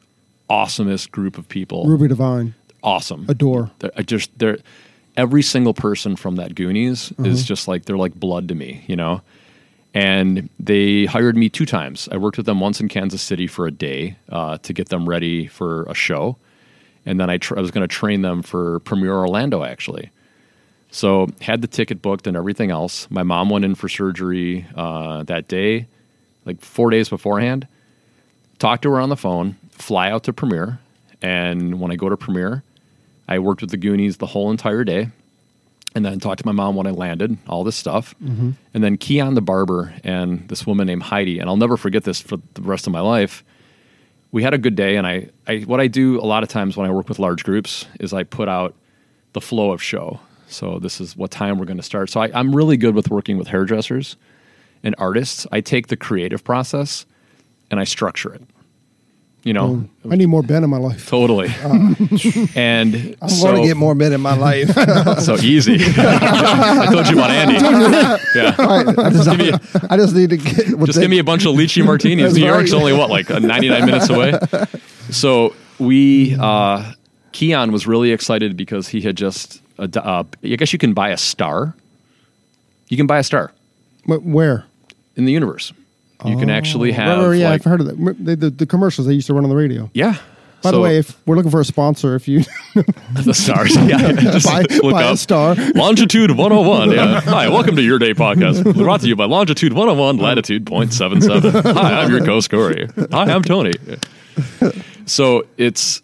awesomest 0.49 1.11
group 1.11 1.39
of 1.39 1.49
people. 1.49 1.87
Ruby 1.87 2.09
Divine, 2.09 2.55
awesome, 2.83 3.27
adore. 3.29 3.71
they're, 3.81 3.93
I 3.97 4.03
just 4.03 4.37
they're 4.39 4.59
every 5.17 5.43
single 5.43 5.75
person 5.75 6.17
from 6.17 6.37
that 6.37 6.55
Goonies 6.55 7.13
is 7.19 7.45
just 7.45 7.69
like 7.69 7.85
they're 7.85 7.99
like 7.99 8.15
blood 8.15 8.49
to 8.49 8.55
me, 8.55 8.85
you 8.87 8.97
know. 8.97 9.23
And 9.93 10.49
they 10.61 11.05
hired 11.07 11.37
me 11.37 11.49
two 11.49 11.67
times. 11.67 12.09
I 12.13 12.17
worked 12.17 12.37
with 12.37 12.47
them 12.47 12.61
once 12.61 12.81
in 12.81 12.89
Kansas 12.89 13.21
City 13.21 13.49
for 13.49 13.67
a 13.67 13.73
day 13.73 14.17
uh, 14.29 14.59
to 14.59 14.73
get 14.73 14.89
them 14.89 15.09
ready 15.09 15.49
for 15.49 15.83
a 15.85 15.95
show, 15.95 16.37
and 17.07 17.19
then 17.21 17.31
I, 17.31 17.39
tr- 17.39 17.59
I 17.59 17.61
was 17.61 17.71
going 17.71 17.87
to 17.87 17.93
train 17.95 18.23
them 18.23 18.43
for 18.43 18.81
Premiere 18.81 19.15
Orlando 19.15 19.65
actually. 19.65 20.11
So 20.91 21.29
had 21.41 21.63
the 21.63 21.69
ticket 21.69 22.03
booked 22.03 22.27
and 22.27 22.37
everything 22.37 22.71
else. 22.71 23.09
My 23.11 23.23
mom 23.23 23.49
went 23.49 23.65
in 23.65 23.75
for 23.77 23.89
surgery 23.89 24.67
uh, 24.75 25.23
that 25.25 25.47
day, 25.49 25.87
like 26.45 26.61
four 26.61 26.91
days 26.91 27.09
beforehand. 27.09 27.69
Talked 28.59 28.83
to 28.83 28.91
her 28.91 29.01
on 29.01 29.09
the 29.09 29.17
phone. 29.17 29.57
Fly 29.71 30.11
out 30.11 30.25
to 30.25 30.33
Premiere, 30.33 30.79
and 31.23 31.81
when 31.81 31.91
I 31.91 31.97
go 31.97 32.09
to 32.11 32.17
Premiere, 32.17 32.63
I 33.29 33.39
worked 33.39 33.63
with 33.63 33.71
the 33.71 33.77
Goonies 33.79 34.19
the 34.19 34.27
whole 34.27 34.51
entire 34.51 34.85
day, 34.85 35.09
and 35.95 36.05
then 36.05 36.21
talked 36.21 36.41
to 36.41 36.47
my 36.47 36.53
mom 36.53 36.75
when 36.75 36.87
I 36.87 36.91
landed. 36.91 37.39
All 37.49 37.65
this 37.65 37.77
stuff, 37.77 38.15
and 38.21 38.57
then 38.75 38.99
Keon 38.99 39.35
the 39.35 39.41
barber 39.41 39.95
and 40.05 40.47
this 40.49 40.67
woman 40.67 40.87
named 40.89 41.05
Heidi, 41.05 41.39
and 41.39 41.49
I'll 41.49 41.57
never 41.57 41.79
forget 41.79 42.05
this 42.05 42.21
for 42.21 42.37
the 42.55 42.61
rest 42.63 42.87
of 42.87 42.93
my 42.93 43.01
life. 43.01 43.43
We 44.33 44.43
had 44.43 44.55
a 44.55 44.59
good 44.59 44.77
day, 44.77 44.97
and 44.97 45.07
I, 45.07 45.29
I 45.47 45.59
what 45.61 45.81
I 45.81 45.89
do 45.89 46.21
a 46.21 46.27
lot 46.27 46.43
of 46.43 46.49
times 46.49 46.77
when 46.77 46.89
I 46.89 46.93
work 46.93 47.09
with 47.09 47.19
large 47.19 47.43
groups 47.45 47.87
is 47.99 48.13
I 48.13 48.23
put 48.23 48.49
out 48.49 48.75
the 49.33 49.41
flow 49.41 49.73
of 49.73 49.83
show. 49.83 50.21
So 50.47 50.79
this 50.79 51.01
is 51.01 51.17
what 51.17 51.31
time 51.31 51.59
we're 51.59 51.65
going 51.65 51.77
to 51.77 51.83
start. 51.83 52.11
So 52.11 52.21
I, 52.21 52.31
I'm 52.35 52.55
really 52.55 52.77
good 52.77 52.95
with 52.95 53.11
working 53.11 53.39
with 53.39 53.49
hairdressers 53.49 54.17
and 54.83 54.95
artists. 54.99 55.47
I 55.53 55.61
take 55.61 55.87
the 55.87 55.97
creative 55.97 56.43
process 56.43 57.07
and 57.71 57.79
I 57.79 57.85
structure 57.85 58.35
it. 58.35 58.43
You 59.43 59.55
know, 59.55 59.89
I 60.11 60.17
need 60.17 60.27
more 60.27 60.43
Ben 60.43 60.65
in 60.65 60.69
my 60.71 60.77
life. 60.77 61.09
totally. 61.09 61.49
and 62.55 63.17
I'm 63.23 63.29
so, 63.31 63.51
going 63.51 63.63
to 63.63 63.69
get 63.69 63.77
more 63.79 63.95
men 63.95 64.13
in 64.13 64.21
my 64.21 64.37
life. 64.37 64.69
so 65.21 65.37
easy. 65.37 65.79
I 65.81 66.89
told 66.93 67.09
you 67.09 67.15
about 67.15 67.31
Andy. 67.31 67.55
yeah. 68.35 68.55
I, 68.59 69.11
just, 69.11 69.31
Give 69.39 69.87
I 69.91 69.97
just 69.97 70.15
need 70.15 70.31
to 70.31 70.37
get. 70.37 70.67
Just 70.67 70.95
they- 70.95 71.01
give 71.01 71.11
me 71.11 71.21
a 71.21 71.25
bunch 71.25 71.47
of 71.47 71.55
lychee 71.55 71.83
martinis. 71.85 72.35
New 72.35 72.45
York's 72.45 72.73
right. 72.73 72.79
only 72.79 72.93
what, 72.93 73.09
like 73.09 73.31
uh, 73.31 73.39
99 73.39 73.87
minutes 73.87 74.11
away? 74.11 74.39
So 75.11 75.55
we, 75.79 76.37
uh, 76.39 76.93
Keon 77.33 77.73
was 77.73 77.87
really 77.87 78.13
excited 78.13 78.59
because 78.59 78.89
he 78.89 79.01
had 79.01 79.17
just, 79.17 79.63
uh, 79.79 79.89
uh, 79.97 80.25
I 80.43 80.47
guess 80.57 80.75
you 80.75 80.79
can 80.79 80.93
buy 80.93 81.09
a 81.11 81.17
star. 81.17 81.75
You 82.89 82.99
can 82.99 83.07
buy 83.07 83.19
a 83.19 83.23
star 83.23 83.53
Wh- 84.05 84.25
Where? 84.25 84.67
in 85.17 85.25
the 85.25 85.33
universe. 85.33 85.73
You 86.25 86.37
can 86.37 86.51
actually 86.51 86.91
oh. 86.91 86.95
have, 86.95 87.27
right, 87.27 87.35
yeah, 87.35 87.51
like, 87.51 87.61
I've 87.61 87.65
heard 87.65 87.81
of 87.81 87.87
that. 87.87 88.17
The, 88.41 88.51
the, 88.51 88.67
commercials 88.67 89.07
they 89.07 89.15
used 89.15 89.27
to 89.29 89.35
run 89.35 89.45
on 89.45 89.51
the 89.51 89.57
radio. 89.57 89.91
yeah. 89.95 90.17
By 90.63 90.73
the 90.73 90.77
So- 90.77 90.83
way, 90.83 90.99
if 90.99 91.17
we're 91.27 91.37
looking 91.37 91.51
for 91.51 91.61
a 91.61 91.65
sponsor, 91.65 92.15
if 92.17 92.29
you 92.29 92.41
the 93.15 93.33
stars. 93.33 93.75
Yeah, 93.77 94.13
just 94.13 94.45
buy, 94.45 94.61
look 94.83 94.93
buy 94.93 95.05
up 95.05 95.15
a 95.15 95.17
star, 95.17 95.55
Longitude 95.75 96.33
101. 96.33 96.91
Yeah. 96.91 97.21
Hi, 97.25 97.49
welcome 97.49 97.77
to 97.77 97.83
Your 97.83 97.99
Day 97.99 98.13
Podcast. 98.13 98.77
Brought 98.77 99.01
to 99.01 99.09
you 99.09 99.17
by 99.17 99.25
Longitude 99.25 99.73
101, 99.73 100.19
Latitude 100.19 100.67
0.77. 100.67 101.73
Hi, 101.73 102.03
I'm 102.03 102.11
your 102.11 102.23
co 102.27 102.43
Corey. 102.43 102.89
Hi, 103.11 103.33
I'm 103.33 103.43
Tony. 103.43 103.73
So 105.07 105.47
it's 105.57 106.03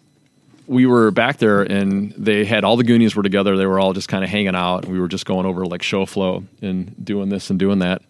we 0.67 0.85
were 0.85 1.11
back 1.11 1.37
there 1.37 1.61
and 1.61 2.11
they 2.17 2.43
had 2.43 2.63
all 2.63 2.77
the 2.77 2.83
Goonies 2.83 3.15
were 3.15 3.23
together. 3.23 3.55
They 3.57 3.65
were 3.65 3.79
all 3.79 3.93
just 3.93 4.09
kind 4.09 4.23
of 4.23 4.29
hanging 4.29 4.55
out. 4.55 4.83
And 4.83 4.91
we 4.91 4.99
were 4.99 5.07
just 5.07 5.25
going 5.25 5.45
over 5.45 5.65
like 5.65 5.81
show 5.81 6.05
flow 6.05 6.43
and 6.61 6.93
doing 7.03 7.29
this 7.29 7.49
and 7.49 7.57
doing 7.57 7.79
that. 7.79 8.01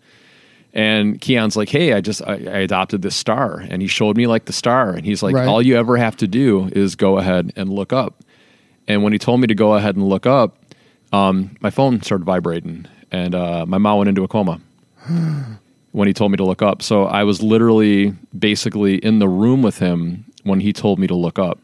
And 0.78 1.20
Keon's 1.20 1.58
like, 1.58 1.70
"Hey, 1.70 1.94
I 1.94 2.02
just 2.02 2.22
I, 2.22 2.34
I 2.34 2.60
adopted 2.60 3.02
this 3.02 3.16
star," 3.16 3.66
and 3.68 3.82
he 3.82 3.88
showed 3.88 4.16
me 4.16 4.28
like 4.28 4.46
the 4.46 4.54
star, 4.54 4.92
and 4.92 5.04
he's 5.04 5.24
like, 5.24 5.34
Right. 5.34 5.48
"All 5.48 5.60
you 5.60 5.76
ever 5.76 5.98
have 5.98 6.16
to 6.18 6.28
do 6.28 6.70
is 6.72 6.96
go 6.96 7.18
ahead 7.18 7.52
and 7.56 7.68
look 7.68 7.92
up." 7.92 8.24
And 8.88 9.02
when 9.02 9.12
he 9.12 9.18
told 9.18 9.42
me 9.42 9.48
to 9.48 9.56
go 9.56 9.74
ahead 9.74 9.96
and 9.96 10.08
look 10.08 10.28
up, 10.28 10.56
um, 11.12 11.56
my 11.62 11.72
phone 11.72 12.04
started 12.04 12.26
vibrating, 12.26 12.86
and 13.12 13.34
uh, 13.34 13.66
my 13.66 13.80
mom 13.80 13.98
went 13.98 14.08
into 14.10 14.24
a 14.24 14.28
coma 14.28 14.62
when 15.94 16.08
he 16.08 16.14
told 16.14 16.30
me 16.32 16.38
to 16.38 16.46
look 16.46 16.62
up. 16.62 16.84
So 16.84 17.06
I 17.06 17.24
was 17.24 17.42
literally 17.42 18.14
basically 18.38 18.98
in 18.98 19.18
the 19.18 19.28
room 19.28 19.64
with 19.64 19.80
him 19.80 20.26
when 20.44 20.60
he 20.60 20.74
told 20.74 21.00
me 21.00 21.08
to 21.08 21.16
look 21.16 21.40
up. 21.40 21.60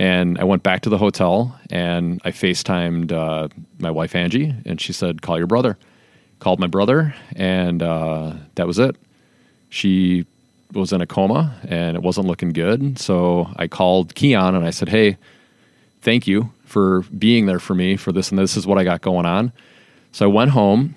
And 0.00 0.36
I 0.38 0.44
went 0.44 0.64
back 0.64 0.80
to 0.82 0.88
the 0.88 0.98
hotel 0.98 1.56
and 1.70 2.20
I 2.24 2.32
FaceTimed 2.32 3.12
uh, 3.12 3.48
my 3.78 3.92
wife 3.92 4.16
Angie, 4.16 4.52
and 4.66 4.80
she 4.80 4.92
said, 4.92 5.22
"Call 5.22 5.38
your 5.38 5.46
brother." 5.46 5.78
Called 6.42 6.58
my 6.58 6.66
brother, 6.66 7.14
and 7.36 7.84
uh, 7.84 8.32
that 8.56 8.66
was 8.66 8.80
it. 8.80 8.96
She 9.68 10.26
was 10.72 10.92
in 10.92 11.00
a 11.00 11.06
coma, 11.06 11.54
and 11.68 11.96
it 11.96 12.02
wasn't 12.02 12.26
looking 12.26 12.52
good. 12.52 12.98
So 12.98 13.48
I 13.54 13.68
called 13.68 14.16
Keon 14.16 14.56
and 14.56 14.64
I 14.64 14.70
said, 14.70 14.88
"Hey, 14.88 15.18
thank 16.00 16.26
you 16.26 16.50
for 16.64 17.02
being 17.16 17.46
there 17.46 17.60
for 17.60 17.76
me 17.76 17.96
for 17.96 18.10
this 18.10 18.30
and 18.30 18.38
this 18.40 18.56
is 18.56 18.66
what 18.66 18.76
I 18.76 18.82
got 18.82 19.02
going 19.02 19.24
on." 19.24 19.52
So 20.10 20.28
I 20.28 20.32
went 20.32 20.50
home 20.50 20.96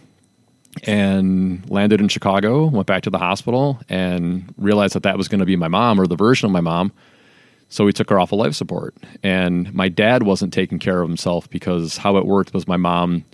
and 0.81 1.69
landed 1.69 2.01
in 2.01 2.07
Chicago, 2.07 2.65
went 2.65 2.87
back 2.87 3.03
to 3.03 3.11
the 3.11 3.19
hospital 3.19 3.79
and 3.87 4.51
realized 4.57 4.95
that 4.95 5.03
that 5.03 5.15
was 5.15 5.27
going 5.27 5.41
to 5.41 5.45
be 5.45 5.55
my 5.55 5.67
mom 5.67 6.01
or 6.01 6.07
the 6.07 6.15
version 6.15 6.47
of 6.47 6.53
my 6.53 6.61
mom. 6.61 6.91
So 7.69 7.85
we 7.85 7.93
took 7.93 8.09
her 8.09 8.19
off 8.19 8.31
of 8.31 8.39
life 8.39 8.55
support. 8.55 8.95
And 9.21 9.71
my 9.75 9.89
dad 9.89 10.23
wasn't 10.23 10.53
taking 10.53 10.79
care 10.79 11.03
of 11.03 11.07
himself 11.07 11.47
because 11.51 11.97
how 11.97 12.17
it 12.17 12.25
worked 12.25 12.51
was 12.51 12.67
my 12.67 12.77
mom 12.77 13.25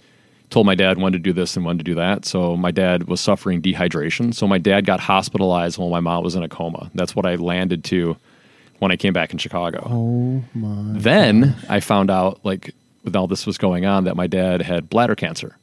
told 0.52 0.66
my 0.66 0.76
dad 0.76 1.00
when 1.00 1.14
to 1.14 1.20
do 1.20 1.34
this 1.34 1.56
and 1.56 1.66
when 1.66 1.78
to 1.78 1.84
do 1.84 1.96
that. 1.96 2.26
So 2.26 2.56
my 2.56 2.72
dad 2.72 3.06
was 3.06 3.20
suffering 3.20 3.62
dehydration. 3.62 4.36
So 4.36 4.48
my 4.48 4.58
dad 4.58 4.86
got 4.86 5.00
hospitalized 5.00 5.78
while 5.80 5.90
my 5.90 6.02
mom 6.02 6.24
was 6.24 6.36
in 6.36 6.44
a 6.44 6.50
coma. 6.50 6.92
That's 6.94 7.16
what 7.16 7.26
I 7.26 7.36
landed 7.36 7.84
to 7.86 8.18
when 8.80 8.92
I 8.92 8.98
came 8.98 9.14
back 9.14 9.32
in 9.32 9.40
Chicago. 9.40 9.88
oh 9.90 10.44
my! 10.54 11.00
Then 11.00 11.56
I 11.70 11.80
found 11.80 12.12
out, 12.12 12.40
like, 12.44 12.76
with 13.04 13.16
all 13.16 13.28
this 13.28 13.46
was 13.48 13.58
going 13.58 13.86
on, 13.86 14.04
that 14.04 14.16
my 14.16 14.28
dad 14.28 14.62
had 14.62 14.90
bladder 14.90 15.16
cancer 15.16 15.56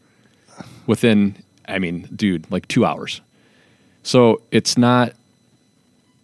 within, 0.86 1.36
I 1.68 1.78
mean, 1.78 2.08
dude, 2.16 2.50
like 2.50 2.66
two 2.68 2.84
hours. 2.84 3.20
So 4.04 4.40
it's 4.50 4.78
not, 4.78 5.12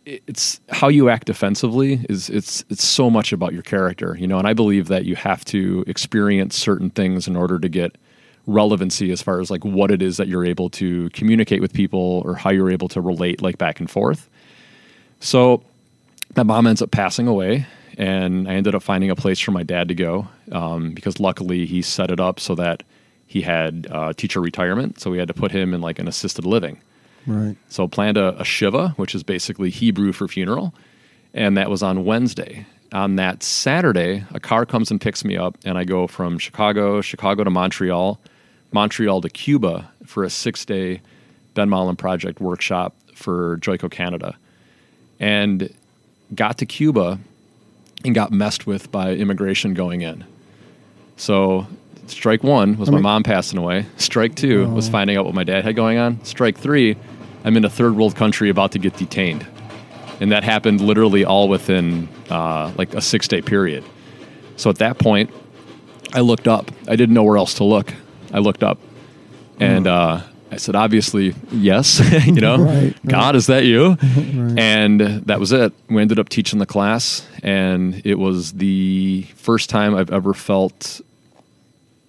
it's 0.06 0.60
how 0.70 0.88
you 0.88 1.10
act 1.10 1.26
defensively 1.26 2.04
is 2.08 2.30
it's 2.30 2.64
it's 2.70 2.86
so 2.86 3.10
much 3.10 3.32
about 3.32 3.52
your 3.52 3.62
character, 3.62 4.16
you 4.18 4.26
know. 4.26 4.38
And 4.38 4.46
I 4.46 4.52
believe 4.52 4.88
that 4.88 5.04
you 5.04 5.16
have 5.16 5.44
to 5.46 5.84
experience 5.86 6.56
certain 6.56 6.90
things 6.90 7.26
in 7.26 7.36
order 7.36 7.58
to 7.58 7.68
get 7.68 7.96
relevancy 8.46 9.10
as 9.10 9.22
far 9.22 9.40
as 9.40 9.50
like 9.50 9.64
what 9.64 9.90
it 9.90 10.02
is 10.02 10.16
that 10.18 10.28
you're 10.28 10.44
able 10.44 10.68
to 10.70 11.08
communicate 11.10 11.60
with 11.60 11.72
people 11.72 12.22
or 12.24 12.34
how 12.34 12.50
you're 12.50 12.70
able 12.70 12.88
to 12.88 13.00
relate 13.00 13.40
like 13.42 13.56
back 13.58 13.80
and 13.80 13.90
forth. 13.90 14.28
So 15.20 15.62
my 16.36 16.42
mom 16.42 16.66
ends 16.66 16.82
up 16.82 16.90
passing 16.90 17.26
away 17.28 17.66
and 17.96 18.48
i 18.48 18.54
ended 18.54 18.74
up 18.74 18.82
finding 18.82 19.08
a 19.08 19.14
place 19.14 19.38
for 19.38 19.52
my 19.52 19.62
dad 19.62 19.86
to 19.86 19.94
go 19.94 20.26
um, 20.50 20.90
because 20.94 21.20
luckily 21.20 21.64
he 21.64 21.80
set 21.80 22.10
it 22.10 22.18
up 22.18 22.40
so 22.40 22.56
that 22.56 22.82
he 23.28 23.40
had 23.42 23.86
uh, 23.88 24.12
teacher 24.14 24.40
retirement 24.40 24.98
so 25.00 25.12
we 25.12 25.18
had 25.18 25.28
to 25.28 25.34
put 25.34 25.52
him 25.52 25.72
in 25.72 25.80
like 25.80 25.98
an 26.00 26.08
assisted 26.08 26.44
living 26.44 26.80
Right. 27.24 27.56
so 27.68 27.86
planned 27.86 28.16
a, 28.16 28.36
a 28.40 28.44
shiva 28.44 28.88
which 28.96 29.14
is 29.14 29.22
basically 29.22 29.70
hebrew 29.70 30.10
for 30.12 30.26
funeral 30.26 30.74
and 31.32 31.56
that 31.56 31.70
was 31.70 31.84
on 31.84 32.04
wednesday 32.04 32.66
on 32.92 33.14
that 33.14 33.44
saturday 33.44 34.24
a 34.34 34.40
car 34.40 34.66
comes 34.66 34.90
and 34.90 35.00
picks 35.00 35.24
me 35.24 35.36
up 35.36 35.56
and 35.64 35.78
i 35.78 35.84
go 35.84 36.08
from 36.08 36.36
chicago 36.38 37.00
chicago 37.00 37.44
to 37.44 37.50
montreal 37.50 38.18
montreal 38.74 39.22
to 39.22 39.30
cuba 39.30 39.90
for 40.04 40.24
a 40.24 40.30
six 40.30 40.64
day 40.66 41.00
ben 41.54 41.70
Mollin 41.70 41.96
project 41.96 42.40
workshop 42.40 42.94
for 43.14 43.56
joico 43.58 43.90
canada 43.90 44.36
and 45.20 45.72
got 46.34 46.58
to 46.58 46.66
Cuba 46.66 47.18
and 48.04 48.14
got 48.14 48.32
messed 48.32 48.66
with 48.66 48.90
by 48.90 49.14
immigration 49.14 49.74
going 49.74 50.02
in. 50.02 50.24
So, 51.16 51.66
strike 52.06 52.42
one 52.42 52.76
was 52.76 52.90
my 52.90 53.00
mom 53.00 53.22
passing 53.22 53.58
away. 53.58 53.86
Strike 53.96 54.34
two 54.34 54.68
was 54.68 54.88
finding 54.88 55.16
out 55.16 55.24
what 55.24 55.34
my 55.34 55.44
dad 55.44 55.64
had 55.64 55.76
going 55.76 55.98
on. 55.98 56.22
Strike 56.24 56.58
three, 56.58 56.96
I'm 57.44 57.56
in 57.56 57.64
a 57.64 57.70
third 57.70 57.96
world 57.96 58.16
country 58.16 58.50
about 58.50 58.72
to 58.72 58.78
get 58.78 58.96
detained. 58.96 59.46
And 60.20 60.30
that 60.32 60.44
happened 60.44 60.80
literally 60.80 61.24
all 61.24 61.48
within 61.48 62.08
uh, 62.30 62.72
like 62.76 62.94
a 62.94 63.00
six 63.00 63.28
day 63.28 63.42
period. 63.42 63.84
So, 64.56 64.70
at 64.70 64.76
that 64.76 64.98
point, 64.98 65.30
I 66.12 66.20
looked 66.20 66.48
up. 66.48 66.70
I 66.88 66.96
didn't 66.96 67.14
know 67.14 67.24
where 67.24 67.36
else 67.36 67.54
to 67.54 67.64
look. 67.64 67.94
I 68.34 68.40
looked 68.40 68.62
up 68.62 68.78
and 69.58 69.86
uh, 69.86 70.20
I 70.50 70.56
said, 70.56 70.74
obviously, 70.74 71.34
yes. 71.50 72.00
you 72.26 72.40
know, 72.40 72.58
Right, 72.58 72.82
right. 72.82 73.06
God, 73.06 73.36
is 73.36 73.46
that 73.46 73.64
you? 73.64 73.96
And 74.56 75.00
that 75.00 75.40
was 75.40 75.52
it. 75.52 75.72
We 75.88 76.00
ended 76.00 76.18
up 76.18 76.28
teaching 76.28 76.60
the 76.60 76.66
class, 76.66 77.26
and 77.42 78.00
it 78.04 78.14
was 78.16 78.52
the 78.52 79.22
first 79.34 79.68
time 79.68 79.96
I've 79.96 80.12
ever 80.12 80.32
felt 80.32 81.00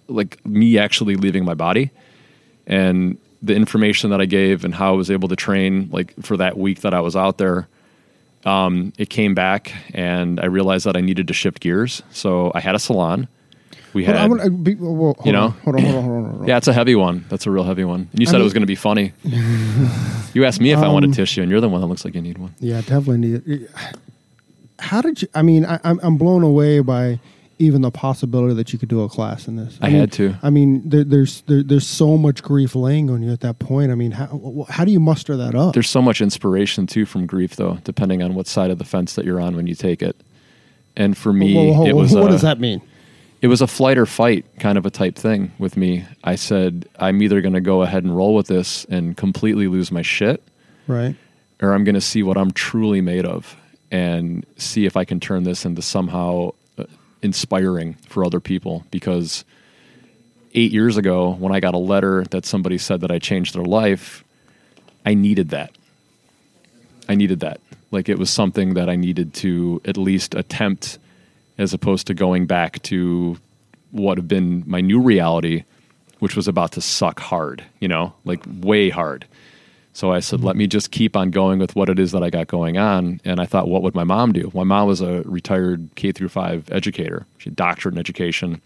like 0.07 0.45
me 0.45 0.77
actually 0.77 1.15
leaving 1.15 1.43
my 1.43 1.55
body. 1.55 1.89
And 2.67 3.17
the 3.41 3.55
information 3.55 4.11
that 4.11 4.21
I 4.21 4.25
gave 4.25 4.63
and 4.63 4.75
how 4.75 4.93
I 4.93 4.95
was 4.95 5.09
able 5.09 5.27
to 5.29 5.35
train, 5.35 5.89
like 5.91 6.13
for 6.21 6.37
that 6.37 6.55
week 6.57 6.81
that 6.81 6.93
I 6.93 6.99
was 6.99 7.15
out 7.15 7.39
there, 7.39 7.67
um, 8.45 8.93
it 8.97 9.09
came 9.09 9.33
back, 9.33 9.73
and 9.93 10.39
I 10.39 10.45
realized 10.45 10.85
that 10.85 10.95
I 10.95 11.01
needed 11.01 11.27
to 11.29 11.33
shift 11.33 11.61
gears. 11.61 12.03
So 12.11 12.51
I 12.53 12.59
had 12.59 12.75
a 12.75 12.79
salon. 12.79 13.27
We 13.95 14.03
had, 14.03 14.17
on, 14.17 14.29
gonna, 14.29 14.43
uh, 14.45 14.49
be, 14.49 14.75
well, 14.75 15.13
hold 15.13 15.25
You 15.25 15.31
know? 15.31 15.45
on, 15.45 15.51
hold 15.51 15.75
on, 15.77 15.81
hold 15.83 15.95
on, 15.95 16.03
hold 16.03 16.15
on, 16.17 16.29
hold 16.29 16.41
on. 16.41 16.47
yeah, 16.47 16.57
it's 16.57 16.67
a 16.67 16.73
heavy 16.73 16.95
one. 16.95 17.23
That's 17.29 17.45
a 17.47 17.51
real 17.51 17.63
heavy 17.63 17.85
one. 17.85 18.09
And 18.11 18.19
you 18.19 18.25
said 18.25 18.41
it 18.41 18.43
was 18.43 18.51
going 18.53 18.61
to 18.61 18.67
be 18.67 18.75
funny. 18.75 19.13
you 20.33 20.43
asked 20.45 20.59
me 20.59 20.71
if 20.71 20.79
I 20.79 20.89
wanted 20.89 21.07
um, 21.07 21.13
tissue, 21.13 21.41
and 21.41 21.49
you're 21.49 21.61
the 21.61 21.69
one 21.69 21.79
that 21.81 21.87
looks 21.87 22.03
like 22.03 22.13
you 22.13 22.21
need 22.21 22.37
one. 22.37 22.53
Yeah, 22.59 22.81
definitely 22.81 23.17
need 23.19 23.43
it. 23.47 23.71
How 24.79 25.01
did 25.01 25.21
you? 25.21 25.27
I 25.33 25.41
mean, 25.41 25.65
I, 25.65 25.79
I'm 25.85 25.99
I'm 26.03 26.17
blown 26.17 26.43
away 26.43 26.81
by 26.81 27.19
even 27.57 27.81
the 27.81 27.89
possibility 27.91 28.53
that 28.55 28.73
you 28.73 28.77
could 28.79 28.89
do 28.89 29.01
a 29.01 29.07
class 29.07 29.47
in 29.47 29.55
this. 29.55 29.79
I 29.81 29.87
mean, 29.87 29.99
had 30.01 30.11
to. 30.13 30.35
I 30.43 30.49
mean, 30.49 30.81
there, 30.89 31.05
there's 31.05 31.41
there, 31.43 31.63
there's 31.63 31.87
so 31.87 32.17
much 32.17 32.43
grief 32.43 32.75
laying 32.75 33.09
on 33.09 33.23
you 33.23 33.31
at 33.31 33.39
that 33.39 33.59
point. 33.59 33.91
I 33.91 33.95
mean, 33.95 34.11
how 34.11 34.65
how 34.67 34.83
do 34.83 34.91
you 34.91 34.99
muster 34.99 35.37
that 35.37 35.55
up? 35.55 35.73
There's 35.73 35.89
so 35.89 36.01
much 36.01 36.19
inspiration 36.19 36.85
too 36.85 37.05
from 37.05 37.25
grief, 37.25 37.55
though, 37.55 37.75
depending 37.85 38.21
on 38.21 38.35
what 38.35 38.47
side 38.47 38.71
of 38.71 38.77
the 38.77 38.83
fence 38.83 39.15
that 39.15 39.23
you're 39.23 39.39
on 39.39 39.55
when 39.55 39.67
you 39.67 39.75
take 39.75 40.01
it. 40.01 40.17
And 40.97 41.17
for 41.17 41.31
me, 41.31 41.71
it 41.87 41.95
was 41.95 42.13
what 42.13 42.25
a- 42.25 42.31
does 42.31 42.41
that 42.41 42.59
mean? 42.59 42.81
It 43.45 43.47
was 43.47 43.61
a 43.61 43.67
flight 43.67 43.99
or 43.99 44.07
fight 44.07 44.43
kind 44.59 44.75
of 44.75 44.87
a 44.87 44.89
type 44.89 45.15
thing 45.15 45.51
with 45.59 45.77
me. 45.77 46.03
I 46.23 46.33
said, 46.33 46.89
I'm 46.97 47.21
either 47.21 47.41
going 47.41 47.53
to 47.53 47.61
go 47.61 47.83
ahead 47.83 48.03
and 48.03 48.17
roll 48.17 48.33
with 48.33 48.47
this 48.47 48.85
and 48.85 49.15
completely 49.15 49.67
lose 49.67 49.91
my 49.91 50.01
shit, 50.01 50.41
Right. 50.87 51.15
or 51.61 51.73
I'm 51.75 51.83
going 51.83 51.93
to 51.93 52.01
see 52.01 52.23
what 52.23 52.37
I'm 52.37 52.49
truly 52.49 53.01
made 53.01 53.23
of 53.23 53.55
and 53.91 54.43
see 54.57 54.87
if 54.87 54.97
I 54.97 55.05
can 55.05 55.19
turn 55.19 55.43
this 55.43 55.63
into 55.63 55.83
somehow 55.83 56.53
uh, 56.79 56.85
inspiring 57.21 57.93
for 58.09 58.25
other 58.25 58.39
people. 58.39 58.83
Because 58.89 59.45
eight 60.55 60.71
years 60.71 60.97
ago, 60.97 61.33
when 61.33 61.53
I 61.53 61.59
got 61.59 61.75
a 61.75 61.77
letter 61.93 62.23
that 62.31 62.47
somebody 62.47 62.79
said 62.79 63.01
that 63.01 63.11
I 63.11 63.19
changed 63.19 63.53
their 63.53 63.63
life, 63.63 64.23
I 65.05 65.13
needed 65.13 65.49
that. 65.49 65.71
I 67.07 67.13
needed 67.13 67.41
that. 67.41 67.61
Like 67.91 68.09
it 68.09 68.17
was 68.17 68.31
something 68.31 68.73
that 68.73 68.89
I 68.89 68.95
needed 68.95 69.35
to 69.35 69.83
at 69.85 69.97
least 69.97 70.33
attempt 70.33 70.97
as 71.57 71.73
opposed 71.73 72.07
to 72.07 72.13
going 72.13 72.45
back 72.45 72.81
to 72.83 73.37
what 73.91 74.17
had 74.17 74.27
been 74.27 74.63
my 74.65 74.81
new 74.81 74.99
reality, 74.99 75.63
which 76.19 76.35
was 76.35 76.47
about 76.47 76.73
to 76.73 76.81
suck 76.81 77.19
hard, 77.19 77.63
you 77.79 77.87
know, 77.87 78.13
like 78.25 78.43
way 78.61 78.89
hard. 78.89 79.25
So 79.93 80.11
I 80.11 80.19
said, 80.19 80.43
let 80.43 80.57
me 80.57 80.67
just 80.67 80.91
keep 80.91 81.15
on 81.15 81.31
going 81.31 81.57
with 81.57 81.73
what 81.73 81.87
it 81.87 81.99
is 81.99 82.11
that 82.11 82.21
I 82.21 82.29
got 82.29 82.47
going 82.47 82.77
on. 82.77 83.21
And 83.23 83.39
I 83.39 83.45
thought, 83.45 83.69
what 83.69 83.81
would 83.81 83.95
my 83.95 84.03
mom 84.03 84.33
do? 84.33 84.51
My 84.53 84.65
mom 84.65 84.89
was 84.89 84.99
a 84.99 85.21
retired 85.21 85.89
K 85.95 86.11
through 86.11 86.27
five 86.27 86.69
educator. 86.69 87.25
She 87.37 87.49
had 87.49 87.55
doctorate 87.55 87.95
in 87.95 87.99
education, 87.99 88.61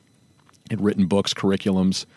had 0.72 0.82
written 0.82 1.06
books, 1.06 1.36
curriculums, 1.36 2.08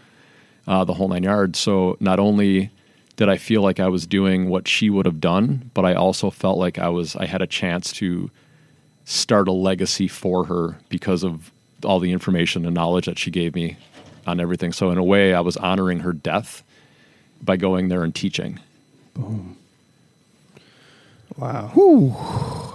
uh, 0.67 0.85
the 0.85 0.95
whole 0.95 1.09
nine 1.09 1.25
yards. 1.25 1.59
So 1.59 1.99
not 2.01 2.19
only 2.19 2.71
did 3.17 3.29
I 3.29 3.37
feel 3.37 3.61
like 3.61 3.81
I 3.81 3.89
was 3.89 4.07
doing 4.07 4.49
what 4.49 4.67
she 4.67 4.89
would 4.89 5.05
have 5.05 5.21
done, 5.21 5.71
but 5.75 5.85
I 5.85 5.93
also 5.93 6.31
felt 6.31 6.57
like 6.57 6.79
I 6.79 6.89
was 6.89 7.15
I 7.15 7.27
had 7.27 7.43
a 7.43 7.47
chance 7.47 7.93
to 7.95 8.31
start 9.05 9.49
a 9.49 9.53
legacy 9.53 10.09
for 10.09 10.47
her 10.47 10.79
because 10.89 11.23
of 11.25 11.51
all 11.85 11.99
the 11.99 12.13
information 12.13 12.65
and 12.65 12.75
knowledge 12.75 13.07
that 13.07 13.19
she 13.19 13.31
gave 13.31 13.55
me 13.55 13.77
on 14.27 14.41
everything. 14.41 14.73
So 14.73 14.91
in 14.91 14.99
a 14.99 15.03
way, 15.05 15.35
I 15.35 15.41
was 15.41 15.57
honoring 15.57 16.01
her 16.01 16.13
death 16.13 16.63
by 17.43 17.57
going 17.57 17.89
there 17.89 18.05
and 18.05 18.15
teaching. 18.15 18.61
Boom. 19.15 19.57
Wow. 21.37 21.71
Whew. 21.75 22.15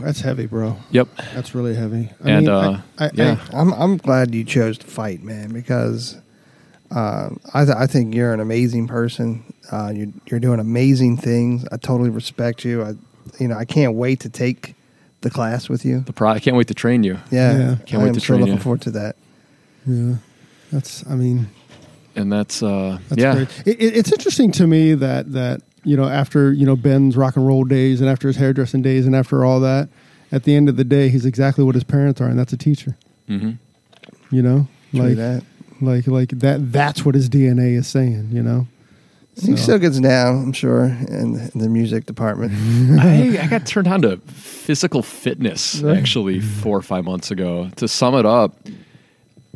that's 0.03 0.21
heavy, 0.21 0.47
bro. 0.47 0.77
Yep. 0.91 1.07
That's 1.33 1.53
really 1.53 1.75
heavy. 1.75 2.09
I 2.23 2.29
And, 2.31 2.45
mean, 2.47 2.49
uh, 2.55 2.81
I, 2.97 3.05
I, 3.05 3.11
yeah. 3.13 3.37
I, 3.53 3.59
I'm 3.59 3.71
I'm 3.73 3.97
glad 3.97 4.33
you 4.33 4.43
chose 4.43 4.77
to 4.79 4.87
fight, 4.87 5.21
man, 5.21 5.53
because 5.53 6.17
uh, 6.89 7.29
I 7.53 7.65
th- 7.65 7.77
I 7.77 7.85
think 7.85 8.15
you're 8.15 8.33
an 8.33 8.39
amazing 8.39 8.87
person. 8.87 9.43
Uh, 9.71 9.91
you're 9.95 10.07
you're 10.25 10.39
doing 10.39 10.59
amazing 10.59 11.17
things. 11.17 11.65
I 11.71 11.77
totally 11.77 12.09
respect 12.09 12.65
you. 12.65 12.81
I 12.83 12.93
you 13.39 13.47
know 13.47 13.55
I 13.55 13.65
can't 13.65 13.93
wait 13.93 14.21
to 14.21 14.29
take 14.29 14.73
the 15.21 15.29
class 15.29 15.67
with 15.69 15.83
you. 15.85 16.01
The 16.01 16.13
pro- 16.13 16.29
I 16.31 16.39
can't 16.39 16.55
wait 16.57 16.67
to 16.67 16.73
train 16.73 17.03
you. 17.03 17.17
Yeah, 17.31 17.57
Yeah. 17.57 17.75
Can't 17.85 18.01
I 18.01 18.05
wait 18.05 18.07
am 18.09 18.13
to 18.15 18.19
so 18.19 18.25
train 18.27 18.39
looking 18.41 18.55
you. 18.55 18.61
forward 18.61 18.81
to 18.81 18.91
that. 18.91 19.15
yeah, 19.85 20.15
that's. 20.71 21.05
I 21.09 21.15
mean, 21.15 21.47
And 22.15 22.31
that's, 22.31 22.61
uh, 22.63 22.97
That's 23.09 23.21
yeah. 23.21 23.35
great. 23.35 23.63
It, 23.65 23.81
it, 23.81 23.97
it's 23.97 24.11
interesting 24.11 24.51
to 24.53 24.67
me 24.67 24.93
that 24.95 25.31
that 25.33 25.61
you 25.83 25.95
know 25.97 26.05
after 26.05 26.51
you 26.51 26.65
know 26.65 26.75
Ben's 26.75 27.15
rock 27.17 27.35
and 27.35 27.45
roll 27.47 27.63
days 27.63 28.01
and 28.01 28.09
after 28.09 28.27
his 28.27 28.37
hairdressing 28.37 28.81
days 28.81 29.05
and 29.05 29.15
after 29.15 29.43
all 29.45 29.59
that, 29.61 29.89
at 30.31 30.43
the 30.43 30.55
end 30.55 30.67
of 30.69 30.75
the 30.77 30.83
day, 30.83 31.09
he's 31.09 31.25
exactly 31.25 31.63
what 31.63 31.75
his 31.75 31.83
parents 31.83 32.19
are, 32.21 32.27
and 32.27 32.37
that's 32.39 32.53
a 32.53 32.57
teacher. 32.57 32.97
hmm 33.27 33.51
You 34.29 34.41
know, 34.41 34.67
True 34.91 35.01
like 35.01 35.15
that. 35.15 35.43
like 35.81 36.07
like 36.07 36.29
that. 36.39 36.71
That's 36.71 37.05
what 37.05 37.15
his 37.15 37.29
DNA 37.29 37.75
is 37.77 37.87
saying. 37.87 38.29
You 38.31 38.43
know. 38.43 38.67
He 39.39 39.55
So- 39.55 39.55
still 39.55 39.79
gets 39.79 39.99
down, 39.99 40.43
I'm 40.43 40.53
sure, 40.53 40.85
in, 40.85 41.49
in 41.53 41.59
the 41.59 41.69
music 41.69 42.05
department. 42.05 42.51
I, 42.99 43.39
I 43.43 43.47
got 43.47 43.65
turned 43.65 43.87
on 43.87 44.01
to 44.01 44.17
physical 44.17 45.03
fitness 45.03 45.83
actually 45.83 46.39
four 46.39 46.77
or 46.77 46.81
five 46.81 47.05
months 47.05 47.31
ago. 47.31 47.69
To 47.75 47.87
sum 47.87 48.15
it 48.15 48.25
up, 48.25 48.55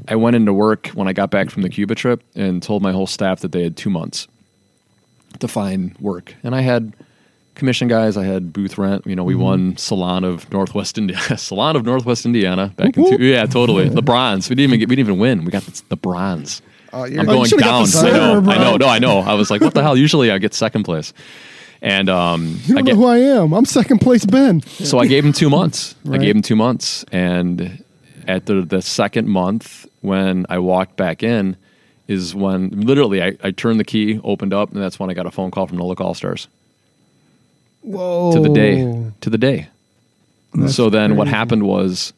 I 0.07 0.15
went 0.15 0.35
into 0.35 0.53
work 0.53 0.87
when 0.89 1.07
I 1.07 1.13
got 1.13 1.31
back 1.31 1.49
from 1.49 1.63
the 1.63 1.69
Cuba 1.69 1.95
trip 1.95 2.23
and 2.35 2.61
told 2.61 2.81
my 2.81 2.91
whole 2.91 3.07
staff 3.07 3.41
that 3.41 3.51
they 3.51 3.63
had 3.63 3.77
two 3.77 3.89
months 3.89 4.27
to 5.39 5.47
find 5.47 5.97
work. 5.99 6.35
And 6.43 6.55
I 6.55 6.61
had 6.61 6.93
commission 7.55 7.87
guys, 7.87 8.17
I 8.17 8.23
had 8.23 8.53
booth 8.53 8.77
rent. 8.77 9.05
You 9.05 9.15
know, 9.15 9.23
we 9.23 9.33
mm-hmm. 9.33 9.43
won 9.43 9.77
Salon 9.77 10.23
of 10.23 10.51
Northwest 10.51 10.97
Indiana, 10.97 11.37
Salon 11.37 11.75
of 11.75 11.85
Northwest 11.85 12.25
Indiana 12.25 12.73
back 12.75 12.97
in 12.97 13.17
two, 13.17 13.23
yeah, 13.23 13.45
totally 13.45 13.89
the 13.89 14.01
bronze. 14.01 14.49
We 14.49 14.55
didn't 14.55 14.69
even 14.69 14.79
get, 14.79 14.89
we 14.89 14.95
didn't 14.95 15.07
even 15.07 15.19
win. 15.19 15.45
We 15.45 15.51
got 15.51 15.63
the, 15.63 15.81
the 15.89 15.97
bronze. 15.97 16.61
You're 16.93 17.21
I'm 17.21 17.25
going 17.25 17.49
down. 17.49 17.85
I 17.95 18.09
know. 18.11 18.51
I 18.51 18.57
know, 18.57 18.77
no, 18.77 18.87
I 18.87 18.99
know. 18.99 19.19
I 19.19 19.33
was 19.35 19.49
like, 19.49 19.61
what 19.61 19.73
the 19.73 19.81
hell? 19.81 19.95
Usually 19.97 20.31
I 20.31 20.37
get 20.37 20.53
second 20.53 20.83
place. 20.83 21.13
And 21.81 22.09
um, 22.09 22.59
You 22.65 22.75
don't 22.75 22.85
get, 22.85 22.95
know 22.95 23.01
who 23.01 23.07
I 23.07 23.17
am. 23.17 23.53
I'm 23.53 23.65
second 23.65 23.99
place 23.99 24.23
Ben. 24.25 24.61
so 24.61 24.99
I 24.99 25.07
gave 25.07 25.25
him 25.25 25.33
two 25.33 25.49
months. 25.49 25.95
I 26.09 26.17
gave 26.17 26.35
him 26.35 26.41
two 26.43 26.55
months, 26.55 27.03
and 27.11 27.83
at 28.27 28.45
the 28.45 28.61
the 28.61 28.81
second 28.83 29.27
month, 29.27 29.87
when 30.01 30.45
I 30.47 30.59
walked 30.59 30.95
back 30.95 31.23
in, 31.23 31.57
is 32.07 32.35
when 32.35 32.69
literally 32.81 33.23
I, 33.23 33.37
I 33.43 33.51
turned 33.51 33.79
the 33.79 33.83
key, 33.83 34.19
opened 34.23 34.53
up, 34.53 34.71
and 34.71 34.81
that's 34.81 34.99
when 34.99 35.09
I 35.09 35.13
got 35.13 35.25
a 35.25 35.31
phone 35.31 35.49
call 35.49 35.65
from 35.65 35.77
the 35.77 35.83
local 35.83 36.05
All 36.05 36.13
Stars 36.13 36.47
Whoa. 37.81 38.31
to 38.33 38.39
the 38.39 38.49
day 38.49 39.11
to 39.21 39.29
the 39.29 39.37
day. 39.39 39.67
so 40.67 40.89
then 40.91 41.15
what 41.15 41.27
happened 41.27 41.63
was 41.63 42.13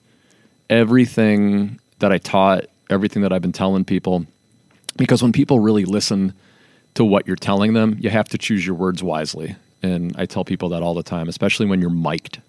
everything 0.70 1.80
that 2.00 2.12
I 2.12 2.18
taught, 2.18 2.66
everything 2.90 3.22
that 3.22 3.32
I've 3.32 3.42
been 3.42 3.54
telling 3.54 3.86
people, 3.86 4.26
because 4.98 5.22
when 5.22 5.32
people 5.32 5.60
really 5.60 5.86
listen 5.86 6.34
to 6.96 7.04
what 7.04 7.28
you're 7.28 7.36
telling 7.36 7.74
them, 7.74 7.98
you 8.00 8.10
have 8.10 8.30
to 8.30 8.38
choose 8.38 8.66
your 8.66 8.76
words 8.76 9.02
wisely. 9.02 9.56
And 9.82 10.16
I 10.18 10.26
tell 10.26 10.46
people 10.46 10.70
that 10.70 10.84
all 10.84 10.94
the 10.94 11.04
time, 11.04 11.28
especially 11.28 11.66
when 11.66 11.82
you're 11.82 11.90
mic'd. 11.90 12.42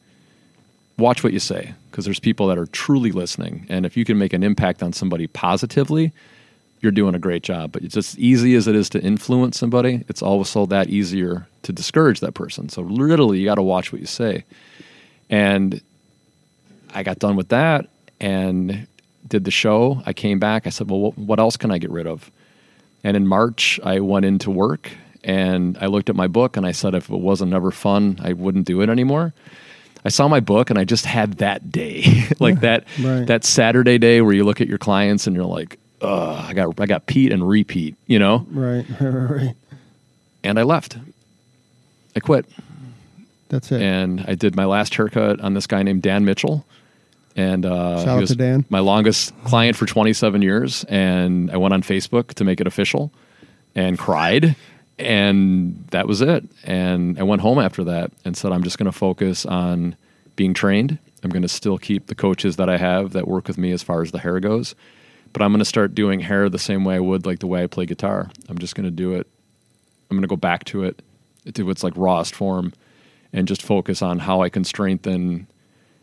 Watch 0.97 1.25
what 1.25 1.33
you 1.33 1.41
say, 1.41 1.75
because 1.91 2.05
there's 2.05 2.21
people 2.21 2.47
that 2.49 2.59
are 2.59 2.67
truly 2.67 3.11
listening. 3.11 3.67
And 3.69 3.85
if 3.85 3.97
you 3.97 4.05
can 4.05 4.17
make 4.19 4.33
an 4.33 4.45
impact 4.45 4.83
on 4.83 4.93
somebody 4.93 5.27
positively, 5.27 6.13
you're 6.81 6.93
doing 6.93 7.17
a 7.17 7.19
great 7.19 7.43
job. 7.43 7.73
But 7.73 7.83
it's 7.83 7.97
as 7.97 8.17
easy 8.19 8.55
as 8.55 8.69
it 8.69 8.77
is 8.77 8.89
to 8.91 9.01
influence 9.01 9.59
somebody, 9.59 10.05
it's 10.09 10.23
also 10.23 10.67
that 10.67 10.89
easier 10.91 11.49
to 11.63 11.73
discourage 11.73 12.21
that 12.21 12.35
person. 12.35 12.69
So 12.69 12.83
literally, 12.83 13.41
you 13.41 13.47
got 13.47 13.57
to 13.57 13.63
watch 13.63 13.93
what 13.93 14.01
you 14.01 14.07
say. 14.07 14.45
And 15.31 15.81
I 16.93 17.03
got 17.03 17.19
done 17.19 17.35
with 17.35 17.49
that 17.49 17.89
and 18.21 18.87
did 19.27 19.45
the 19.45 19.51
show. 19.51 20.03
I 20.07 20.13
came 20.13 20.39
back. 20.39 20.67
I 20.67 20.71
said, 20.71 20.91
well, 20.91 21.01
what, 21.01 21.19
what 21.19 21.39
else 21.41 21.57
can 21.57 21.71
I 21.71 21.79
get 21.79 21.91
rid 21.91 22.07
of? 22.07 22.31
And 23.03 23.17
in 23.17 23.27
March, 23.27 23.79
I 23.85 24.01
went 24.01 24.25
into 24.25 24.51
work 24.51 24.91
and 25.23 25.77
I 25.81 25.87
looked 25.87 26.11
at 26.11 26.17
my 26.17 26.27
book 26.27 26.57
and 26.57 26.67
I 26.67 26.73
said, 26.73 26.95
if 26.95 27.09
it 27.11 27.17
wasn't 27.17 27.53
ever 27.55 27.71
fun, 27.71 28.19
I 28.23 28.33
wouldn't 28.33 28.67
do 28.67 28.81
it 28.83 28.89
anymore. 28.89 29.33
I 30.05 30.11
saw 30.11 30.29
my 30.29 30.41
book 30.41 30.69
and 30.69 30.79
I 30.79 30.85
just 30.85 31.07
had 31.07 31.35
that 31.39 31.73
day, 31.73 32.25
like 32.41 32.61
that 32.61 32.85
right. 33.01 33.27
that 33.27 33.45
Saturday 33.45 33.97
day 33.99 34.21
where 34.21 34.35
you 34.35 34.45
look 34.45 34.61
at 34.61 34.69
your 34.69 34.79
clients 34.79 35.27
and 35.27 35.35
you're 35.35 35.45
like, 35.47 35.79
Ugh, 36.03 36.45
I 36.47 36.53
got 36.53 36.79
I 36.79 36.87
got 36.87 37.07
Pete 37.07 37.33
and 37.33 37.49
repeat, 37.49 37.97
you 38.07 38.19
know. 38.19 38.47
Right, 38.51 38.85
right, 39.01 39.11
right. 39.11 39.57
And 40.43 40.59
I 40.59 40.63
left. 40.63 40.99
I 42.15 42.21
quit 42.21 42.45
That's 43.49 43.73
it. 43.73 43.81
and 43.81 44.25
I 44.29 44.35
did 44.35 44.55
my 44.55 44.67
last 44.67 44.95
haircut 44.95 45.41
on 45.41 45.55
this 45.55 45.67
guy 45.67 45.83
named 45.83 46.03
Dan 46.03 46.25
Mitchell. 46.27 46.67
And 47.37 47.67
uh, 47.67 48.05
Shout 48.05 48.23
out 48.23 48.29
to 48.29 48.37
Dan. 48.37 48.65
my 48.69 48.79
longest 48.79 49.33
client 49.45 49.77
for 49.77 49.87
27 49.87 50.41
years. 50.43 50.85
And 50.85 51.51
I 51.51 51.57
went 51.57 51.75
on 51.75 51.83
Facebook 51.83 52.35
to 52.35 52.45
make 52.45 52.61
it 52.61 52.67
official 52.67 53.13
and 53.75 53.99
cried. 53.99 54.55
And 54.99 55.85
that 55.91 56.07
was 56.07 56.21
it. 56.21 56.45
And 56.63 57.19
I 57.19 57.25
went 57.25 57.43
home 57.43 57.59
after 57.59 57.83
that 57.85 58.13
and 58.25 58.37
said, 58.37 58.53
I'm 58.53 58.63
just 58.63 58.79
going 58.79 58.87
to 58.91 58.97
focus 58.97 59.45
on 59.45 59.97
being 60.37 60.55
trained. 60.55 60.99
I'm 61.25 61.31
going 61.31 61.43
to 61.43 61.49
still 61.49 61.79
keep 61.79 62.07
the 62.07 62.15
coaches 62.15 62.57
that 62.57 62.69
I 62.69 62.77
have 62.77 63.13
that 63.13 63.27
work 63.27 63.49
with 63.49 63.59
me 63.59 63.73
as 63.73 63.83
far 63.83 64.03
as 64.03 64.13
the 64.13 64.19
hair 64.21 64.39
goes. 64.39 64.75
But 65.33 65.43
I'm 65.43 65.51
going 65.51 65.59
to 65.59 65.65
start 65.65 65.95
doing 65.95 66.21
hair 66.21 66.49
the 66.49 66.59
same 66.61 66.85
way 66.85 66.95
I 66.95 67.01
would 67.01 67.27
like 67.27 67.41
the 67.41 67.49
way 67.49 67.65
I 67.65 67.67
play 67.67 67.87
guitar. 67.87 68.31
I'm 68.49 68.59
just 68.59 68.77
going 68.77 68.85
to 68.85 68.91
do 68.93 69.15
it. 69.15 69.27
I'm 70.11 70.17
going 70.17 70.23
to 70.23 70.29
go 70.29 70.37
back 70.37 70.63
to 70.67 70.85
it, 70.85 71.03
to 71.55 71.71
its 71.71 71.83
like 71.83 71.95
rawest 71.97 72.35
form, 72.35 72.73
and 73.33 73.49
just 73.49 73.63
focus 73.63 74.01
on 74.01 74.21
how 74.21 74.43
I 74.43 74.49
can 74.49 74.63
strengthen 74.63 75.49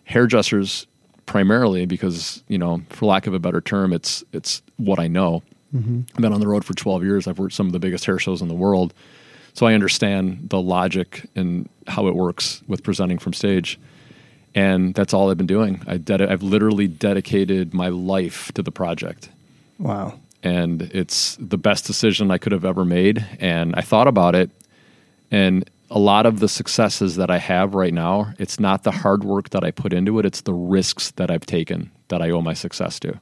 hairdressers 0.04 0.86
primarily 1.32 1.86
because 1.86 2.44
you 2.50 2.58
know, 2.58 2.82
for 2.90 3.06
lack 3.06 3.26
of 3.26 3.34
a 3.34 3.40
better 3.40 3.62
term, 3.62 3.94
it's 3.94 4.22
it's 4.34 4.62
what 4.78 5.00
I 5.00 5.08
know. 5.08 5.42
I've 5.74 6.22
been 6.22 6.34
on 6.34 6.42
the 6.42 6.48
road 6.50 6.66
for 6.66 6.74
12 6.74 7.02
years. 7.06 7.28
I've 7.28 7.40
worked 7.40 7.54
some 7.54 7.66
of 7.68 7.72
the 7.72 7.80
biggest 7.80 8.04
hair 8.04 8.20
shows 8.20 8.42
in 8.42 8.50
the 8.50 8.54
world, 8.54 8.94
so 9.54 9.66
I 9.66 9.74
understand 9.74 10.50
the 10.50 10.62
logic 10.62 11.26
and 11.34 11.70
how 11.88 12.08
it 12.08 12.16
works 12.16 12.62
with 12.68 12.84
presenting 12.84 13.18
from 13.18 13.32
stage. 13.32 13.80
And 14.54 14.94
that's 14.94 15.14
all 15.14 15.32
I've 15.32 15.38
been 15.38 15.48
doing. 15.48 15.82
I 15.88 15.96
ded- 15.96 16.22
I've 16.22 16.44
literally 16.44 16.88
dedicated 16.90 17.74
my 17.74 17.88
life 17.88 18.52
to 18.56 18.62
the 18.62 18.72
project 18.72 19.30
Wow. 19.80 20.16
and 20.44 20.82
it's 20.94 21.38
the 21.40 21.58
best 21.58 21.86
decision 21.88 22.32
I 22.32 22.38
could 22.38 22.52
have 22.52 22.66
ever 22.66 22.84
made. 22.84 23.26
And 23.40 23.74
I 23.78 23.82
thought 23.82 24.10
about 24.10 24.36
it, 24.36 24.50
and 25.32 25.64
a 25.92 26.00
lot 26.00 26.26
of 26.26 26.39
the 26.39 26.48
successes 26.48 27.18
that 27.18 27.30
I 27.30 27.38
have 27.38 27.76
right 27.76 27.94
now, 27.94 28.34
it's 28.39 28.60
not 28.60 28.84
the 28.84 28.92
hard 28.92 29.24
work 29.24 29.50
that 29.52 29.64
I 29.64 29.72
put 29.72 29.94
into 29.94 30.18
it; 30.20 30.26
it's 30.26 30.41
the 30.41 30.53
risks 30.53 31.11
that 31.11 31.30
I've 31.30 31.45
taken 31.45 31.91
that 32.07 32.22
I 32.22 32.30
owe 32.32 32.41
my 32.41 32.53
success 32.56 32.99
to. 33.02 33.20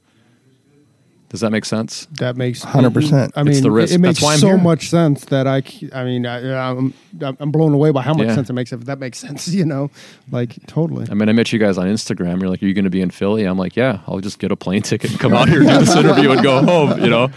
Does 1.29 1.41
that 1.41 1.51
make 1.51 1.63
sense? 1.65 2.07
That 2.19 2.35
makes 2.37 2.65
100%. 2.65 3.33
I 3.35 3.43
mean, 3.43 3.61
the 3.61 3.69
risk. 3.69 3.91
it, 3.91 3.95
it 3.95 3.97
makes 3.99 4.15
That's 4.15 4.23
why 4.23 4.33
I'm 4.33 4.39
so 4.39 4.47
here. 4.47 4.57
much 4.57 4.89
sense 4.89 5.25
that 5.25 5.45
I. 5.45 5.61
c- 5.61 5.89
I 5.93 6.03
mean, 6.03 6.25
I, 6.25 6.69
I'm 6.71 6.91
I'm 7.21 7.51
blown 7.51 7.73
away 7.75 7.91
by 7.91 8.01
how 8.01 8.15
much 8.15 8.27
Yeah. 8.27 8.33
sense 8.35 8.49
it 8.49 8.53
makes. 8.53 8.71
If 8.73 8.85
that 8.85 8.97
makes 8.97 9.19
sense, 9.19 9.47
you 9.59 9.63
know, 9.65 9.91
like 10.31 10.55
totally. 10.65 11.05
I 11.11 11.13
mean, 11.13 11.29
I 11.29 11.33
met 11.33 11.53
you 11.53 11.59
guys 11.59 11.77
on 11.77 11.85
Instagram. 11.85 12.39
You're 12.41 12.49
like, 12.49 12.63
"Are 12.63 12.65
you 12.65 12.73
going 12.73 12.85
to 12.85 12.89
be 12.89 13.01
in 13.01 13.11
Philly?" 13.11 13.43
I'm 13.45 13.59
like, 13.59 13.75
"Yeah, 13.75 13.99
I'll 14.07 14.19
just 14.21 14.39
get 14.39 14.51
a 14.51 14.55
plane 14.55 14.81
ticket 14.81 15.11
and 15.11 15.19
come 15.19 15.33
out 15.35 15.49
here, 15.49 15.59
do 15.59 15.65
this 15.65 15.95
interview, 16.03 16.31
and 16.31 16.41
go 16.41 16.63
home." 16.63 16.99
You 16.99 17.11
know, 17.11 17.29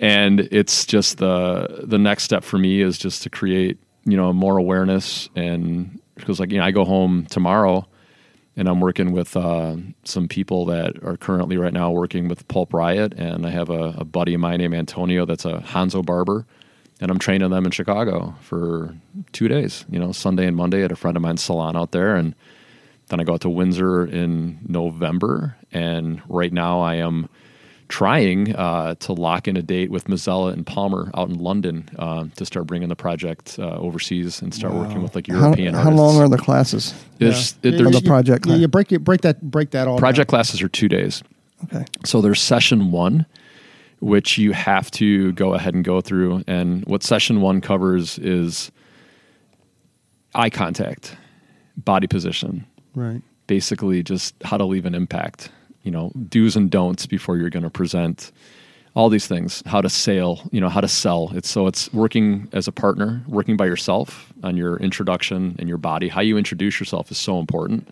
and 0.00 0.40
it's 0.50 0.84
just 0.84 1.18
the 1.18 1.84
the 1.84 1.98
next 1.98 2.24
step 2.24 2.42
for 2.42 2.58
me 2.58 2.80
is 2.80 2.98
just 2.98 3.22
to 3.22 3.30
create 3.30 3.78
you 4.04 4.16
know 4.16 4.32
more 4.32 4.56
awareness 4.56 5.28
and 5.36 6.00
because 6.16 6.40
like 6.40 6.50
you 6.50 6.58
know 6.58 6.64
I 6.64 6.70
go 6.70 6.84
home 6.84 7.26
tomorrow 7.26 7.86
and 8.56 8.68
I'm 8.68 8.80
working 8.80 9.12
with 9.12 9.36
uh, 9.36 9.76
some 10.04 10.28
people 10.28 10.66
that 10.66 11.02
are 11.02 11.16
currently 11.16 11.56
right 11.56 11.72
now 11.72 11.90
working 11.90 12.28
with 12.28 12.46
Pulp 12.48 12.74
Riot, 12.74 13.14
and 13.14 13.46
I 13.46 13.50
have 13.50 13.70
a, 13.70 13.94
a 13.98 14.04
buddy 14.04 14.34
of 14.34 14.40
mine 14.40 14.58
named 14.58 14.74
Antonio 14.74 15.24
that's 15.24 15.44
a 15.44 15.60
Hanzo 15.60 16.04
barber, 16.04 16.46
and 17.00 17.10
I'm 17.10 17.18
training 17.18 17.48
them 17.50 17.64
in 17.64 17.70
Chicago 17.70 18.34
for 18.42 18.94
two 19.32 19.48
days. 19.48 19.86
You 19.88 19.98
know, 19.98 20.12
Sunday 20.12 20.46
and 20.46 20.56
Monday 20.56 20.82
at 20.84 20.92
a 20.92 20.96
friend 20.96 21.16
of 21.16 21.22
mine's 21.22 21.42
salon 21.42 21.76
out 21.76 21.92
there, 21.92 22.14
and 22.14 22.34
then 23.08 23.20
I 23.20 23.24
go 23.24 23.34
out 23.34 23.40
to 23.42 23.48
Windsor 23.48 24.04
in 24.04 24.58
November, 24.68 25.56
and 25.72 26.20
right 26.28 26.52
now 26.52 26.80
I 26.80 26.96
am 26.96 27.30
trying 27.92 28.56
uh, 28.56 28.94
to 28.94 29.12
lock 29.12 29.46
in 29.46 29.54
a 29.58 29.62
date 29.62 29.90
with 29.90 30.04
Mazella 30.06 30.50
and 30.54 30.64
Palmer 30.66 31.10
out 31.14 31.28
in 31.28 31.38
London 31.38 31.86
uh, 31.98 32.24
to 32.36 32.46
start 32.46 32.66
bringing 32.66 32.88
the 32.88 32.96
project 32.96 33.58
uh, 33.58 33.76
overseas 33.76 34.40
and 34.40 34.54
start 34.54 34.72
working 34.72 35.02
with 35.02 35.14
like 35.14 35.28
European 35.28 35.74
how 35.74 35.80
artists. 35.80 35.98
long 35.98 36.16
are 36.16 36.28
the 36.28 36.38
classes? 36.38 36.94
There's- 37.18 37.54
Yeah. 37.62 37.68
it- 37.72 37.76
there's- 37.76 37.94
the 38.00 38.06
project 38.08 38.46
You, 38.46 38.50
class. 38.52 38.60
you 38.60 38.68
break 38.68 38.92
it, 38.92 39.04
break 39.04 39.20
that, 39.20 39.42
break 39.42 39.72
that 39.72 39.86
all. 39.88 39.98
project 39.98 40.28
down. 40.30 40.36
classes 40.38 40.62
are 40.62 40.68
two 40.70 40.88
days. 40.88 41.22
Okay. 41.64 41.84
So 42.06 42.22
there's 42.22 42.40
session 42.40 42.92
one, 42.92 43.26
which 44.00 44.38
you 44.38 44.52
have 44.52 44.90
to 44.92 45.32
go 45.32 45.52
ahead 45.52 45.74
and 45.74 45.84
go 45.84 46.00
through. 46.00 46.44
And 46.46 46.84
what 46.86 47.02
session 47.02 47.42
one 47.42 47.60
covers 47.60 48.18
is 48.18 48.72
eye 50.34 50.48
contact, 50.50 51.14
body 51.76 52.06
position, 52.06 52.64
Right. 52.94 53.20
basically 53.48 54.02
just 54.02 54.34
how 54.44 54.56
to 54.56 54.64
leave 54.64 54.86
an 54.86 54.94
impact, 54.94 55.50
you 55.82 55.90
know, 55.90 56.12
do's 56.28 56.56
and 56.56 56.70
don'ts 56.70 57.06
before 57.06 57.36
you're 57.36 57.50
going 57.50 57.62
to 57.62 57.70
present 57.70 58.32
all 58.94 59.08
these 59.08 59.26
things, 59.26 59.62
how 59.64 59.80
to 59.80 59.88
sell, 59.88 60.42
you 60.52 60.60
know, 60.60 60.68
how 60.68 60.80
to 60.80 60.88
sell. 60.88 61.30
It's 61.34 61.48
so 61.48 61.66
it's 61.66 61.90
working 61.94 62.48
as 62.52 62.68
a 62.68 62.72
partner, 62.72 63.22
working 63.26 63.56
by 63.56 63.64
yourself 63.66 64.32
on 64.42 64.56
your 64.56 64.76
introduction 64.76 65.56
and 65.58 65.66
your 65.68 65.78
body. 65.78 66.08
How 66.08 66.20
you 66.20 66.36
introduce 66.36 66.78
yourself 66.78 67.10
is 67.10 67.16
so 67.16 67.38
important. 67.38 67.88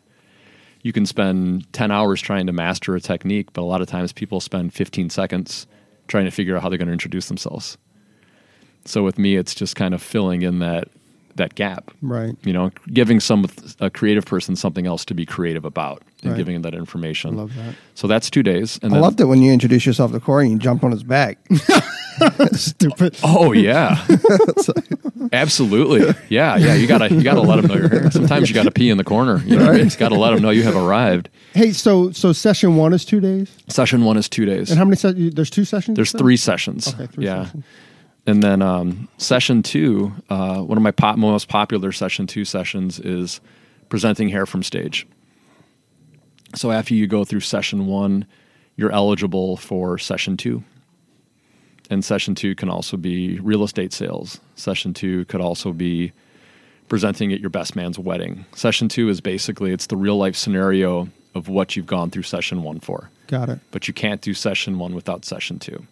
you 0.82 0.92
can 0.92 1.06
spend 1.06 1.70
10 1.72 1.90
hours 1.90 2.20
trying 2.20 2.46
to 2.46 2.52
master 2.52 2.94
a 2.94 3.00
technique, 3.00 3.52
but 3.52 3.62
a 3.62 3.64
lot 3.64 3.80
of 3.80 3.88
times 3.88 4.12
people 4.12 4.40
spend 4.40 4.72
15 4.72 5.10
seconds 5.10 5.66
trying 6.08 6.24
to 6.24 6.30
figure 6.30 6.56
out 6.56 6.62
how 6.62 6.68
they're 6.68 6.78
going 6.78 6.88
to 6.88 6.92
introduce 6.92 7.28
themselves. 7.28 7.76
So 8.86 9.02
with 9.02 9.18
me, 9.18 9.36
it's 9.36 9.54
just 9.54 9.76
kind 9.76 9.94
of 9.94 10.02
filling 10.02 10.42
in 10.42 10.60
that 10.60 10.88
that 11.36 11.54
gap. 11.54 11.92
Right. 12.02 12.34
You 12.42 12.52
know, 12.52 12.70
giving 12.92 13.20
some 13.20 13.46
a 13.78 13.88
creative 13.88 14.26
person 14.26 14.56
something 14.56 14.86
else 14.86 15.04
to 15.06 15.14
be 15.14 15.24
creative 15.24 15.64
about 15.64 16.02
and 16.22 16.32
Right. 16.32 16.36
giving 16.38 16.54
him 16.56 16.62
that 16.62 16.74
information. 16.74 17.34
I 17.34 17.36
love 17.42 17.54
that. 17.56 17.74
So 17.94 18.06
that's 18.06 18.28
two 18.30 18.42
days. 18.42 18.78
And 18.82 18.92
I 18.92 18.96
then, 18.96 19.02
loved 19.02 19.20
it 19.20 19.24
when 19.24 19.40
you 19.42 19.52
introduced 19.52 19.86
yourself 19.86 20.12
to 20.12 20.20
Corey 20.20 20.44
and 20.46 20.52
you 20.52 20.58
jump 20.58 20.84
on 20.84 20.90
his 20.90 21.02
back. 21.02 21.38
Stupid. 22.52 23.16
Oh 23.22 23.52
yeah, 23.52 24.04
absolutely. 25.32 26.14
Yeah, 26.28 26.56
yeah. 26.56 26.74
You 26.74 26.86
gotta 26.86 27.12
you 27.14 27.22
gotta 27.22 27.40
let 27.40 27.56
them 27.56 27.66
know 27.66 27.76
you're 27.76 27.88
here. 27.88 28.10
Sometimes 28.10 28.48
you 28.48 28.54
gotta 28.54 28.70
pee 28.70 28.90
in 28.90 28.98
the 28.98 29.04
corner. 29.04 29.42
You 29.44 29.56
know, 29.56 29.72
you 29.72 29.84
just 29.84 29.98
gotta 29.98 30.14
let 30.16 30.30
them 30.32 30.42
know 30.42 30.50
you 30.50 30.62
have 30.64 30.76
arrived. 30.76 31.28
Hey, 31.54 31.72
so 31.72 32.10
so 32.12 32.32
session 32.32 32.76
one 32.76 32.92
is 32.92 33.04
two 33.04 33.20
days, 33.20 33.50
Session 33.68 34.04
one 34.04 34.16
is 34.16 34.28
two 34.28 34.44
days. 34.44 34.70
and 34.70 34.78
how 34.78 34.84
many 34.84 34.96
sessions? 34.96 35.34
There's 35.34 35.50
two 35.50 35.64
sessions. 35.64 35.96
There's 35.96 36.12
three 36.12 36.36
sessions. 36.36 36.92
Okay, 36.94 37.06
three 37.06 37.24
yeah. 37.24 37.44
sessions. 37.46 37.64
And 38.26 38.42
then 38.42 38.60
um, 38.60 39.08
session 39.16 39.62
two, 39.62 40.12
uh, 40.28 40.60
one 40.60 40.76
of 40.76 40.82
my 40.82 40.90
pop, 40.90 41.16
most 41.16 41.48
popular 41.48 41.90
session 41.90 42.26
two 42.26 42.44
sessions 42.44 43.00
is 43.00 43.40
presenting 43.88 44.28
hair 44.28 44.44
from 44.46 44.62
stage. 44.62 45.06
So 46.54 46.70
after 46.70 46.94
you 46.94 47.06
go 47.06 47.24
through 47.24 47.40
session 47.40 47.86
one, 47.86 48.26
you're 48.76 48.92
eligible 48.92 49.56
for 49.56 49.98
session 49.98 50.36
two. 50.36 50.64
And 51.90 52.04
session 52.04 52.34
two 52.34 52.54
can 52.54 52.68
also 52.68 52.96
be 52.96 53.38
real 53.40 53.64
estate 53.64 53.92
sales. 53.92 54.40
Session 54.54 54.94
two 54.94 55.24
could 55.26 55.40
also 55.40 55.72
be 55.72 56.12
presenting 56.88 57.32
at 57.32 57.40
your 57.40 57.50
best 57.50 57.76
man's 57.76 57.98
wedding. 57.98 58.44
Session 58.54 58.88
two 58.88 59.08
is 59.08 59.20
basically 59.20 59.72
it's 59.72 59.86
the 59.86 59.96
real 59.96 60.16
life 60.16 60.36
scenario 60.36 61.08
of 61.34 61.48
what 61.48 61.76
you've 61.76 61.86
gone 61.86 62.10
through 62.10 62.24
session 62.24 62.62
one 62.62 62.80
for. 62.80 63.10
Got 63.28 63.48
it. 63.48 63.60
But 63.70 63.86
you 63.86 63.94
can't 63.94 64.20
do 64.20 64.34
session 64.34 64.78
one 64.78 64.94
without 64.94 65.24
session 65.24 65.58
two. 65.58 65.86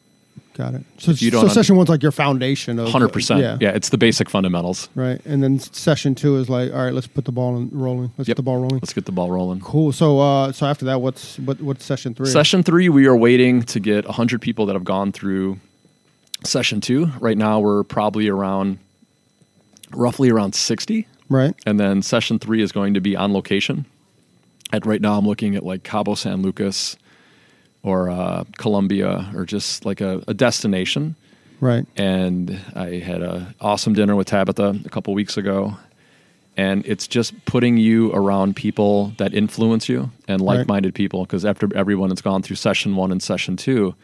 Got 0.58 0.74
it. 0.74 0.82
So, 0.98 1.12
you 1.12 1.30
don't 1.30 1.44
un- 1.44 1.50
session 1.50 1.76
one's 1.76 1.88
like 1.88 2.02
your 2.02 2.10
foundation 2.10 2.80
of 2.80 2.88
Hundred 2.88 3.12
percent. 3.12 3.40
Yeah. 3.40 3.58
Yeah, 3.60 3.76
it's 3.76 3.90
the 3.90 3.96
basic 3.96 4.28
fundamentals. 4.28 4.88
Right. 4.96 5.24
And 5.24 5.40
then 5.40 5.60
session 5.60 6.16
two 6.16 6.36
is 6.36 6.50
like, 6.50 6.72
all 6.72 6.84
right, 6.84 6.92
let's 6.92 7.06
put 7.06 7.26
the 7.26 7.30
ball 7.30 7.56
in, 7.56 7.70
rolling. 7.72 8.10
Let's 8.18 8.26
Yep. 8.26 8.34
get 8.34 8.36
the 8.38 8.42
ball 8.42 8.56
rolling. 8.56 8.80
Let's 8.80 8.92
get 8.92 9.04
the 9.04 9.12
ball 9.12 9.30
rolling. 9.30 9.60
Cool. 9.60 9.92
So 9.92 10.18
uh 10.18 10.50
so 10.50 10.66
after 10.66 10.84
that, 10.86 11.00
what's 11.00 11.38
what 11.38 11.60
what's 11.62 11.84
session 11.84 12.12
three? 12.12 12.26
Session 12.26 12.64
three, 12.64 12.88
we 12.88 13.06
are 13.06 13.16
waiting 13.16 13.62
to 13.62 13.78
get 13.78 14.04
100 14.06 14.40
people 14.42 14.66
that 14.66 14.72
have 14.74 14.82
gone 14.82 15.12
through 15.12 15.60
session 16.42 16.80
two. 16.80 17.06
Right 17.20 17.38
now, 17.38 17.60
we're 17.60 17.84
probably 17.84 18.26
around, 18.28 18.78
roughly 19.92 20.28
around 20.28 20.56
60. 20.56 21.06
Right. 21.28 21.54
And 21.66 21.78
then 21.78 22.02
session 22.02 22.40
three 22.40 22.62
is 22.62 22.72
going 22.72 22.94
to 22.94 23.00
be 23.00 23.14
on 23.14 23.32
location. 23.32 23.86
And 24.72 24.84
right 24.84 25.00
now, 25.00 25.16
I'm 25.18 25.24
looking 25.26 25.54
at 25.54 25.64
like 25.64 25.84
Cabo 25.84 26.16
San 26.16 26.42
Lucas 26.42 26.96
or 27.82 28.10
uh, 28.10 28.44
Colombia 28.56 29.30
or 29.34 29.44
just 29.44 29.84
like 29.84 30.00
a, 30.00 30.22
a 30.28 30.34
destination. 30.34 31.16
Right. 31.60 31.84
and 31.96 32.56
I 32.76 33.00
had 33.00 33.20
a 33.20 33.52
awesome 33.60 33.92
dinner 33.92 34.14
with 34.14 34.28
Tabatha 34.28 34.86
a 34.86 34.88
couple 34.90 35.12
weeks 35.12 35.36
ago. 35.36 35.76
And 36.56 36.84
it's 36.86 37.06
just 37.06 37.44
putting 37.44 37.76
you 37.76 38.12
around 38.12 38.56
people 38.56 39.12
that 39.18 39.32
influence 39.32 39.88
you 39.88 40.10
and 40.26 40.40
like-minded 40.40 40.92
people. 40.92 41.24
Because 41.24 41.44
after 41.44 41.68
everyone 41.76 42.10
has 42.10 42.20
gone 42.20 42.42
through 42.42 42.56
session 42.56 42.96
one 42.96 43.12
and 43.12 43.22
session 43.22 43.56
two, 43.56 43.94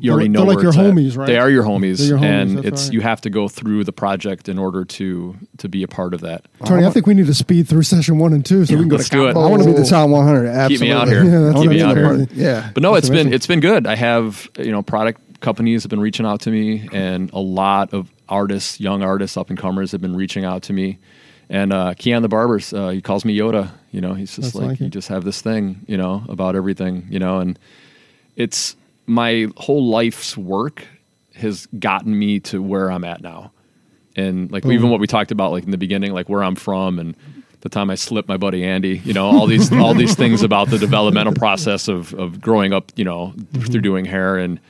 you 0.00 0.10
They're- 0.10 0.12
already 0.14 0.28
know 0.28 0.40
they're 0.44 0.54
like 0.54 0.62
your 0.62 0.68
it's 0.70 0.78
at. 0.78 0.84
homies, 0.94 1.16
right? 1.16 1.26
They 1.26 1.38
are 1.38 1.50
your 1.50 1.64
homies, 1.64 2.08
your 2.08 2.18
homies, 2.18 2.22
and 2.24 2.64
it's 2.64 2.84
right. 2.84 2.92
you 2.92 3.00
have 3.00 3.20
to 3.22 3.30
go 3.30 3.48
through 3.48 3.84
the 3.84 3.92
project 3.92 4.48
in 4.48 4.58
order 4.58 4.84
to 4.84 5.36
to 5.58 5.68
be 5.68 5.82
a 5.82 5.88
part 5.88 6.14
of 6.14 6.20
that. 6.20 6.46
Tony, 6.64 6.86
I 6.86 6.90
think 6.90 7.06
we 7.06 7.14
need 7.14 7.26
to 7.26 7.34
speed 7.34 7.68
through 7.68 7.82
session 7.82 8.18
one 8.18 8.32
and 8.32 8.44
two 8.46 8.64
so 8.64 8.74
we 8.74 8.80
can 8.80 8.88
go 8.88 8.96
let's 8.96 9.08
to 9.08 9.16
do 9.16 9.26
it. 9.26 9.36
I 9.36 9.38
want 9.48 9.62
to 9.62 9.68
be 9.68 9.74
the 9.74 9.84
top 9.84 10.08
100. 10.08 10.46
Absolutely. 10.46 10.76
Keep 10.76 10.80
me 10.80 10.92
out 10.92 11.08
here. 11.08 11.24
Yeah, 11.24 11.30
that's 11.30 11.56
I 11.56 11.58
wanna 11.58 11.60
Keep 11.62 11.70
me 11.70 11.82
out 11.82 11.96
here. 11.96 12.28
Yeah. 12.32 12.70
But 12.72 12.82
no, 12.82 12.94
it's 12.94 13.08
been 13.10 13.32
it's 13.32 13.46
been 13.46 13.60
good. 13.60 13.86
I 13.86 13.96
have 13.96 14.48
you 14.58 14.70
know 14.70 14.82
product 14.82 15.40
companies 15.40 15.82
have 15.82 15.90
been 15.90 16.00
reaching 16.00 16.26
out 16.26 16.40
to 16.42 16.50
me, 16.50 16.88
and 16.92 17.30
a 17.32 17.40
lot 17.40 17.92
of 17.92 18.10
artists, 18.28 18.80
young 18.80 19.02
artists, 19.02 19.36
up 19.36 19.50
and 19.50 19.58
comers, 19.58 19.92
have 19.92 20.00
been 20.00 20.16
reaching 20.16 20.44
out 20.44 20.62
to 20.64 20.72
me. 20.72 20.98
And 21.50 21.72
uh, 21.72 21.94
Keon 21.94 22.22
the 22.22 22.28
barber, 22.28 22.60
uh, 22.74 22.90
he 22.90 23.00
calls 23.00 23.24
me 23.24 23.36
Yoda. 23.36 23.70
You 23.90 24.00
know, 24.02 24.12
he's 24.14 24.36
just 24.36 24.52
That's 24.52 24.54
like, 24.54 24.68
like 24.68 24.80
you 24.80 24.88
just 24.90 25.08
have 25.08 25.24
this 25.24 25.40
thing, 25.40 25.84
you 25.86 25.96
know, 25.96 26.22
about 26.28 26.54
everything, 26.56 27.06
you 27.08 27.18
know, 27.18 27.38
and 27.40 27.58
it's 28.36 28.76
my 29.08 29.48
whole 29.56 29.88
life's 29.88 30.36
work 30.36 30.86
has 31.34 31.66
gotten 31.78 32.16
me 32.16 32.40
to 32.40 32.62
where 32.62 32.90
I'm 32.90 33.04
at 33.04 33.22
now. 33.22 33.52
And 34.16 34.50
like 34.50 34.64
hmm. 34.64 34.72
even 34.72 34.90
what 34.90 35.00
we 35.00 35.06
talked 35.06 35.30
about, 35.30 35.52
like 35.52 35.64
in 35.64 35.70
the 35.70 35.78
beginning, 35.78 36.12
like 36.12 36.28
where 36.28 36.42
I'm 36.42 36.56
from 36.56 36.98
and 36.98 37.16
the 37.60 37.68
time 37.68 37.90
I 37.90 37.96
slipped 37.96 38.28
my 38.28 38.36
buddy 38.36 38.64
Andy, 38.64 38.98
you 38.98 39.12
know, 39.12 39.26
all 39.26 39.46
these 39.46 39.72
all 39.72 39.94
these 39.94 40.14
things 40.14 40.42
about 40.42 40.70
the 40.70 40.78
developmental 40.78 41.32
process 41.34 41.88
of 41.88 42.14
of 42.14 42.40
growing 42.40 42.72
up, 42.72 42.92
you 42.96 43.04
know, 43.04 43.32
mm-hmm. 43.36 43.62
through 43.62 43.80
doing 43.80 44.04
hair 44.04 44.36
and 44.36 44.60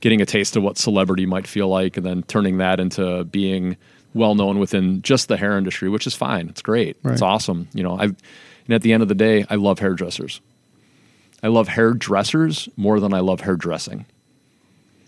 getting 0.00 0.20
a 0.20 0.26
taste 0.26 0.56
of 0.56 0.62
what 0.62 0.76
celebrity 0.76 1.24
might 1.24 1.46
feel 1.46 1.68
like, 1.68 1.96
and 1.96 2.04
then 2.04 2.22
turning 2.24 2.58
that 2.58 2.80
into 2.80 3.24
being 3.24 3.76
well 4.12 4.34
known 4.34 4.58
within 4.58 5.00
just 5.02 5.28
the 5.28 5.36
hair 5.36 5.56
industry, 5.56 5.88
which 5.88 6.06
is 6.06 6.14
fine. 6.14 6.48
It's 6.48 6.62
great. 6.62 6.96
Right. 7.02 7.12
It's 7.12 7.22
awesome. 7.22 7.68
You 7.72 7.82
know, 7.82 7.98
I 7.98 8.04
and 8.04 8.70
at 8.70 8.82
the 8.82 8.92
end 8.92 9.02
of 9.02 9.08
the 9.08 9.14
day, 9.14 9.44
I 9.48 9.56
love 9.56 9.78
hairdressers. 9.78 10.40
I 11.44 11.48
love 11.48 11.68
hairdressers 11.68 12.70
more 12.76 12.98
than 12.98 13.12
I 13.12 13.20
love 13.20 13.42
hairdressing. 13.42 14.06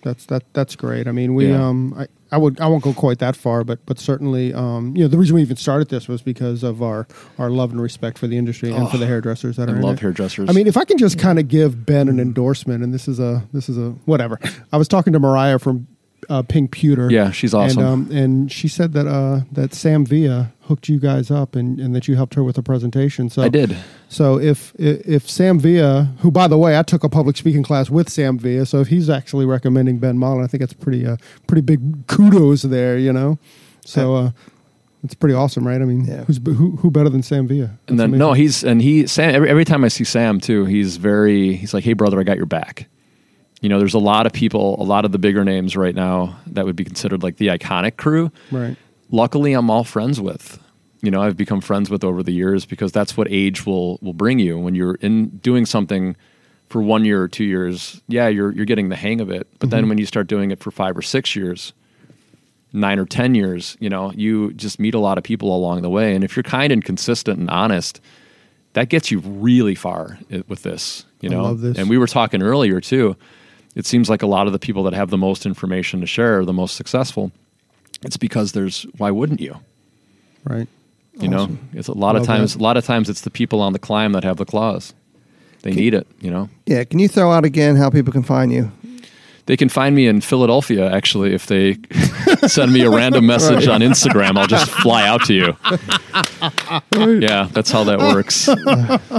That's 0.03 0.27
that 0.27 0.45
that's 0.53 0.77
great. 0.77 1.09
I 1.09 1.13
mean, 1.13 1.35
we 1.35 1.49
Yeah. 1.51 1.67
um 1.67 1.95
I, 1.99 2.07
I 2.31 2.37
would 2.37 2.61
I 2.61 2.67
won't 2.69 2.85
go 2.85 2.93
quite 2.93 3.19
that 3.21 3.35
far, 3.35 3.65
but 3.65 3.85
but 3.87 3.99
certainly 3.99 4.53
um 4.55 4.95
you 4.95 5.03
know 5.03 5.09
the 5.09 5.17
reason 5.19 5.35
we 5.35 5.41
even 5.43 5.57
started 5.57 5.89
this 5.89 6.07
was 6.07 6.21
because 6.23 6.63
of 6.63 6.83
our 6.83 7.09
our 7.39 7.51
love 7.51 7.73
and 7.73 7.81
respect 7.81 8.19
for 8.19 8.27
the 8.27 8.37
industry 8.37 8.71
and 8.71 8.89
for 8.91 8.99
the 8.99 9.07
hairdressers 9.07 9.57
that 9.57 9.69
I 9.69 9.73
are 9.73 9.77
in 9.77 9.83
love 9.83 9.99
hairdressers. 9.99 10.49
I 10.49 10.53
mean, 10.53 10.67
if 10.67 10.77
I 10.77 10.85
can 10.85 10.99
just 10.99 11.19
kind 11.19 11.39
of 11.39 11.49
give 11.49 11.87
Ben 11.87 12.09
an 12.09 12.21
endorsement, 12.21 12.85
and 12.85 12.93
this 12.93 13.09
is 13.09 13.19
a 13.19 13.43
this 13.53 13.69
is 13.69 13.79
a 13.79 13.91
whatever. 14.05 14.39
I 14.73 14.77
was 14.77 14.87
talking 14.89 15.15
to 15.15 15.19
Mariah 15.19 15.59
from 15.59 15.89
uh, 16.29 16.43
Pink 16.43 16.71
Pewter. 16.73 17.11
Yeah, 17.11 17.31
she's 17.31 17.55
awesome. 17.55 17.79
And, 17.79 17.87
um, 18.11 18.17
and 18.17 18.53
she 18.53 18.69
said 18.69 18.93
that 18.95 19.07
uh, 19.07 19.41
that 19.53 19.75
Sam 19.75 20.05
Villa 20.05 20.53
hooked 20.63 20.89
you 20.89 20.99
guys 20.99 21.31
up, 21.31 21.55
and, 21.55 21.79
and 21.79 21.95
that 21.95 22.09
you 22.09 22.17
helped 22.17 22.35
her 22.35 22.43
with 22.43 22.59
a 22.59 22.63
presentation. 22.63 23.31
So 23.31 23.43
I 23.43 23.49
did. 23.49 23.77
So 24.09 24.39
if 24.39 24.75
if 24.79 25.29
Sam 25.31 25.59
Villa, 25.61 26.13
who 26.21 26.31
by 26.31 26.49
the 26.49 26.59
way 26.59 26.79
I 26.79 26.83
took 26.83 27.05
a 27.05 27.09
public 27.09 27.37
speaking 27.37 27.63
class 27.63 27.91
with 27.91 28.09
Sam 28.09 28.39
Villa, 28.39 28.67
so 28.67 28.81
if 28.81 28.89
he's 28.89 29.09
actually 29.09 29.47
recommending 29.47 29.99
Ben 29.99 30.19
Mollin, 30.19 30.45
I 30.45 30.47
think 30.49 30.61
that's 30.61 30.73
pretty 30.73 31.07
uh, 31.07 31.17
pretty 31.47 31.63
big 31.63 32.07
kudos 32.07 32.63
there, 32.63 32.99
you 32.99 33.13
know. 33.13 33.39
So 33.85 34.17
uh, 34.17 34.31
it's 35.05 35.15
pretty 35.15 35.35
awesome, 35.37 35.65
right? 35.67 35.81
I 35.81 35.85
mean, 35.85 36.05
Yeah. 36.05 36.25
who's 36.25 36.41
who 36.45 36.77
who 36.77 36.91
better 36.91 37.09
than 37.11 37.23
Sam 37.23 37.47
Villa? 37.47 37.79
And 37.87 38.01
That's 38.01 38.11
then 38.11 38.19
no, 38.19 38.33
he's 38.33 38.65
and 38.65 38.83
he 38.83 39.07
Sam 39.07 39.33
every, 39.35 39.49
every 39.49 39.65
time 39.65 39.85
I 39.85 39.89
see 39.89 40.03
Sam 40.05 40.41
too, 40.41 40.65
he's 40.65 40.97
very 40.97 41.55
he's 41.55 41.73
like, 41.73 41.85
"Hey 41.85 41.93
brother, 41.93 42.19
I 42.19 42.25
got 42.25 42.37
your 42.37 42.47
back." 42.47 42.89
You 43.61 43.69
know, 43.69 43.78
there's 43.78 43.95
a 43.95 43.99
lot 43.99 44.27
of 44.27 44.33
people, 44.33 44.81
a 44.81 44.85
lot 44.85 45.05
of 45.05 45.12
the 45.12 45.19
bigger 45.19 45.45
names 45.45 45.77
right 45.77 45.95
now 45.95 46.39
that 46.49 46.65
would 46.66 46.77
be 46.77 46.85
considered 46.85 47.23
like 47.23 47.37
the 47.37 47.49
iconic 47.49 47.97
crew. 47.97 48.31
right, 48.51 48.77
Luckily, 49.11 49.53
I'm 49.53 49.70
all 49.70 49.85
friends 49.85 50.20
with. 50.20 50.62
You 51.03 51.11
know, 51.11 51.23
I've 51.23 51.37
become 51.37 51.61
friends 51.61 51.89
with 51.89 52.05
over 52.05 52.23
the 52.23 52.33
years 52.33 52.66
because 52.66 52.91
that's 52.93 53.16
what 53.16 53.28
age 53.31 53.65
will 53.65 53.99
will 54.03 54.15
bring 54.15 54.39
you 54.39 54.59
when 54.59 54.74
you're 54.74 54.97
in 54.97 55.28
doing 55.39 55.65
something 55.66 56.16
for 56.69 56.83
one 56.83 57.05
year 57.05 57.23
or 57.23 57.28
two 57.28 57.45
years. 57.45 58.01
Yeah, 58.09 58.28
you're 58.28 58.53
you're 58.53 58.65
getting 58.65 58.89
the 58.89 58.97
hang 58.97 59.20
of 59.20 59.31
it, 59.31 59.47
but 59.59 59.70
then 59.70 59.83
mm-hmm. 59.83 59.91
when 59.91 59.99
you 59.99 60.07
start 60.07 60.27
doing 60.27 60.51
it 60.51 60.61
for 60.61 60.70
five 60.70 60.97
or 60.97 61.03
six 61.03 61.37
years, 61.37 61.73
nine 62.73 62.99
or 62.99 63.07
10 63.07 63.35
years, 63.35 63.77
you 63.81 63.89
know, 63.89 64.12
you 64.12 64.53
just 64.53 64.78
meet 64.78 64.95
a 64.95 64.99
lot 64.99 65.19
of 65.19 65.24
people 65.24 65.55
along 65.55 65.83
the 65.83 65.91
way. 65.91 66.15
And 66.15 66.23
if 66.23 66.37
you're 66.37 66.43
kind 66.43 66.73
and 66.73 66.85
consistent 66.85 67.39
and 67.39 67.51
honest, 67.51 68.01
that 68.74 68.89
gets 68.89 69.11
you 69.11 69.20
really 69.20 69.74
far 69.74 70.19
with 70.49 70.62
this, 70.62 71.05
you 71.20 71.31
know. 71.31 71.55
this. 71.55 71.78
And 71.78 71.89
we 71.89 71.99
were 71.99 72.07
talking 72.07 72.43
earlier 72.43 72.81
too. 72.81 73.16
It 73.77 73.86
seems 73.86 74.11
like 74.11 74.23
a 74.23 74.27
lot 74.27 74.48
of 74.48 74.53
the 74.53 74.59
people 74.59 74.82
that 74.85 74.94
have 74.94 75.11
the 75.11 75.19
most 75.19 75.47
information 75.47 76.01
to 76.01 76.07
share 76.07 76.40
are 76.40 76.44
the 76.44 76.53
most 76.53 76.74
successful. 76.74 77.31
It's 78.03 78.16
because 78.16 78.53
there's 78.53 78.85
why 78.97 79.12
wouldn't 79.12 79.40
you? 79.40 79.57
right. 80.44 80.66
You 81.19 81.28
know, 81.28 81.57
it's 81.73 81.89
a 81.89 81.97
lot 81.97 82.15
of 82.15 82.24
times. 82.24 82.53
that. 82.53 82.61
A 82.61 82.62
lot 82.62 82.77
of 82.77 82.85
times, 82.85 83.09
it's 83.09 83.23
the 83.23 83.31
people 83.31 83.62
on 83.62 83.73
the 83.73 83.78
climb 83.78 84.12
that 84.12 84.23
have 84.23 84.36
the 84.36 84.44
claws. 84.44 84.93
They 85.62 85.70
need 85.73 85.94
it. 85.94 86.07
You 86.20 86.31
know, 86.31 86.51
Yeah. 86.66 86.85
Can 86.85 86.98
you 86.98 87.09
throw 87.09 87.32
out 87.32 87.47
again 87.47 87.77
how 87.77 87.89
people 87.89 88.12
can 88.12 88.23
find 88.23 88.53
you? 88.53 88.70
They 89.47 89.56
can 89.56 89.68
find 89.68 89.94
me 89.94 90.06
in 90.06 90.20
Philadelphia. 90.20 90.90
Actually, 90.93 91.32
if 91.32 91.47
they 91.47 91.78
send 92.48 92.73
me 92.73 92.82
a 92.82 92.90
random 92.90 93.27
message 93.27 93.68
on 93.68 93.81
Instagram, 93.81 94.36
I'll 94.36 94.47
just 94.47 94.70
fly 94.70 95.06
out 95.06 95.24
to 95.27 95.35
you. 95.35 95.56
yeah, 97.20 97.48
that's 97.52 97.70
how 97.70 97.85
that 97.85 97.98
works. 97.98 98.48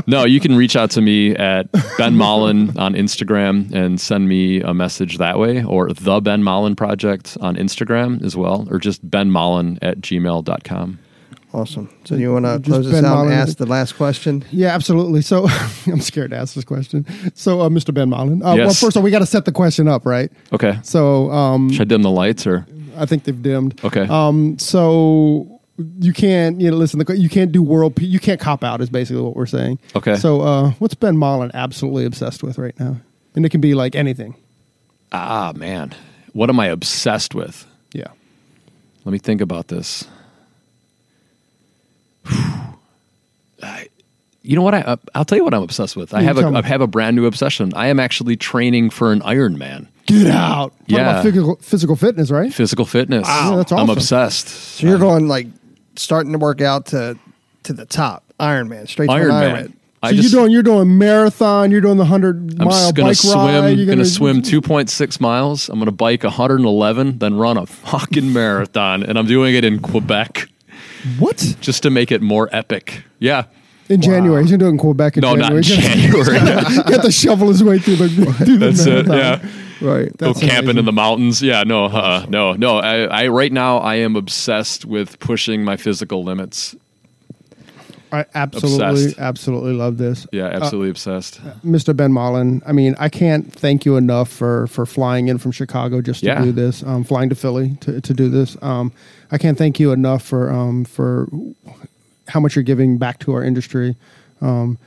no, 0.08 0.26
you 0.26 0.40
can 0.40 0.56
reach 0.56 0.76
out 0.76 0.92
to 0.92 1.02
me 1.02 1.36
at 1.36 1.72
Ben 1.98 2.16
Mollin 2.16 2.78
on 2.78 2.94
Instagram 2.94 3.72
and 3.74 4.00
send 4.00 4.28
me 4.28 4.62
a 4.62 4.74
message 4.74 5.18
that 5.18 5.40
way, 5.40 5.64
or 5.64 5.90
the 5.94 6.20
Ben 6.20 6.44
Mollin 6.44 6.76
Project 6.76 7.38
on 7.40 7.56
Instagram 7.56 8.24
as 8.24 8.36
well, 8.36 8.68
or 8.70 8.80
just 8.80 9.10
Ben 9.10 9.30
Mollin 9.30 9.78
at 9.82 10.02
gmail.com. 10.02 11.00
Awesome. 11.54 11.90
So 12.04 12.16
you 12.16 12.34
want 12.34 12.46
to 12.46 12.60
close 12.60 12.86
this 12.86 12.94
Ben 12.94 13.06
out 13.06 13.24
and 13.24 13.34
ask 13.34 13.58
the 13.58 13.66
last 13.66 13.94
question? 13.96 14.44
Yeah, 14.52 14.76
absolutely. 14.76 15.22
So 15.22 15.48
I'm 15.88 16.02
scared 16.02 16.32
to 16.32 16.38
ask 16.38 16.54
this 16.56 16.66
question. 16.66 17.06
So, 17.36 17.62
uh, 17.62 17.70
Mr. 17.70 17.94
Ben 17.94 18.10
Mollin, 18.10 18.42
uh, 18.44 18.56
well, 18.56 18.68
first 18.70 18.96
of 18.96 18.98
all, 18.98 19.04
we 19.04 19.12
got 19.12 19.20
to 19.20 19.26
set 19.26 19.46
the 19.46 19.52
question 19.54 19.88
up, 19.88 20.06
right? 20.06 20.30
Okay. 20.52 20.78
So 20.84 21.32
um, 21.32 21.70
Should 21.72 21.82
I 21.82 21.86
dim 21.86 22.02
the 22.02 22.12
lights 22.12 22.46
or? 22.46 22.66
I 22.98 23.06
think 23.06 23.24
they've 23.24 23.42
dimmed. 23.42 23.80
Okay. 23.86 24.02
Um, 24.10 24.60
so 24.60 25.62
you 26.00 26.12
can't 26.12 26.60
you 26.60 26.70
know 26.70 26.76
listen. 26.78 27.02
You 27.16 27.30
can't 27.30 27.52
do 27.52 27.64
world. 27.64 27.96
pe- 27.96 28.06
You 28.06 28.20
can't 28.20 28.40
cop 28.42 28.64
out. 28.64 28.82
Is 28.82 28.90
basically 28.90 29.22
what 29.22 29.36
we're 29.36 29.46
saying. 29.46 29.80
Okay. 29.96 30.16
So 30.16 30.42
uh, 30.42 30.72
what's 30.80 30.96
Ben 30.96 31.16
Mollin 31.16 31.52
absolutely 31.54 32.06
obsessed 32.06 32.44
with 32.44 32.58
right 32.58 32.78
now? 32.80 32.98
And 33.36 33.46
it 33.46 33.50
can 33.50 33.62
be 33.62 33.74
like 33.74 33.96
anything. 33.96 34.36
Ah, 35.12 35.54
man. 35.56 35.96
What 36.34 36.50
am 36.50 36.60
I 36.60 36.68
obsessed 36.68 37.34
with? 37.34 37.66
Yeah. 37.94 38.08
Let 39.06 39.12
me 39.14 39.20
think 39.20 39.40
about 39.42 39.70
this. 39.70 40.06
I- 43.62 43.88
you 44.44 44.56
know 44.56 44.62
what? 44.62 44.74
I, 44.76 44.80
uh, 44.82 44.96
I'll 45.14 45.26
tell 45.26 45.38
you 45.38 45.44
what 45.44 45.54
I'm 45.54 45.64
obsessed 45.64 45.98
with. 45.98 46.14
I 46.14 46.22
have 46.22 46.38
a 46.38 46.42
tell 46.42 46.62
have 46.64 46.80
a 46.80 46.88
brand 46.88 47.18
new 47.18 47.26
obsession. 47.26 47.74
I 47.76 47.88
am 47.88 48.00
actually 48.00 48.38
training 48.38 48.92
for 48.92 49.12
an 49.12 49.20
Ironman. 49.22 49.88
Get 50.06 50.28
out. 50.28 50.70
Talk 50.72 50.72
Yeah. 50.88 51.02
about 51.02 51.24
physical, 51.24 51.56
physical 51.62 51.96
fitness, 51.98 52.32
right? 52.32 52.54
Physical 52.54 52.86
fitness. 52.86 53.28
Wow. 53.28 53.58
that's 53.58 53.74
I'm 53.74 53.90
obsessed. 53.90 54.48
So 54.48 54.88
you're 54.88 55.00
going 55.00 55.28
like 55.28 55.48
starting 55.98 56.32
to 56.32 56.38
work 56.38 56.62
out 56.62 56.86
to 56.88 57.18
to 57.64 57.74
the 57.74 57.86
top, 57.86 58.24
Iron 58.40 58.70
Man, 58.70 58.88
straight 58.88 59.08
to 59.08 59.12
an 59.16 59.20
Iron 59.20 59.32
Iron 59.32 59.52
Man. 59.54 59.54
Man. 59.64 59.74
I 60.02 60.14
just, 60.14 60.32
you're 60.32 60.42
doing 60.44 60.52
you're 60.54 60.64
doing 60.64 60.98
marathon. 60.98 61.70
You're 61.72 61.82
doing 61.82 61.98
the 61.98 62.06
hundred 62.06 62.54
I'm 62.62 62.68
mile 62.70 62.72
just 62.72 62.96
gonna 62.96 63.10
bike 63.10 63.18
swim. 63.18 63.36
ride. 63.36 63.78
You're 63.78 63.86
Gonna, 63.88 64.06
swim 64.06 64.42
2.6 64.44 65.20
miles. 65.20 65.68
I'm 65.68 65.78
gonna 65.80 65.92
bike 65.92 66.24
111, 66.24 67.18
then 67.18 67.36
run 67.36 67.58
a 67.58 67.66
fucking 67.66 68.32
marathon, 68.32 69.04
and 69.04 69.18
I'm 69.20 69.26
doing 69.26 69.56
it 69.56 69.66
in 69.66 69.80
Quebec 69.80 70.48
What 71.20 71.56
just 71.62 71.84
to 71.84 71.90
make 71.90 72.12
it 72.12 72.22
more 72.22 72.50
epic. 72.52 73.04
Yeah. 73.20 73.46
in 73.90 74.02
January? 74.02 74.42
He's 74.44 74.52
gonna 74.52 74.60
do 74.60 74.68
it 74.68 74.72
in 74.72 74.78
Quebec 74.78 75.18
in 75.18 75.22
No, 75.22 75.36
not 75.36 75.52
January. 75.54 75.58
in 75.58 76.00
January. 76.00 76.40
You 76.40 76.94
have 76.94 77.02
to 77.04 77.12
shovel 77.12 77.48
his 77.50 77.64
way 77.64 77.80
through 77.80 77.96
the. 77.98 78.10
Through 78.46 78.58
That's 78.58 78.84
the 78.86 79.00
it. 79.00 79.08
marathon. 79.08 79.50
Yeah. 79.50 79.52
Right. 79.80 80.18
Go 80.18 80.28
That's 80.28 80.40
camping 80.40 80.58
amazing. 80.58 80.78
in 80.80 80.86
the 80.86 80.92
mountains. 80.92 81.42
Yeah, 81.42 81.64
no, 81.64 81.86
uh, 81.86 82.26
no, 82.30 82.54
no. 82.54 82.78
I, 82.80 83.04
I 83.04 83.28
right 83.28 83.52
now 83.52 83.78
I 83.78 83.96
am 83.96 84.16
obsessed 84.16 84.86
with 84.86 85.20
pushing 85.20 85.64
my 85.64 85.78
physical 85.78 86.24
limits. 86.24 86.76
I 88.12 88.26
absolutely, 88.34 88.86
Obsessed. 88.86 89.20
absolutely 89.20 89.74
love 89.74 89.98
this. 89.98 90.26
Yeah, 90.32 90.46
absolutely 90.46 90.90
obsessed. 90.90 91.42
Mr. 91.66 91.96
Ben 91.96 92.12
Mollin. 92.12 92.62
I 92.66 92.72
mean, 92.72 92.96
I 93.00 93.10
can't 93.10 93.52
thank 93.52 93.86
you 93.86 93.98
enough 93.98 94.30
for 94.30 94.68
for 94.68 94.86
flying 94.86 95.28
in 95.28 95.38
from 95.38 95.52
Chicago 95.52 96.02
just 96.02 96.22
to 96.22 96.28
Yeah. 96.28 96.42
do 96.44 96.52
this. 96.52 96.84
Um, 96.84 97.04
flying 97.04 97.30
to 97.30 97.36
Philly 97.36 97.78
to, 97.82 98.00
to 98.00 98.14
do 98.14 98.30
this. 98.30 98.56
Um, 98.62 98.92
I 99.32 99.38
can't 99.38 99.58
thank 99.58 99.80
you 99.80 99.92
enough 99.92 100.24
for 100.24 100.50
um, 100.52 100.86
for 100.86 101.28
how 102.30 102.40
much 102.40 102.56
you're 102.56 102.64
giving 102.64 102.98
back 102.98 103.20
to 103.20 103.34
our 103.34 103.44
industry. 103.44 103.96
Um, 104.42 104.78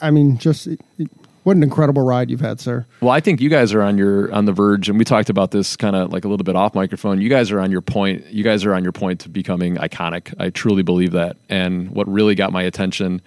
I 0.00 0.10
mean, 0.10 0.36
just 0.38 0.66
it, 0.66 0.80
it- 0.98 1.10
what 1.42 1.56
an 1.56 1.62
incredible 1.62 2.02
ride 2.02 2.30
you've 2.30 2.40
had, 2.40 2.60
sir. 2.60 2.84
Well, 3.00 3.10
I 3.10 3.20
think 3.20 3.40
you 3.40 3.48
guys 3.48 3.72
are 3.72 3.82
on 3.82 3.96
your 3.98 4.32
on 4.32 4.44
the 4.44 4.52
verge, 4.52 4.88
and 4.88 4.98
we 4.98 5.04
talked 5.04 5.30
about 5.30 5.50
this 5.50 5.76
kind 5.76 5.96
of 5.96 6.12
like 6.12 6.24
a 6.24 6.28
little 6.28 6.44
bit 6.44 6.56
off 6.56 6.74
microphone. 6.74 7.20
You 7.20 7.28
guys 7.28 7.50
are 7.50 7.60
on 7.60 7.70
your 7.70 7.80
point. 7.80 8.26
You 8.26 8.44
guys 8.44 8.64
are 8.64 8.74
on 8.74 8.82
your 8.82 8.92
point 8.92 9.20
to 9.20 9.28
becoming 9.28 9.76
iconic. 9.76 10.34
I 10.38 10.50
truly 10.50 10.82
believe 10.82 11.12
that. 11.12 11.36
And 11.48 11.90
what 11.90 12.06
really 12.08 12.34
got 12.34 12.52
my 12.52 12.62
attention 12.62 13.22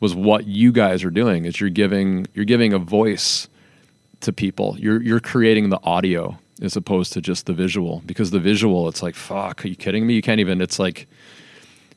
was 0.00 0.14
what 0.14 0.46
you 0.46 0.72
guys 0.72 1.04
are 1.04 1.10
doing. 1.10 1.44
Is 1.44 1.60
you're 1.60 1.70
giving 1.70 2.26
you're 2.34 2.44
giving 2.44 2.72
a 2.72 2.78
voice 2.78 3.48
to 4.20 4.32
people. 4.32 4.76
You're 4.78 5.02
you're 5.02 5.20
creating 5.20 5.70
the 5.70 5.80
audio 5.82 6.38
as 6.60 6.74
opposed 6.76 7.12
to 7.12 7.20
just 7.20 7.46
the 7.46 7.52
visual. 7.52 8.02
Because 8.06 8.30
the 8.32 8.40
visual, 8.40 8.88
it's 8.88 9.02
like, 9.02 9.14
fuck, 9.14 9.64
are 9.64 9.68
you 9.68 9.76
kidding 9.76 10.06
me? 10.06 10.14
You 10.14 10.22
can't 10.22 10.40
even. 10.40 10.60
It's 10.60 10.78
like 10.78 11.06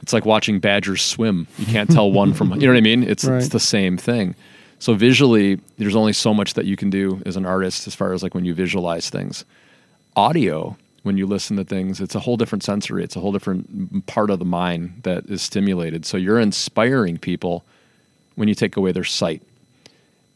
it's 0.01 0.13
like 0.13 0.25
watching 0.25 0.59
badgers 0.59 1.01
swim. 1.01 1.47
You 1.57 1.65
can't 1.67 1.89
tell 1.89 2.11
one 2.11 2.33
from 2.33 2.51
you 2.59 2.67
know 2.67 2.73
what 2.73 2.77
I 2.77 2.81
mean. 2.81 3.03
It's 3.03 3.23
Right. 3.25 3.37
it's 3.37 3.49
the 3.49 3.59
same 3.59 3.97
thing. 3.97 4.35
So 4.81 4.95
visually, 4.95 5.59
there's 5.77 5.95
only 5.95 6.11
so 6.11 6.33
much 6.33 6.55
that 6.55 6.65
you 6.65 6.75
can 6.75 6.89
do 6.89 7.21
as 7.23 7.35
an 7.35 7.45
artist 7.45 7.85
as 7.85 7.93
far 7.93 8.13
as 8.13 8.23
like 8.23 8.33
when 8.33 8.45
you 8.45 8.55
visualize 8.55 9.11
things. 9.11 9.45
Audio, 10.15 10.75
when 11.03 11.17
you 11.17 11.27
listen 11.27 11.55
to 11.57 11.63
things, 11.63 12.01
it's 12.01 12.15
a 12.15 12.19
whole 12.19 12.35
different 12.35 12.63
sensory. 12.63 13.03
It's 13.03 13.15
a 13.15 13.19
whole 13.19 13.31
different 13.31 14.07
part 14.07 14.31
of 14.31 14.39
the 14.39 14.45
mind 14.45 15.01
that 15.03 15.25
is 15.25 15.43
stimulated. 15.43 16.03
So 16.03 16.17
you're 16.17 16.39
inspiring 16.39 17.19
people 17.19 17.63
when 18.33 18.47
you 18.47 18.55
take 18.55 18.75
away 18.75 18.91
their 18.91 19.03
sight. 19.03 19.43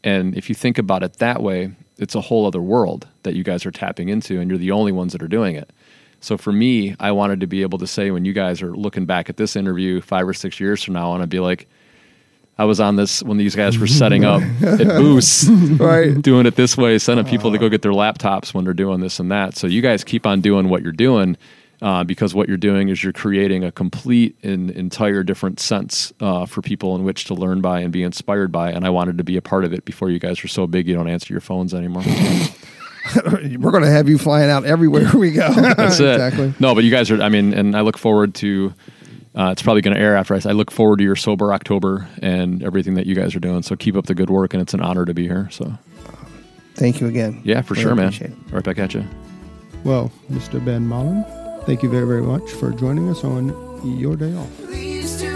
And 0.04 0.36
if 0.36 0.48
you 0.48 0.54
think 0.54 0.78
about 0.78 1.02
it 1.02 1.14
that 1.14 1.42
way, 1.42 1.72
it's 1.98 2.14
a 2.14 2.20
whole 2.20 2.46
other 2.46 2.62
world 2.62 3.08
that 3.24 3.34
you 3.34 3.42
guys 3.42 3.66
are 3.66 3.72
tapping 3.72 4.10
into, 4.10 4.40
and 4.40 4.48
you're 4.48 4.60
the 4.60 4.70
only 4.70 4.92
ones 4.92 5.12
that 5.12 5.24
are 5.24 5.28
doing 5.28 5.56
it. 5.56 5.70
So 6.20 6.38
for 6.38 6.52
me, 6.52 6.94
I 7.00 7.10
wanted 7.10 7.40
to 7.40 7.48
be 7.48 7.62
able 7.62 7.78
to 7.78 7.86
say 7.88 8.12
when 8.12 8.24
you 8.24 8.32
guys 8.32 8.62
are 8.62 8.76
looking 8.76 9.06
back 9.06 9.28
at 9.28 9.38
this 9.38 9.56
interview 9.56 10.00
five 10.00 10.28
or 10.28 10.34
six 10.34 10.60
years 10.60 10.84
from 10.84 10.94
now, 10.94 11.00
and 11.00 11.06
I 11.06 11.10
want 11.18 11.22
to 11.22 11.26
be 11.26 11.40
like, 11.40 11.66
I 12.58 12.64
was 12.64 12.80
on 12.80 12.96
this 12.96 13.22
when 13.22 13.36
these 13.36 13.54
guys 13.54 13.78
were 13.78 13.86
setting 13.86 14.24
up 14.24 14.40
at 14.62 14.78
Boost, 14.78 15.48
Right. 15.78 16.20
doing 16.22 16.46
it 16.46 16.56
this 16.56 16.76
way, 16.76 16.98
sending 16.98 17.26
people 17.26 17.52
to 17.52 17.58
go 17.58 17.68
get 17.68 17.82
their 17.82 17.92
laptops 17.92 18.54
when 18.54 18.64
they're 18.64 18.72
doing 18.74 19.00
this 19.00 19.20
and 19.20 19.30
that. 19.30 19.56
So 19.56 19.66
you 19.66 19.82
guys 19.82 20.04
keep 20.04 20.26
on 20.26 20.40
doing 20.40 20.68
what 20.70 20.82
you're 20.82 20.92
doing 20.92 21.36
uh, 21.82 22.02
because 22.04 22.34
what 22.34 22.48
you're 22.48 22.56
doing 22.56 22.88
is 22.88 23.04
you're 23.04 23.12
creating 23.12 23.62
a 23.62 23.70
complete 23.70 24.36
and 24.42 24.70
entire 24.70 25.22
different 25.22 25.60
sense 25.60 26.14
uh, 26.20 26.46
for 26.46 26.62
people 26.62 26.96
in 26.96 27.04
which 27.04 27.26
to 27.26 27.34
learn 27.34 27.60
by 27.60 27.80
and 27.80 27.92
be 27.92 28.02
inspired 28.02 28.50
by. 28.50 28.70
And 28.70 28.86
I 28.86 28.90
wanted 28.90 29.18
to 29.18 29.24
be 29.24 29.36
a 29.36 29.42
part 29.42 29.64
of 29.66 29.74
it 29.74 29.84
before 29.84 30.08
you 30.08 30.18
guys 30.18 30.42
are 30.42 30.48
so 30.48 30.66
big 30.66 30.88
you 30.88 30.94
don't 30.94 31.08
answer 31.08 31.34
your 31.34 31.42
phones 31.42 31.74
anymore. 31.74 32.04
We're 33.24 33.70
going 33.70 33.84
to 33.84 33.90
have 33.90 34.08
you 34.08 34.18
flying 34.18 34.50
out 34.50 34.64
everywhere 34.64 35.10
we 35.14 35.30
go. 35.30 35.52
That's 35.52 36.00
it. 36.00 36.14
Exactly. 36.14 36.54
No, 36.58 36.74
but 36.74 36.82
you 36.84 36.90
guys 36.90 37.10
are. 37.10 37.22
I 37.22 37.28
mean, 37.28 37.52
and 37.54 37.76
I 37.76 37.82
look 37.82 37.98
forward 37.98 38.34
to. 38.36 38.72
Uh, 39.36 39.50
it's 39.50 39.60
probably 39.62 39.82
going 39.82 39.94
to 39.94 40.00
air 40.00 40.16
after 40.16 40.34
I. 40.34 40.40
I 40.46 40.52
look 40.52 40.70
forward 40.70 40.96
to 40.98 41.04
your 41.04 41.14
sober 41.16 41.52
October 41.52 42.08
and 42.22 42.62
everything 42.62 42.94
that 42.94 43.06
you 43.06 43.14
guys 43.14 43.34
are 43.36 43.40
doing. 43.40 43.62
So 43.62 43.76
keep 43.76 43.94
up 43.94 44.06
the 44.06 44.14
good 44.14 44.30
work, 44.30 44.54
and 44.54 44.62
it's 44.62 44.72
an 44.74 44.80
honor 44.80 45.04
to 45.04 45.12
be 45.12 45.26
here. 45.26 45.48
So 45.50 45.76
Thank 46.74 47.00
you 47.00 47.06
again. 47.06 47.40
yeah, 47.44 47.60
for 47.62 47.74
Really 47.74 47.82
sure, 47.84 47.94
man. 47.94 48.12
it. 48.14 48.32
Right 48.50 48.64
back 48.64 48.78
at 48.78 48.94
you. 48.94 49.04
Well, 49.84 50.10
Mr. 50.30 50.62
Ben 50.64 50.86
Mollin, 50.88 51.24
thank 51.64 51.82
you 51.82 51.90
very, 51.90 52.06
very 52.06 52.22
much 52.22 52.50
for 52.52 52.70
joining 52.72 53.08
us 53.10 53.24
on 53.24 53.48
your 53.98 54.16
day 54.16 54.34
off. 54.34 55.35